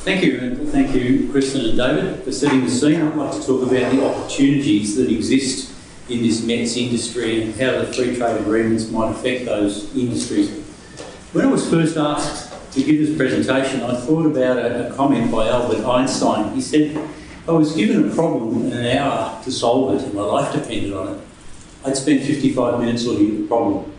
Thank 0.04 0.22
you, 0.22 0.38
and 0.38 0.68
thank 0.68 0.94
you, 0.94 1.28
Kristen 1.32 1.64
and 1.64 1.76
David, 1.76 2.22
for 2.22 2.30
setting 2.30 2.64
the 2.64 2.70
scene. 2.70 3.00
I'd 3.00 3.16
like 3.16 3.32
to 3.32 3.44
talk 3.44 3.62
about 3.62 3.90
the 3.90 4.06
opportunities 4.06 4.96
that 4.96 5.10
exist 5.10 5.72
in 6.08 6.22
this 6.22 6.44
METS 6.44 6.76
industry 6.76 7.42
and 7.42 7.54
how 7.54 7.72
the 7.72 7.92
free 7.92 8.14
trade 8.14 8.40
agreements 8.40 8.90
might 8.90 9.10
affect 9.10 9.46
those 9.46 9.94
industries. 9.96 10.50
When 11.32 11.46
I 11.46 11.48
was 11.50 11.68
first 11.68 11.96
asked 11.96 12.53
to 12.74 12.82
give 12.82 13.06
this 13.06 13.16
presentation, 13.16 13.82
I 13.82 13.94
thought 13.94 14.26
about 14.26 14.58
a, 14.58 14.88
a 14.88 14.94
comment 14.94 15.30
by 15.30 15.48
Albert 15.48 15.86
Einstein. 15.86 16.52
He 16.54 16.60
said, 16.60 16.96
I 17.46 17.52
was 17.52 17.74
given 17.76 18.10
a 18.10 18.14
problem 18.14 18.66
in 18.66 18.72
an 18.72 18.98
hour 18.98 19.40
to 19.44 19.52
solve 19.52 19.94
it, 19.94 20.04
and 20.04 20.12
my 20.12 20.22
life 20.22 20.52
depended 20.52 20.92
on 20.92 21.14
it. 21.14 21.20
I'd 21.84 21.96
spend 21.96 22.22
55 22.22 22.80
minutes 22.80 23.04
looking 23.04 23.30
at 23.30 23.38
the 23.42 23.46
problem 23.46 23.92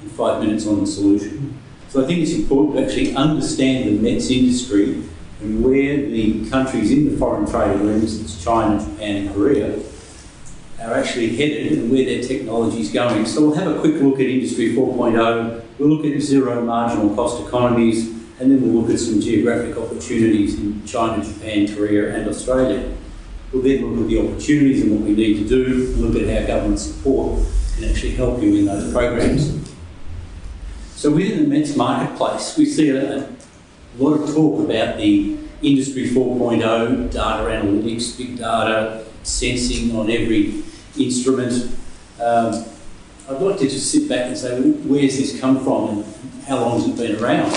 and 0.00 0.10
five 0.12 0.42
minutes 0.42 0.66
on 0.66 0.80
the 0.80 0.86
solution. 0.86 1.58
So 1.88 2.02
I 2.02 2.06
think 2.06 2.20
it's 2.20 2.32
important 2.32 2.78
to 2.78 2.84
actually 2.84 3.14
understand 3.14 3.86
the 3.86 4.00
METS 4.00 4.30
industry 4.30 5.02
and 5.42 5.62
where 5.62 5.96
the 5.96 6.48
countries 6.48 6.90
in 6.90 7.10
the 7.10 7.16
foreign 7.18 7.44
trade 7.44 7.74
agreements, 7.76 8.18
it's 8.18 8.42
China, 8.42 8.82
Japan 8.82 9.26
and 9.26 9.34
Korea, 9.34 9.78
are 10.80 10.94
actually 10.94 11.36
headed 11.36 11.72
and 11.72 11.92
where 11.92 12.04
their 12.04 12.22
technology 12.22 12.80
is 12.80 12.90
going. 12.90 13.26
So 13.26 13.42
we'll 13.42 13.56
have 13.56 13.76
a 13.76 13.80
quick 13.80 13.96
look 13.96 14.14
at 14.14 14.26
Industry 14.26 14.74
4.0, 14.74 15.64
we'll 15.78 15.88
look 15.90 16.06
at 16.06 16.18
zero 16.22 16.64
marginal 16.64 17.14
cost 17.14 17.46
economies, 17.46 18.21
and 18.40 18.50
then 18.50 18.60
we'll 18.62 18.82
look 18.82 18.92
at 18.92 18.98
some 18.98 19.20
geographic 19.20 19.76
opportunities 19.76 20.58
in 20.58 20.84
China, 20.84 21.22
Japan, 21.24 21.74
Korea 21.74 22.14
and 22.14 22.28
Australia. 22.28 22.92
We'll 23.52 23.62
then 23.62 23.84
look 23.84 24.02
at 24.02 24.08
the 24.08 24.18
opportunities 24.18 24.82
and 24.82 24.92
what 24.92 25.02
we 25.02 25.14
need 25.14 25.46
to 25.46 25.48
do, 25.48 25.94
look 25.96 26.20
at 26.20 26.28
how 26.28 26.46
government 26.46 26.80
support 26.80 27.46
can 27.74 27.84
actually 27.84 28.12
help 28.12 28.42
you 28.42 28.56
in 28.56 28.64
those 28.64 28.92
programs. 28.92 29.58
So 30.94 31.10
within 31.10 31.42
the 31.42 31.48
METS 31.48 31.76
marketplace, 31.76 32.56
we 32.56 32.64
see 32.64 32.90
a, 32.90 33.18
a 33.18 33.28
lot 33.98 34.20
of 34.20 34.34
talk 34.34 34.60
about 34.60 34.96
the 34.96 35.36
Industry 35.62 36.08
4.0, 36.10 37.12
data 37.12 37.42
analytics, 37.44 38.18
big 38.18 38.38
data, 38.38 39.04
sensing 39.22 39.94
on 39.96 40.10
every 40.10 40.62
instrument. 40.98 41.76
Um, 42.20 42.64
I'd 43.28 43.40
like 43.40 43.58
to 43.58 43.68
just 43.68 43.90
sit 43.90 44.08
back 44.08 44.26
and 44.26 44.36
say, 44.36 44.60
where's 44.60 45.16
this 45.16 45.40
come 45.40 45.62
from 45.62 45.88
and 45.88 46.04
how 46.44 46.60
long 46.60 46.80
has 46.80 46.88
it 46.88 46.96
been 46.96 47.22
around? 47.22 47.52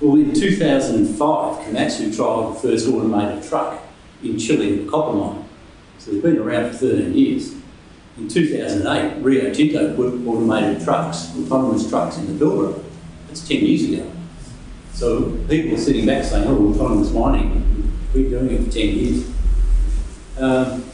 Well, 0.00 0.14
in 0.14 0.32
2005, 0.32 1.18
Komatsu 1.18 2.14
trialled 2.14 2.54
the 2.54 2.68
first 2.68 2.86
automated 2.86 3.42
truck 3.42 3.82
in 4.22 4.38
Chile, 4.38 4.84
the 4.84 4.90
copper 4.90 5.12
mine. 5.12 5.44
So 5.98 6.12
it's 6.12 6.22
been 6.22 6.38
around 6.38 6.70
for 6.70 6.76
13 6.76 7.14
years. 7.14 7.54
In 8.16 8.28
2008, 8.28 9.22
Rio 9.22 9.52
Tinto 9.52 9.96
put 9.96 10.24
automated 10.24 10.84
trucks, 10.84 11.32
autonomous 11.36 11.88
trucks 11.88 12.16
in 12.16 12.38
the 12.38 12.44
Pilbara. 12.44 12.80
That's 13.26 13.46
10 13.46 13.64
years 13.64 13.90
ago. 13.90 14.10
So 14.92 15.32
people 15.48 15.74
are 15.74 15.78
sitting 15.78 16.06
back 16.06 16.24
saying, 16.24 16.46
oh, 16.46 16.70
autonomous 16.70 17.10
mining, 17.12 17.92
we've 18.14 18.30
been 18.30 18.48
doing 18.48 18.50
it 18.50 18.64
for 18.66 18.70
10 18.70 18.88
years. 18.88 19.30
Um, 20.38 20.84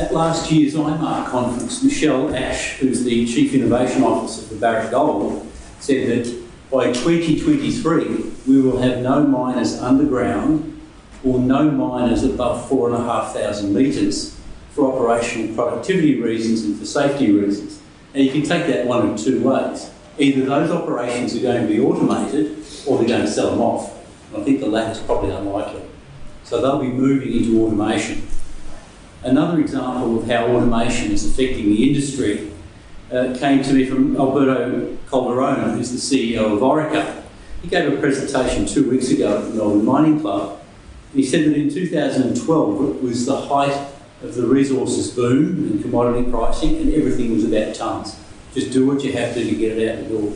at 0.00 0.12
last 0.12 0.50
year's 0.50 0.74
IMARC 0.74 1.26
conference, 1.26 1.84
Michelle 1.84 2.34
Ash, 2.34 2.78
who's 2.78 3.04
the 3.04 3.26
Chief 3.26 3.54
Innovation 3.54 4.02
Officer 4.02 4.42
for 4.48 4.54
Barrick 4.56 4.90
Gold, 4.90 5.46
said 5.78 6.24
that 6.24 6.39
by 6.70 6.92
2023 6.92 8.32
we 8.46 8.60
will 8.60 8.78
have 8.78 8.98
no 8.98 9.26
miners 9.26 9.76
underground 9.78 10.80
or 11.24 11.40
no 11.40 11.68
miners 11.68 12.22
above 12.22 12.68
4,500 12.68 13.64
metres 13.70 14.38
for 14.70 14.92
operational 14.92 15.52
productivity 15.54 16.20
reasons 16.20 16.64
and 16.64 16.78
for 16.78 16.86
safety 16.86 17.32
reasons. 17.32 17.80
And 18.14 18.24
you 18.24 18.30
can 18.30 18.42
take 18.42 18.66
that 18.68 18.86
one 18.86 19.10
of 19.10 19.18
two 19.18 19.42
ways. 19.42 19.90
Either 20.18 20.44
those 20.44 20.70
operations 20.70 21.34
are 21.36 21.40
going 21.40 21.62
to 21.62 21.68
be 21.68 21.80
automated 21.80 22.64
or 22.86 22.98
they're 22.98 23.08
going 23.08 23.22
to 23.22 23.28
sell 23.28 23.50
them 23.50 23.60
off. 23.60 23.92
And 24.28 24.40
I 24.40 24.44
think 24.44 24.60
the 24.60 24.68
latter 24.68 24.92
is 24.92 24.98
probably 25.00 25.30
unlikely. 25.30 25.82
So 26.44 26.60
they'll 26.60 26.80
be 26.80 26.88
moving 26.88 27.32
into 27.32 27.64
automation. 27.64 28.26
Another 29.22 29.58
example 29.60 30.20
of 30.20 30.28
how 30.28 30.46
automation 30.46 31.10
is 31.10 31.26
affecting 31.26 31.66
the 31.66 31.88
industry 31.88 32.49
uh, 33.12 33.36
came 33.38 33.62
to 33.62 33.72
me 33.72 33.84
from 33.84 34.16
Alberto 34.16 34.96
Calderon, 35.08 35.76
who's 35.76 35.90
the 35.90 35.98
CEO 35.98 36.54
of 36.54 36.60
Orica. 36.60 37.22
He 37.62 37.68
gave 37.68 37.92
a 37.92 37.96
presentation 37.96 38.66
two 38.66 38.88
weeks 38.88 39.10
ago 39.10 39.38
at 39.38 39.44
the 39.48 39.54
Melbourne 39.54 39.84
Mining 39.84 40.20
Club. 40.20 40.60
He 41.12 41.24
said 41.24 41.44
that 41.46 41.56
in 41.56 41.68
2012 41.68 42.96
it 42.96 43.02
was 43.02 43.26
the 43.26 43.40
height 43.40 43.88
of 44.22 44.34
the 44.34 44.46
resources 44.46 45.10
boom 45.10 45.70
and 45.70 45.82
commodity 45.82 46.30
pricing, 46.30 46.76
and 46.76 46.94
everything 46.94 47.32
was 47.32 47.44
about 47.44 47.74
tonnes. 47.74 48.16
Just 48.54 48.72
do 48.72 48.86
what 48.86 49.02
you 49.02 49.12
have 49.12 49.34
to 49.34 49.44
to 49.44 49.56
get 49.56 49.76
it 49.76 49.90
out 49.90 50.08
the 50.08 50.14
door. 50.14 50.32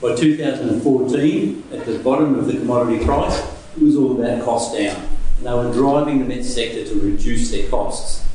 By 0.00 0.16
2014, 0.16 1.64
at 1.72 1.86
the 1.86 1.98
bottom 2.00 2.34
of 2.34 2.46
the 2.46 2.54
commodity 2.54 3.04
price, 3.04 3.38
it 3.76 3.82
was 3.82 3.96
all 3.96 4.20
about 4.20 4.44
cost 4.44 4.76
down. 4.76 5.08
And 5.38 5.46
they 5.46 5.52
were 5.52 5.72
driving 5.72 6.18
the 6.18 6.24
METS 6.24 6.52
sector 6.52 6.84
to 6.84 7.00
reduce 7.00 7.50
their 7.50 7.68
costs. 7.68 8.26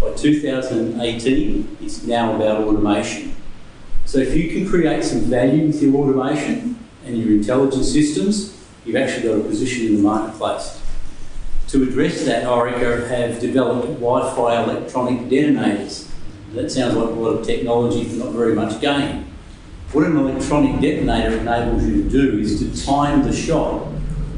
By 0.00 0.12
2018, 0.14 1.78
it's 1.80 2.04
now 2.04 2.34
about 2.34 2.62
automation. 2.62 3.34
So 4.04 4.18
if 4.18 4.34
you 4.34 4.50
can 4.50 4.68
create 4.68 5.04
some 5.04 5.20
value 5.20 5.66
with 5.66 5.82
your 5.82 5.94
automation 5.96 6.78
and 7.04 7.18
your 7.18 7.32
intelligent 7.32 7.84
systems, 7.84 8.56
you've 8.84 8.96
actually 8.96 9.28
got 9.28 9.38
a 9.38 9.48
position 9.48 9.86
in 9.86 9.96
the 9.96 10.02
marketplace. 10.02 10.80
To 11.68 11.82
address 11.82 12.24
that, 12.26 12.44
Orica 12.44 13.08
have 13.08 13.40
developed 13.40 13.86
Wi-Fi 13.94 14.62
electronic 14.62 15.28
detonators. 15.28 16.10
That 16.52 16.70
sounds 16.70 16.94
like 16.94 17.08
a 17.08 17.12
lot 17.12 17.30
of 17.30 17.46
technology, 17.46 18.04
but 18.04 18.26
not 18.26 18.32
very 18.32 18.54
much 18.54 18.80
gain. 18.80 19.26
What 19.92 20.06
an 20.06 20.16
electronic 20.16 20.80
detonator 20.80 21.38
enables 21.38 21.84
you 21.84 22.02
to 22.04 22.08
do 22.08 22.38
is 22.38 22.58
to 22.58 22.84
time 22.84 23.22
the 23.22 23.32
shot 23.32 23.88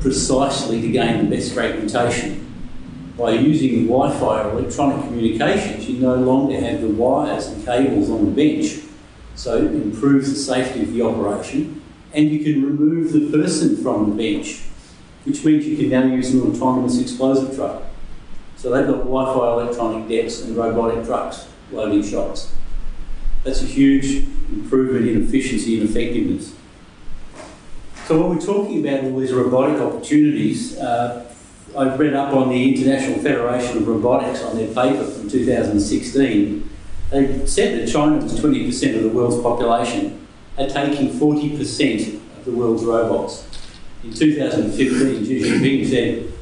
precisely 0.00 0.80
to 0.80 0.90
gain 0.90 1.28
the 1.28 1.36
best 1.36 1.52
fragmentation. 1.52 2.35
By 3.16 3.30
using 3.30 3.86
Wi-Fi 3.86 4.42
or 4.42 4.50
electronic 4.58 5.06
communications, 5.06 5.88
you 5.88 6.00
no 6.00 6.16
longer 6.16 6.60
have 6.60 6.82
the 6.82 6.88
wires 6.88 7.46
and 7.46 7.64
cables 7.64 8.10
on 8.10 8.26
the 8.26 8.30
bench. 8.30 8.82
So 9.34 9.56
it 9.56 9.72
improves 9.72 10.30
the 10.30 10.36
safety 10.36 10.82
of 10.82 10.92
the 10.92 11.02
operation 11.02 11.82
and 12.12 12.30
you 12.30 12.44
can 12.44 12.64
remove 12.64 13.12
the 13.12 13.30
person 13.30 13.76
from 13.82 14.10
the 14.10 14.16
bench, 14.16 14.62
which 15.24 15.44
means 15.44 15.66
you 15.66 15.76
can 15.76 15.90
now 15.90 16.04
use 16.04 16.32
an 16.32 16.42
autonomous 16.42 17.00
explosive 17.00 17.54
truck. 17.54 17.82
So 18.56 18.70
they've 18.70 18.86
got 18.86 18.98
Wi-Fi 18.98 19.62
electronic 19.62 20.08
decks 20.08 20.42
and 20.42 20.56
robotic 20.56 21.04
trucks 21.04 21.46
loading 21.72 22.02
shots. 22.02 22.54
That's 23.44 23.62
a 23.62 23.66
huge 23.66 24.26
improvement 24.50 25.08
in 25.08 25.24
efficiency 25.24 25.80
and 25.80 25.88
effectiveness. 25.88 26.54
So 28.06 28.20
when 28.20 28.36
we're 28.36 28.44
talking 28.44 28.86
about 28.86 29.04
all 29.04 29.18
these 29.18 29.32
robotic 29.32 29.80
opportunities, 29.80 30.78
uh, 30.78 31.25
I 31.74 31.94
read 31.94 32.14
up 32.14 32.32
on 32.32 32.48
the 32.48 32.74
International 32.74 33.18
Federation 33.22 33.78
of 33.78 33.88
Robotics 33.88 34.42
on 34.42 34.56
their 34.56 34.68
paper 34.68 35.04
from 35.04 35.28
2016. 35.28 36.70
They 37.10 37.46
said 37.46 37.80
that 37.80 37.92
China 37.92 38.16
was 38.22 38.38
20% 38.40 38.96
of 38.96 39.02
the 39.02 39.08
world's 39.08 39.42
population 39.42 40.26
are 40.58 40.68
taking 40.68 41.10
40% 41.10 42.14
of 42.38 42.44
the 42.44 42.52
world's 42.52 42.84
robots. 42.84 43.46
In 44.04 44.12
2015, 44.12 45.26
Xi 45.26 45.40
Jinping 45.40 45.88
said, 45.88 46.32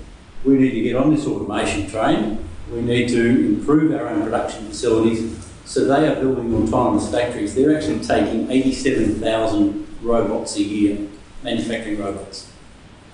we 0.45 0.55
need 0.55 0.73
to 0.73 0.83
get 0.83 0.97
on 0.97 1.15
this 1.15 1.27
automation 1.27 1.89
train. 1.91 2.47
We 2.71 2.83
need 2.83 3.09
to 3.09 3.57
improve 3.57 3.95
our 3.95 4.09
own 4.09 4.23
production 4.23 4.69
facilities. 4.69 5.37
So 5.65 5.87
they 5.87 6.07
are 6.07 6.15
building 6.17 6.55
autonomous 6.55 7.11
factories. 7.11 7.55
They're 7.55 7.77
actually 7.77 8.01
taking 8.01 8.51
87,000 8.51 9.87
robots 10.03 10.57
a 10.57 10.63
year, 10.63 11.09
manufacturing 11.43 11.99
robots. 11.99 12.53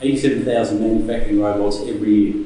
87,000 0.00 0.80
manufacturing 0.80 1.40
robots 1.40 1.80
every 1.86 2.10
year. 2.10 2.44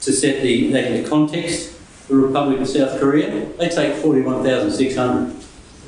To 0.00 0.12
set 0.12 0.42
the, 0.42 0.70
that 0.72 0.92
into 0.92 1.08
context, 1.08 2.08
the 2.08 2.16
Republic 2.16 2.60
of 2.60 2.68
South 2.68 3.00
Korea, 3.00 3.46
they 3.56 3.68
take 3.68 3.94
41,600, 3.96 5.34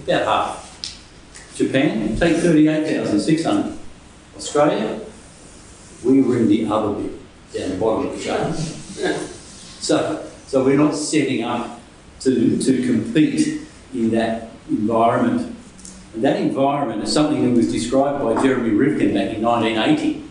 about 0.05 0.25
half. 0.25 1.55
Japan, 1.55 2.17
take 2.17 2.37
38,600. 2.37 3.79
Australia, 4.37 5.01
we 6.05 6.21
were 6.21 6.39
in 6.39 6.49
the 6.49 6.67
other 6.67 7.03
bit, 7.03 7.13
down 7.53 7.71
the 7.71 7.77
bottom 7.77 8.07
of 8.09 8.19
the 8.19 8.25
chart. 8.25 9.23
So, 9.79 10.29
so 10.49 10.65
we're 10.65 10.77
not 10.77 10.97
setting 10.97 11.45
up 11.45 11.81
to, 12.21 12.59
to 12.59 12.87
compete 12.87 13.61
in 13.95 14.11
that 14.11 14.51
environment. 14.69 15.55
And 16.15 16.25
that 16.25 16.41
environment 16.41 17.05
is 17.05 17.13
something 17.13 17.45
that 17.45 17.57
was 17.57 17.71
described 17.71 18.25
by 18.25 18.43
Jeremy 18.43 18.71
Rifkin 18.71 19.15
back 19.15 19.35
in 19.35 19.43
1980. 19.43 20.26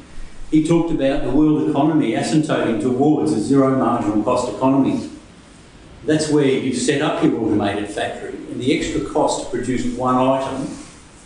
He 0.55 0.65
talked 0.65 0.89
about 0.89 1.23
the 1.25 1.31
world 1.31 1.69
economy 1.69 2.13
asymptoting 2.13 2.79
towards 2.79 3.33
a 3.33 3.41
zero 3.41 3.77
marginal 3.77 4.23
cost 4.23 4.55
economy. 4.55 5.09
That's 6.05 6.29
where 6.29 6.45
you 6.45 6.73
set 6.73 7.01
up 7.01 7.21
your 7.21 7.35
automated 7.41 7.89
factory 7.89 8.35
and 8.35 8.61
the 8.61 8.79
extra 8.79 9.01
cost 9.01 9.43
to 9.43 9.49
produce 9.49 9.85
one 9.97 10.15
item 10.15 10.73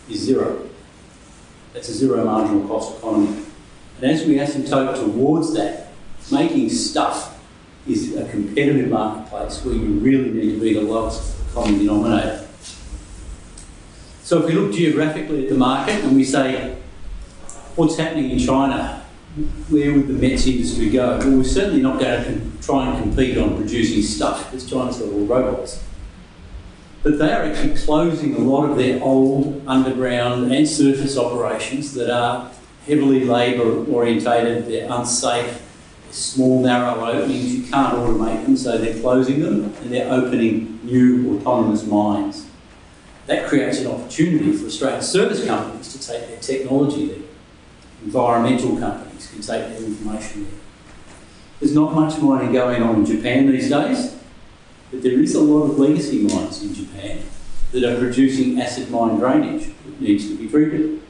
is 0.08 0.18
zero. 0.18 0.68
That's 1.72 1.88
a 1.90 1.92
zero 1.92 2.24
marginal 2.24 2.66
cost 2.66 2.98
economy. 2.98 3.44
And 4.00 4.10
as 4.10 4.26
we 4.26 4.34
asymptote 4.34 4.96
towards 4.96 5.54
that, 5.54 5.92
making 6.32 6.68
stuff 6.70 7.40
is 7.86 8.16
a 8.16 8.28
competitive 8.28 8.88
marketplace 8.88 9.64
where 9.64 9.74
you 9.74 10.00
really 10.00 10.30
need 10.30 10.54
to 10.54 10.60
be 10.60 10.74
the 10.74 10.82
lowest 10.82 11.36
common 11.54 11.78
denominator. 11.78 12.48
So 14.24 14.40
if 14.40 14.46
we 14.46 14.54
look 14.54 14.72
geographically 14.72 15.44
at 15.44 15.50
the 15.50 15.56
market 15.56 16.02
and 16.02 16.16
we 16.16 16.24
say, 16.24 16.76
what's 17.76 17.96
happening 17.96 18.32
in 18.32 18.38
China? 18.40 18.99
Where 19.36 19.92
would 19.92 20.08
the 20.08 20.14
METS 20.14 20.46
industry 20.48 20.90
go? 20.90 21.18
Well, 21.18 21.36
we're 21.36 21.44
certainly 21.44 21.80
not 21.80 22.00
going 22.00 22.24
to 22.24 22.62
try 22.66 22.88
and 22.88 23.00
compete 23.00 23.38
on 23.38 23.56
producing 23.56 24.02
stuff 24.02 24.50
because 24.50 24.68
China's 24.68 24.98
got 24.98 25.08
all 25.08 25.24
robots. 25.24 25.84
But 27.04 27.18
they 27.18 27.32
are 27.32 27.44
actually 27.44 27.76
closing 27.76 28.34
a 28.34 28.40
lot 28.40 28.68
of 28.68 28.76
their 28.76 29.00
old 29.00 29.62
underground 29.68 30.52
and 30.52 30.66
surface 30.66 31.16
operations 31.16 31.94
that 31.94 32.10
are 32.10 32.50
heavily 32.86 33.24
labour 33.24 33.84
orientated, 33.86 34.66
they're 34.66 34.90
unsafe, 34.90 35.62
small, 36.10 36.60
narrow 36.60 37.06
openings, 37.06 37.54
you 37.54 37.62
can't 37.70 37.94
automate 37.94 38.44
them, 38.44 38.56
so 38.56 38.78
they're 38.78 39.00
closing 39.00 39.40
them 39.40 39.72
and 39.80 39.92
they're 39.92 40.12
opening 40.12 40.80
new 40.82 41.38
autonomous 41.38 41.86
mines. 41.86 42.46
That 43.26 43.46
creates 43.46 43.78
an 43.78 43.86
opportunity 43.86 44.52
for 44.52 44.66
Australian 44.66 45.02
service 45.02 45.46
companies 45.46 45.92
to 45.92 46.04
take 46.04 46.26
their 46.26 46.40
technology 46.40 47.06
there. 47.06 47.22
Environmental 48.02 48.76
companies 48.76 49.09
can 49.28 49.40
take 49.40 49.68
their 49.68 49.84
information 49.84 50.44
there. 50.44 50.60
There's 51.60 51.74
not 51.74 51.94
much 51.94 52.18
mining 52.18 52.52
going 52.52 52.82
on 52.82 52.96
in 52.96 53.06
Japan 53.06 53.50
these 53.50 53.68
days. 53.68 54.16
But 54.90 55.02
there 55.02 55.20
is 55.20 55.34
a 55.34 55.40
lot 55.40 55.70
of 55.70 55.78
legacy 55.78 56.22
mines 56.22 56.62
in 56.62 56.74
Japan 56.74 57.22
that 57.72 57.84
are 57.84 57.98
producing 57.98 58.60
acid 58.60 58.90
mine 58.90 59.18
drainage 59.18 59.66
that 59.66 60.00
needs 60.00 60.26
to 60.28 60.36
be 60.36 60.48
treated. 60.48 61.00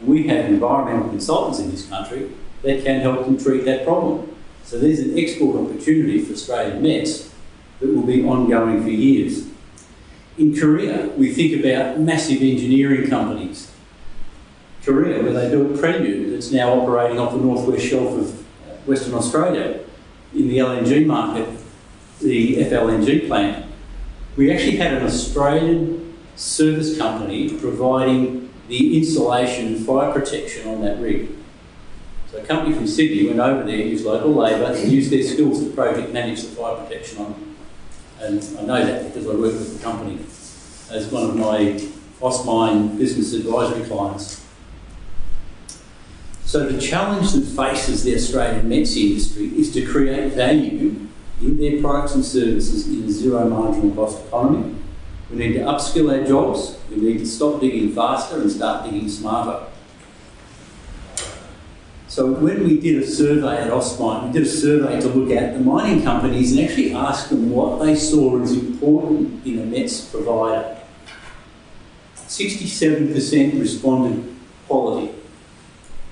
And 0.00 0.08
we 0.08 0.26
have 0.28 0.46
environmental 0.46 1.10
consultants 1.10 1.58
in 1.58 1.70
this 1.70 1.86
country 1.86 2.30
that 2.62 2.82
can 2.82 3.00
help 3.00 3.26
them 3.26 3.38
treat 3.38 3.64
that 3.66 3.84
problem. 3.84 4.34
So 4.64 4.78
there's 4.78 5.00
an 5.00 5.18
export 5.18 5.56
opportunity 5.56 6.20
for 6.20 6.32
Australian 6.32 6.82
METS 6.82 7.30
that 7.80 7.94
will 7.94 8.02
be 8.02 8.24
ongoing 8.24 8.82
for 8.82 8.88
years. 8.88 9.46
In 10.38 10.58
Korea, 10.58 11.08
we 11.08 11.32
think 11.32 11.60
about 11.60 12.00
massive 12.00 12.40
engineering 12.40 13.08
companies. 13.08 13.70
Korea, 14.86 15.20
where 15.20 15.32
they 15.32 15.50
built 15.50 15.80
Prelude, 15.80 16.32
that's 16.32 16.52
now 16.52 16.80
operating 16.80 17.18
off 17.18 17.32
the 17.32 17.38
northwest 17.38 17.84
shelf 17.84 18.16
of 18.16 18.86
Western 18.86 19.14
Australia 19.14 19.80
in 20.32 20.48
the 20.48 20.58
LNG 20.58 21.04
market, 21.04 21.48
the 22.20 22.58
FLNG 22.58 23.26
plant, 23.26 23.66
we 24.36 24.52
actually 24.52 24.76
had 24.76 24.94
an 24.94 25.02
Australian 25.04 26.16
service 26.36 26.96
company 26.96 27.58
providing 27.58 28.52
the 28.68 28.98
insulation 28.98 29.66
and 29.66 29.84
fire 29.84 30.12
protection 30.12 30.68
on 30.68 30.82
that 30.82 31.00
rig. 31.00 31.30
So 32.30 32.38
a 32.38 32.42
company 32.44 32.74
from 32.74 32.86
Sydney 32.86 33.26
went 33.26 33.40
over 33.40 33.64
there, 33.64 33.76
used 33.76 34.04
local 34.04 34.34
labour, 34.34 34.78
used 34.78 35.10
their 35.10 35.22
skills 35.22 35.64
to 35.64 35.70
project 35.70 36.12
manage 36.12 36.42
the 36.42 36.48
fire 36.48 36.76
protection 36.76 37.18
on. 37.18 37.56
And 38.20 38.40
I 38.58 38.62
know 38.62 38.86
that 38.86 39.04
because 39.06 39.26
I 39.26 39.30
work 39.30 39.52
with 39.52 39.78
the 39.78 39.82
company 39.82 40.18
as 40.90 41.10
one 41.10 41.24
of 41.24 41.34
my 41.34 41.80
AustMine 42.20 42.96
business 42.98 43.32
advisory 43.32 43.84
clients. 43.84 44.45
So 46.46 46.64
the 46.64 46.80
challenge 46.80 47.32
that 47.32 47.44
faces 47.44 48.04
the 48.04 48.14
Australian 48.14 48.68
METS 48.68 48.96
industry 48.96 49.46
is 49.58 49.72
to 49.72 49.84
create 49.84 50.32
value 50.32 51.08
in 51.40 51.58
their 51.58 51.80
products 51.80 52.14
and 52.14 52.24
services 52.24 52.86
in 52.86 53.02
a 53.02 53.10
zero 53.10 53.48
marginal 53.48 53.90
cost 53.96 54.24
economy. 54.24 54.76
We 55.28 55.38
need 55.38 55.54
to 55.54 55.60
upskill 55.60 56.16
our 56.16 56.24
jobs. 56.24 56.78
We 56.88 56.98
need 56.98 57.18
to 57.18 57.26
stop 57.26 57.60
digging 57.60 57.92
faster 57.92 58.40
and 58.40 58.50
start 58.50 58.84
digging 58.84 59.08
smarter. 59.08 59.66
So 62.06 62.30
when 62.30 62.62
we 62.62 62.78
did 62.78 63.02
a 63.02 63.06
survey 63.06 63.62
at 63.62 63.70
AustMine, 63.72 64.28
we 64.28 64.32
did 64.32 64.44
a 64.44 64.48
survey 64.48 65.00
to 65.00 65.08
look 65.08 65.36
at 65.36 65.54
the 65.54 65.60
mining 65.60 66.04
companies 66.04 66.56
and 66.56 66.60
actually 66.60 66.94
ask 66.94 67.28
them 67.28 67.50
what 67.50 67.84
they 67.84 67.96
saw 67.96 68.40
as 68.40 68.52
important 68.52 69.44
in 69.44 69.58
a 69.58 69.64
METS 69.64 70.12
provider. 70.12 70.78
67% 72.14 73.60
responded 73.60 74.36
quality. 74.68 75.12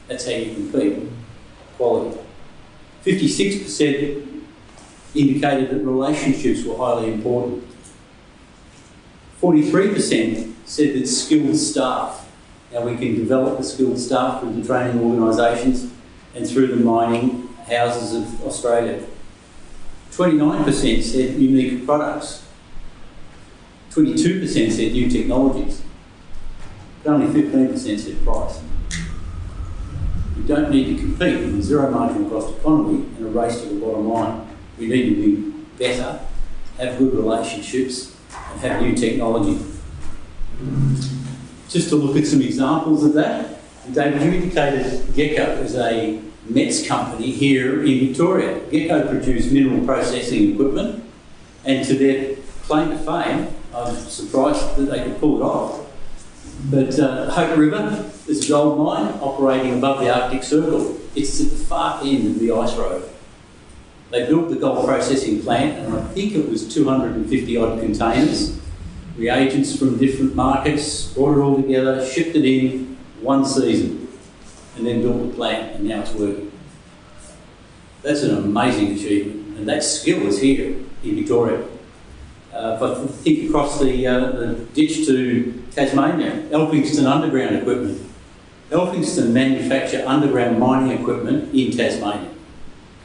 That's 0.09 0.25
how 0.27 0.33
you 0.33 0.55
compete, 0.55 1.09
quality. 1.77 2.19
56% 3.05 4.43
indicated 5.15 5.71
that 5.71 5.85
relationships 5.85 6.65
were 6.65 6.77
highly 6.77 7.13
important. 7.13 7.65
43% 9.41 10.53
said 10.65 10.95
that 10.95 11.07
skilled 11.07 11.57
staff, 11.57 12.31
how 12.73 12.83
we 12.83 12.97
can 12.97 13.15
develop 13.15 13.59
the 13.59 13.65
skilled 13.65 13.99
staff 13.99 14.41
through 14.41 14.55
the 14.55 14.67
training 14.67 15.01
organisations 15.03 15.93
and 16.35 16.49
through 16.49 16.69
the 16.69 16.77
mining 16.77 17.49
houses 17.69 18.15
of 18.15 18.47
Australia. 18.47 19.05
29% 20.11 21.03
said 21.03 21.41
unique 21.41 21.85
products. 21.85 22.47
22% 23.91 24.71
said 24.71 24.93
new 24.93 25.11
technologies. 25.11 25.83
But 27.03 27.15
only 27.15 27.43
15% 27.43 27.99
said 27.99 28.25
price. 28.25 28.61
We 30.37 30.43
don't 30.45 30.71
need 30.71 30.97
to 30.97 31.03
compete 31.03 31.43
in 31.43 31.59
a 31.59 31.63
zero 31.63 31.91
marginal 31.91 32.29
cost 32.29 32.57
economy 32.59 33.07
and 33.17 33.27
a 33.27 33.29
race 33.29 33.61
to 33.61 33.69
the 33.69 33.81
bottom 33.81 34.09
line. 34.09 34.49
We 34.79 34.89
need 34.89 35.15
to 35.15 35.15
be 35.15 35.51
better, 35.79 36.21
have 36.79 36.99
good 36.99 37.15
relationships, 37.15 38.17
and 38.51 38.61
have 38.61 38.83
new 38.83 38.95
technology. 38.97 39.65
Just 41.69 41.89
to 41.91 41.97
look 41.97 42.17
at 42.17 42.27
some 42.27 42.43
examples 42.43 43.05
of 43.05 43.13
that, 43.15 43.61
David, 43.93 44.23
you 44.23 44.33
indicated 44.33 45.03
Gekko 45.15 45.63
is 45.63 45.77
a 45.77 46.21
METS 46.49 46.87
company 46.87 47.31
here 47.31 47.85
in 47.85 48.07
Victoria. 48.07 48.61
Gekko 48.71 49.09
produce 49.09 49.51
mineral 49.51 49.85
processing 49.85 50.53
equipment, 50.53 51.05
and 51.65 51.87
to 51.87 51.95
their 51.95 52.37
claim 52.63 52.91
to 52.91 52.99
fame, 52.99 53.49
I'm 53.75 53.95
surprised 53.95 54.77
that 54.77 54.85
they 54.85 55.05
could 55.05 55.19
pull 55.21 55.41
it 55.41 55.45
off. 55.45 55.81
But 56.71 56.99
uh, 56.99 57.31
Hope 57.31 57.57
River 57.57 58.11
is 58.27 58.47
a 58.47 58.49
gold 58.53 58.79
mine 58.79 59.19
operating 59.21 59.75
above 59.75 60.01
the 60.01 60.15
Arctic 60.15 60.43
Circle. 60.43 60.99
It's 61.15 61.41
at 61.41 61.51
the 61.51 61.57
far 61.57 62.01
end 62.03 62.27
of 62.27 62.39
the 62.39 62.53
ice 62.53 62.75
road. 62.77 63.09
They 64.11 64.27
built 64.27 64.49
the 64.49 64.57
gold 64.57 64.87
processing 64.87 65.43
plant, 65.43 65.79
and 65.79 65.95
I 65.95 66.03
think 66.09 66.35
it 66.35 66.49
was 66.49 66.73
250 66.73 67.57
odd 67.57 67.81
containers, 67.81 68.59
reagents 69.17 69.77
from 69.77 69.99
different 69.99 70.35
markets, 70.35 71.13
brought 71.13 71.37
it 71.37 71.41
all 71.41 71.57
together, 71.57 72.07
shipped 72.07 72.37
it 72.37 72.45
in 72.45 72.97
one 73.21 73.45
season, 73.45 74.09
and 74.77 74.87
then 74.87 75.03
built 75.03 75.31
the 75.31 75.35
plant, 75.35 75.77
and 75.77 75.89
now 75.89 76.01
it's 76.01 76.13
working. 76.13 76.53
That's 78.03 78.23
an 78.23 78.37
amazing 78.37 78.93
achievement, 78.93 79.59
and 79.59 79.69
that 79.69 79.83
skill 79.83 80.27
is 80.27 80.41
here 80.41 80.77
in 81.03 81.17
Victoria. 81.17 81.67
Uh, 82.53 82.77
if 82.77 82.83
I 82.83 83.07
think 83.07 83.49
across 83.49 83.81
the, 83.81 84.07
uh, 84.07 84.31
the 84.31 84.55
ditch 84.75 85.07
to 85.07 85.65
Tasmania, 85.73 86.47
Elphinstone 86.51 87.11
Underground 87.11 87.57
Equipment. 87.57 88.01
Elphinstone 88.71 89.31
manufacture 89.33 90.05
underground 90.07 90.59
mining 90.59 90.99
equipment 90.99 91.55
in 91.55 91.71
Tasmania. 91.77 92.31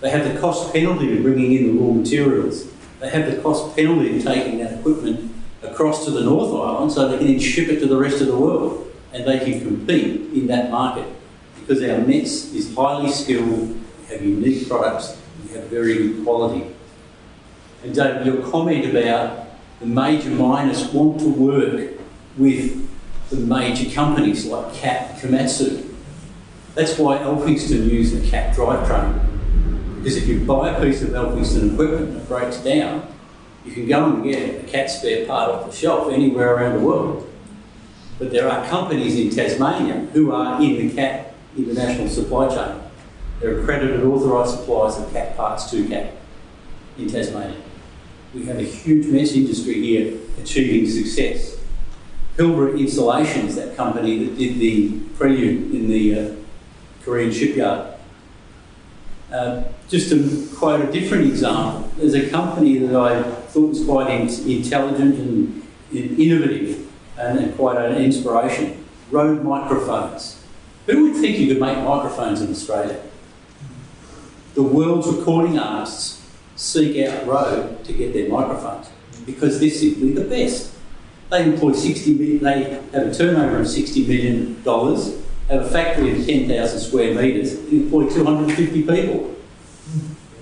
They 0.02 0.10
have 0.10 0.32
the 0.32 0.40
cost 0.40 0.74
penalty 0.74 1.18
of 1.18 1.24
bringing 1.24 1.52
in 1.54 1.78
the 1.78 1.84
raw 1.84 1.94
materials. 1.94 2.68
They 3.00 3.10
have 3.10 3.30
the 3.30 3.42
cost 3.42 3.76
penalty 3.76 4.18
of 4.18 4.24
taking 4.24 4.60
that 4.60 4.80
equipment 4.80 5.32
across 5.62 6.06
to 6.06 6.12
the 6.12 6.22
North 6.22 6.54
Island 6.54 6.92
so 6.92 7.08
they 7.08 7.18
can 7.18 7.28
then 7.28 7.40
ship 7.40 7.68
it 7.68 7.80
to 7.80 7.88
the 7.88 7.98
rest 7.98 8.22
of 8.22 8.28
the 8.28 8.38
world 8.38 8.92
and 9.14 9.26
they 9.26 9.40
can 9.40 9.60
compete 9.62 10.32
in 10.34 10.48
that 10.48 10.72
market 10.72 11.06
because 11.60 11.84
our 11.84 12.00
METS 12.00 12.54
is 12.54 12.74
highly 12.74 13.12
skilled, 13.12 13.80
we 14.02 14.06
have 14.08 14.24
unique 14.24 14.68
products, 14.68 15.18
we 15.44 15.54
have 15.54 15.66
very 15.66 15.96
good 15.98 16.24
quality. 16.24 16.74
And 17.84 17.94
David, 17.94 18.26
your 18.26 18.50
comment 18.50 18.86
about 18.86 19.48
the 19.80 19.86
major 19.86 20.30
miners 20.32 20.86
want 20.88 21.20
to 21.20 21.30
work 21.30 21.92
with 22.38 22.90
the 23.30 23.38
major 23.38 23.94
companies 23.94 24.46
like 24.46 24.74
CAT 24.74 25.18
Komatsu. 25.18 25.94
That's 26.76 26.98
why 26.98 27.20
Elphinstone 27.20 27.90
use 27.90 28.12
the 28.12 28.28
CAT 28.28 28.56
drivetrain. 28.56 29.26
Because 29.98 30.16
if 30.16 30.28
you 30.28 30.46
buy 30.46 30.70
a 30.70 30.82
piece 30.82 31.02
of 31.02 31.10
Elphinstone 31.10 31.74
equipment 31.74 32.10
and 32.10 32.18
it 32.18 32.28
breaks 32.28 32.58
down, 32.58 33.08
you 33.66 33.72
can 33.72 33.88
go 33.88 34.06
and 34.06 34.24
get 34.24 34.64
a 34.64 34.68
CAT 34.68 34.90
spare 34.90 35.26
part 35.28 35.52
off 35.52 35.70
the 35.70 35.76
shelf 35.76 36.12
anywhere 36.12 36.56
around 36.56 36.80
the 36.80 36.86
world. 36.86 37.30
But 38.18 38.32
there 38.32 38.50
are 38.50 38.66
companies 38.68 39.16
in 39.20 39.30
Tasmania 39.30 40.08
who 40.14 40.32
are 40.32 40.62
in 40.62 40.88
the 40.88 40.96
CAT 40.96 41.36
international 41.56 42.10
supply 42.10 42.48
chain. 42.48 42.82
They're 43.40 43.60
accredited 43.60 44.04
authorised 44.04 44.52
suppliers 44.52 44.98
of 44.98 45.12
CAT 45.14 45.38
parts 45.38 45.70
to 45.72 45.88
CAT 45.88 46.14
in 46.98 47.08
Tasmania. 47.08 47.62
We 48.34 48.46
have 48.46 48.58
a 48.58 48.64
huge 48.64 49.08
METS 49.08 49.34
industry 49.34 49.76
here 49.76 50.18
achieving 50.40 50.90
success. 50.90 51.59
Pilbara 52.40 52.80
Insulation 52.80 53.48
is 53.48 53.58
that 53.58 53.76
company 53.76 54.24
that 54.24 54.38
did 54.38 54.60
the 54.60 54.98
prelude 55.18 55.76
in 55.76 55.90
the 55.90 56.18
uh, 56.18 56.36
Korean 57.04 57.34
shipyard. 57.34 57.96
Uh, 59.30 59.64
just 59.90 60.10
to 60.10 60.48
quote 60.56 60.80
a 60.80 60.90
different 60.90 61.28
example, 61.28 61.92
there's 61.98 62.14
a 62.14 62.30
company 62.30 62.78
that 62.78 62.96
I 62.96 63.24
thought 63.24 63.70
was 63.70 63.84
quite 63.84 64.10
in- 64.10 64.50
intelligent 64.50 65.16
and 65.16 65.68
in- 65.92 66.18
innovative 66.18 66.90
and, 67.18 67.40
and 67.40 67.56
quite 67.58 67.76
an 67.76 68.02
inspiration. 68.02 68.86
Rode 69.12 69.44
Microphones. 69.44 70.42
Who 70.86 71.12
would 71.12 71.20
think 71.20 71.40
you 71.40 71.48
could 71.48 71.60
make 71.60 71.78
microphones 71.80 72.40
in 72.42 72.52
Australia? 72.52 73.02
The 74.54 74.64
world's 74.64 75.08
recording 75.08 75.60
artists 75.60 76.26
seek 76.56 77.06
out 77.06 77.28
Rode 77.28 77.84
to 77.84 77.92
get 77.92 78.14
their 78.14 78.30
microphones 78.30 78.90
because 79.26 79.60
they're 79.60 79.70
simply 79.70 80.14
the 80.14 80.24
best. 80.24 80.79
They 81.30 81.44
employ 81.46 81.74
60 81.74 82.14
million, 82.16 82.44
they 82.44 82.64
have 82.92 83.08
a 83.08 83.14
turnover 83.14 83.60
of 83.60 83.68
60 83.68 84.08
million 84.08 84.64
dollars, 84.64 85.16
have 85.48 85.62
a 85.62 85.70
factory 85.70 86.20
of 86.20 86.26
10,000 86.26 86.80
square 86.80 87.14
metres, 87.14 87.54
and 87.54 87.84
employ 87.84 88.10
250 88.10 88.84
people. 88.84 89.36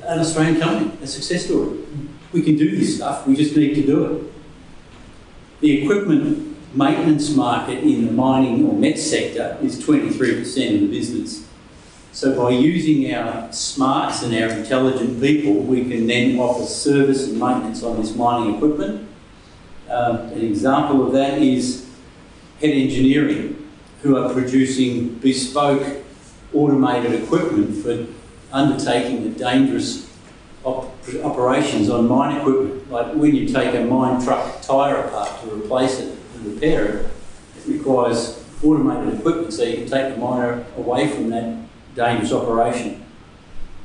An 0.03 0.19
Australian 0.19 0.59
company, 0.59 0.91
a 1.01 1.07
success 1.07 1.45
story. 1.45 1.79
We 2.31 2.41
can 2.41 2.55
do 2.55 2.75
this 2.77 2.95
stuff, 2.95 3.27
we 3.27 3.35
just 3.35 3.55
need 3.55 3.75
to 3.75 3.85
do 3.85 4.05
it. 4.05 4.33
The 5.59 5.83
equipment 5.83 6.55
maintenance 6.73 7.35
market 7.35 7.83
in 7.83 8.05
the 8.05 8.11
mining 8.11 8.65
or 8.67 8.73
METS 8.73 9.09
sector 9.09 9.57
is 9.61 9.83
23% 9.83 10.75
of 10.75 10.81
the 10.81 10.87
business. 10.87 11.47
So 12.11 12.35
by 12.35 12.51
using 12.51 13.13
our 13.13 13.51
smarts 13.51 14.23
and 14.23 14.33
our 14.35 14.49
intelligent 14.49 15.21
people, 15.21 15.53
we 15.53 15.87
can 15.89 16.07
then 16.07 16.39
offer 16.39 16.65
service 16.65 17.27
and 17.27 17.39
maintenance 17.39 17.83
on 17.83 17.97
this 18.01 18.15
mining 18.15 18.55
equipment. 18.55 19.07
Um, 19.89 20.17
an 20.31 20.41
example 20.41 21.05
of 21.05 21.13
that 21.13 21.41
is 21.41 21.87
Head 22.59 22.71
Engineering, 22.71 23.69
who 24.01 24.17
are 24.17 24.31
producing 24.33 25.15
bespoke 25.15 26.03
automated 26.53 27.23
equipment 27.23 27.83
for 27.83 28.05
undertaking 28.51 29.23
the 29.23 29.37
dangerous 29.37 30.09
op- 30.63 30.93
operations 31.23 31.89
on 31.89 32.07
mine 32.07 32.37
equipment. 32.37 32.91
Like 32.91 33.13
when 33.15 33.35
you 33.35 33.47
take 33.47 33.73
a 33.75 33.83
mine 33.83 34.23
truck 34.23 34.61
tyre 34.61 34.97
apart 34.97 35.41
to 35.41 35.55
replace 35.55 35.99
it 35.99 36.17
and 36.35 36.53
repair 36.53 36.85
it, 36.85 37.11
it 37.57 37.67
requires 37.67 38.43
automated 38.63 39.19
equipment 39.19 39.53
so 39.53 39.63
you 39.63 39.77
can 39.77 39.87
take 39.87 40.15
the 40.15 40.17
miner 40.19 40.65
away 40.77 41.07
from 41.07 41.29
that 41.29 41.57
dangerous 41.95 42.33
operation. 42.33 43.03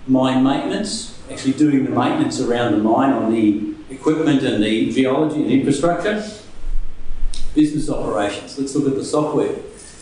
Mine 0.07 0.43
maintenance, 0.43 1.19
actually 1.31 1.53
doing 1.53 1.85
the 1.85 1.91
maintenance 1.91 2.41
around 2.41 2.73
the 2.73 2.79
mine 2.79 3.13
on 3.13 3.33
the 3.33 3.72
equipment 3.93 4.43
and 4.43 4.63
the 4.63 4.93
geology 4.93 5.43
and 5.43 5.51
infrastructure. 5.51 6.23
Business 7.55 7.91
operations, 7.91 8.59
let's 8.59 8.75
look 8.75 8.89
at 8.89 8.95
the 8.95 9.05
software. 9.05 9.55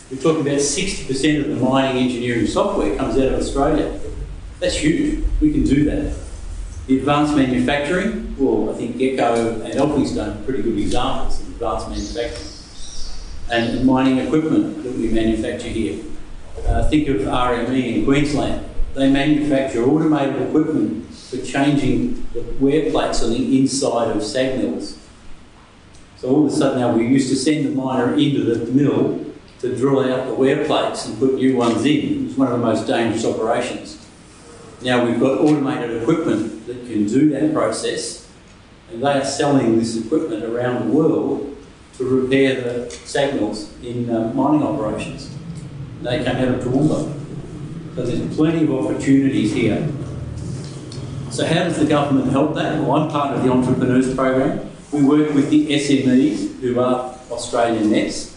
We're 0.09 0.21
talking 0.21 0.41
about 0.41 0.59
60% 0.59 1.41
of 1.41 1.49
the 1.49 1.55
mining 1.55 2.03
engineering 2.03 2.47
software 2.47 2.95
comes 2.97 3.17
out 3.17 3.27
of 3.27 3.39
Australia. 3.39 3.99
That's 4.59 4.75
huge. 4.75 5.23
We 5.39 5.51
can 5.51 5.63
do 5.63 5.85
that. 5.85 6.15
The 6.87 6.99
advanced 6.99 7.35
manufacturing, 7.35 8.35
well, 8.37 8.73
I 8.73 8.77
think 8.77 8.97
Gekko 8.97 9.63
and 9.63 9.73
Elphinstone 9.73 10.41
are 10.41 10.43
pretty 10.43 10.63
good 10.63 10.77
examples 10.77 11.41
of 11.41 11.49
advanced 11.49 11.89
manufacturing. 11.89 12.47
And 13.51 13.79
the 13.79 13.83
mining 13.83 14.17
equipment 14.17 14.83
that 14.83 14.93
we 14.93 15.09
manufacture 15.09 15.69
here. 15.69 16.03
Uh, 16.67 16.87
think 16.89 17.07
of 17.07 17.17
RME 17.21 17.97
in 17.97 18.05
Queensland. 18.05 18.65
They 18.93 19.09
manufacture 19.09 19.83
automated 19.83 20.41
equipment 20.41 21.13
for 21.13 21.37
changing 21.37 22.27
the 22.33 22.41
wear 22.59 22.91
plates 22.91 23.23
on 23.23 23.31
the 23.31 23.59
inside 23.59 24.15
of 24.15 24.21
sag 24.21 24.59
mills. 24.59 24.97
So 26.17 26.29
all 26.29 26.45
of 26.45 26.51
a 26.51 26.55
sudden 26.55 26.79
now 26.79 26.93
we 26.93 27.07
used 27.07 27.29
to 27.29 27.35
send 27.35 27.65
the 27.65 27.69
miner 27.71 28.13
into 28.13 28.43
the 28.43 28.71
mill 28.71 29.25
to 29.59 29.75
drill 29.75 29.99
out 30.11 30.27
the 30.27 30.33
wear 30.33 30.65
plates 30.65 31.05
and 31.05 31.17
put 31.17 31.35
new 31.35 31.55
ones 31.55 31.85
in. 31.85 32.25
It 32.25 32.27
was 32.27 32.37
one 32.37 32.51
of 32.51 32.59
the 32.59 32.65
most 32.65 32.85
dangerous 32.85 33.25
operations. 33.25 34.05
Now 34.81 35.05
we've 35.05 35.19
got 35.19 35.39
automated 35.39 36.01
equipment 36.01 36.67
that 36.67 36.85
can 36.85 37.05
do 37.05 37.29
that 37.29 37.53
process, 37.53 38.29
and 38.91 39.01
they 39.01 39.11
are 39.13 39.23
selling 39.23 39.77
this 39.79 39.95
equipment 39.95 40.43
around 40.43 40.87
the 40.87 40.93
world 40.93 41.55
to 41.97 42.03
repair 42.03 42.59
the 42.61 42.89
sag 42.89 43.35
mills 43.35 43.71
in 43.83 44.09
uh, 44.09 44.33
mining 44.33 44.63
operations. 44.63 45.29
They 46.01 46.23
came 46.23 46.35
out 46.35 46.47
of 46.55 46.63
Toowoomba. 46.63 47.20
So 47.95 48.03
there's 48.03 48.35
plenty 48.37 48.63
of 48.63 48.71
opportunities 48.71 49.51
here. 49.53 49.85
So 51.29 51.45
how 51.45 51.65
does 51.65 51.77
the 51.77 51.85
government 51.85 52.31
help 52.31 52.55
that? 52.55 52.79
Well, 52.79 52.93
I'm 52.93 53.09
part 53.09 53.35
of 53.35 53.43
the 53.43 53.51
Entrepreneurs 53.51 54.15
Program. 54.15 54.69
We 54.93 55.03
work 55.03 55.33
with 55.33 55.49
the 55.49 55.67
SMEs 55.71 56.61
who 56.61 56.79
are 56.79 57.19
Australian 57.29 57.89
METS. 57.89 58.31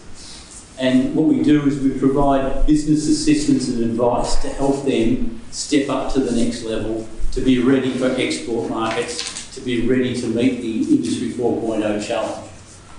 And 0.80 1.14
what 1.14 1.26
we 1.26 1.44
do 1.44 1.64
is 1.66 1.78
we 1.78 1.96
provide 1.96 2.66
business 2.66 3.06
assistance 3.06 3.68
and 3.68 3.84
advice 3.84 4.42
to 4.42 4.48
help 4.48 4.84
them 4.84 5.40
step 5.52 5.88
up 5.88 6.12
to 6.14 6.20
the 6.20 6.32
next 6.32 6.64
level, 6.64 7.06
to 7.30 7.40
be 7.40 7.62
ready 7.62 7.90
for 7.96 8.06
export 8.06 8.68
markets, 8.70 9.54
to 9.54 9.60
be 9.60 9.86
ready 9.86 10.20
to 10.20 10.26
meet 10.26 10.60
the 10.62 10.96
Industry 10.96 11.30
4.0 11.30 12.04
challenge, 12.04 12.50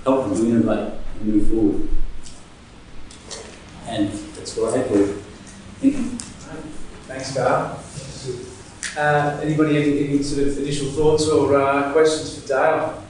help 0.06 0.30
them 0.30 0.38
to 0.38 0.50
innovate 0.50 0.94
and 1.20 1.34
move 1.34 1.50
forward. 1.50 1.90
And 3.88 4.10
that's 4.38 4.56
what 4.56 4.74
I 4.74 4.78
have 4.78 4.88
for 4.88 4.98
you. 4.98 5.22
Thank 5.82 5.98
you. 5.98 6.18
Thanks, 7.16 7.34
Carl. 7.34 7.80
Uh, 8.98 9.40
anybody 9.42 9.78
any, 9.78 10.10
any 10.10 10.22
sort 10.22 10.50
of 10.50 10.58
initial 10.58 10.92
thoughts 10.92 11.30
or 11.30 11.56
uh, 11.56 11.94
questions 11.94 12.38
for 12.38 12.46
Dale? 12.46 13.04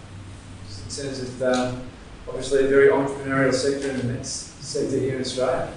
Just 0.68 1.00
in 1.00 1.06
terms 1.06 1.22
of 1.22 1.42
um, 1.42 1.82
obviously 2.28 2.66
a 2.66 2.68
very 2.68 2.90
entrepreneurial 2.90 3.52
sector 3.52 3.90
in 3.90 3.98
the 3.98 4.04
METS 4.14 4.30
sector 4.30 5.00
here 5.00 5.16
in 5.16 5.22
Australia. 5.22 5.74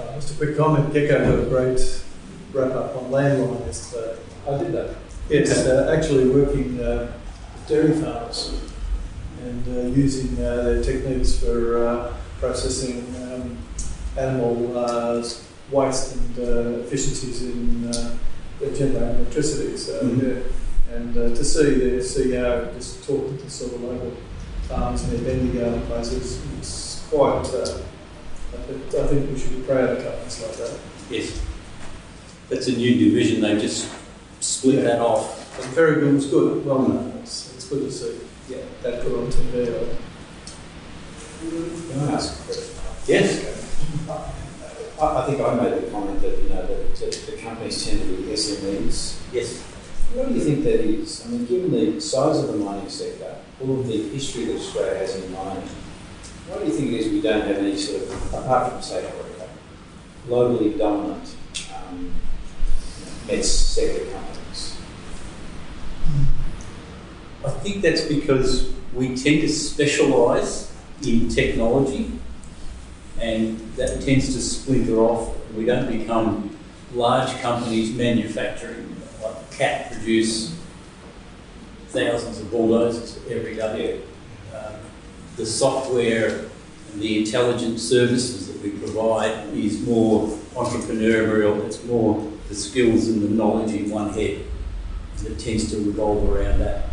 Uh, 0.00 0.14
just 0.16 0.34
a 0.34 0.36
quick 0.36 0.56
comment, 0.56 0.92
Gekko 0.92 1.24
had 1.24 1.38
a 1.38 1.44
great 1.48 2.02
wrap 2.52 2.72
up 2.72 2.96
on 2.96 3.04
landline 3.12 3.64
yesterday. 3.64 4.18
I 4.48 4.58
did 4.58 4.72
that. 4.72 4.96
Yes, 5.30 5.64
uh, 5.64 5.94
actually 5.96 6.28
working 6.28 6.80
uh, 6.80 7.12
with 7.52 7.68
dairy 7.68 7.92
farmers 7.92 8.60
and 9.44 9.68
uh, 9.68 9.96
using 9.96 10.44
uh, 10.44 10.56
their 10.62 10.82
techniques 10.82 11.38
for 11.38 11.86
uh, 11.86 12.16
processing 12.40 13.14
um, 13.22 13.58
animal 14.16 14.76
uh, 14.76 15.22
waste 15.70 16.16
and 16.16 16.38
uh, 16.38 16.78
efficiencies 16.80 17.42
in 17.42 17.88
uh, 17.88 18.16
generating 18.60 18.96
electricity. 19.20 19.76
So, 19.76 20.00
Mhm. 20.02 20.22
yeah, 20.22 20.94
and 20.96 21.16
uh, 21.16 21.28
to 21.36 21.44
see 21.44 21.74
the 21.74 22.02
CEO 22.02 22.72
just 22.74 23.04
talk 23.06 23.26
to 23.28 23.44
the 23.44 23.50
sort 23.50 23.74
of 23.74 23.82
local 23.82 24.12
farms 24.68 25.02
and 25.04 25.12
their 25.12 25.34
Bendigo 25.36 25.72
and 25.74 25.84
places, 25.86 26.40
it's 26.58 27.02
quite. 27.10 27.46
Uh, 27.54 27.78
I 28.54 29.06
think- 29.06 29.30
we 29.30 29.38
should 29.38 29.56
be 29.56 29.62
proud 29.62 29.90
of 29.90 30.02
companies 30.02 30.40
like 30.42 30.56
that. 30.56 30.72
Yes. 31.10 31.32
That's 32.48 32.66
a 32.68 32.72
new 32.72 32.94
division 33.10 33.40
they've 33.42 33.60
just 33.60 33.88
split 34.40 34.82
that 34.84 35.00
off. 35.00 35.36
And 35.62 35.74
good. 35.74 36.14
It's 36.14 36.26
good, 36.26 36.64
well 36.64 36.80
known, 36.88 37.12
it's, 37.22 37.52
it's 37.54 37.66
good 37.66 37.82
to 37.84 37.90
see. 37.92 38.14
Yeah. 38.48 38.58
That 38.82 39.02
put 39.02 39.12
on 39.12 39.26
TV. 39.30 39.66
Can 41.40 42.08
I 42.08 42.12
ask 42.12 42.40
a 42.40 42.44
question? 42.44 42.74
Yes. 43.06 44.34
I, 45.00 45.22
I 45.22 45.26
think 45.26 45.40
I 45.40 45.54
made 45.54 45.82
the 45.82 45.90
comment 45.90 46.20
that, 46.22 46.38
you 46.38 46.48
know, 46.48 46.66
that 46.66 46.96
the, 46.96 47.30
the 47.30 47.36
companies 47.40 47.86
tend 47.86 48.00
to 48.00 48.06
be 48.06 48.32
SMEs. 48.32 49.20
Yes. 49.32 49.62
What 50.14 50.28
do 50.28 50.34
you 50.34 50.40
think 50.40 50.64
that 50.64 50.80
is? 50.80 51.24
I 51.26 51.30
mean, 51.30 51.46
given 51.46 51.70
the 51.70 52.00
size 52.00 52.38
of 52.38 52.48
the 52.48 52.54
mining 52.54 52.88
sector, 52.88 53.36
all 53.60 53.80
of 53.80 53.86
the 53.86 54.08
history 54.08 54.46
that 54.46 54.56
Australia 54.56 54.98
has 54.98 55.16
in 55.16 55.32
mining, 55.32 55.68
why 56.48 56.58
do 56.60 56.64
you 56.64 56.72
think 56.72 56.92
it 56.92 57.00
is 57.00 57.12
we 57.12 57.20
don't 57.20 57.46
have 57.46 57.58
any 57.58 57.76
sort 57.76 58.02
of, 58.02 58.34
apart 58.34 58.72
from 58.72 58.82
say 58.82 59.02
Orica, 59.02 59.48
globally 60.26 60.78
dominant 60.78 61.36
um, 61.76 62.12
METS 63.26 63.50
sector 63.50 64.10
companies? 64.10 64.78
I 67.44 67.50
think 67.50 67.82
that's 67.82 68.02
because 68.02 68.72
we 68.94 69.08
tend 69.08 69.42
to 69.42 69.48
specialise 69.48 70.74
in 71.02 71.28
technology 71.28 72.17
and 73.20 73.58
that 73.76 74.00
tends 74.02 74.34
to 74.34 74.40
splinter 74.40 74.98
off. 74.98 75.34
We 75.54 75.64
don't 75.64 75.90
become 75.90 76.56
large 76.94 77.30
companies 77.40 77.94
manufacturing, 77.94 78.96
like 79.22 79.50
CAT 79.50 79.92
produce 79.92 80.56
thousands 81.88 82.40
of 82.40 82.50
bulldozers 82.50 83.18
every 83.28 83.56
day. 83.56 84.02
Um, 84.54 84.74
the 85.36 85.46
software 85.46 86.46
and 86.92 87.02
the 87.02 87.18
intelligent 87.18 87.80
services 87.80 88.52
that 88.52 88.62
we 88.62 88.70
provide 88.70 89.48
is 89.54 89.80
more 89.82 90.28
entrepreneurial, 90.54 91.64
it's 91.64 91.82
more 91.84 92.32
the 92.48 92.54
skills 92.54 93.08
and 93.08 93.22
the 93.22 93.28
knowledge 93.28 93.72
in 93.72 93.90
one 93.90 94.10
head 94.10 94.44
that 95.22 95.38
tends 95.38 95.70
to 95.70 95.78
revolve 95.78 96.30
around 96.30 96.60
that. 96.60 96.87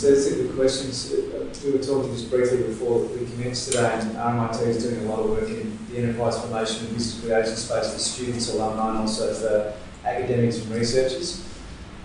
So 0.00 0.10
that's 0.10 0.28
a 0.28 0.34
good 0.34 0.54
question. 0.54 0.88
Uh, 0.88 1.44
we 1.62 1.72
were 1.72 1.84
talking 1.84 2.10
just 2.12 2.30
briefly 2.30 2.62
before 2.62 3.00
we 3.00 3.26
commenced 3.26 3.70
today, 3.70 3.98
and 4.00 4.16
RMIT 4.16 4.66
is 4.66 4.82
doing 4.82 5.04
a 5.04 5.10
lot 5.10 5.18
of 5.18 5.28
work 5.28 5.50
in 5.50 5.78
the 5.90 5.98
enterprise 5.98 6.40
formation 6.40 6.86
and 6.86 6.94
business 6.94 7.22
creation 7.22 7.54
space 7.54 7.92
for 7.92 7.98
students, 7.98 8.48
alumni, 8.48 8.92
and 8.92 8.98
also 9.00 9.34
for 9.34 9.74
academics 10.08 10.56
and 10.56 10.74
researchers. 10.74 11.46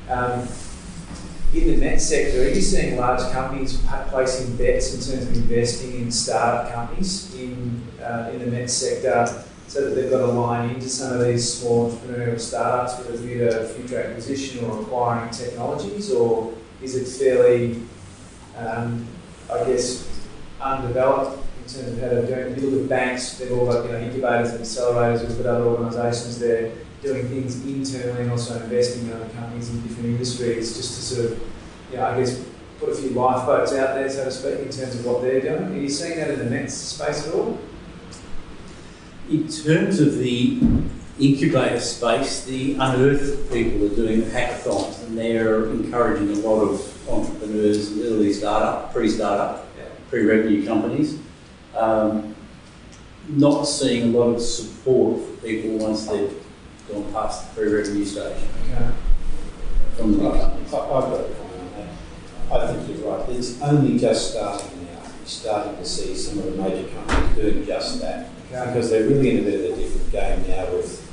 Um, 0.10 0.46
in 1.54 1.68
the 1.68 1.78
METS 1.78 2.02
sector, 2.02 2.42
are 2.42 2.50
you 2.50 2.60
seeing 2.60 2.98
large 2.98 3.32
companies 3.32 3.82
placing 4.10 4.58
bets 4.58 4.94
in 4.94 5.00
terms 5.00 5.30
of 5.30 5.50
investing 5.50 5.94
in 6.02 6.12
startup 6.12 6.74
companies 6.74 7.34
in, 7.36 7.82
uh, 8.04 8.30
in 8.34 8.40
the 8.40 8.48
METS 8.48 8.74
sector 8.74 9.46
so 9.70 9.88
that 9.88 9.96
they've 9.96 10.12
got 10.12 10.20
a 10.20 10.34
line 10.34 10.72
into 10.72 10.90
some 10.90 11.14
of 11.14 11.26
these 11.26 11.60
small 11.60 11.90
entrepreneurial 11.90 12.42
startups 12.42 12.98
with 12.98 13.16
a 13.16 13.18
view 13.20 13.50
to 13.50 13.66
future 13.70 14.04
acquisition 14.04 14.66
or 14.66 14.82
acquiring 14.82 15.32
technologies, 15.32 16.12
or 16.12 16.54
is 16.82 16.96
it 16.96 17.08
fairly, 17.08 17.82
um, 18.58 19.08
I 19.52 19.64
guess, 19.66 20.08
undeveloped 20.62 21.44
in 21.58 21.74
terms 21.74 21.92
of 21.94 22.00
how 22.00 22.10
they're 22.10 22.26
doing? 22.26 22.54
If 22.54 22.62
you 22.62 22.70
look 22.70 22.84
at 22.84 22.90
banks, 22.90 23.38
they've 23.38 23.52
all 23.52 23.66
got 23.66 23.86
you 23.86 23.92
know, 23.92 24.00
incubators 24.00 24.54
and 24.54 24.62
accelerators. 24.64 25.28
We've 25.28 25.44
got 25.44 25.56
other 25.56 25.66
organisations 25.66 26.40
there 26.40 26.72
doing 27.02 27.28
things 27.28 27.64
internally 27.66 28.24
and 28.24 28.32
also 28.32 28.62
investing 28.64 29.06
in 29.06 29.14
other 29.14 29.30
companies 29.30 29.70
in 29.70 29.82
different 29.82 30.06
industries 30.06 30.76
just 30.76 30.96
to 30.96 31.02
sort 31.02 31.32
of, 31.32 31.40
you 31.92 31.98
know, 31.98 32.06
I 32.06 32.20
guess, 32.20 32.44
put 32.80 32.90
a 32.90 32.96
few 32.96 33.12
lifeboats 33.12 33.74
out 33.74 33.96
there, 33.96 34.10
so 34.10 34.26
to 34.26 34.32
speak, 34.32 34.60
in 34.60 34.70
terms 34.70 34.96
of 34.96 35.06
what 35.06 35.22
they're 35.22 35.42
doing. 35.42 35.74
Are 35.74 35.78
you 35.78 35.90
seeing 35.90 36.18
that 36.18 36.32
in 36.32 36.40
the 36.40 36.46
METS 36.46 36.74
space 36.74 37.28
at 37.28 37.34
all? 37.34 37.60
In 39.30 39.48
terms 39.48 40.00
of 40.00 40.18
the 40.18 40.60
incubator 41.20 41.80
space, 41.80 42.44
the 42.46 42.74
unearthed 42.74 43.52
people 43.52 43.86
are 43.86 43.96
doing 43.96 44.22
hackathons 44.24 45.04
and 45.08 45.18
they're 45.18 45.66
encouraging 45.70 46.30
a 46.32 46.40
lot 46.48 46.62
of 46.62 47.10
entrepreneurs 47.10 47.92
and 47.92 48.02
early 48.04 48.34
startup, 48.34 48.92
pre-startup, 48.94 49.66
pre-revenue 50.10 50.66
companies. 50.66 51.18
Um, 51.76 52.36
not 53.30 53.64
seeing 53.64 54.14
a 54.14 54.18
lot 54.18 54.36
of 54.36 54.42
support 54.42 55.20
for 55.22 55.32
people 55.48 55.78
once 55.78 56.06
they've 56.06 56.34
gone 56.92 57.12
past 57.12 57.56
the 57.56 57.62
pre-revenue 57.62 58.06
stage 58.06 58.38
Okay. 58.72 58.86
from 59.98 60.12
the 60.12 60.18
big 60.18 60.40
companies. 60.42 60.74
I- 60.74 60.78
I've 60.80 60.90
got 60.90 61.14
a 61.22 61.24
comment 61.24 61.40
on 62.52 62.60
that. 62.60 62.70
I 62.70 62.74
think 62.74 63.00
you're 63.00 63.10
right. 63.18 63.30
It's 63.30 63.60
only 63.62 63.98
just 63.98 64.32
starting 64.32 64.68
now. 64.84 65.02
You're 65.02 65.26
starting 65.26 65.78
to 65.78 65.86
see 65.86 66.14
some 66.16 66.40
of 66.40 66.46
the 66.46 66.62
major 66.62 66.88
companies 66.90 67.36
doing 67.36 67.66
just 67.66 68.02
that. 68.02 68.30
Because 68.52 68.90
they're 68.92 69.04
really 69.08 69.32
in 69.32 69.40
a 69.40 69.42
bit 69.42 69.72
of 69.72 69.78
a 69.78 69.82
different 69.82 70.12
game 70.12 70.48
now 70.48 70.72
with, 70.72 71.05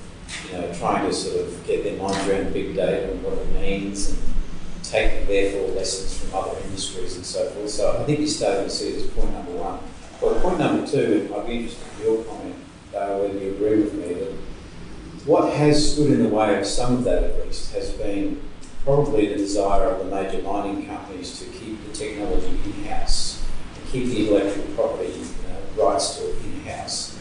know, 0.53 0.73
trying 0.75 1.07
to 1.07 1.13
sort 1.13 1.41
of 1.41 1.67
get 1.67 1.85
their 1.85 1.97
minds 1.97 2.29
around 2.29 2.53
big 2.53 2.75
data 2.75 3.11
and 3.11 3.23
what 3.23 3.35
it 3.35 3.49
means 3.61 4.11
and 4.11 4.19
take 4.83 5.27
therefore 5.27 5.69
lessons 5.75 6.19
from 6.19 6.39
other 6.39 6.59
industries 6.65 7.17
and 7.17 7.25
so 7.25 7.49
forth. 7.51 7.71
So 7.71 7.99
I 8.01 8.05
think 8.05 8.19
you're 8.19 8.29
starting 8.29 8.65
to 8.65 8.71
see 8.71 8.95
as 8.97 9.07
point 9.07 9.33
number 9.33 9.53
one. 9.53 9.79
Well, 10.21 10.41
point 10.41 10.59
number 10.59 10.87
two, 10.87 11.33
I'd 11.37 11.47
be 11.47 11.59
interested 11.59 11.87
in 11.99 12.05
your 12.05 12.25
comment, 12.25 12.55
uh, 12.95 13.19
whether 13.19 13.39
you 13.39 13.51
agree 13.51 13.83
with 13.83 13.95
me, 13.95 14.15
that 14.15 14.33
what 15.27 15.53
has 15.55 15.93
stood 15.93 16.11
in 16.11 16.23
the 16.23 16.29
way 16.29 16.59
of 16.59 16.67
some 16.67 16.95
of 16.95 17.05
that 17.05 17.23
at 17.23 17.47
least 17.47 17.73
has 17.75 17.93
been 17.93 18.41
probably 18.85 19.29
the 19.29 19.37
desire 19.37 19.85
of 19.85 19.99
the 19.99 20.15
major 20.15 20.43
mining 20.43 20.87
companies 20.87 21.39
to 21.39 21.45
keep 21.47 21.85
the 21.87 21.93
technology 21.93 22.59
in-house, 22.65 23.45
and 23.77 23.93
keep 23.93 24.07
the 24.07 24.27
intellectual 24.27 24.65
property 24.75 25.13
uh, 25.49 25.83
rights 25.83 26.17
to 26.17 26.29
it 26.29 26.45
in-house. 26.45 27.19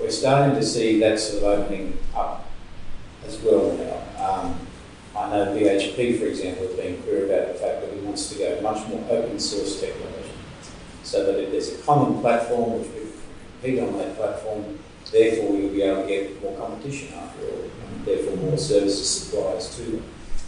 We're 0.00 0.10
starting 0.10 0.56
to 0.56 0.64
see 0.64 0.98
that 1.00 1.20
sort 1.20 1.42
of 1.42 1.60
opening 1.60 1.98
up 2.14 2.41
as 3.26 3.38
well 3.40 3.76
now. 3.76 3.98
Um, 4.24 4.58
I 5.16 5.30
know 5.30 5.54
BHP, 5.54 6.18
for 6.18 6.26
example, 6.26 6.66
has 6.66 6.76
been 6.76 7.02
clear 7.02 7.26
about 7.26 7.52
the 7.52 7.58
fact 7.58 7.82
that 7.82 7.92
he 7.92 8.00
wants 8.00 8.30
to 8.30 8.38
go 8.38 8.60
much 8.62 8.86
more 8.88 9.04
open 9.10 9.38
source 9.38 9.80
technology, 9.80 10.32
so 11.02 11.26
that 11.26 11.38
if 11.38 11.50
there's 11.50 11.78
a 11.78 11.82
common 11.82 12.20
platform 12.20 12.80
which 12.80 12.88
we 12.88 13.10
compete 13.60 13.80
on 13.82 13.98
that 13.98 14.16
platform, 14.16 14.78
therefore 15.10 15.56
you'll 15.56 15.70
be 15.70 15.82
able 15.82 16.02
to 16.02 16.08
get 16.08 16.42
more 16.42 16.56
competition 16.56 17.12
after 17.14 17.44
all, 17.44 17.62
and 17.62 18.04
therefore 18.06 18.36
more 18.36 18.58
services 18.58 19.08
suppliers 19.08 19.76
to 19.76 19.82
them. 19.82 20.04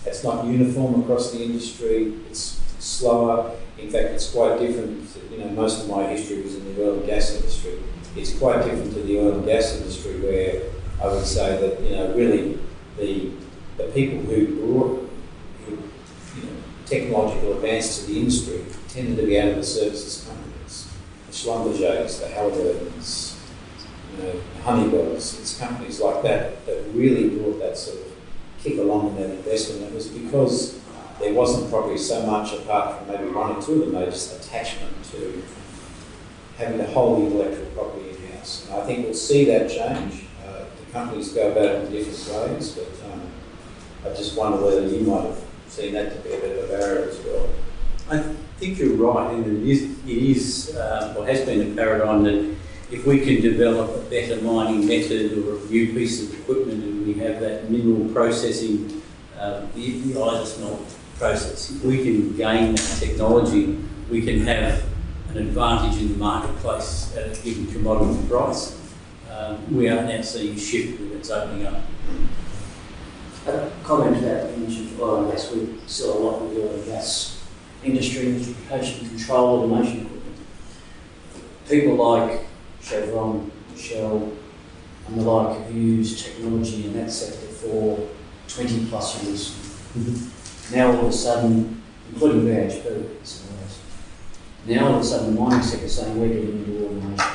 It's 0.07 0.25
not 0.25 0.45
uniform 0.47 1.03
across 1.03 1.33
the 1.33 1.43
industry. 1.43 2.15
It's 2.29 2.61
slower. 2.79 3.53
In 3.79 3.91
fact, 3.91 4.09
it's 4.11 4.31
quite 4.31 4.59
different. 4.59 5.09
You 5.31 5.39
know, 5.39 5.49
most 5.49 5.83
of 5.83 5.91
my 5.91 6.07
history 6.07 6.43
was 6.43 6.55
in 6.57 6.75
the 6.75 6.83
oil 6.83 6.99
and 6.99 7.07
gas 7.07 7.35
industry. 7.35 7.79
It's 8.17 8.39
quite 8.39 8.65
different 8.65 8.93
to 8.95 9.01
the 9.01 9.19
oil 9.19 9.33
and 9.37 9.47
gas 9.47 9.77
industry, 9.77 10.21
where 10.21 10.63
I 11.03 11.07
would 11.09 11.27
say 11.27 11.61
that 11.61 11.81
you 11.83 11.97
know 11.97 12.15
really 12.15 12.59
the 12.99 13.31
the 13.77 13.85
people 13.93 14.21
who 14.21 14.67
brought 14.67 15.11
who, 15.67 15.73
you 15.73 16.47
know, 16.47 16.57
technological 16.87 17.55
advance 17.55 18.01
to 18.01 18.13
the 18.13 18.19
industry 18.21 18.65
tended 18.89 19.17
to 19.17 19.27
be 19.27 19.41
out 19.41 19.49
of 19.49 19.57
the 19.57 19.65
services 19.65 20.27
companies, 20.29 20.89
the 21.27 21.33
Schlumbergers, 21.33 22.21
the 22.21 22.29
Halliburtons, 22.29 23.41
you 24.13 24.23
know, 24.23 24.41
Honeywells. 24.63 25.41
It's 25.41 25.59
companies 25.59 26.01
like 26.01 26.23
that 26.23 26.65
that 26.67 26.85
really 26.95 27.31
brought 27.31 27.59
that 27.59 27.77
sort 27.77 27.99
of 27.99 28.13
kick 28.63 28.79
along 28.79 29.09
in 29.09 29.17
that 29.17 29.31
investment. 29.31 29.83
It 29.83 29.93
was 29.93 30.09
because 30.09 30.79
there 31.21 31.35
wasn't 31.35 31.71
probably 31.71 31.99
so 31.99 32.25
much, 32.27 32.53
apart 32.53 32.99
from 32.99 33.09
maybe 33.09 33.31
one 33.31 33.57
or 33.57 33.63
two 33.63 33.83
of 33.83 33.93
them, 33.93 33.93
they 33.93 34.07
just 34.07 34.41
attachment 34.41 34.93
to 35.13 35.43
having 36.57 36.79
to 36.79 36.87
hold 36.87 37.21
the 37.21 37.27
intellectual 37.27 37.67
property 37.75 38.11
in-house. 38.11 38.67
And 38.67 38.81
I 38.81 38.87
think 38.87 39.05
we'll 39.05 39.15
see 39.15 39.45
that 39.47 39.69
change. 39.69 40.24
Companies 40.95 41.33
go 41.33 41.51
about 41.51 41.65
it 41.65 41.85
in 41.87 41.91
different 41.91 42.53
ways, 42.53 42.71
but 42.71 43.11
um, 43.11 43.23
I 44.07 44.11
just 44.11 44.39
wonder 44.39 44.65
whether 44.65 44.87
you 44.87 45.01
might 45.01 45.25
have 45.25 45.43
seen 45.67 45.93
that 45.95 46.13
to 46.13 46.19
be 46.21 46.33
a 46.35 46.39
bit 46.39 46.57
of 46.57 46.71
a 46.71 46.79
barrier 46.79 47.09
as 47.09 47.19
well. 47.19 47.49
I 48.09 48.19
think 48.59 48.79
you're 48.79 48.95
right, 48.95 49.35
and 49.35 49.45
it 49.45 49.69
is, 49.69 49.83
it 50.07 50.17
is 50.17 50.77
uh, 50.77 51.17
or 51.19 51.27
has 51.27 51.45
been 51.45 51.73
a 51.73 51.75
paradigm 51.75 52.23
that 52.23 52.55
if 52.93 53.05
we 53.05 53.19
can 53.19 53.41
develop 53.43 53.91
a 53.91 54.09
better 54.09 54.41
mining 54.41 54.87
method 54.87 55.33
or 55.33 55.57
a 55.57 55.61
new 55.65 55.93
piece 55.93 56.23
of 56.23 56.39
equipment 56.39 56.85
and 56.85 57.05
we 57.05 57.15
have 57.15 57.41
that 57.41 57.69
mineral 57.69 58.09
processing, 58.15 59.03
uh, 59.37 59.67
the, 59.75 59.99
the 59.99 60.15
ISASMELT 60.15 60.95
process, 61.19 61.73
if 61.73 61.83
we 61.83 62.05
can 62.05 62.37
gain 62.37 62.77
that 62.77 62.97
technology, 63.01 63.81
we 64.09 64.23
can 64.23 64.47
have 64.47 64.85
an 65.31 65.39
advantage 65.39 66.01
in 66.01 66.13
the 66.13 66.19
marketplace 66.19 67.13
at 67.17 67.37
a 67.37 67.43
given 67.43 67.67
commodity 67.73 68.29
price. 68.29 68.79
Um, 69.37 69.75
we 69.75 69.89
are 69.89 70.05
now 70.05 70.21
seeing 70.21 70.55
a 70.55 70.59
shift 70.59 71.13
that's 71.13 71.31
opening 71.31 71.67
up. 71.67 71.81
A 73.49 73.71
comment 73.83 74.17
about 74.17 74.49
the 74.49 74.57
mentioned 74.57 75.01
oil 75.01 75.25
and 75.25 75.33
gas. 75.33 75.51
We 75.51 75.77
sell 75.87 76.17
a 76.17 76.19
lot 76.19 76.43
with 76.43 76.55
the 76.55 76.63
oil 76.63 76.75
and 76.75 76.87
gas 76.87 77.43
industry, 77.83 78.29
instrumentation, 78.29 79.09
control, 79.09 79.65
automation 79.65 80.03
equipment. 80.03 80.37
People 81.69 81.97
like 81.97 82.47
Chevron, 82.81 83.51
Shell, 83.77 84.33
and 85.09 85.21
the 85.21 85.23
like 85.23 85.59
have 85.59 85.75
used 85.75 86.25
technology 86.25 86.87
in 86.87 86.93
that 86.95 87.11
sector 87.11 87.49
for 87.49 88.09
20 88.47 88.87
plus 88.87 89.25
years. 89.25 90.71
Now 90.73 90.93
all 90.93 91.01
of 91.01 91.07
a 91.07 91.13
sudden, 91.13 91.83
including 92.13 92.47
BHP, 92.47 92.87
it's. 93.21 93.49
Now 94.67 94.87
all 94.87 94.95
of 94.95 95.01
a 95.01 95.05
sudden 95.05 95.35
the 95.35 95.41
mining 95.41 95.63
sector 95.63 95.87
is 95.87 95.97
saying 95.97 96.19
we're 96.19 96.29
getting 96.29 96.65
into 96.65 96.87
automation. 96.87 97.31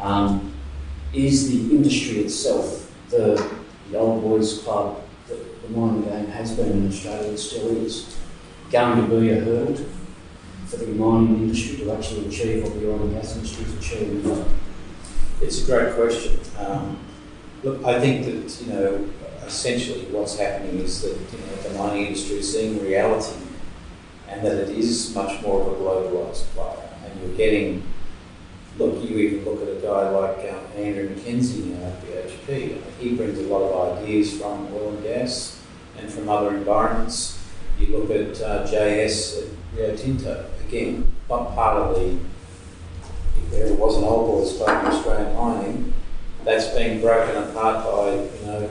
Um, 0.00 0.55
is 1.12 1.50
the 1.50 1.76
industry 1.76 2.18
itself 2.20 2.92
the 3.10 3.56
the 3.90 3.98
old 3.98 4.22
boys 4.22 4.58
club 4.62 5.02
that 5.28 5.62
the 5.62 5.68
mining 5.68 6.02
game 6.02 6.26
has 6.26 6.52
been 6.56 6.72
in 6.72 6.88
Australia 6.88 7.36
still 7.36 7.68
is 7.84 8.16
going 8.70 9.08
to 9.08 9.20
be 9.20 9.30
a 9.30 9.40
hurdle 9.40 9.86
for 10.66 10.78
the 10.78 10.86
mining 10.86 11.36
industry 11.36 11.76
to 11.76 11.92
actually 11.92 12.26
achieve 12.26 12.64
what 12.64 12.74
the 12.74 12.90
oil 12.90 13.00
and 13.02 13.14
gas 13.14 13.36
industry 13.36 13.64
is 13.64 13.74
achieving? 13.74 14.44
It's 15.40 15.62
a 15.62 15.66
great 15.66 15.94
question. 15.94 16.40
Um, 16.58 16.98
look, 17.62 17.84
I 17.84 18.00
think 18.00 18.26
that, 18.26 18.60
you 18.60 18.72
know, 18.72 19.08
essentially 19.46 20.06
what's 20.06 20.38
happening 20.38 20.80
is 20.80 21.02
that, 21.02 21.10
you 21.10 21.38
know, 21.38 21.56
the 21.62 21.78
mining 21.78 22.06
industry 22.06 22.38
is 22.38 22.52
seeing 22.52 22.82
reality 22.82 23.36
and 24.28 24.44
that 24.44 24.68
it 24.68 24.70
is 24.70 25.14
much 25.14 25.40
more 25.42 25.60
of 25.60 25.68
a 25.68 25.70
globalised 25.76 26.46
player. 26.54 26.88
And 27.04 27.20
you're 27.20 27.36
getting, 27.36 27.84
look, 28.78 29.02
you 29.02 29.18
even 29.18 29.44
look 29.44 29.62
at 29.62 29.68
a 29.68 29.80
guy 29.80 30.10
like 30.10 30.52
um, 30.52 30.66
Andrew 30.76 31.08
Mackenzie 31.08 31.64
now 31.64 31.86
at 31.86 32.02
BHP. 32.02 32.80
He 33.00 33.14
brings 33.14 33.38
a 33.38 33.42
lot 33.42 33.62
of 33.62 33.98
ideas 33.98 34.38
from 34.38 34.68
oil 34.74 34.90
and 34.90 35.02
gas 35.02 35.60
and 35.98 36.10
from 36.10 36.28
other 36.28 36.56
environments. 36.56 37.38
You 37.78 37.98
look 37.98 38.10
at 38.10 38.40
uh, 38.40 38.66
JS 38.66 39.42
at 39.42 39.48
Rio 39.76 39.96
Tinto, 39.96 40.50
again, 40.66 41.12
not 41.28 41.54
part 41.54 41.76
of 41.76 41.96
the 41.96 42.18
if 43.38 43.50
there 43.50 43.74
was 43.74 43.96
an 43.96 44.04
old 44.04 44.26
boys 44.26 44.56
club 44.56 44.84
in 44.84 44.92
Australian 44.92 45.36
mining, 45.36 45.94
that's 46.44 46.68
being 46.68 47.00
broken 47.00 47.42
apart 47.42 47.84
by, 47.84 48.12
you 48.14 48.46
know, 48.46 48.70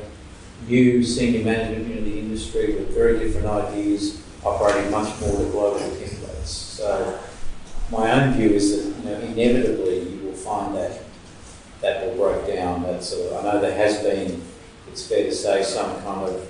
new 0.68 1.03
senior 1.03 1.44
management 1.44 1.98
in 1.98 2.03
the 2.03 2.19
industry 2.19 2.76
with 2.76 2.94
very 2.94 3.19
different 3.19 3.48
ideas, 3.48 4.22
operating 4.44 4.91
much 4.91 5.19
more 5.22 5.38
to 5.38 5.45
global 5.52 5.80
templates. 5.80 6.45
So 6.45 7.19
my 7.91 8.12
own 8.12 8.34
view 8.34 8.49
is 8.49 8.72
that, 8.72 8.99
you 8.99 9.10
know, 9.10 9.20
inevitably 9.20 10.10
you 10.10 10.26
will 10.26 10.34
find 10.34 10.76
that 10.76 11.02
that 11.82 12.06
will 12.06 12.16
break 12.16 12.56
down. 12.56 12.84
That 12.84 13.03
sort 13.03 13.32
of, 13.32 13.45
I 13.45 13.52
know 13.52 13.62
there 13.62 13.76
has 13.76 14.02
been, 14.02 14.41
it's 14.88 15.07
fair 15.07 15.24
to 15.24 15.32
say, 15.32 15.64
some 15.64 16.02
kind 16.02 16.28
of 16.28 16.48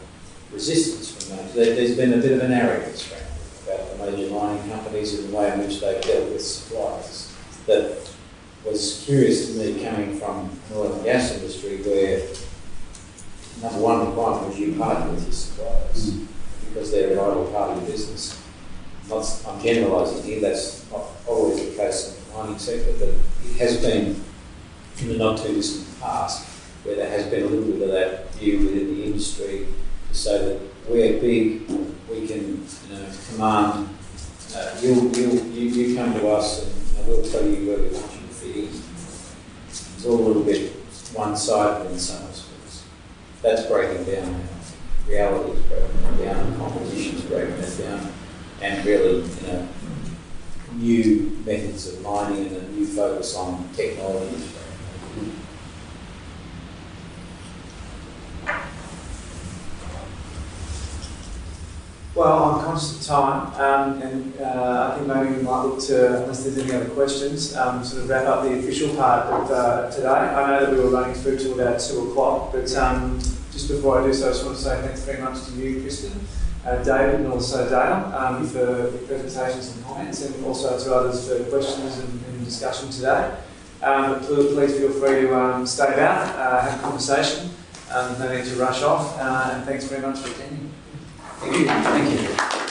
resistance 0.51 1.11
from 1.11 1.37
that. 1.37 1.53
There, 1.53 1.75
there's 1.75 1.97
been 1.97 2.13
a 2.13 2.17
bit 2.17 2.33
of 2.33 2.41
an 2.41 2.53
arrogance, 2.53 3.03
frankly, 3.03 3.27
about 3.65 3.97
the 3.97 4.11
major 4.11 4.33
mining 4.33 4.69
companies 4.69 5.19
and 5.19 5.29
the 5.29 5.37
way 5.37 5.51
in 5.51 5.59
which 5.59 5.81
they've 5.81 6.01
dealt 6.01 6.31
with 6.31 6.41
suppliers 6.41 7.33
that 7.65 8.09
was 8.65 9.03
curious 9.05 9.47
to 9.47 9.59
me 9.59 9.83
coming 9.83 10.17
from 10.17 10.49
the 10.69 10.77
oil 10.77 10.93
and 10.93 11.03
gas 11.03 11.33
industry 11.33 11.77
where 11.77 12.19
number 13.61 13.79
one 13.79 14.07
requirement 14.07 14.47
was 14.47 14.59
you 14.59 14.75
partner 14.75 15.11
with 15.11 15.23
your 15.23 15.31
suppliers 15.31 16.11
mm. 16.11 16.27
because 16.67 16.91
they're 16.91 17.13
a 17.13 17.15
vital 17.15 17.45
part 17.47 17.71
of 17.71 17.77
your 17.81 17.91
business. 17.91 18.44
Not, 19.09 19.43
I'm 19.47 19.61
generalising 19.61 20.23
here, 20.23 20.41
that's 20.41 20.89
not 20.91 21.03
always 21.27 21.63
the 21.63 21.75
case 21.75 22.17
in 22.17 22.31
the 22.33 22.37
mining 22.37 22.59
sector, 22.59 22.93
but 22.99 23.09
it 23.09 23.57
has 23.59 23.81
been 23.81 24.23
in 24.99 25.07
the 25.09 25.17
not 25.17 25.37
too 25.37 25.53
distant 25.53 25.99
past 26.01 26.47
where 26.83 26.95
there 26.95 27.09
has 27.09 27.25
been 27.27 27.43
a 27.43 27.45
little 27.47 27.71
bit 27.73 27.81
of 27.81 27.91
that 27.91 28.33
view 28.35 28.59
within 28.59 28.95
the 28.95 29.03
industry 29.05 29.67
to 30.09 30.15
say 30.15 30.37
that 30.45 30.61
we're 30.87 31.19
big, 31.19 31.67
we 32.09 32.27
can 32.27 32.65
you 32.87 32.95
know, 32.95 33.07
command, 33.29 33.89
uh, 34.55 34.77
you'll, 34.81 35.15
you, 35.15 35.29
you 35.51 35.95
come 35.95 36.13
to 36.13 36.27
us 36.29 36.65
and 36.97 37.07
we'll 37.07 37.23
tell 37.23 37.45
you 37.45 37.67
where 37.67 37.77
we 37.77 37.89
want 37.89 38.11
you 38.13 38.27
to 38.27 38.33
fit 38.33 38.55
in. 38.55 38.69
It's 39.67 40.05
all 40.05 40.15
a 40.15 40.25
little 40.27 40.43
bit 40.43 40.71
one-sided 41.13 41.91
in 41.91 41.99
some 41.99 42.27
respects. 42.27 42.85
That's 43.41 43.65
breaking 43.65 44.05
down 44.05 44.31
now. 44.31 44.49
Reality 45.07 45.51
is 45.51 45.65
breaking 45.65 46.25
down, 46.25 46.57
competition 46.57 47.15
is 47.15 47.21
breaking 47.23 47.85
down, 47.85 48.11
and 48.65 48.83
really, 48.85 49.21
you 49.21 49.47
know, 49.47 49.67
new 50.73 51.37
methods 51.45 51.93
of 51.93 52.01
mining 52.01 52.47
and 52.47 52.57
a 52.57 52.69
new 52.71 52.85
focus 52.85 53.35
on 53.35 53.69
technology. 53.75 54.43
Well, 62.15 62.43
I'm 62.43 62.65
conscious 62.65 63.01
of 63.01 63.05
time, 63.05 63.53
um, 63.61 64.01
and 64.01 64.41
uh, 64.41 64.91
I 64.93 64.95
think 64.95 65.07
maybe 65.07 65.35
we 65.35 65.43
might 65.43 65.63
look 65.63 65.81
to, 65.81 66.23
unless 66.23 66.45
there's 66.45 66.57
any 66.57 66.73
other 66.73 66.89
questions, 66.89 67.55
um, 67.57 67.83
sort 67.83 68.03
of 68.03 68.09
wrap 68.09 68.25
up 68.25 68.43
the 68.43 68.57
official 68.57 68.95
part 68.95 69.25
of 69.27 69.51
uh, 69.51 69.91
today. 69.91 70.07
I 70.07 70.49
know 70.49 70.65
that 70.65 70.71
we 70.73 70.79
were 70.81 70.89
running 70.89 71.13
through 71.13 71.37
till 71.37 71.59
about 71.59 71.79
two 71.81 72.09
o'clock, 72.09 72.53
but 72.53 72.73
um, 72.77 73.19
just 73.51 73.67
before 73.67 74.01
I 74.01 74.05
do 74.05 74.13
so, 74.13 74.29
I 74.29 74.31
just 74.31 74.45
want 74.45 74.57
to 74.57 74.63
say 74.63 74.81
thanks 74.81 75.01
very 75.01 75.21
much 75.21 75.45
to 75.45 75.51
you, 75.51 75.81
Kristen, 75.81 76.17
uh, 76.65 76.83
David, 76.83 77.21
and 77.21 77.27
also 77.27 77.69
Dale 77.69 78.13
um, 78.15 78.47
for 78.47 78.91
presentations 79.07 79.75
and 79.75 79.85
comments, 79.85 80.25
and 80.25 80.45
also 80.45 80.77
to 80.77 80.95
others 80.95 81.27
for 81.27 81.43
questions 81.45 81.99
and, 81.99 82.23
and 82.25 82.45
discussion 82.45 82.89
today. 82.89 83.35
Um, 83.83 84.19
please, 84.21 84.53
please 84.53 84.77
feel 84.77 84.91
free 84.91 85.21
to 85.21 85.35
um, 85.39 85.65
stay 85.65 85.93
about, 85.93 86.35
uh, 86.35 86.61
have 86.61 86.79
a 86.79 86.81
conversation. 86.81 87.51
Um, 87.91 88.17
no 88.17 88.35
need 88.35 88.45
to 88.45 88.55
rush 88.55 88.81
off, 88.81 89.17
uh, 89.19 89.51
and 89.53 89.65
thanks 89.65 89.85
very 89.85 90.01
much 90.01 90.19
for 90.19 90.29
attending. 90.31 90.71
Thank 91.39 91.57
you. 91.57 91.65
Thank 91.65 92.59
you. 92.59 92.64